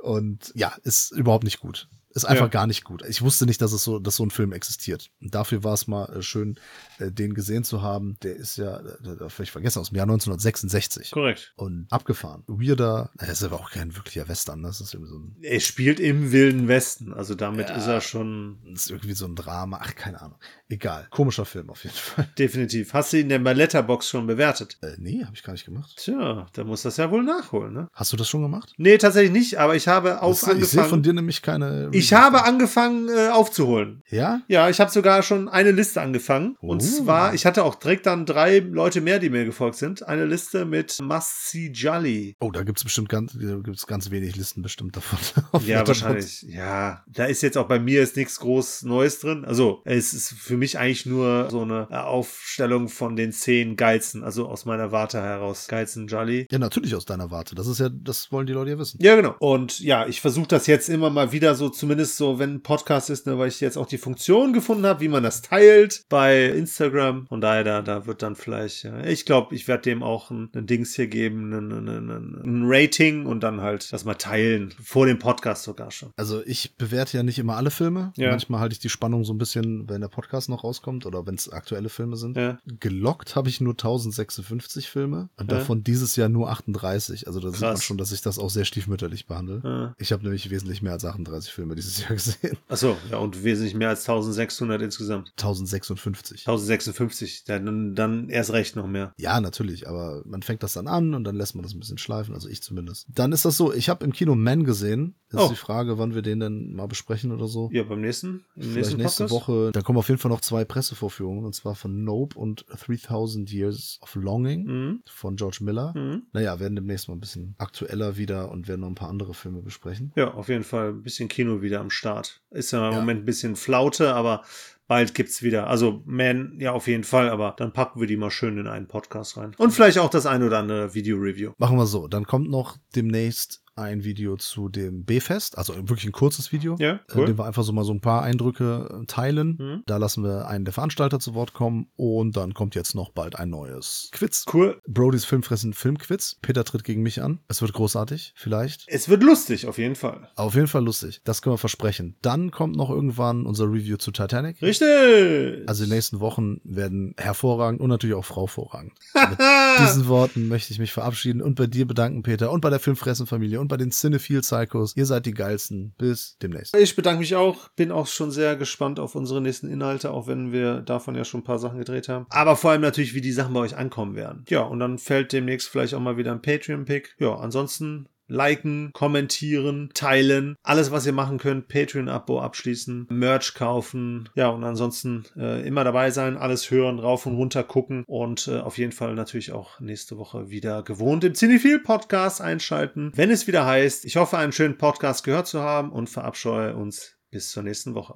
Und 0.03 0.51
ja, 0.53 0.73
ist 0.83 1.11
überhaupt 1.13 1.45
nicht 1.45 1.59
gut. 1.61 1.87
Ist 2.15 2.25
einfach 2.25 2.45
Ja. 2.45 2.49
gar 2.49 2.67
nicht 2.67 2.83
gut. 2.83 3.03
Ich 3.07 3.21
wusste 3.23 3.45
nicht, 3.47 3.61
dass 3.61 3.73
es 3.73 3.83
so, 3.83 3.97
dass 3.99 4.17
so 4.17 4.23
ein 4.25 4.29
Film 4.29 4.51
existiert. 4.53 5.09
Und 5.19 5.33
dafür 5.33 5.63
war 5.63 5.73
es 5.73 5.87
mal 5.87 6.05
äh, 6.17 6.21
schön, 6.21 6.59
äh, 6.99 7.11
den 7.11 7.33
gesehen 7.33 7.63
zu 7.63 7.81
haben. 7.81 8.17
Der 8.21 8.35
ist 8.35 8.57
ja, 8.57 8.77
äh, 8.79 9.41
ich 9.41 9.51
vergessen, 9.51 9.79
aus 9.79 9.89
dem 9.89 9.97
Jahr 9.97 10.05
1966. 10.05 11.11
Korrekt. 11.11 11.53
Und 11.55 11.87
abgefahren. 11.89 12.43
Weirder, 12.47 13.09
das 13.15 13.29
ist 13.29 13.43
aber 13.43 13.59
auch 13.59 13.71
kein 13.71 13.95
wirklicher 13.95 14.27
Western. 14.27 14.61
Das 14.61 14.79
ist 14.79 14.93
irgendwie 14.93 15.11
so 15.11 15.17
ein, 15.19 15.35
Er 15.41 15.59
spielt 15.59 15.99
im 15.99 16.31
Wilden 16.31 16.67
Westen, 16.67 17.13
also 17.13 17.33
damit 17.35 17.69
Ja. 17.69 17.75
ist 17.77 17.87
er 17.87 18.01
schon 18.01 18.59
das 18.73 18.83
ist 18.83 18.91
irgendwie 18.91 19.13
so 19.13 19.25
ein 19.25 19.35
Drama. 19.35 19.79
Ach, 19.81 19.95
keine 19.95 20.21
Ahnung. 20.21 20.37
Egal. 20.73 21.07
Komischer 21.11 21.45
Film 21.45 21.69
auf 21.69 21.83
jeden 21.83 21.95
Fall. 21.95 22.27
definitiv. 22.39 22.93
Hast 22.93 23.13
du 23.13 23.17
ihn 23.19 23.29
denn 23.29 23.43
bei 23.43 23.53
Letterbox 23.53 24.09
schon 24.09 24.25
bewertet? 24.25 24.77
Äh, 24.81 24.93
nee, 24.97 25.23
habe 25.23 25.35
ich 25.35 25.43
gar 25.43 25.53
nicht 25.53 25.65
gemacht. 25.65 25.93
Tja, 25.97 26.47
da 26.53 26.63
muss 26.63 26.81
das 26.81 26.97
ja 26.97 27.11
wohl 27.11 27.23
nachholen, 27.23 27.73
ne? 27.73 27.89
Hast 27.93 28.11
du 28.11 28.17
das 28.17 28.27
schon 28.27 28.41
gemacht? 28.41 28.73
Nee, 28.77 28.97
tatsächlich 28.97 29.31
nicht, 29.31 29.59
aber 29.59 29.75
ich 29.75 29.87
habe 29.87 30.21
auf 30.21 30.39
Das, 30.39 30.41
ich 30.41 30.45
sehe 30.47 30.55
angefangen. 30.55 30.89
von 30.89 31.03
dir 31.03 31.13
nämlich 31.13 31.41
keine. 31.43 31.89
ich 31.91 32.13
habe 32.13 32.43
angefangen 32.43 33.07
äh, 33.09 33.29
aufzuholen. 33.29 34.01
Ja? 34.09 34.41
Ja, 34.47 34.67
ich 34.69 34.79
habe 34.79 34.89
sogar 34.89 35.21
schon 35.21 35.47
eine 35.47 35.71
Liste 35.71 36.01
angefangen. 36.01 36.55
Und 36.59 36.81
Oh. 36.81 36.85
zwar, 36.85 37.33
ich 37.35 37.45
hatte 37.45 37.63
auch 37.63 37.75
direkt 37.75 38.05
dann 38.07 38.25
drei 38.25 38.59
Leute 38.59 39.01
mehr, 39.01 39.19
die 39.19 39.29
mir 39.29 39.45
gefolgt 39.45 39.77
sind. 39.77 40.01
Eine 40.07 40.25
Liste 40.25 40.65
mit 40.65 40.99
See 41.21 41.69
Jolly. 41.73 42.35
Oh, 42.39 42.49
da 42.49 42.63
gibt's 42.63 42.83
bestimmt 42.83 43.09
ganz, 43.09 43.37
gibt's 43.37 43.85
ganz 43.85 44.09
wenig 44.09 44.35
Listen 44.35 44.61
bestimmt 44.63 44.95
davon. 44.95 45.19
Ja, 45.67 45.85
wahrscheinlich. 45.87 46.41
Ja, 46.43 47.03
da 47.07 47.25
ist 47.25 47.41
jetzt 47.43 47.57
auch 47.57 47.67
bei 47.67 47.79
mir 47.79 48.01
ist 48.01 48.15
nichts 48.15 48.39
groß 48.39 48.83
Neues 48.83 49.19
drin. 49.19 49.45
Also, 49.45 49.81
es 49.85 50.13
ist 50.13 50.29
für 50.33 50.57
mich 50.57 50.62
eigentlich 50.77 51.05
nur 51.05 51.49
so 51.49 51.61
eine 51.61 51.87
Aufstellung 52.05 52.89
von 52.89 53.15
den 53.15 53.31
zehn 53.31 53.75
geilsten, 53.75 54.23
also 54.23 54.47
aus 54.47 54.65
meiner 54.65 54.91
Warte 54.91 55.21
heraus. 55.21 55.67
Geilsten 55.67 56.07
Jolly. 56.07 56.47
Ja, 56.51 56.59
natürlich 56.59 56.95
aus 56.95 57.05
deiner 57.05 57.31
Warte. 57.31 57.55
Das 57.55 57.67
ist 57.67 57.79
ja, 57.79 57.89
das 57.89 58.31
wollen 58.31 58.47
die 58.47 58.53
Leute 58.53 58.71
ja 58.71 58.77
wissen. 58.77 58.97
Ja, 59.01 59.15
genau. 59.15 59.35
Und 59.39 59.79
ja, 59.79 60.07
ich 60.07 60.21
versuche 60.21 60.47
das 60.47 60.67
jetzt 60.67 60.89
immer 60.89 61.09
mal 61.09 61.31
wieder 61.31 61.55
so, 61.55 61.69
zumindest 61.69 62.17
so, 62.17 62.39
wenn 62.39 62.55
ein 62.55 62.63
Podcast 62.63 63.09
ist, 63.09 63.27
ne, 63.27 63.37
weil 63.37 63.47
ich 63.47 63.59
jetzt 63.61 63.77
auch 63.77 63.87
die 63.87 63.97
Funktion 63.97 64.53
gefunden 64.53 64.85
habe, 64.85 65.01
wie 65.01 65.07
man 65.07 65.23
das 65.23 65.41
teilt 65.41 66.03
bei 66.09 66.45
Instagram. 66.45 67.27
Von 67.27 67.41
daher, 67.41 67.63
da, 67.63 67.81
da 67.81 68.05
wird 68.05 68.21
dann 68.21 68.35
vielleicht, 68.35 68.83
ja, 68.83 69.03
ich 69.05 69.25
glaube, 69.25 69.55
ich 69.55 69.67
werde 69.67 69.83
dem 69.83 70.03
auch 70.03 70.31
ein, 70.31 70.49
ein 70.55 70.65
Dings 70.65 70.95
hier 70.95 71.07
geben, 71.07 71.53
ein, 71.53 71.71
ein, 71.71 71.87
ein, 71.87 72.41
ein 72.43 72.61
Rating 72.65 73.25
und 73.25 73.41
dann 73.41 73.61
halt 73.61 73.91
das 73.91 74.05
mal 74.05 74.15
teilen. 74.15 74.73
Vor 74.83 75.05
dem 75.05 75.19
Podcast 75.19 75.63
sogar 75.63 75.91
schon. 75.91 76.11
Also 76.15 76.41
ich 76.45 76.75
bewerte 76.75 77.17
ja 77.17 77.23
nicht 77.23 77.39
immer 77.39 77.55
alle 77.55 77.71
Filme. 77.71 78.13
Ja. 78.15 78.31
Manchmal 78.31 78.59
halte 78.59 78.73
ich 78.73 78.79
die 78.79 78.89
Spannung 78.89 79.23
so 79.23 79.33
ein 79.33 79.37
bisschen, 79.37 79.89
wenn 79.89 80.01
der 80.01 80.07
Podcast 80.07 80.49
noch 80.53 80.63
rauskommt 80.63 81.05
oder 81.05 81.25
wenn 81.25 81.35
es 81.35 81.49
aktuelle 81.49 81.89
Filme 81.89 82.15
sind. 82.17 82.37
Ja. 82.37 82.57
Gelockt 82.79 83.35
habe 83.35 83.49
ich 83.49 83.59
nur 83.61 83.73
1056 83.73 84.89
Filme 84.89 85.29
und 85.37 85.51
Ja. 85.51 85.57
davon 85.59 85.83
dieses 85.83 86.15
Jahr 86.15 86.29
nur 86.29 86.49
38. 86.49 87.27
Also 87.27 87.39
da 87.39 87.51
sieht 87.51 87.61
man 87.61 87.71
Krass. 87.71 87.83
schon, 87.83 87.97
dass 87.97 88.11
ich 88.11 88.21
das 88.21 88.39
auch 88.39 88.49
sehr 88.49 88.65
stiefmütterlich 88.65 89.25
behandle. 89.27 89.61
Ja. 89.63 89.95
Ich 89.97 90.11
habe 90.11 90.23
nämlich 90.23 90.49
wesentlich 90.49 90.81
mehr 90.81 90.93
als 90.93 91.05
38 91.05 91.51
Filme 91.51 91.75
dieses 91.75 91.99
Jahr 92.01 92.09
gesehen. 92.13 92.57
Achso, 92.69 92.95
ja, 93.11 93.17
und 93.17 93.43
wesentlich 93.43 93.73
mehr 93.75 93.89
als 93.89 94.01
1600 94.07 94.81
insgesamt. 94.81 95.33
1056. 95.37 96.47
1056, 96.47 97.43
dann, 97.45 97.95
dann 97.95 98.29
erst 98.29 98.51
recht 98.53 98.75
noch 98.75 98.87
mehr. 98.87 99.13
Ja, 99.17 99.39
natürlich, 99.41 99.87
aber 99.87 100.21
man 100.25 100.41
fängt 100.43 100.63
das 100.63 100.73
dann 100.73 100.87
an 100.87 101.13
und 101.13 101.23
dann 101.23 101.35
lässt 101.35 101.55
man 101.55 101.63
das 101.63 101.73
ein 101.73 101.79
bisschen 101.79 101.97
schleifen, 101.97 102.33
also 102.33 102.47
ich 102.49 102.61
zumindest. 102.61 103.07
Dann 103.13 103.31
ist 103.31 103.45
das 103.45 103.57
so, 103.57 103.73
ich 103.73 103.89
habe 103.89 104.05
im 104.05 104.13
Kino 104.13 104.35
Man 104.35 104.63
gesehen. 104.63 105.15
Jetzt 105.31 105.41
Oh. 105.41 105.45
ist 105.45 105.51
die 105.53 105.55
Frage, 105.55 105.97
wann 105.97 106.13
wir 106.13 106.21
den 106.21 106.39
denn 106.39 106.73
mal 106.75 106.87
besprechen 106.87 107.31
oder 107.31 107.47
so. 107.47 107.69
Ja, 107.73 107.81
beim 107.83 108.01
nächsten, 108.01 108.45
im 108.55 108.61
Vielleicht 108.61 108.75
nächsten 108.75 108.97
nächste 108.97 109.23
Podcast. 109.25 109.47
Woche. 109.49 109.71
Da 109.71 109.81
kommen 109.81 109.97
auf 109.97 110.07
jeden 110.07 110.19
Fall 110.19 110.29
noch 110.33 110.41
zwei 110.41 110.65
Pressevorführungen, 110.65 111.45
und 111.45 111.53
zwar 111.53 111.75
von 111.75 112.03
Nope 112.03 112.37
und 112.37 112.65
3000 112.69 113.51
Years 113.51 113.99
of 114.01 114.15
Longing 114.15 114.63
Mhm. 114.65 115.01
von 115.07 115.35
George 115.35 115.59
Miller. 115.61 115.93
Mhm. 115.95 116.23
Naja, 116.33 116.59
werden 116.59 116.75
demnächst 116.75 117.07
mal 117.07 117.15
ein 117.15 117.19
bisschen 117.19 117.55
aktueller 117.57 118.17
wieder 118.17 118.51
und 118.51 118.67
werden 118.67 118.81
noch 118.81 118.87
ein 118.89 118.95
paar 118.95 119.09
andere 119.09 119.33
Filme 119.33 119.61
besprechen. 119.61 120.11
Ja, 120.15 120.33
auf 120.33 120.49
jeden 120.49 120.63
Fall 120.63 120.89
ein 120.89 121.03
bisschen 121.03 121.27
Kino 121.29 121.61
wieder 121.61 121.79
am 121.79 121.89
Start. 121.89 122.41
Ist 122.49 122.71
ja 122.71 122.87
im 122.87 122.93
Ja. 122.93 122.99
Moment 122.99 123.21
ein 123.21 123.25
bisschen 123.25 123.55
Flaute, 123.55 124.13
aber 124.13 124.43
bald 124.87 125.13
gibt's 125.13 125.41
wieder. 125.43 125.67
Also 125.67 126.01
Man, 126.05 126.57
ja, 126.59 126.71
auf 126.73 126.87
jeden 126.87 127.03
Fall, 127.03 127.29
aber 127.29 127.53
dann 127.57 127.71
packen 127.73 127.99
wir 127.99 128.07
die 128.07 128.17
mal 128.17 128.31
schön 128.31 128.57
in 128.57 128.67
einen 128.67 128.87
Podcast 128.87 129.37
rein. 129.37 129.53
Und 129.57 129.71
vielleicht 129.71 129.97
auch 129.99 130.09
das 130.09 130.25
ein 130.25 130.43
oder 130.43 130.57
andere 130.59 130.93
Video-Review. 130.93 131.51
Machen 131.57 131.77
wir 131.77 131.85
so. 131.85 132.07
Dann 132.07 132.25
kommt 132.25 132.49
noch 132.49 132.77
demnächst 132.95 133.63
ein 133.75 134.03
Video 134.03 134.35
zu 134.37 134.69
dem 134.69 135.03
B-Fest, 135.05 135.57
also 135.57 135.73
wirklich 135.75 136.05
ein 136.05 136.11
kurzes 136.11 136.51
Video, 136.51 136.75
Ja, 136.79 136.93
in 136.93 136.99
cool. 137.19 137.25
dem 137.25 137.37
wir 137.37 137.45
einfach 137.45 137.63
so 137.63 137.73
mal 137.73 137.83
so 137.83 137.93
ein 137.93 138.01
paar 138.01 138.21
Eindrücke 138.23 139.01
äh, 139.01 139.05
teilen. 139.05 139.57
Mhm. 139.59 139.83
Da 139.85 139.97
lassen 139.97 140.23
wir 140.23 140.47
einen 140.47 140.65
der 140.65 140.73
Veranstalter 140.73 141.19
zu 141.19 141.33
Wort 141.33 141.53
kommen 141.53 141.87
und 141.95 142.35
dann 142.37 142.53
kommt 142.53 142.75
jetzt 142.75 142.95
noch 142.95 143.11
bald 143.11 143.35
ein 143.37 143.49
neues 143.49 144.09
Quiz. 144.11 144.45
Cool. 144.53 144.79
Brodys 144.87 145.25
Filmfressen 145.25 145.73
Filmquiz. 145.73 146.37
Peter 146.41 146.63
tritt 146.63 146.83
gegen 146.83 147.01
mich 147.01 147.21
an. 147.21 147.39
Es 147.47 147.61
wird 147.61 147.73
großartig, 147.73 148.33
vielleicht. 148.35 148.85
Es 148.87 149.09
wird 149.09 149.23
lustig, 149.23 149.67
auf 149.67 149.77
jeden 149.77 149.95
Fall. 149.95 150.29
Auf 150.35 150.55
jeden 150.55 150.67
Fall 150.67 150.83
lustig. 150.83 151.21
Das 151.23 151.41
können 151.41 151.53
wir 151.53 151.57
versprechen. 151.59 152.15
Dann 152.21 152.51
kommt 152.51 152.75
noch 152.75 152.89
irgendwann 152.89 153.45
unser 153.45 153.65
Review 153.65 153.97
zu 153.97 154.11
Titanic. 154.11 154.61
Richtig. 154.61 155.67
Also 155.67 155.85
die 155.85 155.89
nächsten 155.91 156.19
Wochen 156.19 156.59
werden 156.63 157.13
hervorragend 157.17 157.81
und 157.81 157.89
natürlich 157.89 158.15
auch 158.15 158.25
Frau 158.25 158.47
vorragend. 158.47 158.93
Mit 159.13 159.39
diesen 159.79 160.07
Worten 160.07 160.47
möchte 160.47 160.73
ich 160.73 160.79
mich 160.79 160.91
verabschieden 160.93 161.41
und 161.41 161.55
bei 161.55 161.67
dir 161.67 161.87
bedanken, 161.87 162.23
Peter, 162.23 162.51
und 162.51 162.61
bei 162.61 162.69
der 162.69 162.79
Filmfressenfamilie 162.79 163.59
und 163.63 163.69
bei 163.69 163.77
den 163.77 163.91
Cinephile 163.91 164.41
Psychos. 164.41 164.95
Ihr 164.95 165.05
seid 165.05 165.25
die 165.25 165.33
geilsten. 165.33 165.93
Bis 165.97 166.37
demnächst. 166.41 166.75
Ich 166.75 166.95
bedanke 166.95 167.19
mich 167.19 167.35
auch, 167.35 167.69
bin 167.69 167.91
auch 167.91 168.07
schon 168.07 168.29
sehr 168.29 168.55
gespannt 168.55 168.99
auf 168.99 169.15
unsere 169.15 169.41
nächsten 169.41 169.69
Inhalte, 169.69 170.11
auch 170.11 170.27
wenn 170.27 170.51
wir 170.51 170.81
davon 170.81 171.15
ja 171.15 171.23
schon 171.23 171.39
ein 171.39 171.45
paar 171.45 171.59
Sachen 171.59 171.79
gedreht 171.79 172.09
haben. 172.09 172.25
Aber 172.29 172.55
vor 172.55 172.71
allem 172.71 172.81
natürlich, 172.81 173.15
wie 173.15 173.21
die 173.21 173.31
Sachen 173.31 173.53
bei 173.53 173.61
euch 173.61 173.77
ankommen 173.77 174.15
werden. 174.15 174.43
Ja, 174.49 174.61
und 174.61 174.79
dann 174.79 174.99
fällt 174.99 175.31
demnächst 175.31 175.69
vielleicht 175.69 175.93
auch 175.93 176.01
mal 176.01 176.17
wieder 176.17 176.31
ein 176.33 176.41
Patreon-Pick. 176.41 177.15
Ja, 177.19 177.35
ansonsten 177.35 178.09
liken, 178.33 178.91
kommentieren, 178.93 179.89
teilen, 179.93 180.55
alles, 180.63 180.91
was 180.91 181.05
ihr 181.05 181.13
machen 181.13 181.37
könnt, 181.37 181.67
Patreon-Abo 181.67 182.39
abschließen, 182.41 183.07
Merch 183.09 183.53
kaufen, 183.53 184.29
ja, 184.35 184.49
und 184.49 184.63
ansonsten 184.63 185.25
äh, 185.37 185.65
immer 185.65 185.83
dabei 185.83 186.11
sein, 186.11 186.37
alles 186.37 186.71
hören, 186.71 186.99
rauf 186.99 187.25
und 187.25 187.35
runter 187.35 187.63
gucken 187.63 188.03
und 188.07 188.47
äh, 188.47 188.59
auf 188.59 188.77
jeden 188.77 188.91
Fall 188.91 189.13
natürlich 189.15 189.51
auch 189.51 189.79
nächste 189.79 190.17
Woche 190.17 190.49
wieder 190.49 190.83
gewohnt 190.83 191.23
im 191.23 191.35
Cinephile 191.35 191.79
Podcast 191.79 192.41
einschalten, 192.41 193.11
wenn 193.15 193.29
es 193.29 193.47
wieder 193.47 193.65
heißt, 193.65 194.05
ich 194.05 194.15
hoffe, 194.15 194.37
einen 194.37 194.51
schönen 194.51 194.77
Podcast 194.77 195.23
gehört 195.23 195.47
zu 195.47 195.61
haben 195.61 195.91
und 195.91 196.09
verabscheue 196.09 196.75
uns 196.75 197.15
bis 197.31 197.51
zur 197.51 197.63
nächsten 197.63 197.93
Woche. 197.95 198.15